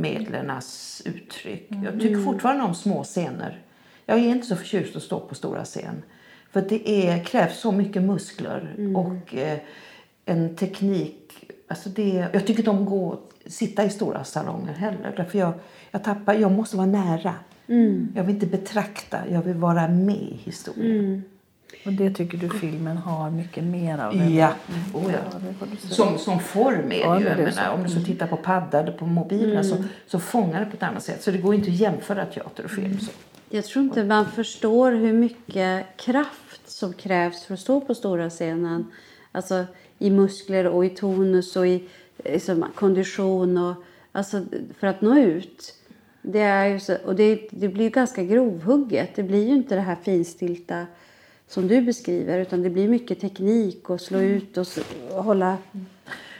medlernas 0.00 1.02
uttryck. 1.04 1.68
Jag 1.84 2.00
tycker 2.00 2.24
fortfarande 2.24 2.64
om 2.64 2.74
små 2.74 3.04
scener. 3.04 3.62
Jag 4.06 4.18
är 4.18 4.22
inte 4.22 4.46
så 4.46 4.56
förtjust 4.56 4.96
att 4.96 5.02
stå 5.02 5.20
på 5.20 5.34
stora 5.34 5.64
scen. 5.64 6.02
För 6.50 6.62
det 6.68 7.08
är, 7.08 7.24
krävs 7.24 7.60
så 7.60 7.72
mycket 7.72 8.02
muskler 8.02 8.74
och 8.96 9.34
eh, 9.34 9.58
en 10.24 10.56
teknik 10.56 11.52
Alltså 11.68 11.88
det, 11.88 12.28
jag 12.32 12.46
tycker 12.46 12.60
inte 12.60 12.70
om 12.70 12.82
att 12.82 12.88
gå 12.88 13.20
sitta 13.46 13.84
i 13.84 13.90
stora 13.90 14.24
salonger 14.24 14.72
heller. 14.72 15.14
Därför 15.16 15.38
jag, 15.38 15.52
jag, 15.90 16.04
tappar, 16.04 16.34
jag 16.34 16.52
måste 16.52 16.76
vara 16.76 16.86
nära. 16.86 17.34
Jag 18.14 18.24
vill 18.24 18.34
inte 18.34 18.46
betrakta, 18.46 19.18
jag 19.30 19.42
vill 19.42 19.56
vara 19.56 19.88
med 19.88 20.16
i 20.16 20.40
historien. 20.44 21.22
Och 21.86 21.92
det 21.92 22.10
tycker 22.10 22.38
du 22.38 22.50
filmen 22.50 22.96
har 22.96 23.30
mycket 23.30 23.64
mer 23.64 23.98
av? 23.98 24.12
eller? 24.12 24.38
Ja, 24.38 24.54
oh 24.94 25.12
ja. 25.12 25.40
Som, 25.78 26.18
som 26.18 26.40
form 26.40 26.92
är 26.92 27.00
Ja, 27.00 27.14
det 27.14 27.20
ju. 27.20 27.28
Mm. 27.28 27.44
menar, 27.44 27.70
om 27.74 27.82
du 27.82 27.88
så 27.88 28.00
tittar 28.00 28.26
på 28.26 28.36
padda 28.36 28.80
eller 28.80 28.92
på 28.92 29.06
mobilen 29.06 29.64
så, 29.64 29.84
så 30.06 30.20
fångar 30.20 30.60
det 30.60 30.66
på 30.66 30.76
ett 30.76 30.82
annat 30.82 31.02
sätt. 31.02 31.22
Så 31.22 31.30
det 31.30 31.38
går 31.38 31.54
inte 31.54 31.70
att 31.70 31.76
jämföra 31.76 32.26
teater 32.26 32.64
och 32.64 32.70
film. 32.70 32.86
Mm. 32.86 33.00
Så. 33.00 33.10
Jag 33.48 33.64
tror 33.64 33.84
inte 33.84 34.04
man 34.04 34.30
förstår 34.30 34.92
hur 34.92 35.12
mycket 35.12 35.86
kraft 35.96 36.70
som 36.70 36.92
krävs 36.92 37.44
för 37.44 37.54
att 37.54 37.60
stå 37.60 37.80
på 37.80 37.94
stora 37.94 38.30
scenen. 38.30 38.92
Alltså 39.32 39.64
i 39.98 40.10
muskler 40.10 40.66
och 40.66 40.84
i 40.84 40.90
tonus 40.90 41.56
och 41.56 41.66
i 41.66 41.88
liksom, 42.24 42.64
kondition 42.74 43.58
och 43.58 43.74
alltså 44.12 44.44
för 44.78 44.86
att 44.86 45.00
nå 45.00 45.18
ut. 45.18 45.74
Det, 46.22 46.40
är 46.40 46.66
ju 46.66 46.80
så, 46.80 46.96
och 47.04 47.14
det, 47.14 47.48
det 47.50 47.68
blir 47.68 47.84
ju 47.84 47.90
ganska 47.90 48.22
grovhugget. 48.22 49.14
Det 49.14 49.22
blir 49.22 49.48
ju 49.48 49.54
inte 49.54 49.74
det 49.74 49.80
här 49.80 49.96
finstilta 50.02 50.86
som 51.52 51.68
du 51.68 51.80
beskriver 51.80 52.38
utan 52.38 52.62
det 52.62 52.70
blir 52.70 52.88
mycket 52.88 53.20
teknik 53.20 53.90
och 53.90 54.00
slå 54.00 54.18
ut 54.18 54.56
och, 54.56 54.66
och 55.10 55.24
hålla... 55.24 55.56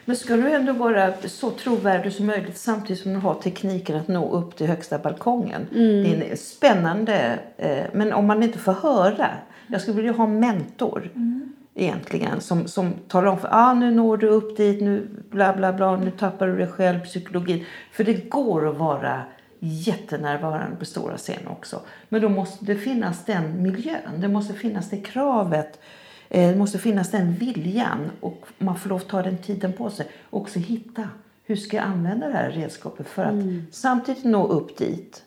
Men 0.04 0.16
ska 0.16 0.36
du 0.36 0.50
ändå 0.50 0.72
vara 0.72 1.12
så 1.24 1.50
trovärdig 1.50 2.12
som 2.12 2.26
möjligt 2.26 2.58
samtidigt 2.58 3.02
som 3.02 3.12
du 3.12 3.18
har 3.18 3.34
tekniken 3.34 3.96
att 3.96 4.08
nå 4.08 4.32
upp 4.32 4.56
till 4.56 4.66
högsta 4.66 4.98
balkongen. 4.98 5.66
Det 5.72 6.30
är 6.30 6.36
spännande, 6.36 7.38
eh, 7.56 7.84
men 7.92 8.12
om 8.12 8.26
man 8.26 8.42
inte 8.42 8.58
får 8.58 8.72
höra. 8.72 9.28
Jag 9.66 9.80
skulle 9.80 9.96
vilja 9.96 10.12
ha 10.12 10.24
en 10.24 10.40
mentor 10.40 11.10
egentligen 11.74 12.40
som, 12.40 12.68
som 12.68 12.92
talar 13.08 13.28
om 13.28 13.38
för 13.38 13.48
ah, 13.52 13.74
nu 13.74 13.90
når 13.90 14.16
du 14.16 14.28
upp 14.28 14.56
dit, 14.56 14.82
nu 14.82 15.08
bla 15.30 15.52
bla 15.52 15.72
bla, 15.72 15.96
nu 15.96 16.10
tappar 16.10 16.46
du 16.46 16.56
dig 16.56 16.66
själv, 16.66 17.00
psykologin. 17.00 17.64
För 17.92 18.04
det 18.04 18.30
går 18.30 18.68
att 18.68 18.78
vara 18.78 19.22
jättenärvarande 19.64 20.76
på 20.76 20.84
stora 20.84 21.16
scener 21.16 21.50
också. 21.50 21.80
Men 22.08 22.22
då 22.22 22.28
måste 22.28 22.64
det 22.64 22.76
finnas 22.76 23.24
den 23.24 23.62
miljön, 23.62 24.20
det 24.20 24.28
måste 24.28 24.54
finnas 24.54 24.90
det 24.90 24.96
kravet. 25.00 25.80
Eh, 26.28 26.50
Det 26.50 26.56
måste 26.56 26.78
finnas 26.78 27.10
den 27.10 27.34
viljan 27.34 28.10
och 28.20 28.46
man 28.58 28.76
får 28.78 28.88
lov 28.90 28.98
att 28.98 29.08
ta 29.08 29.22
den 29.22 29.38
tiden 29.38 29.72
på 29.72 29.90
sig. 29.90 30.06
Och 30.30 30.40
också 30.40 30.58
hitta 30.58 31.08
hur 31.44 31.56
ska 31.56 31.76
jag 31.76 31.86
använda 31.86 32.28
det 32.28 32.34
här 32.34 32.50
redskapet 32.50 33.06
för 33.08 33.22
att 33.24 33.34
samtidigt 33.74 34.24
nå 34.24 34.46
upp 34.46 34.76
dit. 34.78 35.22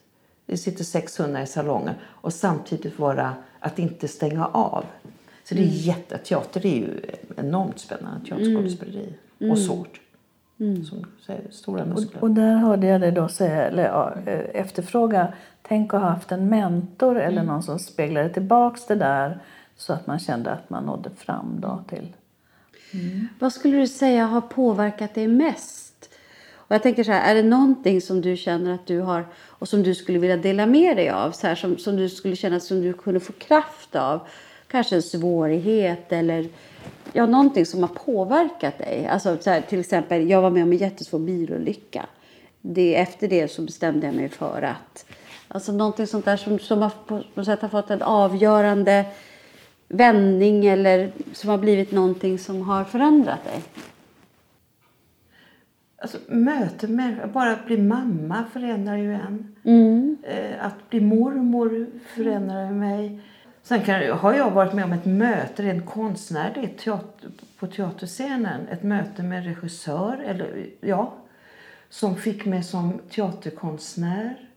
Det 0.45 0.57
sitter 0.57 0.83
600 0.83 1.41
i 1.43 1.47
salongen 1.47 1.95
och 2.03 2.33
samtidigt 2.33 2.99
vara 2.99 3.33
att 3.59 3.79
inte 3.79 4.07
stänga 4.07 4.45
av. 4.45 4.85
Så 5.43 5.55
det 5.55 5.61
är 5.61 5.65
jätte, 5.67 6.17
teater 6.17 6.65
är 6.65 6.75
ju 6.75 6.99
enormt 7.37 7.79
spännande 7.79 8.25
teaterskådespeleri 8.27 9.13
och 9.51 9.57
svårt. 9.59 10.01
Som 10.57 11.01
du 11.01 11.23
säger, 11.25 11.51
stora 11.51 11.85
muskler. 11.85 12.23
Och 12.23 12.31
där 12.31 12.55
hörde 12.55 12.87
jag 12.87 13.01
dig 13.01 13.11
då 13.11 13.27
säga, 13.27 13.67
eller 13.67 13.83
ja, 13.83 14.13
eh, 14.25 14.61
efterfråga, 14.61 15.33
tänk 15.61 15.93
att 15.93 16.01
ha 16.01 16.09
haft 16.09 16.31
en 16.31 16.49
mentor 16.49 17.19
eller 17.19 17.43
någon 17.43 17.63
som 17.63 17.79
speglade 17.79 18.29
tillbaks 18.29 18.87
det 18.87 18.95
där 18.95 19.39
så 19.75 19.93
att 19.93 20.07
man 20.07 20.19
kände 20.19 20.51
att 20.51 20.69
man 20.69 20.83
nådde 20.83 21.09
fram 21.09 21.57
då 21.59 21.83
till... 21.89 22.15
Vad 23.39 23.53
skulle 23.53 23.77
du 23.77 23.87
säga 23.87 24.25
har 24.25 24.41
påverkat 24.41 25.15
dig 25.15 25.27
mest? 25.27 26.09
Och 26.55 26.75
jag 26.75 26.83
tänker 26.83 27.03
så 27.03 27.11
här, 27.11 27.31
är 27.31 27.35
det 27.35 27.49
någonting 27.49 28.01
som 28.01 28.21
du 28.21 28.37
känner 28.37 28.73
att 28.73 28.87
du 28.87 28.99
har 28.99 29.25
och 29.35 29.67
som 29.67 29.83
du 29.83 29.95
skulle 29.95 30.19
vilja 30.19 30.37
dela 30.37 30.65
med 30.65 30.97
dig 30.97 31.09
av? 31.09 31.31
Så 31.31 31.47
här, 31.47 31.55
som, 31.55 31.77
som 31.77 31.95
du 31.95 32.09
skulle 32.09 32.35
känna 32.35 32.59
som 32.59 32.81
du 32.81 32.93
kunde 32.93 33.19
få 33.19 33.33
kraft 33.33 33.95
av? 33.95 34.27
Kanske 34.67 34.95
en 34.95 35.01
svårighet 35.01 36.11
eller 36.11 36.47
ja, 37.15 37.25
någonting 37.25 37.65
som 37.65 37.81
har 37.81 37.87
påverkat 37.87 38.77
dig. 38.77 39.07
Alltså, 39.07 39.37
så 39.41 39.49
här, 39.49 39.61
till 39.61 39.79
exempel, 39.79 40.29
jag 40.29 40.41
var 40.41 40.49
med 40.49 40.63
om 40.63 40.71
en 40.71 40.77
jättesvår 40.77 41.19
bilolycka. 41.19 42.05
Det, 42.61 42.95
efter 42.95 43.27
det 43.27 43.47
så 43.47 43.61
bestämde 43.61 44.05
jag 44.05 44.15
mig 44.15 44.29
för 44.29 44.61
att... 44.61 45.05
Alltså 45.47 45.71
någonting 45.71 46.07
sånt 46.07 46.25
där 46.25 46.37
som, 46.37 46.59
som 46.59 46.81
har 46.81 46.91
på 47.07 47.23
något 47.33 47.45
sätt 47.45 47.61
har 47.61 47.69
fått 47.69 47.89
en 47.89 48.01
avgörande 48.01 49.05
vändning 49.87 50.65
eller 50.65 51.11
som 51.33 51.49
har 51.49 51.57
blivit 51.57 51.91
någonting 51.91 52.39
som 52.39 52.61
har 52.61 52.83
förändrat 52.83 53.43
dig? 53.43 53.61
Alltså, 55.97 56.17
möte 56.27 56.87
med, 56.87 57.29
bara 57.33 57.51
att 57.51 57.65
bli 57.65 57.77
mamma 57.77 58.45
förändrar 58.53 58.97
ju 58.97 59.13
en. 59.13 59.55
Eh, 60.23 60.65
att 60.65 60.89
bli 60.89 60.99
mormor 60.99 61.87
förändrar 62.15 62.71
mig. 62.71 63.21
Sen 63.65 63.81
kan, 63.81 64.11
har 64.11 64.33
jag 64.33 64.51
varit 64.51 64.73
med 64.73 64.85
om 64.85 64.93
ett 64.93 65.05
möte 65.05 65.63
rent 65.63 65.85
konstnärligt 65.85 66.77
teater, 66.77 67.29
på 67.59 67.67
teaterscenen. 67.67 68.67
Ett 68.67 68.83
möte 68.83 69.23
med 69.23 69.37
en 69.37 69.43
regissör, 69.43 70.23
eller, 70.25 70.69
ja, 70.81 71.13
som 71.89 72.15
fick 72.15 72.45
mig 72.45 72.63
som 72.63 72.99
teaterkonstnär. 73.09 74.49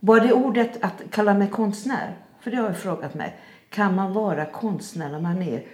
Var 0.00 0.20
det 0.20 0.32
ordet 0.32 0.82
att 0.84 1.02
kalla 1.10 1.34
mig 1.34 1.50
konstnär? 1.50 2.16
För 2.40 2.50
det 2.50 2.56
har 2.56 2.64
jag 2.64 2.78
frågat 2.78 3.14
mig. 3.14 3.36
Kan 3.70 3.94
man 3.94 4.12
vara 4.12 4.44
konstnär 4.44 5.10
när 5.10 5.20
man 5.20 5.42
är 5.42 5.64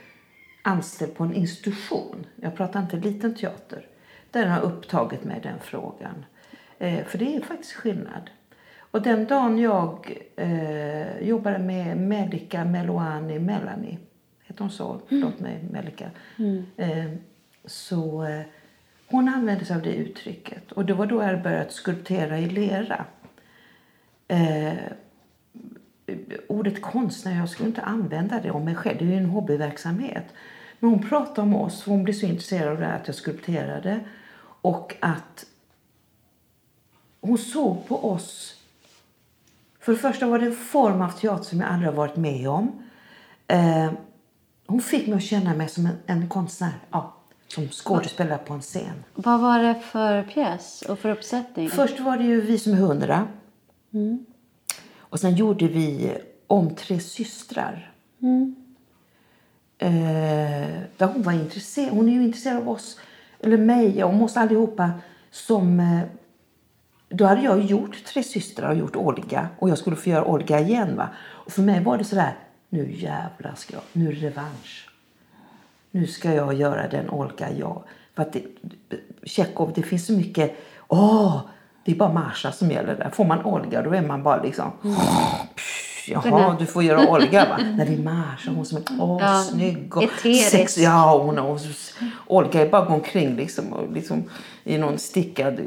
anställd 0.63 1.15
på 1.15 1.25
en 1.25 1.35
institution? 1.35 2.27
Jag 2.37 2.57
pratar 2.57 2.81
inte 2.81 2.97
liten 2.97 3.35
teater. 3.35 3.87
Den 4.31 4.51
har 4.51 4.61
upptagit 4.61 5.25
mig 5.25 5.41
den 5.43 5.59
frågan. 5.61 6.25
Eh, 6.79 7.05
för 7.05 7.19
det 7.19 7.37
är 7.37 7.41
faktiskt 7.41 7.73
skillnad. 7.73 8.31
Och 8.93 9.02
den 9.02 9.27
dagen 9.27 9.59
jag 9.59 10.19
eh, 10.36 11.19
jobbade 11.19 11.59
med 11.59 11.97
Melika 11.97 12.64
Meloani 12.64 13.39
Melanie, 13.39 13.98
heter 14.43 14.60
hon 14.60 14.70
så? 14.70 15.01
Förlåt 15.09 15.40
mig 15.40 15.64
Melika. 15.70 16.10
Eh, 16.77 17.12
så 17.64 18.24
eh, 18.24 18.40
hon 19.06 19.28
använde 19.28 19.64
sig 19.64 19.77
av 19.77 19.82
det 19.82 19.94
uttrycket. 19.94 20.73
Och 20.73 20.85
det 20.85 20.94
var 20.94 21.06
då 21.06 21.23
jag 21.23 21.43
började 21.43 21.70
skulptera 21.70 22.39
i 22.39 22.48
lera. 22.48 23.05
Eh, 24.28 24.74
ordet 26.48 26.82
konstnär, 26.82 27.36
jag 27.39 27.48
skulle 27.48 27.69
inte 27.69 27.82
använda 27.82 28.40
det 28.40 28.51
om 28.51 28.64
mig 28.64 28.74
själv. 28.74 28.98
Det 28.98 29.05
är 29.05 29.09
ju 29.09 29.16
en 29.16 29.31
hobbyverksamhet. 29.31 30.24
Men 30.78 30.90
hon 30.90 31.09
pratade 31.09 31.40
om 31.40 31.55
oss, 31.55 31.85
hon 31.85 32.05
blev 32.05 32.14
så 32.14 32.27
intresserad 32.27 32.82
av 32.82 32.90
att 32.90 33.06
jag 33.06 33.16
skulpterade. 33.16 34.01
Och 34.62 34.97
att 35.01 35.47
hon 37.20 37.39
såg 37.39 37.89
på 37.89 38.10
oss. 38.10 38.52
För 39.83 39.93
det 39.93 39.99
första 39.99 40.27
var 40.27 40.39
det 40.39 40.47
en 40.47 40.57
form 40.57 41.03
av 41.03 41.09
teater 41.09 41.45
som 41.45 41.61
jag 41.61 41.71
aldrig 41.71 41.91
har 41.91 41.97
varit 41.97 42.17
med 42.17 42.49
om. 42.49 42.83
Eh, 43.47 43.93
hon 44.67 44.81
fick 44.81 45.07
mig 45.07 45.17
att 45.17 45.23
känna 45.23 45.55
mig 45.55 45.69
som 45.69 45.87
en, 45.87 45.97
en 46.07 46.29
konstnär. 46.29 46.73
Ja, 46.91 47.17
som 47.49 47.69
skådespelare 47.69 48.39
på 48.39 48.55
en 48.55 48.61
scen. 48.61 49.05
Vad 49.15 49.41
var 49.41 49.59
det 49.59 49.75
för 49.81 50.23
pjäs 50.23 50.83
och 50.83 50.99
för 50.99 51.11
uppsättning? 51.11 51.71
Först 51.71 52.01
var 52.01 52.17
det 52.17 52.25
ju 52.25 52.41
Vi 52.41 52.59
som 52.59 52.73
är 52.73 52.77
hundra. 52.77 53.27
Och 54.99 55.21
sen 55.21 55.35
gjorde 55.35 55.69
vi 55.69 56.19
om 56.47 56.75
Tre 56.75 57.01
systrar. 57.01 57.93
Eh, 59.79 59.91
där 60.97 61.07
hon 61.07 61.23
var 61.23 61.33
intresserad. 61.33 61.91
Hon 61.91 62.09
är 62.09 62.13
ju 62.13 62.25
intresserad 62.25 62.57
av 62.57 62.69
oss, 62.69 63.01
eller 63.41 63.57
mig 63.59 64.05
och 64.05 64.23
oss 64.23 64.37
allihopa. 64.37 64.91
Som, 65.31 65.81
eh, 65.81 66.03
då 67.13 67.25
hade 67.25 67.41
jag 67.41 67.61
gjort 67.61 68.05
Tre 68.05 68.23
systrar 68.23 68.71
och 68.71 68.77
gjort 68.77 68.97
Olga. 68.97 69.49
Och 69.59 69.71
jag 69.71 69.79
skulle 69.79 69.97
få 69.97 70.11
göra 70.11 70.25
Olga 70.25 70.61
igen. 70.61 70.97
Va? 70.97 71.09
Och 71.19 71.53
för 71.53 71.63
mig 71.63 71.83
var 71.83 71.99
det 71.99 72.05
sådär, 72.05 72.35
nu 72.69 72.93
jävlar 72.93 73.55
ska 73.57 73.75
jag, 73.75 73.83
nu 73.93 74.13
revansch. 74.13 74.89
Nu 75.91 76.07
ska 76.07 76.35
jag 76.35 76.55
göra 76.55 76.89
den 76.89 77.11
Olga 77.11 77.51
jag. 77.59 77.83
För 78.15 78.23
att 78.23 78.33
det, 78.33 78.43
Tjechov, 79.23 79.73
det 79.75 79.83
finns 79.83 80.07
så 80.07 80.13
mycket, 80.13 80.57
åh, 80.89 81.41
det 81.85 81.93
är 81.93 81.97
bara 81.97 82.13
Marsha 82.13 82.53
som 82.53 82.71
gäller 82.71 82.97
där. 82.97 83.11
Får 83.11 83.25
man 83.25 83.45
Olga 83.45 83.83
då 83.83 83.95
är 83.95 84.03
man 84.03 84.23
bara 84.23 84.43
liksom, 84.43 84.73
jaha 86.07 86.57
du 86.59 86.67
får 86.67 86.83
göra 86.83 87.09
Olga 87.09 87.49
va. 87.49 87.59
Nej 87.77 87.87
det 87.87 87.95
är 87.95 88.03
Marsha, 88.03 88.51
hon 88.55 88.67
som 88.67 88.79
är 88.79 88.85
åh, 89.01 89.19
Ja, 89.21 89.43
snygg 89.43 89.97
och 89.97 90.03
eterisk. 90.03 90.51
sex, 90.51 90.79
ja 90.79 91.19
hon 91.19 91.39
och, 91.39 91.61
Olga 92.27 92.61
är 92.61 92.71
bara 92.71 92.87
omkring 92.87 93.37
liksom, 93.37 93.73
och 93.73 93.93
liksom 93.93 94.25
i 94.65 94.79
någon 94.79 94.99
stickad 94.99 95.61
eh, 95.61 95.67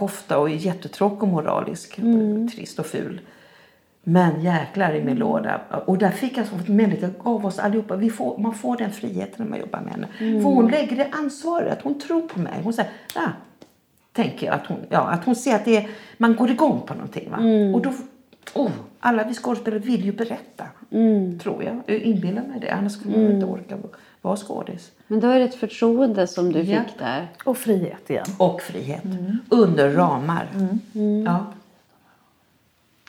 kofta 0.00 0.38
och 0.38 0.50
är 0.50 0.54
jättetråkig 0.54 1.22
och 1.22 1.28
moralisk. 1.28 2.00
Trist 2.54 2.78
och 2.78 2.86
ful. 2.86 3.20
Men 4.02 4.42
jäklar 4.42 4.94
i 4.94 5.04
min 5.04 5.16
låda. 5.16 5.60
Och 5.86 5.98
där 5.98 6.10
fick 6.10 6.38
jag 6.38 6.46
så 6.46 6.54
att 6.54 6.68
människor 6.68 7.10
gav 7.24 7.46
oss 7.46 7.58
allihopa. 7.58 7.96
Vi 7.96 8.10
får, 8.10 8.38
man 8.38 8.54
får 8.54 8.76
den 8.76 8.90
friheten 8.90 9.34
när 9.36 9.46
man 9.46 9.58
jobbar 9.58 9.80
med 9.80 9.92
henne. 9.92 10.08
För 10.42 10.48
hon 10.48 10.70
lägger 10.70 10.96
det 10.96 11.08
ansvaret. 11.12 11.78
Hon 11.82 12.00
tror 12.00 12.22
på 12.22 12.40
mig. 12.40 12.60
Hon 12.62 12.72
säger, 12.72 12.90
ja, 13.14 13.28
tänker 14.12 14.46
jag 14.46 14.54
att 14.54 14.66
hon, 14.66 14.78
ja, 14.88 15.00
att 15.00 15.24
hon 15.24 15.36
ser 15.36 15.54
att 15.54 15.64
det 15.64 15.76
är, 15.76 15.88
man 16.18 16.36
går 16.36 16.50
igång 16.50 16.80
på 16.86 16.94
någonting. 16.94 17.30
Va? 17.30 17.36
Och 17.74 17.82
då, 17.82 17.92
oh, 18.54 18.70
alla 19.00 19.24
vi 19.24 19.34
skådespelare 19.34 19.80
vill 19.80 20.04
ju 20.04 20.12
berätta. 20.12 20.64
Tror 21.42 21.64
jag. 21.64 21.80
Jag 21.86 21.96
inbillar 21.96 22.42
mig 22.42 22.60
det. 22.60 22.70
Annars 22.70 22.92
skulle 22.92 23.16
man 23.16 23.32
inte 23.32 23.46
orka 23.46 23.76
vara 24.22 24.36
skådis. 24.36 24.90
Men 25.06 25.20
då 25.20 25.28
är 25.28 25.38
det 25.38 25.44
ett 25.44 25.54
förtroende 25.54 26.26
som 26.26 26.52
du 26.52 26.60
Ja. 26.62 26.82
fick 26.84 26.98
där. 26.98 27.28
Och 27.44 27.56
frihet 27.58 28.10
igen. 28.10 28.26
Och 28.38 28.62
frihet. 28.62 29.02
Under 29.48 29.90
ramar. 29.90 30.48
Ja. 31.26 31.46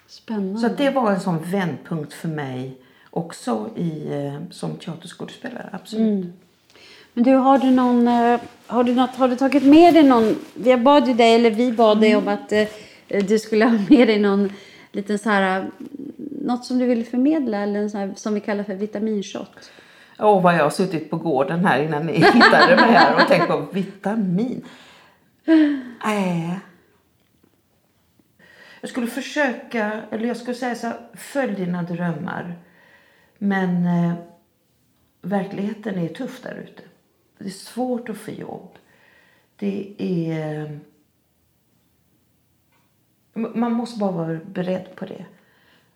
Spännande. 0.08 0.60
Så 0.60 0.68
det 0.68 0.90
var 0.90 1.12
en 1.12 1.20
sån 1.20 1.40
vändpunkt 1.44 2.14
för 2.14 2.28
mig 2.28 2.78
också 3.10 3.70
i, 3.76 4.08
eh, 4.14 4.50
som 4.52 4.76
teaterskådespelare. 4.76 5.70
Absolut. 5.72 6.26
Men 7.14 7.24
du, 7.24 7.34
har 7.34 7.58
du 7.58 7.72
någon... 7.72 8.08
eh, 8.08 8.40
Har 8.68 8.84
du, 8.84 8.96
något, 8.96 9.10
har 9.16 9.28
du 9.28 9.36
tagit 9.36 9.64
med 9.64 9.94
dig 9.94 10.04
någon... 10.04 10.36
Jag 10.64 10.82
bad 10.84 11.08
ju 11.08 11.14
dig, 11.14 11.36
eller 11.36 11.52
vi 11.52 11.72
bad 11.72 12.02
dig 12.02 12.16
om 12.16 12.28
att 12.28 12.52
eh, 12.52 12.68
du 13.28 13.40
skulle 13.40 13.66
ha 13.66 13.78
med 13.90 14.08
dig 14.08 14.20
någon 14.20 14.50
liten 14.92 15.20
så 15.20 15.30
här... 15.30 15.72
Något 16.42 16.66
som 16.66 16.80
du 16.80 16.86
ville 16.86 17.04
förmedla, 17.04 17.58
eller 17.58 17.80
en 17.80 17.90
sån 17.90 18.00
här, 18.00 18.14
som 18.16 18.34
vi 18.34 18.40
kallar 18.40 18.64
för 18.64 18.76
vitaminshot. 18.76 19.72
Åh, 20.22 20.38
oh, 20.38 20.42
vad 20.42 20.56
jag 20.56 20.64
har 20.64 20.70
suttit 20.70 21.10
på 21.10 21.18
gården 21.18 21.66
här 21.66 21.84
innan 21.84 22.06
ni 22.06 22.14
hittade 22.34 22.76
mig 22.76 22.92
här 22.92 23.16
och 23.16 23.28
tänkt 23.28 23.48
på 23.48 23.68
vitamin. 23.72 24.66
Äh. 26.06 26.58
Jag 28.82 28.90
skulle 28.90 29.08
försöka, 29.08 30.02
eller 30.12 30.28
jag 30.28 30.38
skulle 30.38 30.56
säga 30.56 30.76
så 30.76 30.88
här, 30.88 30.98
följ 31.14 31.56
dina 31.56 31.84
drömmar. 31.84 32.56
Men 33.38 33.86
eh, 33.86 34.14
verkligheten 35.22 35.98
är 35.98 36.08
tuff 36.08 36.42
där 36.42 36.56
ute. 36.56 36.84
Det 37.38 37.46
är 37.46 37.50
svårt 37.50 38.10
att 38.10 38.18
få 38.18 38.32
jobb. 38.32 38.78
Det 39.56 39.94
är... 39.98 40.64
Eh, 40.64 40.72
man 43.34 43.74
måste 43.74 44.00
bara 44.00 44.12
vara 44.12 44.40
beredd 44.46 44.96
på 44.96 45.06
det. 45.06 45.26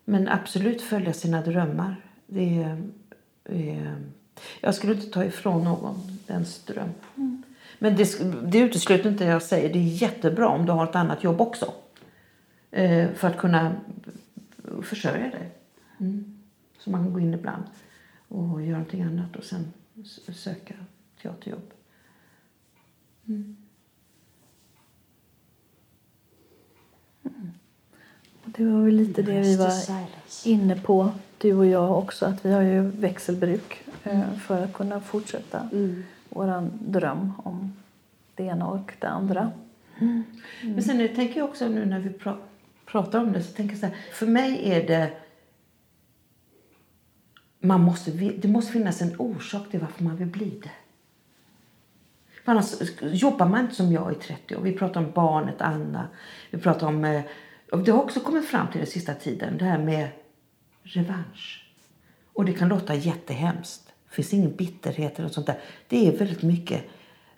Men 0.05 0.27
absolut 0.27 0.81
följa 0.81 1.13
sina 1.13 1.41
drömmar. 1.41 1.95
Det 2.27 2.63
är, 2.63 2.81
är, 3.45 3.97
jag 4.61 4.75
skulle 4.75 4.93
inte 4.93 5.09
ta 5.09 5.23
ifrån 5.23 5.63
någon 5.63 6.19
dens 6.27 6.63
dröm. 6.63 6.89
Men 7.79 7.95
det, 7.95 8.19
det 8.51 8.59
utesluter 8.59 9.09
inte 9.09 9.23
jag 9.25 9.41
säger. 9.41 9.73
Det 9.73 9.79
är 9.79 10.01
jättebra 10.01 10.47
om 10.47 10.65
du 10.65 10.71
har 10.71 10.83
ett 10.83 10.95
annat 10.95 11.23
jobb 11.23 11.41
också. 11.41 11.73
Eh, 12.71 13.11
för 13.13 13.27
att 13.27 13.37
kunna 13.37 13.75
försörja 14.83 15.29
dig. 15.29 15.51
Mm. 15.99 16.41
Så 16.77 16.89
man 16.89 17.03
kan 17.03 17.13
gå 17.13 17.19
in 17.19 17.33
ibland 17.33 17.63
och 18.27 18.61
göra 18.61 18.77
någonting 18.77 19.01
annat 19.01 19.35
och 19.35 19.43
sen 19.43 19.73
söka 20.33 20.73
teaterjobb. 21.21 21.71
Och 28.43 28.51
Det 28.57 28.65
var 28.65 28.81
väl 28.81 28.95
lite 28.95 29.21
det 29.21 29.41
vi 29.41 29.55
var 29.55 29.71
inne 30.45 30.75
på, 30.75 31.11
du 31.37 31.53
och 31.53 31.65
jag 31.65 31.97
också, 31.97 32.25
att 32.25 32.45
vi 32.45 32.51
har 32.51 32.61
ju 32.61 32.81
växelbruk 32.81 33.84
eh, 34.05 34.33
för 34.33 34.63
att 34.63 34.73
kunna 34.73 35.01
fortsätta 35.01 35.59
Mm. 35.71 36.03
våran 36.29 36.71
dröm 36.81 37.33
om 37.37 37.73
det 38.35 38.43
ena 38.43 38.67
och 38.67 38.93
det 38.99 39.07
andra. 39.07 39.51
Men 40.63 40.83
sen 40.83 40.99
är- 41.01 41.07
tänker 41.15 41.39
jag 41.39 41.49
också 41.49 41.67
nu 41.67 41.85
när 41.85 41.99
vi 41.99 42.09
pra- 42.09 42.41
pratar 42.85 43.19
om 43.19 43.31
det 43.33 43.43
så 43.43 43.53
tänker 43.53 43.73
jag 43.75 43.79
så 43.79 43.85
här, 43.85 43.95
för 44.13 44.25
mig 44.27 44.71
är 44.71 44.87
det 44.87 45.13
man 47.59 47.81
måste, 47.81 48.11
det 48.11 48.47
måste 48.47 48.71
finnas 48.71 49.01
en 49.01 49.15
orsak 49.19 49.69
till 49.71 49.79
varför 49.79 50.03
man 50.03 50.15
vill 50.15 50.27
bli 50.27 50.49
det. 50.63 50.71
För 52.45 52.51
annars 52.51 52.73
jobbar 53.01 53.47
man 53.49 53.61
inte 53.61 53.75
som 53.75 53.91
jag 53.91 54.11
i 54.11 54.15
30 54.15 54.55
år. 54.55 54.61
Vi 54.61 54.73
pratar 54.77 55.01
om 55.05 55.11
barnet 55.11 55.61
Anna. 55.61 56.07
Vi 56.51 56.57
pratar 56.57 56.87
om, 56.87 57.05
eh, 57.05 57.21
det 57.85 57.91
har 57.91 58.03
också 58.03 58.19
kommit 58.19 58.45
fram 58.47 58.67
till 58.67 58.77
den 58.77 58.87
sista 58.89 59.13
tiden, 59.13 59.57
det 59.57 59.65
här 59.65 59.77
med 59.77 60.09
revansch. 60.83 61.65
Och 62.33 62.45
det 62.45 62.53
kan 62.53 62.67
låta 62.69 62.95
jättehemskt. 62.95 63.84
Det 64.15 64.23
finns 64.23 64.33
ingen 64.33 64.55
bitterhet 64.55 65.13
eller 65.13 65.23
något 65.23 65.33
sånt 65.33 65.47
där. 65.47 65.59
Det 65.87 66.07
är 66.07 66.17
väldigt 66.17 66.41
mycket 66.41 66.83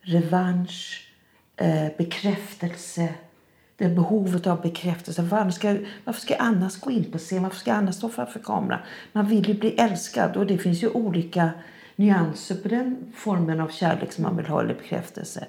revansch, 0.02 1.12
eh, 1.56 1.88
bekräftelse. 1.98 3.14
Det 3.76 3.86
är 3.86 3.96
behovet 3.96 4.48
av 4.48 4.62
bekräftelse. 4.62 5.22
Varför 5.22 5.52
ska, 5.52 5.78
varför 6.04 6.22
ska 6.22 6.34
jag 6.34 6.44
annars 6.44 6.80
gå 6.80 6.92
in 6.92 7.12
på 7.12 7.18
scen? 7.18 7.44
Varför 7.44 7.58
ska 7.58 7.70
jag 7.70 7.78
annars 7.78 7.96
stå 7.96 8.10
framför 8.10 8.40
kameran? 8.40 8.80
Man 9.12 9.28
vill 9.28 9.48
ju 9.48 9.54
bli 9.54 9.70
älskad 9.70 10.38
och 10.38 10.46
det 10.46 10.58
finns 10.58 10.84
ju 10.84 10.90
olika 10.90 11.50
nyanser 11.96 12.56
på 12.56 12.68
den 12.68 13.14
formen 13.16 13.60
av 13.60 13.70
kärlek 13.70 14.12
som 14.12 14.24
man 14.24 14.38
vill 14.38 14.46
ha 14.46 14.62
eller 14.62 14.74
bekräftelse. 14.74 15.48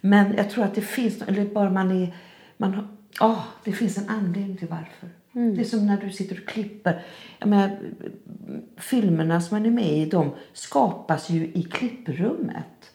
Men 0.00 0.36
jag 0.36 0.50
tror 0.50 0.64
att 0.64 0.74
det 0.74 0.80
finns, 0.80 1.22
eller 1.22 1.44
bara 1.44 1.70
man 1.70 2.02
är, 2.02 2.14
man 2.56 2.98
oh, 3.20 3.44
det 3.64 3.72
finns 3.72 3.98
en 3.98 4.08
anledning 4.08 4.56
till 4.56 4.68
varför. 4.68 5.08
Mm. 5.34 5.54
Det 5.54 5.60
är 5.60 5.64
som 5.64 5.86
när 5.86 5.96
du 5.96 6.10
sitter 6.10 6.40
och 6.40 6.48
klipper. 6.48 7.02
Jag 7.38 7.48
menar, 7.48 7.78
filmerna 8.76 9.40
som 9.40 9.56
man 9.56 9.66
är 9.66 9.70
med 9.70 9.98
i, 9.98 10.04
de 10.04 10.30
skapas 10.52 11.30
ju 11.30 11.44
i 11.54 11.62
klipprummet. 11.62 12.92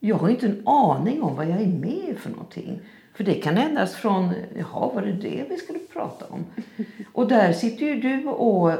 Jag 0.00 0.16
har 0.16 0.28
inte 0.28 0.46
en 0.46 0.62
aning 0.68 1.22
om 1.22 1.36
vad 1.36 1.48
jag 1.48 1.60
är 1.60 1.66
med 1.66 2.08
i 2.08 2.14
för 2.14 2.30
någonting. 2.30 2.80
För 3.14 3.24
det 3.24 3.34
kan 3.34 3.58
ändras 3.58 3.94
från, 3.94 4.32
jaha 4.58 4.92
var 4.94 5.02
det 5.02 5.12
det 5.12 5.46
vi 5.48 5.56
skulle 5.56 5.78
prata 5.78 6.26
om? 6.26 6.44
Och 7.12 7.28
där 7.28 7.52
sitter 7.52 7.86
ju 7.86 8.00
du 8.00 8.26
och, 8.26 8.72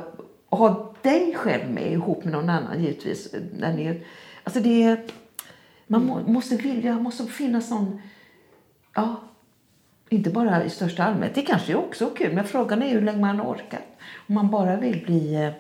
och 0.49 0.59
har 0.59 0.95
dig 1.03 1.35
själv 1.35 1.71
med 1.71 1.93
ihop 1.93 2.25
med 2.25 2.33
någon 2.33 2.51
annan 2.51 2.83
givetvis. 2.83 3.35
När 3.59 3.75
ni, 3.75 4.05
alltså 4.45 4.61
det 4.61 4.83
är, 4.83 5.05
man 5.87 6.07
må, 6.07 6.21
måste 6.21 6.57
vilja, 6.57 6.99
måste 6.99 7.27
finnas 7.27 7.71
någon, 7.71 8.03
ja, 8.95 9.17
inte 10.09 10.31
bara 10.31 10.65
i 10.65 10.71
största 10.71 11.05
allmänhet. 11.05 11.35
Det 11.35 11.43
kanske 11.43 11.73
är 11.73 11.77
också 11.77 12.07
kul, 12.07 12.35
men 12.35 12.45
frågan 12.45 12.83
är 12.83 12.89
hur 12.91 13.01
länge 13.01 13.21
man 13.21 13.41
orkar. 13.41 13.81
Om 14.29 14.35
man 14.35 14.51
bara 14.51 14.77
vill 14.77 15.03
bli, 15.07 15.35
eh, 15.35 15.51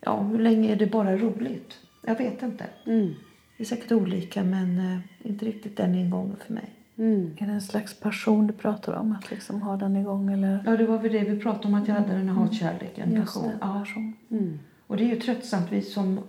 ja 0.00 0.20
hur 0.22 0.38
länge 0.38 0.72
är 0.72 0.76
det 0.76 0.86
bara 0.86 1.16
roligt? 1.16 1.74
Jag 2.06 2.18
vet 2.18 2.42
inte. 2.42 2.64
Mm. 2.86 3.14
Det 3.56 3.62
är 3.62 3.66
säkert 3.66 3.92
olika 3.92 4.44
men 4.44 4.78
eh, 4.78 5.28
inte 5.30 5.44
riktigt 5.44 5.76
den 5.76 5.94
ingången 5.94 6.36
för 6.46 6.54
mig. 6.54 6.70
Mm. 6.98 7.36
Är 7.38 7.46
det 7.46 7.52
en 7.52 7.60
slags 7.60 8.00
passion 8.00 8.46
du 8.46 8.52
pratar 8.52 8.92
om? 8.92 9.12
Att 9.12 9.30
liksom 9.30 9.62
ha 9.62 9.76
den 9.76 9.96
igång? 9.96 10.32
Eller? 10.32 10.62
Ja, 10.66 10.76
det 10.76 10.86
var 10.86 10.98
väl 10.98 11.12
det 11.12 11.18
vi 11.24 11.40
pratade 11.40 11.68
om 11.68 11.74
att 11.74 11.88
jag 11.88 11.94
hade 11.94 12.12
den 12.12 12.28
här 12.28 12.34
hatkärleken, 12.34 13.12
Just 13.14 13.34
passion. 13.34 13.48
det, 13.50 13.58
Ja. 13.60 13.72
passion. 13.84 14.12
Mm. 14.30 14.58
Och 14.86 14.96
det 14.96 15.04
är 15.04 15.08
ju 15.08 15.16
tröttsamt 15.20 15.72
vi 15.72 15.82
som 15.82 16.20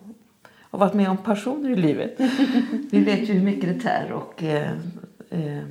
har 0.71 0.79
varit 0.79 0.93
med 0.93 1.09
om 1.09 1.17
passioner 1.17 1.69
i 1.69 1.75
livet. 1.75 2.15
vi 2.91 3.03
vet 3.03 3.29
ju 3.29 3.33
hur 3.33 3.45
mycket 3.45 3.73
det 3.75 3.81
tär 3.81 4.11
och 4.11 4.43
eh, 4.43 4.71
eh, 5.29 5.63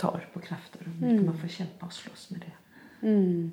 tar 0.00 0.28
på 0.32 0.40
krafter. 0.40 0.80
Mycket 1.00 1.26
man 1.26 1.38
får 1.38 1.48
kämpa 1.48 1.86
och 1.86 1.92
slåss 1.92 2.30
med 2.30 2.40
det. 2.40 2.52
Mm. 3.06 3.52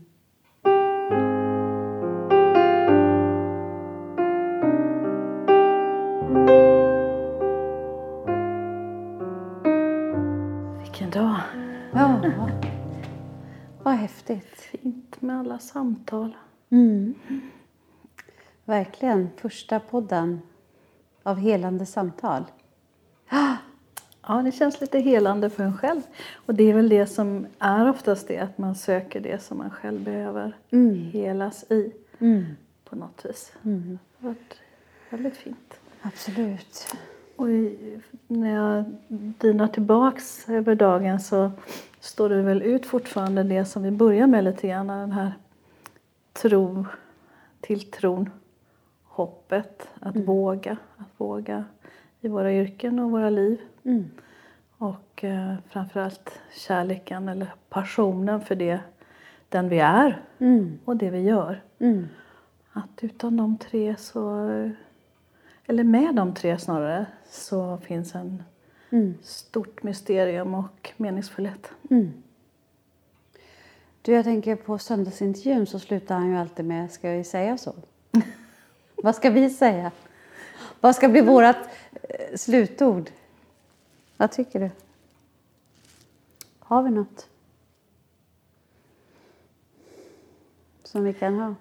Vilken 10.82 11.10
dag! 11.10 11.42
Ja, 11.94 12.22
vad 13.84 13.94
häftigt. 13.94 14.56
Fint 14.56 15.22
med 15.22 15.40
alla 15.40 15.60
samtal. 15.60 16.38
Mm. 16.70 17.16
Verkligen. 18.66 19.30
Första 19.38 19.80
podden 19.80 20.42
av 21.24 21.38
helande 21.38 21.86
samtal. 21.86 22.44
Ja, 24.28 24.42
det 24.42 24.52
känns 24.52 24.82
lite 24.82 25.00
helande 25.00 25.50
för 25.50 25.64
en 25.64 25.78
själv. 25.78 26.02
Och 26.46 26.56
det 26.56 26.64
är 26.64 26.74
väl 26.74 26.90
det 26.90 27.08
som 27.08 27.48
är 27.60 27.90
oftast 27.90 28.28
det, 28.28 28.38
att 28.40 28.58
man 28.58 28.76
söker 28.76 29.20
det 29.20 29.42
som 29.44 29.58
man 29.58 29.70
själv 29.70 30.04
behöver 30.04 30.56
Mm. 30.72 30.96
helas 30.96 31.72
i 31.72 31.92
Mm. 32.20 32.46
på 32.90 32.96
något 32.96 33.26
vis. 33.26 33.54
Mm. 33.66 34.00
Det 34.20 34.28
har 34.28 34.34
varit 34.34 34.56
väldigt 35.10 35.38
fint. 35.38 35.80
Absolut. 36.02 36.96
Och 37.36 37.50
i- 37.50 38.00
när 38.28 38.54
jag 38.56 38.84
dynar 39.40 39.68
tillbaks 39.68 40.50
över 40.50 40.76
dagen 40.76 41.20
så 41.20 41.52
står 42.00 42.30
det 42.30 42.42
väl 42.42 42.62
ut 42.62 42.86
fortfarande 42.86 43.44
det 43.44 43.66
som 43.66 43.84
vi 43.84 43.92
börjar 43.92 44.28
med 44.28 44.44
lite 44.44 44.68
grann, 44.68 44.88
den 44.88 45.12
här 45.12 45.32
tro, 46.34 46.86
tilltron, 47.62 48.30
hoppet, 49.04 49.90
att 50.00 50.16
våga, 50.16 50.78
att 50.98 51.08
våga 51.18 51.64
i 52.22 52.28
våra 52.28 52.54
yrken 52.54 53.00
och 53.00 53.12
våra 53.12 53.30
liv. 53.30 53.62
Mm. 53.88 54.10
Och 54.78 55.24
eh, 55.24 55.54
framförallt 55.70 56.40
kärleken 56.54 57.30
eller 57.30 57.54
passionen 57.70 58.42
för 58.42 58.56
det, 58.56 58.80
den 59.50 59.70
vi 59.70 59.80
är 59.80 60.22
Mm. 60.40 60.80
och 60.86 60.98
det 60.98 61.10
vi 61.10 61.20
gör. 61.22 61.62
Mm. 61.80 62.08
Att 62.74 63.04
utan 63.04 63.38
de 63.38 63.58
tre 63.58 63.96
så, 63.98 64.40
eller 65.66 65.84
med 65.84 66.16
de 66.16 66.34
tre 66.34 66.58
snarare, 66.58 67.06
så 67.30 67.78
finns 67.78 68.16
en 68.16 68.44
Mm. 68.90 69.14
stort 69.24 69.84
mysterium 69.84 70.54
och 70.56 70.94
meningsfullhet. 70.98 71.72
Mm. 71.90 72.14
Du, 74.02 74.12
jag 74.14 74.24
tänker 74.26 74.56
på 74.56 74.78
söndagsintervjun 74.78 75.66
så 75.66 75.80
slutar 75.80 76.16
han 76.16 76.30
ju 76.30 76.38
alltid 76.38 76.66
med 76.66 76.92
Ska 76.92 77.10
vi 77.12 77.24
säga 77.24 77.58
så? 77.58 77.74
Vad 78.96 79.16
ska 79.16 79.30
vi 79.30 79.50
säga? 79.50 79.92
Vad 80.82 80.96
ska 80.96 81.10
bli 81.10 81.22
vårt 81.22 81.46
eh, 81.46 82.36
slutord? 82.36 83.10
Vad 84.18 84.32
tycker 84.32 84.60
du? 84.60 84.70
Har 86.60 86.84
vi 86.84 86.90
något? 86.90 87.30
Som 90.84 91.04
vi 91.04 91.14
kan 91.14 91.40
ha? 91.40 91.56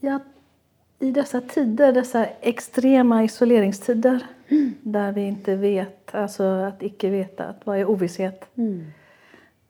Ja, 0.00 0.20
I 0.98 1.10
dessa 1.10 1.40
tider, 1.40 1.92
dessa 1.92 2.26
extrema 2.26 3.24
isoleringstider 3.24 4.26
där 4.82 5.12
vi 5.12 5.20
inte 5.20 5.56
vet, 5.56 6.14
alltså 6.14 6.42
att 6.42 6.82
icke 6.82 7.10
veta, 7.10 7.44
att 7.44 7.66
vad 7.66 7.78
är 7.78 7.84
ovisshet? 7.84 8.44
Mm. 8.54 8.86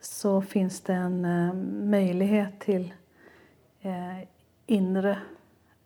så 0.00 0.42
finns 0.42 0.80
det 0.80 0.92
en 0.92 1.24
eh, 1.24 1.54
möjlighet 1.88 2.60
till 2.60 2.94
eh, 3.80 4.28
inre 4.66 5.18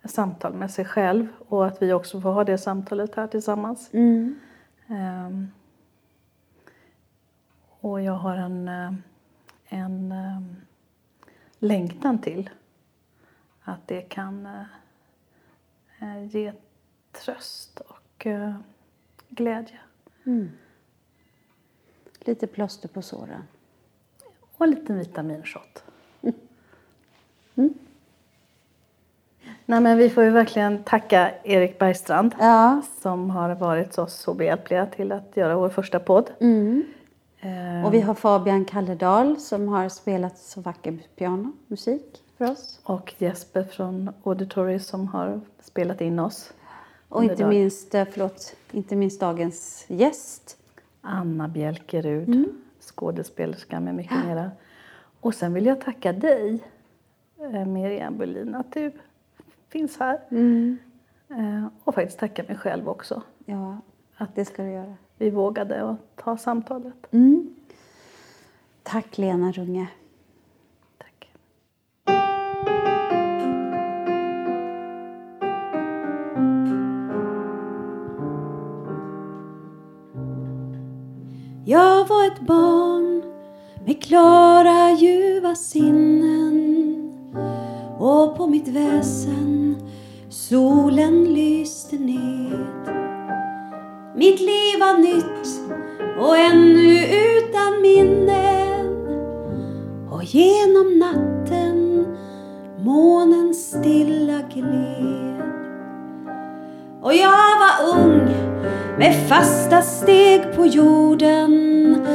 samtal 0.04 0.54
med 0.54 0.70
sig 0.70 0.84
själv 0.84 1.26
och 1.48 1.66
att 1.66 1.82
vi 1.82 1.92
också 1.92 2.20
får 2.20 2.32
ha 2.32 2.44
det 2.44 2.58
samtalet 2.58 3.14
här 3.14 3.26
tillsammans. 3.26 3.90
Mm. 3.92 4.38
Ehm, 4.86 5.48
och 7.82 8.02
jag 8.02 8.12
har 8.12 8.36
en, 8.36 8.68
eh, 8.68 8.92
en 9.68 10.12
ehm, 10.12 10.56
längtan 11.58 12.18
till 12.18 12.50
att 13.62 13.88
det 13.88 14.00
kan 14.02 14.46
eh, 14.46 14.62
eh, 16.00 16.24
ge 16.24 16.52
tröst 17.12 17.80
och 17.80 18.26
eh, 18.26 18.54
glädje. 19.28 19.78
Lite 22.20 22.46
plåster 22.46 22.88
på 22.88 23.02
såren. 23.02 23.42
Och 24.56 24.64
en 24.64 24.70
liten 24.70 24.98
vitaminshot. 24.98 25.84
Nej, 29.66 29.80
men 29.80 29.98
vi 29.98 30.10
får 30.10 30.24
ju 30.24 30.30
verkligen 30.30 30.82
tacka 30.84 31.30
Erik 31.44 31.78
Bergstrand 31.78 32.34
Ja. 32.38 32.82
som 33.00 33.30
har 33.30 33.54
varit 33.54 33.98
oss 33.98 34.14
så 34.14 34.34
behjälpliga 34.34 34.86
till 34.86 35.12
att 35.12 35.36
göra 35.36 35.56
vår 35.56 35.68
första 35.68 36.00
podd. 36.00 36.30
Eh, 36.40 36.78
Och 37.84 37.94
vi 37.94 38.00
har 38.00 38.14
Fabian 38.14 38.64
Kalledal 38.64 39.36
som 39.40 39.68
har 39.68 39.88
spelat 39.88 40.38
så 40.38 40.60
vacker 40.60 40.98
pianomusik 41.16 42.22
för 42.38 42.50
oss. 42.50 42.80
och 42.84 43.14
Jesper 43.18 43.62
från 43.64 44.10
Auditory 44.22 44.78
som 44.78 45.08
har 45.08 45.40
spelat 45.60 46.00
in 46.00 46.18
oss. 46.18 46.52
Och 47.08 47.22
inte 47.24 47.34
dagen. 47.36 47.48
minst, 47.48 47.94
eh, 47.94 48.04
förlåt, 48.10 48.56
inte 48.70 48.96
minst 48.96 49.20
dagens 49.20 49.84
gäst. 49.88 50.56
Anna 51.00 51.48
Bjälkerud, 51.48 52.44
skådespelerska 52.80 53.80
med 53.80 53.94
mycket 53.94 54.24
mera. 54.26 54.50
Och 55.20 55.34
sen 55.34 55.52
vill 55.54 55.66
jag 55.66 55.80
tacka 55.80 56.12
dig, 56.12 56.58
eh, 57.38 57.66
Miriam 57.66 58.18
Bulin, 58.18 58.54
att 58.54 58.72
du 58.72 58.92
finns 59.68 59.98
här. 59.98 60.18
Eh, 61.28 61.66
Och 61.84 61.94
faktiskt 61.94 62.18
tacka 62.18 62.42
mig 62.48 62.56
själv 62.56 62.88
också. 62.88 63.22
Ja, 63.44 63.78
att 64.16 64.34
det 64.34 64.44
ska 64.44 64.62
du 64.62 64.70
göra. 64.70 64.94
Vi 65.18 65.30
vågade 65.30 65.90
att 65.90 66.16
ta 66.16 66.36
samtalet. 66.36 67.06
Tack 68.82 69.18
Lena 69.18 69.52
Runge. 69.52 69.86
Tack. 70.98 71.30
Jag 81.64 82.08
var 82.08 82.26
ett 82.26 82.40
barn 82.40 83.22
med 83.86 84.02
klara 84.02 84.90
ljuva 84.90 85.54
sinnen 85.54 86.58
och 87.98 88.36
på 88.36 88.46
mitt 88.46 88.68
väsen 88.68 89.76
solen 90.28 91.24
lyste 91.24 91.96
ned. 91.96 93.01
Mitt 94.14 94.40
liv 94.40 94.80
var 94.80 94.98
nytt 94.98 95.60
och 96.20 96.38
ännu 96.38 97.06
utan 97.06 97.82
minnen 97.82 99.06
och 100.10 100.24
genom 100.24 100.98
natten 100.98 102.06
månen 102.78 103.54
stilla 103.54 104.40
gled. 104.54 105.42
Och 107.02 107.14
jag 107.14 107.58
var 107.58 107.94
ung 107.94 108.30
med 108.98 109.28
fasta 109.28 109.82
steg 109.82 110.56
på 110.56 110.66
jorden. 110.66 112.06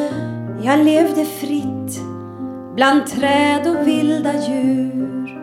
Jag 0.63 0.79
levde 0.79 1.25
fritt 1.25 1.99
bland 2.75 3.07
träd 3.07 3.67
och 3.67 3.87
vilda 3.87 4.33
djur. 4.33 5.37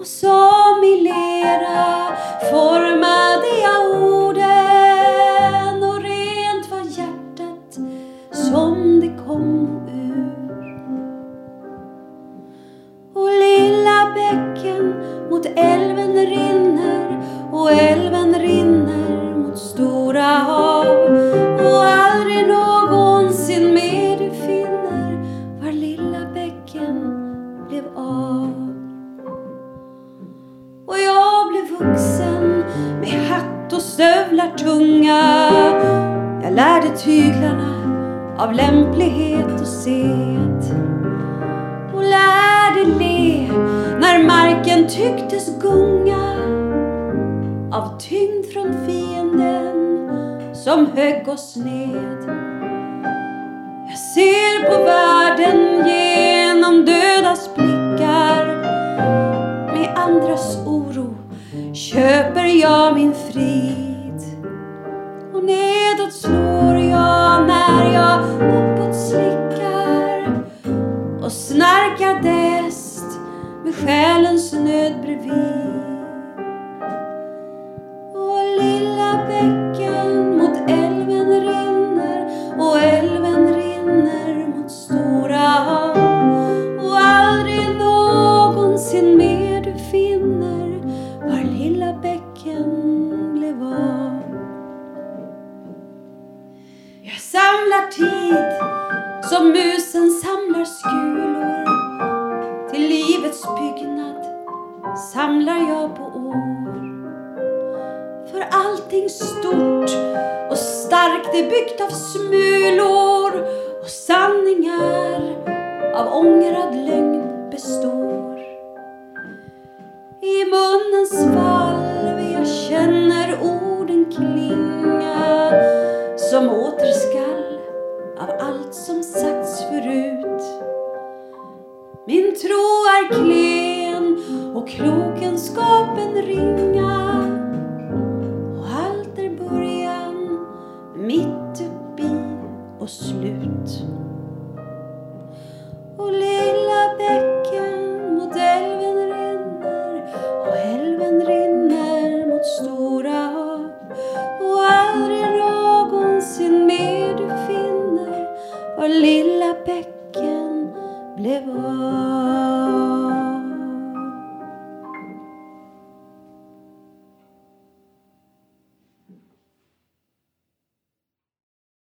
Och 0.00 0.06
som 0.06 0.84
i 0.84 1.00
lera 1.02 2.16
formade 2.50 3.29
högg 51.40 51.46
oss 51.46 51.56